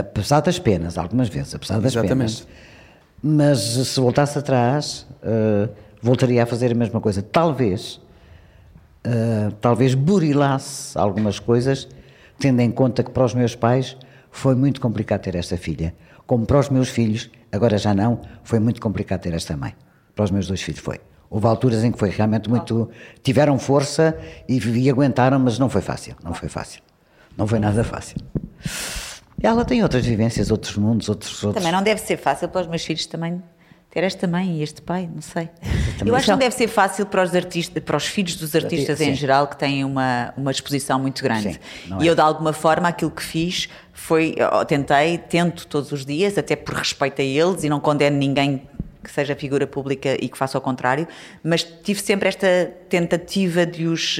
Apesar 0.00 0.40
das 0.40 0.58
penas, 0.58 0.98
algumas 0.98 1.28
vezes, 1.28 1.54
apesar 1.54 1.80
das 1.80 1.92
Exatamente. 1.92 2.42
penas. 2.42 2.48
Mas 3.22 3.58
se 3.60 4.00
voltasse 4.00 4.38
atrás, 4.38 5.06
ah, 5.22 5.68
voltaria 6.02 6.42
a 6.42 6.46
fazer 6.46 6.72
a 6.72 6.74
mesma 6.74 7.00
coisa. 7.00 7.22
Talvez, 7.22 8.00
ah, 9.04 9.52
talvez 9.60 9.94
burilasse 9.94 10.98
algumas 10.98 11.38
coisas, 11.38 11.88
tendo 12.38 12.60
em 12.60 12.70
conta 12.70 13.02
que 13.02 13.10
para 13.10 13.24
os 13.24 13.34
meus 13.34 13.54
pais 13.54 13.96
foi 14.30 14.54
muito 14.54 14.80
complicado 14.80 15.20
ter 15.20 15.34
esta 15.34 15.56
filha. 15.56 15.94
Como 16.26 16.46
para 16.46 16.58
os 16.58 16.68
meus 16.68 16.88
filhos, 16.88 17.30
agora 17.52 17.76
já 17.76 17.92
não, 17.92 18.20
foi 18.42 18.58
muito 18.58 18.80
complicado 18.80 19.20
ter 19.20 19.34
esta 19.34 19.56
mãe. 19.56 19.74
Para 20.14 20.24
os 20.24 20.30
meus 20.30 20.46
dois 20.46 20.62
filhos 20.62 20.80
foi. 20.80 21.00
Houve 21.28 21.46
alturas 21.46 21.84
em 21.84 21.92
que 21.92 21.98
foi 21.98 22.10
realmente 22.10 22.48
muito. 22.48 22.90
tiveram 23.22 23.58
força 23.58 24.18
e, 24.48 24.58
e 24.58 24.90
aguentaram, 24.90 25.38
mas 25.38 25.58
não 25.58 25.68
foi 25.68 25.80
fácil. 25.80 26.16
Não 26.24 26.34
foi 26.34 26.48
fácil. 26.48 26.82
Não 27.36 27.46
foi 27.46 27.60
nada 27.60 27.84
fácil. 27.84 28.16
Ela 29.42 29.64
tem 29.64 29.82
outras 29.82 30.04
vivências, 30.04 30.50
outros 30.50 30.76
mundos, 30.76 31.08
outros. 31.08 31.42
outros... 31.42 31.62
Também 31.62 31.76
não 31.76 31.82
deve 31.82 32.00
ser 32.00 32.16
fácil 32.16 32.48
para 32.48 32.62
os 32.62 32.66
meus 32.66 32.84
filhos 32.84 33.06
também 33.06 33.42
ter 33.90 34.04
esta 34.04 34.26
mãe 34.26 34.58
e 34.58 34.62
este 34.62 34.80
pai, 34.80 35.08
não 35.12 35.20
sei. 35.20 35.48
Eu 36.06 36.14
acho 36.14 36.26
que 36.26 36.30
não 36.30 36.38
deve 36.38 36.54
ser 36.54 36.68
fácil 36.68 37.04
para 37.06 37.22
os 37.22 37.34
artistas, 37.34 37.82
para 37.82 37.96
os 37.96 38.06
filhos 38.06 38.36
dos 38.36 38.54
artistas 38.54 38.98
Sim. 38.98 39.10
em 39.10 39.14
geral 39.14 39.48
que 39.48 39.56
têm 39.56 39.84
uma, 39.84 40.32
uma 40.36 40.50
exposição 40.50 40.98
muito 41.00 41.22
grande. 41.22 41.54
Sim, 41.54 41.58
e 42.00 42.06
é. 42.06 42.10
eu 42.10 42.14
de 42.14 42.20
alguma 42.20 42.52
forma 42.52 42.88
aquilo 42.88 43.10
que 43.10 43.22
fiz 43.22 43.68
foi, 43.92 44.36
tentei, 44.68 45.18
tento 45.18 45.66
todos 45.66 45.90
os 45.90 46.06
dias, 46.06 46.38
até 46.38 46.54
por 46.54 46.74
respeito 46.74 47.20
a 47.20 47.24
eles 47.24 47.64
e 47.64 47.68
não 47.68 47.80
condeno 47.80 48.16
ninguém 48.16 48.62
que 49.02 49.10
seja 49.10 49.34
figura 49.34 49.66
pública 49.66 50.16
e 50.20 50.28
que 50.28 50.38
faça 50.38 50.56
o 50.56 50.60
contrário, 50.60 51.08
mas 51.42 51.64
tive 51.64 52.00
sempre 52.00 52.28
esta 52.28 52.70
tentativa 52.88 53.66
de 53.66 53.86
os 53.86 54.18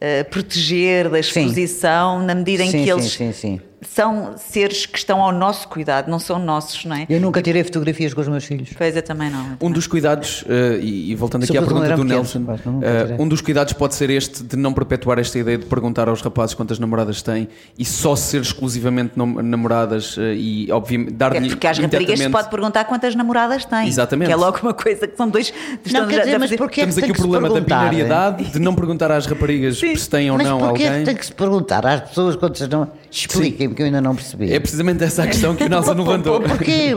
eh, 0.00 0.24
proteger 0.24 1.08
da 1.08 1.20
exposição 1.20 2.20
na 2.20 2.34
medida 2.34 2.64
em 2.64 2.70
Sim, 2.70 2.78
que 2.78 2.84
sim, 2.84 2.90
eles 2.90 3.12
sim, 3.12 3.32
sim. 3.32 3.60
São 3.88 4.34
seres 4.36 4.86
que 4.86 4.96
estão 4.98 5.20
ao 5.20 5.32
nosso 5.32 5.66
cuidado, 5.68 6.08
não 6.10 6.18
são 6.18 6.38
nossos, 6.38 6.84
não 6.84 6.94
é? 6.96 7.06
Eu 7.08 7.20
nunca 7.20 7.42
tirei 7.42 7.62
fotografias 7.64 8.14
com 8.14 8.20
os 8.20 8.28
meus 8.28 8.44
filhos. 8.44 8.70
Pois 8.76 8.94
eu 8.96 9.02
também 9.02 9.30
não. 9.30 9.56
Um 9.60 9.70
dos 9.70 9.86
cuidados, 9.86 10.44
eh, 10.48 10.78
e, 10.80 11.10
e 11.12 11.14
voltando 11.14 11.44
aqui 11.44 11.56
à 11.58 11.62
pergunta 11.62 11.96
do 11.96 12.04
Nelson, 12.04 12.44
pequenos, 12.44 12.60
mas 12.80 13.02
tirei. 13.02 13.16
um 13.18 13.28
dos 13.28 13.40
cuidados 13.40 13.72
pode 13.72 13.94
ser 13.94 14.10
este 14.10 14.42
de 14.42 14.56
não 14.56 14.72
perpetuar 14.72 15.18
esta 15.18 15.38
ideia 15.38 15.58
de 15.58 15.66
perguntar 15.66 16.08
aos 16.08 16.20
rapazes 16.22 16.54
quantas 16.54 16.78
namoradas 16.78 17.22
têm 17.22 17.48
e 17.78 17.84
só 17.84 18.14
ser 18.16 18.40
exclusivamente 18.42 19.12
nam- 19.16 19.42
namoradas 19.42 20.16
eh, 20.18 20.34
e, 20.36 20.70
obviamente, 20.72 21.10
É 21.10 21.16
dar-lhe 21.16 21.48
porque 21.48 21.66
às 21.66 21.78
raparigas 21.78 22.18
se 22.18 22.28
pode 22.28 22.48
perguntar 22.50 22.84
quantas 22.84 23.14
namoradas 23.14 23.64
têm. 23.64 23.88
Exatamente. 23.88 24.28
Que 24.28 24.32
é 24.32 24.36
logo 24.36 24.58
uma 24.62 24.74
coisa 24.74 25.06
que 25.06 25.16
são 25.16 25.28
dois. 25.28 25.52
estão 25.84 26.06
quer 26.06 26.20
dizer, 26.24 26.38
mas 26.38 26.54
porquê 26.54 26.82
é 26.82 26.86
que 26.86 26.92
Temos 26.92 26.94
tem 26.94 27.04
aqui 27.04 27.12
o 27.12 27.14
problema 27.16 27.48
da 27.50 27.60
binariedade, 27.60 28.44
de 28.44 28.58
não 28.58 28.74
perguntar 28.74 29.10
às 29.10 29.26
raparigas 29.26 29.78
se 29.78 30.08
têm 30.08 30.30
ou 30.30 30.36
Mas 30.38 30.46
não 30.46 30.58
porquê 30.58 30.82
é 30.84 30.86
alguém. 30.88 31.00
que 31.00 31.06
tem 31.06 31.16
que 31.16 31.26
se 31.26 31.32
perguntar 31.32 31.84
às 31.86 32.00
pessoas 32.08 32.36
quantas 32.36 32.68
não. 32.68 32.88
Expliquem-me 33.12 33.74
que 33.74 33.82
eu 33.82 33.86
ainda 33.86 34.00
não 34.00 34.14
percebi. 34.14 34.50
É 34.52 34.58
precisamente 34.58 35.04
essa 35.04 35.24
a 35.24 35.26
questão 35.26 35.54
que 35.54 35.64
o 35.64 35.68
Nelson 35.68 35.92
levantou. 35.94 36.40
Porquê? 36.40 36.94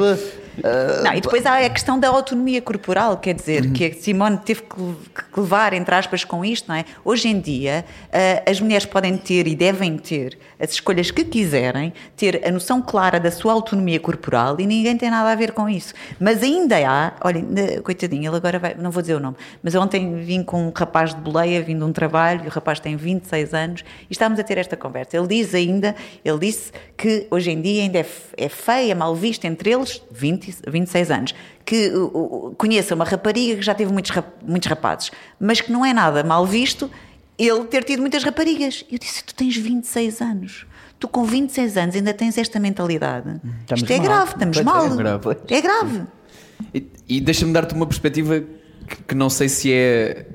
Não, 1.04 1.14
e 1.14 1.22
depois 1.22 1.46
há 1.46 1.66
a 1.66 1.70
questão 1.70 2.00
da 2.00 2.08
autonomia 2.10 2.62
corporal, 2.62 3.18
quer 3.18 3.34
dizer, 3.34 3.72
que 3.72 3.86
a 3.86 3.94
Simone 3.94 4.38
teve 4.38 4.62
que, 4.62 5.40
levar, 5.40 5.74
entre 5.74 5.94
aspas, 5.94 6.24
com 6.24 6.44
isto, 6.44 6.68
não 6.68 6.76
é? 6.76 6.86
Hoje 7.04 7.28
em 7.28 7.40
dia, 7.40 7.86
ah, 8.12 8.50
as 8.50 8.60
mulheres 8.60 8.86
podem 8.86 9.18
ter 9.18 9.48
e 9.48 9.56
devem 9.56 9.98
ter 9.98 10.38
as 10.60 10.72
escolhas 10.72 11.12
que 11.12 11.24
quiserem, 11.24 11.94
ter 12.16 12.42
a 12.46 12.52
noção 12.52 12.82
clara 12.82 13.20
da 13.20 13.32
sua 13.32 13.54
autonomia 13.54 14.00
corporal 14.00 14.56
e 14.60 14.66
ninguém 14.66 14.98
tem 14.98 15.10
nada 15.10 15.32
a 15.32 15.36
ver 15.36 15.52
com 15.52 15.68
isso. 15.68 15.94
Mas 16.20 16.42
ainda 16.42 16.76
há, 16.88 17.14
olha, 17.22 17.44
coitadinho, 17.84 18.30
ele 18.30 18.38
agora 18.38 18.60
vai, 18.60 18.76
não 18.76 18.92
vou 18.92 19.02
dizer 19.02 19.16
o 19.16 19.20
nome, 19.20 19.38
mas 19.62 19.76
ontem 19.76 20.16
vim 20.24 20.44
com 20.44 20.68
um 20.68 20.72
rapaz 20.74 21.14
de 21.14 21.20
boleia, 21.20 21.62
vindo 21.62 21.80
de 21.80 21.86
um 21.86 21.94
trabalho, 21.94 22.44
e 22.46 22.48
o 22.48 22.52
rapaz 22.52 22.80
tem 22.80 22.96
26 22.96 23.54
anos, 23.54 23.84
e 24.10 24.14
estávamos 24.14 24.40
a 24.40 24.44
ter 24.44 24.58
esta 24.58 24.78
conversa. 24.78 25.18
Ele 25.18 25.28
diz 25.28 25.54
ainda, 25.54 25.96
ele 26.24 26.40
disse 26.40 26.72
que 26.98 27.28
hoje 27.30 27.52
em 27.52 27.62
dia 27.62 27.84
ainda 27.84 28.00
é, 28.00 28.06
é 28.38 28.50
feia, 28.50 28.96
mal 28.96 29.16
vista 29.16 29.48
entre 29.48 29.72
eles, 29.72 30.02
20, 30.12 30.45
26 30.68 31.12
anos, 31.12 31.36
que 31.66 31.92
conheça 32.58 32.96
uma 32.96 33.06
rapariga 33.06 33.56
que 33.58 33.62
já 33.62 33.74
teve 33.74 33.92
muitos, 33.92 34.12
muitos 34.46 34.70
rapazes, 34.70 35.12
mas 35.40 35.62
que 35.62 35.72
não 35.72 35.86
é 35.86 35.94
nada 35.94 36.24
mal 36.24 36.46
visto 36.46 36.90
ele 37.38 37.66
ter 37.66 37.84
tido 37.84 38.00
muitas 38.02 38.24
raparigas. 38.24 38.86
Eu 38.92 38.98
disse: 38.98 39.24
Tu 39.24 39.36
tens 39.36 39.56
26 39.58 40.22
anos. 40.22 40.66
Tu 41.00 41.08
com 41.10 41.26
26 41.26 41.78
anos 41.78 41.96
ainda 41.96 42.14
tens 42.14 42.38
esta 42.38 42.60
mentalidade. 42.60 43.42
Estamos 43.62 43.82
Isto 43.82 43.92
é 43.92 43.98
mal. 43.98 44.06
grave, 44.06 44.32
estamos 44.32 44.58
Pois 44.58 44.68
é, 44.68 44.70
mal. 44.70 44.86
é 44.86 44.96
grave. 44.96 45.38
É 45.50 45.62
grave. 45.62 46.02
E, 46.74 46.88
e 47.10 47.22
deixa-me 47.22 47.52
dar-te 47.52 47.74
uma 47.74 47.86
perspectiva 47.86 48.40
que, 48.88 49.04
que 49.10 49.16
não 49.16 49.30
sei 49.30 49.50
se 49.50 49.74
é 49.74 50.26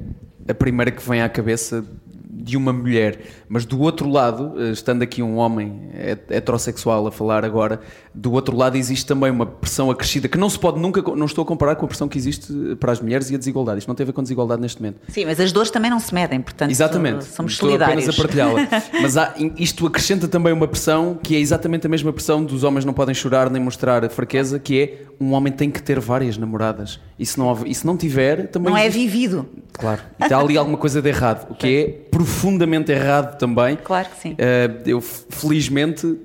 a 0.47 0.53
primeira 0.53 0.91
que 0.91 1.03
vem 1.09 1.23
à 1.23 1.29
cabeça 1.31 1.83
de 2.29 2.57
uma 2.59 2.73
mulher, 2.73 3.21
mas 3.53 3.65
do 3.65 3.81
outro 3.81 4.09
lado, 4.09 4.55
eh, 4.57 4.71
estando 4.71 5.03
aqui 5.03 5.21
um 5.25 5.37
homem 5.37 5.91
het- 5.93 6.31
heterossexual 6.31 7.05
a 7.09 7.11
falar 7.11 7.45
agora, 7.45 7.81
do 8.15 8.33
outro 8.33 8.57
lado 8.57 8.77
existe 8.77 9.05
também 9.05 9.29
uma 9.29 9.45
pressão 9.45 9.91
acrescida 9.91 10.29
que 10.29 10.39
não 10.39 10.49
se 10.49 10.57
pode 10.57 10.79
nunca, 10.81 11.03
não 11.17 11.27
estou 11.27 11.43
a 11.43 11.47
comparar 11.47 11.75
com 11.75 11.85
a 11.85 11.89
pressão 11.89 12.07
que 12.09 12.17
existe 12.17 12.53
para 12.79 12.93
as 12.93 13.01
mulheres 13.01 13.29
e 13.29 13.35
a 13.35 13.39
desigualdade. 13.39 13.81
Isto 13.81 13.89
não 13.89 13.95
tem 13.97 14.05
a 14.05 14.07
ver 14.07 14.13
com 14.13 14.23
desigualdade 14.23 14.63
neste 14.63 14.81
momento. 14.81 15.01
Sim, 15.09 15.25
mas 15.27 15.41
as 15.41 15.51
dores 15.51 15.69
também 15.73 15.91
não 15.91 15.99
se 15.99 16.15
medem, 16.15 16.41
portanto 16.41 16.71
Exatamente. 16.71 17.25
somos 17.25 17.53
Estou 17.53 17.69
solidários. 17.71 18.09
apenas 18.09 18.19
a 18.19 18.23
partilhá-la. 18.23 18.61
Mas 19.03 19.17
há- 19.17 19.35
isto 19.57 19.85
acrescenta 19.87 20.29
também 20.29 20.53
uma 20.53 20.69
pressão 20.69 21.19
que 21.21 21.35
é 21.35 21.41
exatamente 21.41 21.87
a 21.87 21.91
mesma 21.91 22.13
pressão 22.13 22.45
dos 22.45 22.63
homens 22.63 22.85
não 22.85 22.93
podem 22.93 23.15
chorar 23.15 23.51
nem 23.51 23.61
mostrar 23.61 24.09
fraqueza, 24.11 24.59
que 24.61 24.81
é 24.81 25.03
um 25.21 25.33
homem 25.33 25.53
tem 25.53 25.71
que 25.71 25.83
ter 25.83 25.99
várias 25.99 26.39
namoradas. 26.39 27.01
E 27.19 27.27
se 27.27 27.39
não, 27.39 27.59
e 27.67 27.75
se 27.75 27.85
não 27.87 27.97
tiver, 27.97 28.47
também. 28.49 28.71
Não 28.73 28.79
é 28.79 28.89
vivido. 28.89 29.47
Claro. 29.73 30.01
E 30.19 30.23
está 30.23 30.39
ali 30.39 30.57
alguma 30.57 30.79
coisa 30.79 31.03
de 31.03 31.09
errado, 31.09 31.51
o 31.51 31.55
que 31.55 31.67
é 31.67 31.85
profundamente 32.11 32.93
errado 32.93 33.37
também. 33.41 33.77
Claro 33.77 34.09
que 34.11 34.21
sim. 34.21 34.35
Eh, 34.37 34.71
eu, 34.85 35.01
felizmente. 35.01 36.19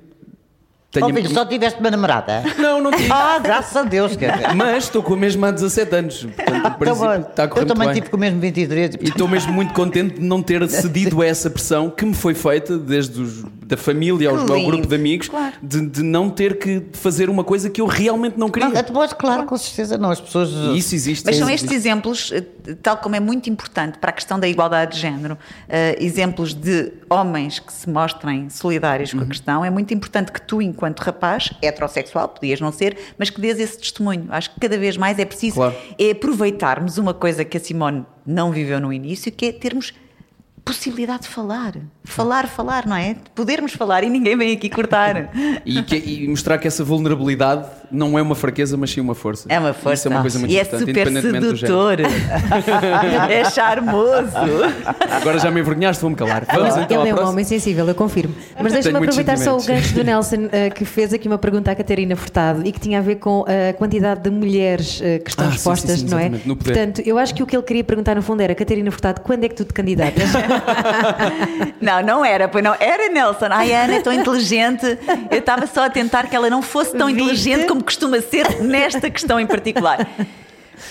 Tenho 0.90 1.06
Oh, 1.06 1.14
filho, 1.14 1.30
só 1.30 1.44
tiveste 1.44 1.80
uma 1.80 1.90
namorada? 1.90 2.42
Não, 2.58 2.80
não 2.80 2.90
tive. 2.90 3.10
Ah, 3.10 3.38
graças 3.38 3.76
a 3.76 3.82
Deus, 3.82 4.16
quer 4.16 4.32
dizer. 4.32 4.54
Mas 4.54 4.84
estou 4.84 5.02
com 5.02 5.12
a 5.12 5.16
mesma 5.16 5.48
há 5.48 5.50
17 5.50 5.94
anos. 5.94 6.24
Portanto, 6.24 6.94
bom. 6.94 7.14
está 7.14 7.44
a 7.44 7.48
correr 7.48 7.62
eu 7.62 7.66
também 7.66 7.92
tive 7.92 8.08
com 8.08 8.16
o 8.16 8.20
mesmo 8.20 8.40
23. 8.40 8.94
E 9.00 9.04
estou 9.08 9.28
mesmo 9.28 9.52
muito 9.52 9.74
contente 9.74 10.14
de 10.14 10.24
não 10.24 10.42
ter 10.42 10.66
cedido 10.68 11.20
a 11.20 11.26
essa 11.26 11.50
pressão 11.50 11.90
que 11.90 12.06
me 12.06 12.14
foi 12.14 12.34
feita 12.34 12.78
desde 12.78 13.20
os, 13.20 13.44
da 13.66 13.76
família 13.76 14.30
aos, 14.30 14.42
ao 14.48 14.56
lindo. 14.56 14.66
grupo 14.68 14.86
de 14.86 14.94
amigos 14.94 15.28
Claro. 15.28 15.54
de, 15.60 15.80
de 15.86 16.02
não 16.02 16.30
ter 16.30 16.58
que 16.58 16.82
fazer 16.92 17.28
uma 17.28 17.42
coisa 17.42 17.68
que 17.68 17.80
eu 17.80 17.86
realmente 17.86 18.38
não 18.38 18.48
queria. 18.48 18.68
Não, 18.68 18.74
depois, 18.82 19.12
claro, 19.12 19.44
com 19.44 19.56
certeza 19.58 19.98
não. 19.98 20.10
As 20.10 20.20
pessoas. 20.20 20.50
Isso 20.76 20.94
existe. 20.94 21.24
Mas 21.26 21.36
são 21.36 21.48
Sim. 21.48 21.54
estes 21.54 21.72
exemplos, 21.72 22.30
eh, 22.32 22.42
tal 22.80 22.96
como 22.98 23.16
é 23.16 23.20
muito 23.20 23.50
importante 23.50 23.98
para 23.98 24.10
a 24.10 24.12
questão 24.12 24.38
da 24.38 24.46
igualdade 24.46 24.94
de 24.94 25.00
género, 25.00 25.36
eh, 25.68 25.96
exemplos 26.00 26.54
de 26.54 26.92
homens 27.10 27.58
que 27.58 27.72
se 27.72 27.88
mostrem 27.90 28.48
solidários 28.48 29.12
Uhum. 29.12 29.18
com 29.20 29.24
a 29.24 29.28
questão, 29.28 29.64
é 29.64 29.70
muito 29.70 29.92
importante 29.92 30.30
que 30.30 30.40
tu, 30.40 30.62
enquanto 30.62 31.00
rapaz, 31.00 31.50
heterossexual, 31.60 32.28
podias 32.28 32.60
não 32.60 32.70
ser, 32.70 32.96
mas 33.18 33.30
que 33.30 33.40
dês 33.40 33.58
esse 33.58 33.78
testemunho. 33.78 34.26
Acho 34.30 34.54
que 34.54 34.60
cada 34.60 34.78
vez 34.78 34.96
mais 34.96 35.18
é 35.18 35.24
preciso 35.24 35.56
Claro. 35.56 35.74
é 35.98 36.10
aproveitarmos 36.12 36.98
uma 36.98 37.12
coisa 37.14 37.44
que 37.44 37.56
a 37.56 37.60
Simone 37.60 38.04
não 38.24 38.52
viveu 38.52 38.78
no 38.80 38.92
início, 38.92 39.32
que 39.32 39.46
é 39.46 39.52
termos 39.52 39.92
possibilidade 40.66 41.22
de 41.22 41.28
falar. 41.28 41.74
Falar, 42.04 42.48
falar, 42.48 42.86
não 42.86 42.96
é? 42.96 43.14
Podermos 43.36 43.72
falar 43.72 44.02
e 44.02 44.10
ninguém 44.10 44.36
vem 44.36 44.52
aqui 44.52 44.68
cortar. 44.68 45.30
E, 45.64 45.80
que- 45.84 45.96
e 45.96 46.26
mostrar 46.28 46.58
que 46.58 46.66
essa 46.66 46.82
vulnerabilidade 46.82 47.68
não 47.90 48.18
é 48.18 48.22
uma 48.22 48.34
fraqueza, 48.34 48.76
mas 48.76 48.90
sim 48.90 49.00
uma 49.00 49.14
força. 49.14 49.46
É 49.48 49.58
uma 49.58 49.72
força. 49.72 49.94
Isso 49.94 50.08
é 50.08 50.10
uma 50.10 50.20
coisa 50.20 50.38
muito 50.38 50.52
e 50.52 50.58
é 50.58 50.62
importante, 50.62 50.80
super 50.80 51.08
independentemente 51.08 51.46
do 51.46 51.56
género. 51.56 52.10
sedutor. 52.10 53.30
é 53.30 53.44
charmoso. 53.50 54.30
Agora 55.10 55.38
já 55.38 55.50
me 55.50 55.60
envergonhaste, 55.60 56.00
vou-me 56.00 56.16
calar. 56.16 56.44
Vamos 56.52 56.74
Ele 56.74 56.84
então 56.84 57.02
à 57.02 57.08
é 57.08 57.14
um 57.14 57.28
homem 57.28 57.44
sensível, 57.44 57.86
eu 57.88 57.94
confirmo. 57.94 58.34
Mas 58.60 58.72
deixa-me 58.72 58.96
aproveitar 58.98 59.38
só 59.38 59.56
o 59.56 59.62
gancho 59.62 59.94
do 59.94 60.04
Nelson, 60.04 60.48
eh, 60.52 60.70
que 60.70 60.84
fez 60.84 61.12
aqui 61.12 61.26
uma 61.28 61.38
pergunta 61.38 61.70
à 61.70 61.74
Catarina 61.74 62.16
Furtado 62.16 62.62
e 62.66 62.72
que 62.72 62.80
tinha 62.80 62.98
a 62.98 63.02
ver 63.02 63.16
com 63.16 63.44
a 63.46 63.72
quantidade 63.74 64.20
de 64.20 64.30
mulheres 64.30 65.00
eh, 65.02 65.18
que 65.18 65.30
estão 65.30 65.46
Ah, 65.48 65.54
expostas, 65.54 66.00
sim, 66.00 66.06
sim, 66.08 66.12
não 66.14 66.18
é? 66.18 66.28
no 66.44 66.56
poder. 66.56 66.72
Portanto, 66.74 67.02
eu 67.04 67.18
acho 67.18 67.34
que 67.34 67.42
o 67.42 67.46
que 67.46 67.56
ele 67.56 67.62
queria 67.62 67.84
perguntar 67.84 68.14
no 68.14 68.22
fundo 68.22 68.40
era: 68.42 68.54
Catarina 68.54 68.90
Furtado, 68.90 69.20
quando 69.20 69.44
é 69.44 69.48
que 69.48 69.54
tu 69.54 69.64
te 69.64 69.72
candidatas? 69.72 70.24
Não, 71.80 72.02
não 72.02 72.24
era, 72.24 72.48
pois 72.48 72.64
não. 72.64 72.74
Era 72.80 73.08
Nelson. 73.08 73.46
Ai, 73.50 73.72
a 73.72 73.84
Ana 73.84 73.94
é 73.96 74.00
tão 74.00 74.12
inteligente. 74.12 74.86
Eu 75.30 75.38
estava 75.38 75.66
só 75.66 75.84
a 75.84 75.90
tentar 75.90 76.26
que 76.28 76.34
ela 76.34 76.48
não 76.50 76.62
fosse 76.62 76.96
tão 76.96 77.06
Viste? 77.08 77.22
inteligente 77.22 77.66
como 77.66 77.75
costuma 77.80 78.20
ser 78.20 78.62
nesta 78.62 79.10
questão 79.10 79.38
em 79.38 79.46
particular. 79.46 80.08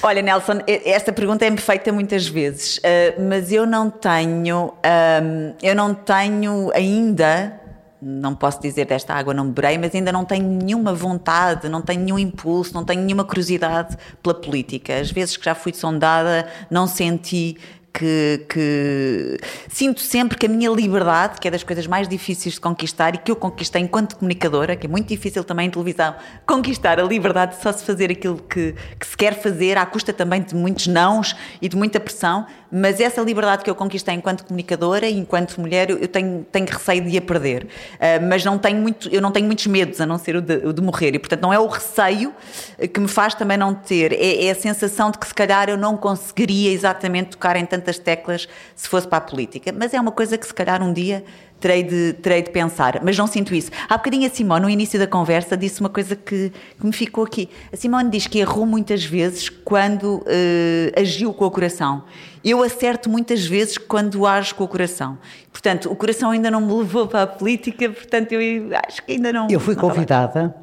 Olha, 0.02 0.22
Nelson, 0.22 0.60
esta 0.68 1.14
pergunta 1.14 1.46
é-me 1.46 1.58
feita 1.58 1.92
muitas 1.92 2.28
vezes, 2.28 2.80
ah, 2.84 3.22
mas 3.22 3.52
eu 3.52 3.66
não 3.66 3.90
tenho, 3.90 4.74
ahm, 4.84 5.54
eu 5.62 5.76
não 5.76 5.94
tenho 5.94 6.72
ainda, 6.74 7.60
não 8.02 8.36
posso 8.36 8.62
dizer 8.62 8.86
desta 8.86 9.14
água 9.14 9.34
não 9.34 9.48
beberei, 9.48 9.78
mas 9.78 9.96
ainda 9.96 10.12
não 10.12 10.26
tenho 10.26 10.48
nenhuma 10.48 10.94
vontade, 10.94 11.70
não 11.70 11.82
tenho 11.82 12.02
nenhum 12.02 12.20
impulso, 12.20 12.74
não 12.74 12.84
tenho 12.84 13.02
nenhuma 13.02 13.24
curiosidade 13.24 13.98
pela 14.22 14.36
política. 14.36 15.00
Às 15.00 15.12
vezes 15.12 15.38
que 15.38 15.46
já 15.46 15.56
fui 15.56 15.74
sondada, 15.74 16.48
não 16.70 16.88
senti 16.88 17.58
que, 17.98 18.46
que 18.50 19.38
sinto 19.70 20.02
sempre 20.02 20.38
que 20.38 20.46
a 20.46 20.50
minha 20.50 20.70
liberdade, 20.70 21.40
que 21.40 21.48
é 21.48 21.52
das 21.52 21.64
coisas 21.64 21.88
mais 21.88 22.10
difíceis 22.10 22.56
de 22.56 22.60
conquistar 22.60 23.16
e 23.16 23.18
que 23.18 23.32
eu 23.32 23.36
conquistei 23.38 23.82
enquanto 23.82 24.18
comunicadora, 24.18 24.76
que 24.76 24.86
é 24.86 24.90
muito 24.90 25.08
difícil 25.08 25.46
também 25.46 25.68
em 25.68 25.70
televisão, 25.70 26.14
conquistar 26.46 27.00
a 27.00 27.04
liberdade 27.04 27.56
de 27.56 27.64
só 27.64 27.72
se 27.72 27.86
fazer 27.86 28.12
aquilo 28.12 28.38
que, 28.38 28.76
que 29.00 29.08
se 29.08 29.16
quer 29.16 29.42
fazer, 29.42 29.78
à 29.78 29.86
custa 29.86 30.12
também 30.12 30.42
de 30.42 30.54
muitos 30.54 30.88
nãos 30.88 31.36
e 31.62 31.70
de 31.70 31.78
muita 31.78 32.00
pressão, 32.00 32.46
mas 32.76 33.00
essa 33.00 33.22
liberdade 33.22 33.64
que 33.64 33.70
eu 33.70 33.76
conquistei 33.76 34.14
enquanto 34.14 34.44
comunicadora 34.44 35.08
e 35.08 35.18
enquanto 35.18 35.60
mulher, 35.62 35.90
eu 35.90 36.08
tenho, 36.08 36.46
tenho 36.52 36.66
receio 36.66 37.04
de 37.04 37.18
a 37.18 37.22
perder. 37.22 37.68
Ah, 38.00 38.20
mas 38.22 38.44
não 38.44 38.58
tenho 38.58 38.82
muito, 38.82 39.08
eu 39.10 39.22
não 39.22 39.32
tenho 39.32 39.46
muitos 39.46 39.66
medos, 39.68 40.02
a 40.02 40.06
não 40.06 40.18
ser 40.18 40.36
o 40.36 40.42
de, 40.42 40.56
o 40.68 40.74
de 40.74 40.82
morrer. 40.82 41.16
E, 41.16 41.20
portanto, 41.20 41.42
não 41.42 41.54
é 41.54 41.60
o 41.60 41.68
receio 41.68 42.34
eh, 42.78 42.88
que 42.88 43.00
me 43.00 43.08
faz 43.08 43.34
também 43.34 43.58
não 43.58 43.74
ter, 43.74 44.12
é, 44.12 44.46
é 44.46 44.52
a 44.52 44.56
sensação 44.56 45.10
de 45.10 45.18
que 45.18 45.26
se 45.26 45.34
calhar 45.34 45.70
eu 45.70 45.78
não 45.78 45.96
conseguiria 45.96 46.72
exatamente 46.72 47.32
tocar 47.32 47.56
em 47.56 47.66
tantas 47.66 47.98
teclas 47.98 48.48
se 48.76 48.90
fosse 48.90 49.08
para 49.08 49.20
a 49.20 49.22
política. 49.22 49.72
Mas 49.72 49.94
é 49.94 50.02
uma 50.02 50.12
coisa 50.12 50.38
que 50.38 50.46
se 50.46 50.54
calhar 50.54 50.84
um 50.84 50.92
dia 50.92 51.24
terei 51.60 51.84
de, 51.84 52.14
terei 52.14 52.42
de 52.42 52.50
pensar, 52.52 53.02
mas 53.04 53.18
não 53.18 53.28
sinto 53.28 53.56
isso. 53.56 53.72
Há 53.90 53.98
bocadinho 53.98 54.28
a 54.28 54.30
Simone, 54.30 54.62
no 54.62 54.70
início 54.70 55.00
da 55.00 55.08
conversa, 55.08 55.56
disse 55.58 55.80
uma 55.80 55.90
coisa 55.90 56.16
que, 56.16 56.52
que 56.80 56.86
me 56.86 56.92
ficou 56.92 57.24
aqui. 57.24 57.50
A 57.72 57.78
Simone 57.78 58.10
diz 58.10 58.28
que 58.28 58.40
errou 58.40 58.66
muitas 58.66 59.04
vezes 59.04 59.50
quando 59.50 60.24
eh, 60.28 60.92
agiu 60.96 61.34
com 61.34 61.46
o 61.46 61.52
coração. 61.52 62.04
Eu 62.44 62.62
acerto 62.62 63.10
muitas 63.10 63.46
vezes 63.46 63.78
quando 63.78 64.26
ajo 64.28 64.54
com 64.56 64.64
o 64.64 64.68
coração. 64.68 65.18
Portanto, 65.52 65.92
o 65.92 65.96
coração 65.96 66.32
ainda 66.32 66.52
não 66.52 66.62
me 66.62 66.74
levou 66.74 67.08
para 67.08 67.24
a 67.24 67.28
política, 67.28 67.90
portanto, 67.90 68.34
eu 68.34 68.70
acho 68.88 69.04
que 69.04 69.14
ainda 69.14 69.34
não. 69.34 69.48
Eu 69.50 69.60
fui 69.60 69.74
não 69.74 69.82
convidada 69.82 70.56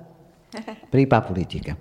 para 0.90 1.00
ir 1.00 1.06
para 1.06 1.18
a 1.18 1.22
política, 1.22 1.76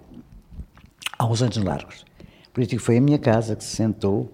há 1.19 1.25
uns 1.25 1.41
anos 1.41 1.57
largos. 1.57 2.05
A 2.47 2.49
política 2.53 2.81
foi 2.81 2.97
a 2.97 3.01
minha 3.01 3.19
casa 3.19 3.55
que 3.55 3.63
se 3.63 3.75
sentou. 3.75 4.31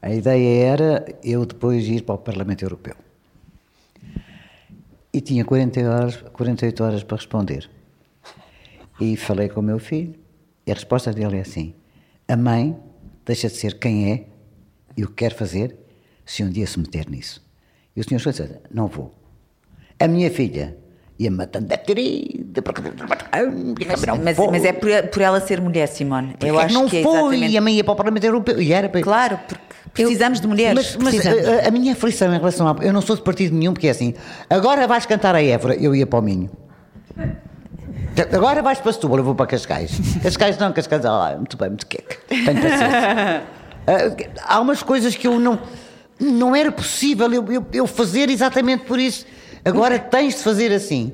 A 0.00 0.12
ideia 0.14 0.66
era 0.66 1.18
eu 1.24 1.44
depois 1.44 1.84
ir 1.88 2.02
para 2.02 2.14
o 2.14 2.18
Parlamento 2.18 2.62
Europeu. 2.62 2.94
E 5.12 5.20
tinha 5.20 5.44
40 5.44 5.80
horas, 5.80 6.16
48 6.32 6.84
horas 6.84 7.02
para 7.02 7.16
responder. 7.16 7.68
E 9.00 9.16
falei 9.16 9.48
com 9.48 9.60
o 9.60 9.62
meu 9.62 9.78
filho, 9.78 10.14
e 10.66 10.70
a 10.70 10.74
resposta 10.74 11.12
dele 11.12 11.38
é 11.38 11.40
assim: 11.40 11.74
a 12.26 12.36
mãe 12.36 12.78
deixa 13.24 13.48
de 13.48 13.56
ser 13.56 13.78
quem 13.78 14.12
é 14.12 14.26
e 14.96 15.04
o 15.04 15.08
que 15.08 15.14
quer 15.14 15.34
fazer 15.34 15.76
se 16.26 16.42
um 16.42 16.50
dia 16.50 16.66
se 16.66 16.78
meter 16.78 17.08
nisso. 17.08 17.46
E 17.96 18.00
o 18.00 18.04
senhor 18.04 18.20
dizer: 18.20 18.60
não 18.70 18.86
vou. 18.86 19.14
A 19.98 20.06
minha 20.06 20.30
filha 20.30 20.76
ia 21.18 21.30
matando 21.30 21.72
a 21.74 21.76
querida. 21.76 22.62
Mas, 23.84 24.04
mas, 24.22 24.38
mas 24.38 24.64
é 24.64 24.72
por, 24.72 24.90
por 25.08 25.22
ela 25.22 25.40
ser 25.40 25.60
mulher, 25.60 25.88
Simone. 25.88 26.36
Eu 26.40 26.58
acho 26.58 26.74
não 26.74 26.88
que 26.88 26.98
é 26.98 27.02
foi, 27.02 27.38
e 27.38 27.56
a 27.56 27.60
mãe 27.60 27.74
ia 27.74 27.84
para 27.84 27.92
o 27.92 27.96
Parlamento 27.96 28.24
Europeu. 28.24 28.60
E 28.60 28.72
era 28.72 28.88
para... 28.88 29.00
Claro, 29.02 29.38
porque 29.46 29.62
precisamos 29.92 30.40
de 30.40 30.46
mulheres. 30.46 30.96
Mas, 31.00 31.14
mas 31.14 31.26
a, 31.26 31.68
a 31.68 31.70
minha 31.70 31.92
aflição 31.92 32.32
em 32.32 32.38
relação 32.38 32.68
a. 32.68 32.76
Eu 32.84 32.92
não 32.92 33.00
sou 33.00 33.16
de 33.16 33.22
partido 33.22 33.54
nenhum, 33.54 33.72
porque 33.72 33.88
é 33.88 33.90
assim. 33.90 34.14
Agora 34.48 34.86
vais 34.86 35.06
cantar 35.06 35.34
a 35.34 35.42
Évora, 35.42 35.74
eu 35.74 35.94
ia 35.94 36.06
para 36.06 36.18
o 36.18 36.22
Minho. 36.22 36.50
Agora 38.32 38.62
vais 38.62 38.80
para 38.80 38.92
Setúbal, 38.92 39.18
eu 39.18 39.24
vou 39.24 39.34
para 39.34 39.46
Cascais. 39.46 39.92
Cascais 40.22 40.58
não, 40.58 40.72
Cascais, 40.72 41.04
ah, 41.04 41.34
muito 41.36 41.56
bem, 41.56 41.68
muito 41.68 41.86
queque. 41.86 42.16
Tenho 42.28 42.60
paciência. 42.60 43.42
Ah, 43.90 44.56
há 44.56 44.60
umas 44.60 44.82
coisas 44.82 45.16
que 45.16 45.26
eu 45.26 45.40
não. 45.40 45.58
Não 46.20 46.54
era 46.54 46.70
possível 46.70 47.32
eu, 47.32 47.50
eu, 47.50 47.66
eu 47.72 47.86
fazer 47.86 48.28
exatamente 48.28 48.84
por 48.84 48.98
isso. 48.98 49.24
Agora 49.68 49.98
tens 49.98 50.36
de 50.36 50.42
fazer 50.42 50.72
assim. 50.72 51.12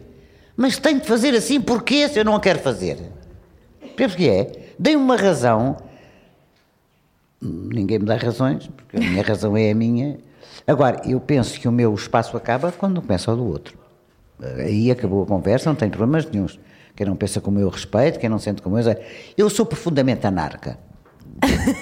Mas 0.57 0.79
tenho 0.79 1.01
de 1.01 1.07
fazer 1.07 1.35
assim 1.35 1.61
porque 1.61 2.09
se 2.09 2.19
eu 2.19 2.25
não 2.25 2.35
a 2.37 2.41
quero 2.41 2.61
fazer. 2.61 2.99
O 3.83 3.89
que 4.09 4.29
é? 4.29 4.75
Dei 4.79 4.97
uma 4.97 5.17
razão 5.17 5.77
ninguém 7.45 7.99
me 7.99 8.07
dá 8.07 8.17
razões, 8.17 8.67
porque 8.69 8.97
a 8.97 9.01
minha 9.01 9.23
razão 9.23 9.57
é 9.57 9.71
a 9.71 9.75
minha. 9.75 10.19
Agora, 10.67 11.03
eu 11.05 11.21
penso 11.21 11.61
que 11.61 11.69
o 11.69 11.73
meu 11.73 11.95
espaço 11.95 12.37
acaba 12.37 12.73
quando 12.73 13.03
começa 13.03 13.33
o 13.33 13.37
do 13.37 13.47
outro. 13.47 13.77
Aí 14.59 14.91
acabou 14.91 15.23
a 15.23 15.27
conversa, 15.27 15.69
não 15.69 15.77
tenho 15.77 15.91
problemas 15.91 16.27
nenhums. 16.27 16.59
Quem 16.97 17.07
não 17.07 17.17
pensa 17.17 17.41
como 17.41 17.59
eu 17.59 17.69
respeito, 17.69 18.19
quem 18.19 18.29
não 18.29 18.39
sente 18.39 18.63
como 18.63 18.79
eu. 18.79 18.97
Eu 19.37 19.51
sou 19.51 19.67
profundamente 19.67 20.27
anarca. 20.27 20.79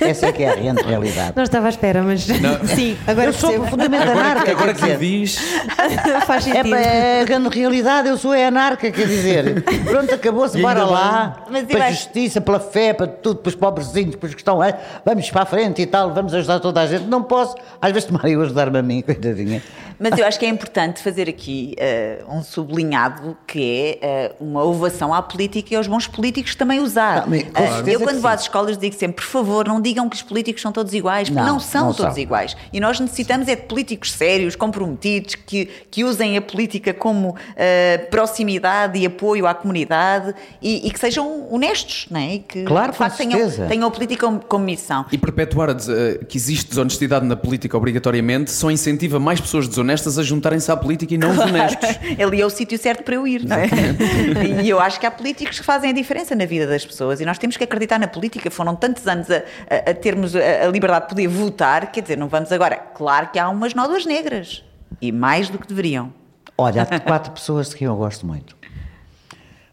Essa 0.01 0.27
é 0.27 0.33
que 0.33 0.43
é 0.43 0.51
a 0.51 0.57
grande 0.57 0.83
realidade. 0.83 1.33
Não 1.37 1.43
estava 1.43 1.67
à 1.67 1.71
espera, 1.71 2.03
mas 2.03 2.23
sim, 2.75 2.97
agora 3.07 3.29
eu 3.29 3.33
sou 3.33 3.51
percebo. 3.51 3.63
profundamente 3.69 4.09
anarca. 4.09 4.51
Agora 4.51 4.75
que 4.75 4.81
dizer. 4.83 4.99
diz, 4.99 5.39
Faz 6.27 6.47
É, 6.47 6.53
sentido. 6.53 6.75
é 6.75 7.21
a 7.21 7.25
grande 7.25 7.49
realidade, 7.49 8.09
eu 8.09 8.17
sou 8.17 8.33
é 8.35 8.47
anarca, 8.47 8.91
quer 8.91 9.07
dizer. 9.07 9.63
Pronto, 9.85 10.15
acabou-se, 10.15 10.61
bora 10.61 10.85
lá. 10.85 11.45
Mas 11.51 11.65
para 11.65 11.87
a 11.87 11.91
justiça, 11.91 12.41
pela 12.41 12.61
fé, 12.61 12.93
para 12.93 13.07
tudo, 13.07 13.37
para 13.41 13.49
os 13.51 13.55
pobrezinhos, 13.55 14.17
para 14.17 14.27
os 14.29 14.35
que 14.35 14.41
estão. 14.41 14.63
é, 14.63 14.79
Vamos 15.05 15.31
para 15.31 15.43
a 15.43 15.47
frente 15.47 15.83
e 15.83 15.87
tal, 15.87 16.13
vamos 16.13 16.33
ajudar 16.35 16.61
toda 16.61 16.81
a 16.81 16.87
gente. 16.87 17.05
Não 17.07 17.23
posso, 17.23 17.57
às 17.81 17.93
vezes 17.93 18.07
tomarem 18.09 18.35
eu 18.35 18.43
ajudar-me 18.43 18.79
a 18.79 18.83
mim, 18.83 19.03
coitadinha. 19.07 19.63
Mas 19.99 20.19
eu 20.19 20.27
acho 20.27 20.37
que 20.39 20.45
é 20.45 20.49
importante 20.49 21.01
fazer 21.01 21.29
aqui 21.29 21.75
eh, 21.79 22.25
um 22.29 22.43
sublinhado 22.43 23.37
que 23.47 23.99
é 24.03 24.07
eh, 24.07 24.33
uma 24.41 24.65
ovação 24.65 25.15
à 25.15 25.23
política 25.23 25.75
e 25.75 25.77
aos 25.77 25.87
bons 25.87 26.09
políticos 26.09 26.57
também 26.57 26.81
usar. 26.81 27.19
Ah, 27.19 27.25
mas 27.29 27.43
certeza 27.75 27.91
eu, 27.91 28.01
quando 28.01 28.21
vou 28.21 28.29
sim. 28.31 28.35
às 28.35 28.43
escolas, 28.43 28.77
digo 28.77 28.97
sempre: 28.97 29.17
por 29.25 29.31
favor, 29.31 29.42
não 29.67 29.81
digam 29.81 30.09
que 30.09 30.17
os 30.17 30.23
políticos 30.23 30.63
são 30.63 30.73
todos 30.73 30.93
iguais, 30.95 31.29
porque 31.29 31.41
Não, 31.43 31.55
não, 31.55 31.61
são 31.61 31.87
não 31.87 31.95
todos 31.95 32.15
são. 32.15 32.23
iguais. 32.23 32.57
E 32.73 32.81
nós 32.81 32.99
necessitamos 33.01 33.49
é 33.49 33.57
de 33.57 33.63
políticos 33.63 34.13
sérios, 34.13 34.57
comprometidos, 34.57 35.35
que, 35.35 35.69
que 35.91 36.05
usem 36.05 36.37
a 36.37 36.43
política 36.43 36.93
como 36.95 37.37
eh, 37.57 37.99
proximidade 38.11 38.99
e 38.99 39.07
apoio 39.07 39.47
à 39.47 39.55
comunidade 39.55 40.35
e, 40.61 40.87
e 40.87 40.91
que 40.91 40.99
sejam 40.99 41.53
honestos, 41.53 42.07
não 42.11 42.21
é? 42.21 42.35
E 42.35 42.39
que, 42.41 42.63
Claro, 42.65 42.93
de 42.93 42.99
com 42.99 43.05
facto, 43.05 43.17
tenham, 43.19 43.51
tenham 43.69 43.89
a 43.89 43.91
política 43.91 44.27
como, 44.27 44.41
como 44.41 44.65
missão. 44.65 45.05
e 45.13 45.19
perpetuar 45.19 45.71
eh, 45.71 46.25
que 46.29 46.37
existe 46.37 46.69
desonestidade 46.71 47.27
na 47.27 47.37
política 47.37 47.77
obrigatoriamente 47.77 48.51
só 48.51 48.71
incentiva 48.71 49.19
mais 49.19 49.41
pessoas 49.41 49.67
desonestas 49.69 50.19
a 50.19 50.23
juntarem-se 50.23 50.71
à 50.71 50.77
política 50.77 51.15
e 51.15 51.19
não 51.19 51.31
os 51.33 51.39
honestos. 51.39 51.89
Ali 52.23 52.41
é 52.41 52.47
o 52.47 52.51
sítio 52.51 52.79
certo 52.79 53.03
para 53.03 53.15
eu 53.15 53.27
ir, 53.27 53.45
não 53.45 53.57
é? 53.57 53.69
E 54.63 54.69
eu 54.69 54.79
acho 54.81 54.99
que 55.01 55.07
há 55.07 55.11
políticos 55.11 55.59
que 55.59 55.65
fazem 55.65 55.91
a 55.91 55.93
diferença 55.93 56.35
na 56.35 56.45
vida 56.45 56.67
das 56.67 56.85
pessoas 56.85 57.21
e 57.21 57.25
nós 57.25 57.39
temos 57.39 57.57
que 57.57 57.65
acreditar 57.65 57.99
na 57.99 58.07
política. 58.07 58.51
Foram 58.51 58.75
tantos 58.77 59.07
anos 59.07 59.29
a, 59.33 59.37
a- 59.75 59.91
a 59.91 59.95
termos 59.95 60.37
a, 60.37 60.39
a 60.65 60.67
liberdade 60.69 61.05
de 61.07 61.09
poder 61.09 61.27
votar, 61.29 61.91
quer 61.91 62.03
dizer, 62.03 62.17
não 62.19 62.29
vamos 62.29 62.53
agora. 62.53 62.77
Claro 62.77 63.29
que 63.31 63.39
há 63.39 63.49
umas 63.49 63.75
nódoas 63.75 64.05
negras 64.07 64.63
e 65.01 65.11
mais 65.11 65.49
do 65.49 65.59
que 65.59 65.67
deveriam. 65.67 66.13
Olha, 66.57 66.83
há 66.83 67.01
quatro 67.01 67.33
pessoas 67.33 67.71
de 67.71 67.77
quem 67.77 67.87
eu 67.87 67.97
gosto 67.97 68.27
muito. 68.27 68.57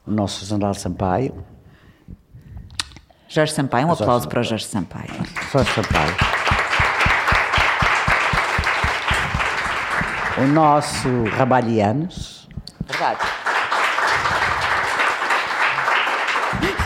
O 0.08 0.12
nosso 0.12 0.46
General 0.46 0.74
Sampaio, 0.74 1.46
Jorge 3.28 3.54
Sampaio, 3.54 3.86
um 3.86 3.90
Jorge 3.90 4.04
aplauso 4.04 4.28
para 4.28 4.40
o 4.40 4.44
Jorge 4.44 4.66
Sampaio. 4.66 5.10
Jorge 5.52 5.72
Sampaio. 5.74 6.16
O 10.38 10.48
nosso 10.48 11.08
Rabalhianos, 11.38 12.48
Verdade. 12.88 13.20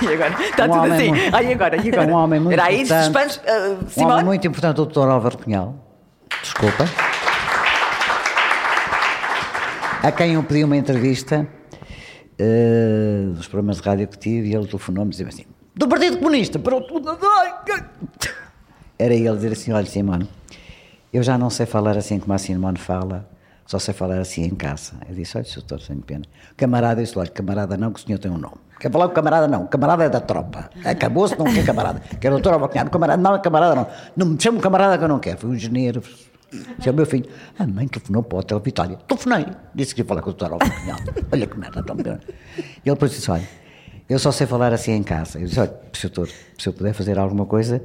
E 0.03 0.13
agora? 0.13 0.43
Está 0.43 0.65
Um 0.65 0.67
tudo 0.69 0.80
homem 0.80 0.91
assim. 0.93 1.09
muito- 1.09 1.35
Ai, 1.35 1.53
agora? 1.53 1.75
E 1.77 1.89
agora? 1.89 2.07
um 2.07 2.13
homem 2.13 2.39
muito 2.39 2.53
Era 2.53 2.63
aí, 2.65 2.81
importante. 2.81 3.03
suspense. 3.05 3.39
Uh, 3.99 4.01
um 4.01 4.07
homem 4.11 4.25
muito 4.25 4.47
importante, 4.47 4.81
o 4.81 4.85
Dr. 4.85 5.07
Álvaro 5.09 5.38
Cunhal. 5.38 5.75
Desculpa. 6.41 6.85
A 10.01 10.11
quem 10.11 10.34
eu 10.34 10.43
pedi 10.43 10.63
uma 10.63 10.75
entrevista 10.75 11.47
eh, 12.38 13.23
dos 13.34 13.47
programas 13.47 13.77
de 13.77 13.84
rádio 13.88 14.07
que 14.09 14.17
tive 14.17 14.49
e 14.49 14.55
ele 14.55 14.65
telefonou-me 14.67 15.09
e 15.09 15.11
dizia 15.11 15.27
assim: 15.27 15.45
Do 15.75 15.88
Partido 15.88 16.17
Comunista, 16.17 16.59
para 16.59 16.75
o. 16.75 16.84
Era 18.99 19.13
ele 19.13 19.34
dizer 19.35 19.53
assim: 19.53 19.71
Olha, 19.71 19.85
Simone, 19.85 20.27
eu 21.13 21.23
já 21.23 21.38
não 21.38 21.49
sei 21.49 21.65
falar 21.65 21.97
assim 21.97 22.19
como 22.19 22.34
a 22.34 22.38
Simone 22.38 22.77
fala, 22.77 23.30
só 23.65 23.80
sei 23.80 23.93
falar 23.93 24.19
assim 24.19 24.43
em 24.43 24.55
casa. 24.55 24.93
Eu 25.07 25.15
disse: 25.15 25.38
Olha, 25.38 25.45
doutor, 25.55 25.80
tenho 25.80 26.01
pena. 26.01 26.25
Camarada, 26.57 26.99
eu 26.99 27.05
disse: 27.05 27.17
Olha, 27.17 27.30
camarada, 27.30 27.77
não, 27.77 27.91
que 27.93 27.99
o 28.01 28.03
senhor 28.03 28.19
tem 28.19 28.30
um 28.30 28.38
nome. 28.38 28.57
Quer 28.79 28.91
falar 28.91 29.07
com 29.07 29.13
camarada? 29.13 29.47
Não. 29.47 29.65
Camarada 29.67 30.03
é 30.03 30.09
da 30.09 30.19
tropa. 30.19 30.69
Acabou-se, 30.83 31.37
não 31.37 31.45
quer 31.45 31.65
camarada. 31.65 32.01
Quer 32.19 32.29
doutor 32.29 32.53
Albacanhado? 32.53 32.89
Camarada? 32.89 33.21
Não, 33.21 33.41
camarada 33.41 33.75
não. 33.75 33.87
Não 34.15 34.25
me 34.27 34.37
chamo 34.41 34.59
camarada 34.59 34.97
que 34.97 35.03
eu 35.03 35.07
não 35.07 35.19
quero. 35.19 35.37
Foi 35.37 35.49
um 35.49 35.53
engenheiro. 35.53 36.01
Disse 36.51 36.89
ao 36.89 36.93
meu 36.93 37.05
filho, 37.05 37.25
a 37.57 37.65
mãe 37.65 37.87
telefonou 37.87 38.21
para 38.23 38.35
o 38.35 38.39
Hotel 38.39 38.59
Vitória. 38.59 38.97
Telefonei. 39.07 39.45
Disse 39.73 39.95
que 39.95 40.01
ia 40.01 40.05
falar 40.05 40.21
com 40.21 40.29
o 40.29 40.33
doutor 40.33 40.53
Albacanhado. 40.53 41.13
Olha 41.31 41.47
que 41.47 41.57
merda. 41.57 41.81
Tão 41.81 41.95
bem. 41.95 42.19
E 42.57 42.59
ele 42.59 42.65
depois 42.85 43.11
disse, 43.11 43.31
olha, 43.31 43.47
eu 44.09 44.19
só 44.19 44.31
sei 44.31 44.45
falar 44.45 44.73
assim 44.73 44.91
em 44.91 45.03
casa. 45.03 45.39
Eu 45.39 45.47
disse, 45.47 45.59
olha, 45.59 45.73
Sr. 45.93 46.09
Doutor, 46.09 46.29
se 46.57 46.67
eu 46.67 46.73
puder 46.73 46.93
fazer 46.93 47.17
alguma 47.17 47.45
coisa... 47.45 47.81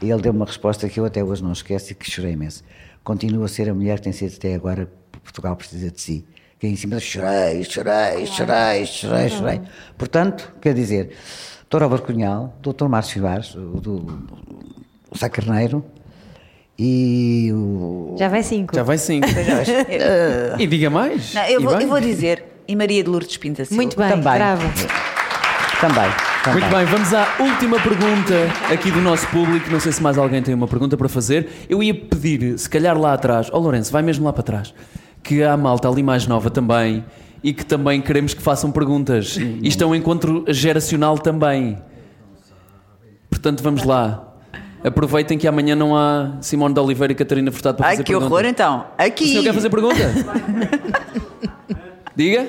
E 0.00 0.08
ele 0.08 0.22
deu 0.22 0.30
uma 0.30 0.46
resposta 0.46 0.88
que 0.88 1.00
eu 1.00 1.04
até 1.04 1.24
hoje 1.24 1.42
não 1.42 1.50
esqueço 1.50 1.90
e 1.90 1.94
que 1.96 2.08
chorei 2.08 2.30
imenso. 2.30 2.62
Continua 3.02 3.46
a 3.46 3.48
ser 3.48 3.68
a 3.68 3.74
mulher 3.74 3.98
que 3.98 4.04
tem 4.04 4.12
sido 4.12 4.32
até 4.36 4.54
agora, 4.54 4.88
Portugal 5.24 5.56
precisa 5.56 5.90
de 5.90 6.00
si. 6.00 6.24
Que 6.58 6.66
em 6.66 6.74
cima 6.76 6.98
chorei, 6.98 7.62
chorei, 7.64 8.26
chorei, 8.26 8.84
chorei, 8.86 9.28
chorei. 9.28 9.60
Portanto, 9.96 10.52
quer 10.60 10.74
dizer, 10.74 11.10
Dr. 11.70 11.82
Álvaro 11.84 12.02
Cunhal, 12.02 12.52
Dr. 12.60 12.86
Márcio 12.88 13.22
Vaz, 13.22 13.54
o 13.54 13.80
do 13.80 14.18
Sá 15.14 15.28
Carneiro 15.28 15.84
e 16.76 17.50
o... 17.52 18.16
Já 18.18 18.28
vai 18.28 18.42
cinco. 18.42 18.74
Já 18.74 18.82
vai 18.82 18.98
cinco. 18.98 19.26
e 20.58 20.66
diga 20.66 20.90
mais. 20.90 21.32
Não, 21.34 21.42
eu, 21.44 21.60
E 21.60 21.64
vou, 21.64 21.80
eu 21.80 21.88
vou 21.88 22.00
dizer, 22.00 22.44
e 22.66 22.74
Maria 22.74 23.02
de 23.04 23.08
Lourdes 23.10 23.36
Pinta 23.36 23.64
Silva. 23.64 23.82
Muito 23.82 23.96
bem, 23.96 24.08
Também. 24.08 24.22
bravo. 24.22 24.62
Também, 25.80 26.10
também. 26.42 26.60
Muito 26.60 26.76
bem, 26.76 26.84
vamos 26.86 27.14
à 27.14 27.36
última 27.38 27.80
pergunta 27.80 28.34
aqui 28.72 28.90
do 28.90 29.00
nosso 29.00 29.28
público. 29.28 29.70
Não 29.70 29.78
sei 29.78 29.92
se 29.92 30.02
mais 30.02 30.18
alguém 30.18 30.42
tem 30.42 30.54
uma 30.54 30.66
pergunta 30.66 30.96
para 30.96 31.08
fazer. 31.08 31.48
Eu 31.68 31.80
ia 31.84 31.94
pedir, 31.94 32.58
se 32.58 32.68
calhar 32.68 32.98
lá 32.98 33.12
atrás, 33.14 33.48
ó 33.52 33.58
Lourenço, 33.58 33.92
vai 33.92 34.02
mesmo 34.02 34.24
lá 34.24 34.32
para 34.32 34.42
trás, 34.42 34.74
que 35.28 35.42
há 35.42 35.54
malta 35.58 35.86
ali 35.86 36.02
mais 36.02 36.26
nova 36.26 36.48
também 36.48 37.04
e 37.44 37.52
que 37.52 37.62
também 37.62 38.00
queremos 38.00 38.32
que 38.32 38.40
façam 38.40 38.72
perguntas. 38.72 39.36
Isto 39.62 39.84
é 39.84 39.86
um 39.86 39.94
encontro 39.94 40.42
geracional 40.48 41.18
também. 41.18 41.76
Portanto, 43.28 43.62
vamos 43.62 43.84
lá. 43.84 44.26
Aproveitem 44.82 45.36
que 45.36 45.46
amanhã 45.46 45.76
não 45.76 45.94
há 45.94 46.38
Simone 46.40 46.72
de 46.72 46.80
Oliveira 46.80 47.12
e 47.12 47.14
Catarina 47.14 47.52
Furtado 47.52 47.76
para 47.76 47.88
Ai, 47.88 47.92
fazer 47.96 48.04
que 48.04 48.12
perguntas. 48.12 48.32
horror 48.32 48.46
então. 48.46 48.86
O 48.98 49.02
Aqui. 49.02 49.28
senhor 49.28 49.42
quer 49.42 49.52
fazer 49.52 49.68
pergunta? 49.68 50.00
Diga. 52.16 52.46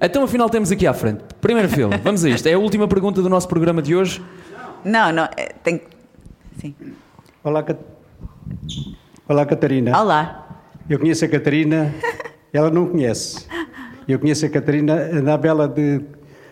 Então, 0.00 0.24
afinal, 0.24 0.48
temos 0.48 0.72
aqui 0.72 0.86
à 0.86 0.94
frente. 0.94 1.24
Primeira 1.42 1.68
fila, 1.68 1.98
vamos 1.98 2.24
a 2.24 2.30
isto. 2.30 2.46
É 2.46 2.54
a 2.54 2.58
última 2.58 2.88
pergunta 2.88 3.20
do 3.20 3.28
nosso 3.28 3.48
programa 3.48 3.82
de 3.82 3.94
hoje. 3.94 4.22
Não, 4.82 5.12
não, 5.12 5.24
é, 5.36 5.52
tem... 5.62 5.82
Sim. 6.58 6.74
Olá, 7.44 7.62
Cat... 7.62 7.78
Olá, 9.28 9.44
Catarina. 9.44 10.00
Olá. 10.00 10.47
Eu 10.88 10.98
conheço 10.98 11.24
a 11.24 11.28
Catarina, 11.28 11.94
ela 12.52 12.70
não 12.70 12.86
conhece. 12.88 13.46
Eu 14.06 14.18
conheço 14.18 14.46
a 14.46 14.48
Catarina, 14.48 14.94
andava 15.12 15.46
ela 15.46 15.68
de. 15.68 16.00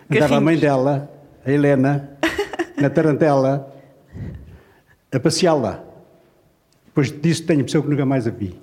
Andava 0.09 0.37
a 0.37 0.41
mãe 0.41 0.57
dela, 0.57 1.11
a 1.45 1.51
Helena, 1.51 2.11
na 2.79 2.89
Tarantela, 2.89 3.73
a 5.11 5.19
passeá-la. 5.19 5.83
Depois 6.85 7.11
disso 7.11 7.45
tenho 7.45 7.63
pessoa 7.63 7.83
que 7.83 7.89
nunca 7.89 8.05
mais 8.05 8.27
a 8.27 8.31
vi. 8.31 8.59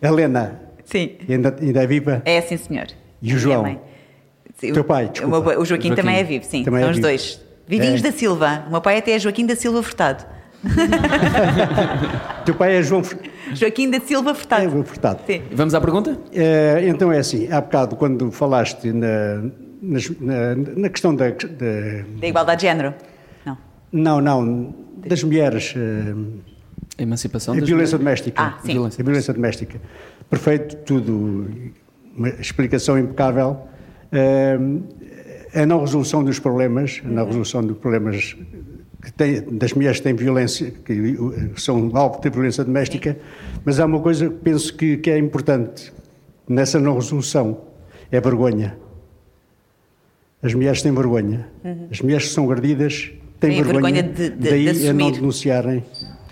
A 0.00 0.06
Helena, 0.08 0.60
Sim. 0.84 1.16
ainda, 1.28 1.54
ainda 1.60 1.82
é 1.82 1.86
viva? 1.86 2.22
É 2.24 2.40
sim, 2.40 2.56
senhor. 2.56 2.86
E 3.20 3.34
o 3.34 3.38
João? 3.38 3.78
Sim, 4.56 4.72
Teu 4.72 4.82
o- 4.82 4.84
pai, 4.84 5.06
o, 5.06 5.08
desculpa. 5.10 5.36
meu 5.36 5.44
pai- 5.44 5.56
o 5.56 5.64
Joaquim, 5.64 5.88
Joaquim. 5.88 6.02
também 6.02 6.16
é 6.18 6.24
vivo, 6.24 6.44
sim. 6.44 6.62
Também 6.64 6.80
é 6.80 6.82
São 6.84 6.90
os 6.90 6.96
vivo. 6.96 7.08
dois. 7.08 7.40
Vivinhos 7.68 8.00
É. 8.00 8.04
da 8.04 8.12
Silva. 8.16 8.64
O 8.68 8.70
meu 8.70 8.80
pai 8.80 8.98
até 8.98 9.12
é 9.12 9.18
Joaquim 9.18 9.44
da 9.44 9.54
Silva 9.56 9.82
Furtado. 9.82 10.24
Teu 12.44 12.54
pai 12.54 12.76
é 12.76 12.82
João 12.82 13.02
Fur- 13.04 13.18
Joaquim 13.54 13.90
da 13.90 14.00
Silva 14.00 14.30
é 14.30 14.34
Furtado. 14.34 14.70
João 14.70 14.84
Furtado. 14.84 15.20
Sim. 15.26 15.42
Vamos 15.52 15.74
à 15.74 15.80
pergunta? 15.80 16.18
Eh, 16.32 16.84
então 16.88 17.12
é 17.12 17.18
assim, 17.18 17.50
há 17.50 17.60
bocado 17.60 17.96
quando 17.96 18.30
falaste 18.30 18.92
na, 18.92 19.42
na, 19.82 20.54
na 20.76 20.88
questão 20.88 21.14
da, 21.14 21.30
da- 21.30 22.04
Da 22.20 22.26
igualdade 22.26 22.60
de 22.60 22.66
género. 22.66 22.94
Não. 23.44 23.58
Não, 23.92 24.20
não, 24.20 24.74
das 25.06 25.22
mulheres, 25.22 25.74
eh, 25.76 26.14
A 26.98 27.02
emancipação 27.02 27.54
a 27.54 27.58
das 27.60 27.68
violência 27.68 27.96
mulheres. 27.98 28.20
doméstica. 28.20 28.42
Ah, 28.42 28.58
sim. 28.64 28.72
A 28.72 29.02
violência 29.04 29.34
doméstica. 29.34 29.80
Perfeito, 30.28 30.76
tudo, 30.78 31.48
uma 32.16 32.28
explicação 32.30 32.98
impecável. 32.98 33.58
Eh, 34.12 34.58
a 35.54 35.64
não 35.64 35.80
resolução 35.80 36.22
dos 36.24 36.38
problemas, 36.38 37.00
a 37.04 37.08
não 37.08 37.24
resolução 37.26 37.62
dos 37.62 37.78
problemas 37.78 38.36
que 39.06 39.12
tem, 39.12 39.40
das 39.56 39.72
mulheres 39.72 39.98
que 39.98 40.02
têm 40.04 40.14
violência, 40.16 40.72
que 40.84 41.16
são 41.56 41.92
alvo 41.94 42.20
de 42.20 42.28
violência 42.28 42.64
doméstica, 42.64 43.16
mas 43.64 43.78
há 43.78 43.86
uma 43.86 44.00
coisa 44.00 44.28
que 44.28 44.34
penso 44.34 44.74
que, 44.76 44.96
que 44.96 45.08
é 45.10 45.16
importante 45.16 45.92
nessa 46.48 46.80
não 46.80 46.96
resolução, 46.96 47.60
é 48.10 48.16
a 48.18 48.20
vergonha. 48.20 48.76
As 50.42 50.52
mulheres 50.54 50.82
têm 50.82 50.92
vergonha. 50.92 51.46
As 51.90 52.00
mulheres 52.00 52.24
que 52.26 52.34
são 52.34 52.50
agredidas 52.50 53.12
têm 53.38 53.50
Têm 53.52 53.62
vergonha, 53.62 54.02
vergonha 54.02 54.02
de- 54.02 54.30
de- 54.30 54.50
daí 54.50 54.72
de 54.72 54.88
a 54.88 54.92
não 54.92 55.12
denunciarem. 55.12 55.84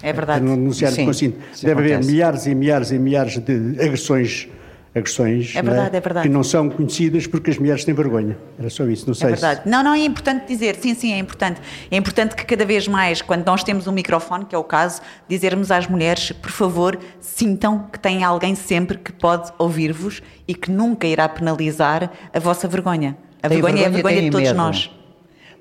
É 0.03 0.13
verdade. 0.13 0.45
A 0.45 0.49
não 0.49 0.57
denunciarem 0.57 1.13
Sim, 1.13 1.33
Deve 1.63 1.81
haver 1.81 1.93
acontece. 1.95 2.11
milhares 2.13 2.47
e 2.47 2.55
milhares 2.57 2.91
e 2.91 2.99
milhares 2.99 3.39
de 3.39 3.53
agressões, 3.81 4.49
agressões 4.95 5.55
É 5.57 5.63
não 5.63 5.73
verdade, 5.73 5.97
é 5.97 6.01
verdade. 6.01 6.29
que 6.29 6.33
não 6.33 6.45
são 6.45 6.71
conhecidas 6.71 7.27
porque 7.27 7.51
as 7.51 7.59
mulheres 7.59 7.85
têm 7.85 7.93
vergonha. 7.95 8.37
Era 8.59 8.71
só 8.71 8.85
isso, 8.87 9.07
não 9.07 9.13
É 9.13 9.15
sei 9.17 9.29
verdade. 9.31 9.63
se... 9.65 9.69
Não, 9.69 9.83
não, 9.83 9.93
é 9.95 9.99
importante 10.05 10.47
dizer, 10.47 10.77
sim, 10.77 10.95
sim, 10.95 11.13
é 11.13 11.19
importante. 11.19 11.61
É 11.91 11.97
importante 11.97 12.37
que 12.37 12.45
cada 12.45 12.65
vez 12.65 12.87
mais, 12.87 13.21
quando 13.21 13.45
nós 13.45 13.65
temos 13.65 13.87
um 13.87 13.93
microfone, 13.93 14.45
que 14.45 14.55
é 14.55 14.59
o 14.59 14.63
caso, 14.65 15.01
dizermos 15.29 15.71
às 15.71 15.87
mulheres, 15.89 16.31
por 16.33 16.51
favor, 16.51 16.99
sintam 17.21 17.87
que 17.93 17.99
têm 17.99 18.23
alguém 18.23 18.55
sempre 18.55 18.97
que 18.99 19.13
pode 19.13 19.53
ouvir-vos 19.59 20.23
e 20.47 20.55
que 20.55 20.71
nunca 20.71 21.07
irá 21.07 21.29
penalizar 21.29 22.11
a 22.33 22.39
vossa 22.39 22.69
vergonha. 22.69 23.17
A 23.43 23.49
Têm 23.49 23.61
vergonha, 23.61 23.83
é 23.83 23.87
a 23.87 23.91
vergonha 23.91 24.23
de 24.23 24.31
todos 24.31 24.47
medo. 24.49 24.57
nós. 24.57 24.91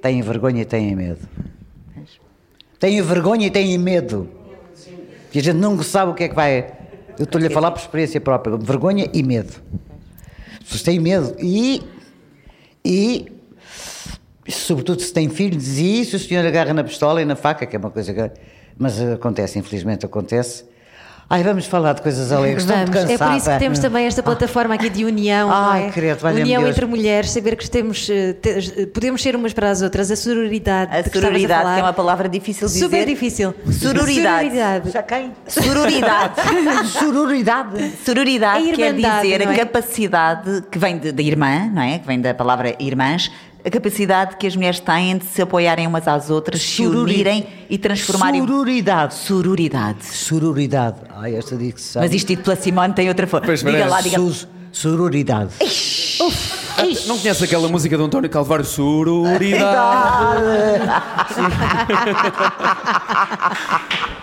Têm 0.01 0.21
vergonha 0.21 0.61
e 0.61 0.65
têm 0.65 0.95
medo. 0.95 1.27
Têm 2.79 3.01
vergonha 3.01 3.47
e 3.47 3.49
têm 3.49 3.77
medo. 3.77 4.29
Que 5.31 5.39
a 5.39 5.41
gente 5.41 5.55
nunca 5.55 5.83
sabe 5.83 6.11
o 6.11 6.13
que 6.13 6.25
é 6.25 6.29
que 6.29 6.35
vai. 6.35 6.67
Eu 7.17 7.25
estou-lhe 7.25 7.47
a 7.47 7.51
falar 7.51 7.71
por 7.71 7.79
experiência 7.79 8.19
própria. 8.19 8.57
Vergonha 8.57 9.09
e 9.13 9.23
medo. 9.23 9.53
As 10.53 10.63
pessoas 10.63 10.81
têm 10.83 10.99
medo. 10.99 11.35
E. 11.39 11.81
E. 12.83 13.31
Sobretudo 14.47 15.01
se 15.01 15.13
têm 15.13 15.29
filhos, 15.29 15.77
e 15.77 16.01
isso 16.01 16.17
o 16.17 16.19
senhor 16.19 16.45
agarra 16.45 16.73
na 16.73 16.83
pistola 16.83 17.21
e 17.21 17.25
na 17.25 17.35
faca, 17.35 17.65
que 17.65 17.75
é 17.75 17.79
uma 17.79 17.89
coisa 17.89 18.13
que. 18.13 18.31
Mas 18.77 18.99
acontece, 18.99 19.57
infelizmente 19.57 20.05
acontece. 20.05 20.65
Ai, 21.33 21.41
vamos 21.41 21.65
falar 21.65 21.93
de 21.93 22.01
coisas 22.03 22.31
alegres. 22.31 22.61
Estou 22.63 22.77
Vamos. 22.77 22.95
É 22.95 22.99
cansada. 23.07 23.31
por 23.31 23.37
isso 23.37 23.49
que 23.49 23.57
temos 23.57 23.79
também 23.79 24.05
esta 24.05 24.21
plataforma 24.21 24.75
aqui 24.75 24.87
de 24.87 25.03
união. 25.03 25.49
Ai, 25.51 25.91
é? 25.95 26.13
valha-me 26.13 26.41
união 26.43 26.67
entre 26.67 26.85
mulheres, 26.85 27.31
saber 27.31 27.55
que 27.55 27.67
temos, 27.67 28.07
eh, 28.07 28.33
te- 28.33 28.85
podemos 28.93 29.19
ser 29.19 29.35
umas 29.35 29.51
para 29.51 29.71
as 29.71 29.81
outras, 29.81 30.11
a 30.11 30.15
sororidade. 30.15 30.95
A 30.95 31.03
sororidade, 31.03 31.61
falar. 31.63 31.73
que 31.73 31.79
é 31.79 31.83
uma 31.83 31.93
palavra 31.93 32.29
difícil 32.29 32.67
de 32.67 32.73
dizer. 32.75 32.85
Super 32.85 33.05
difícil. 33.07 33.55
Sororidade. 33.71 34.49
Sororidade. 34.49 34.91
Já 34.91 35.01
quem? 35.01 35.31
Sororidade. 35.47 36.33
Sororidade. 36.99 37.91
Sororidade 38.05 38.69
A 38.71 38.75
quer 38.75 38.93
dizer 38.93 39.39
não 39.45 39.51
a 39.51 39.55
é? 39.55 39.57
capacidade 39.57 40.63
que 40.69 40.77
vem 40.77 40.99
de- 40.99 41.11
da 41.11 41.23
irmã, 41.23 41.67
não 41.73 41.81
é? 41.81 41.97
Que 41.97 42.05
vem 42.05 42.21
da 42.21 42.35
palavra 42.35 42.75
irmãs, 42.79 43.31
a 43.65 43.69
capacidade 43.69 44.35
que 44.37 44.45
as 44.45 44.55
mulheres 44.55 44.79
têm 44.79 45.17
de 45.17 45.25
se 45.25 45.41
apoiarem 45.41 45.87
umas 45.87 46.07
às 46.07 46.29
outras, 46.29 46.61
se 46.61 46.83
Sorori- 46.83 47.13
unirem 47.13 47.47
e 47.69 47.77
transformarem. 47.77 48.45
Sororidade. 48.45 49.13
Sororidade. 49.13 50.05
Sororidade. 50.05 50.97
Ai, 51.09 51.35
esta 51.35 51.55
dicção. 51.55 52.01
Mas 52.01 52.13
isto 52.13 52.27
dito 52.27 52.43
pela 52.43 52.55
Simone 52.55 52.93
tem 52.93 53.07
outra 53.07 53.25
forma. 53.27 53.45
Pois 53.45 53.63
Diga 53.63 53.85
lá, 53.85 54.01
diga 54.01 54.17
Sus- 54.17 54.47
Sororidade. 54.73 55.51
Não 57.07 57.17
conhece 57.19 57.43
aquela 57.43 57.67
música 57.69 57.95
do 57.95 58.03
António 58.05 58.29
Calvário? 58.29 58.65
Sororidade. 58.65 59.61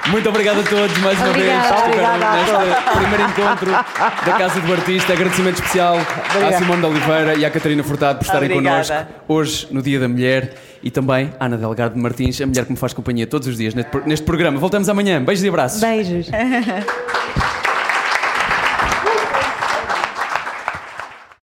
Muito 0.09 0.29
obrigado 0.29 0.59
a 0.61 0.63
todos 0.65 0.99
mais 0.99 1.17
uma 1.21 1.31
Obrigada. 1.31 1.69
vez. 1.69 1.83
Obrigada 1.85 2.37
neste 2.37 2.91
primeiro 2.99 3.23
encontro 3.31 3.71
da 3.71 4.33
Casa 4.39 4.61
do 4.61 4.73
Artista. 4.73 5.13
Agradecimento 5.13 5.55
especial 5.57 5.97
à 5.97 6.37
Obrigado. 6.37 6.59
Simone 6.59 6.81
de 6.81 6.87
Oliveira 6.89 7.35
e 7.37 7.45
à 7.45 7.51
Catarina 7.51 7.85
Furtado 7.85 8.19
por 8.19 8.25
estarem 8.25 8.51
Obrigada. 8.51 8.85
connosco 8.85 9.07
hoje 9.29 9.69
no 9.71 9.81
Dia 9.81 10.01
da 10.01 10.09
Mulher 10.09 10.55
e 10.83 10.91
também 10.91 11.33
à 11.39 11.47
Ana 11.47 11.57
Delgado 11.57 11.97
Martins, 11.97 12.41
a 12.41 12.47
mulher 12.47 12.65
que 12.65 12.73
me 12.73 12.79
faz 12.79 12.93
companhia 12.93 13.25
todos 13.27 13.47
os 13.47 13.57
dias 13.57 13.73
neste, 13.73 13.97
neste 14.05 14.27
programa. 14.27 14.59
Voltamos 14.59 14.89
amanhã. 14.89 15.23
Beijos 15.23 15.45
e 15.45 15.49
abraços. 15.49 15.81
Beijos. 15.81 16.27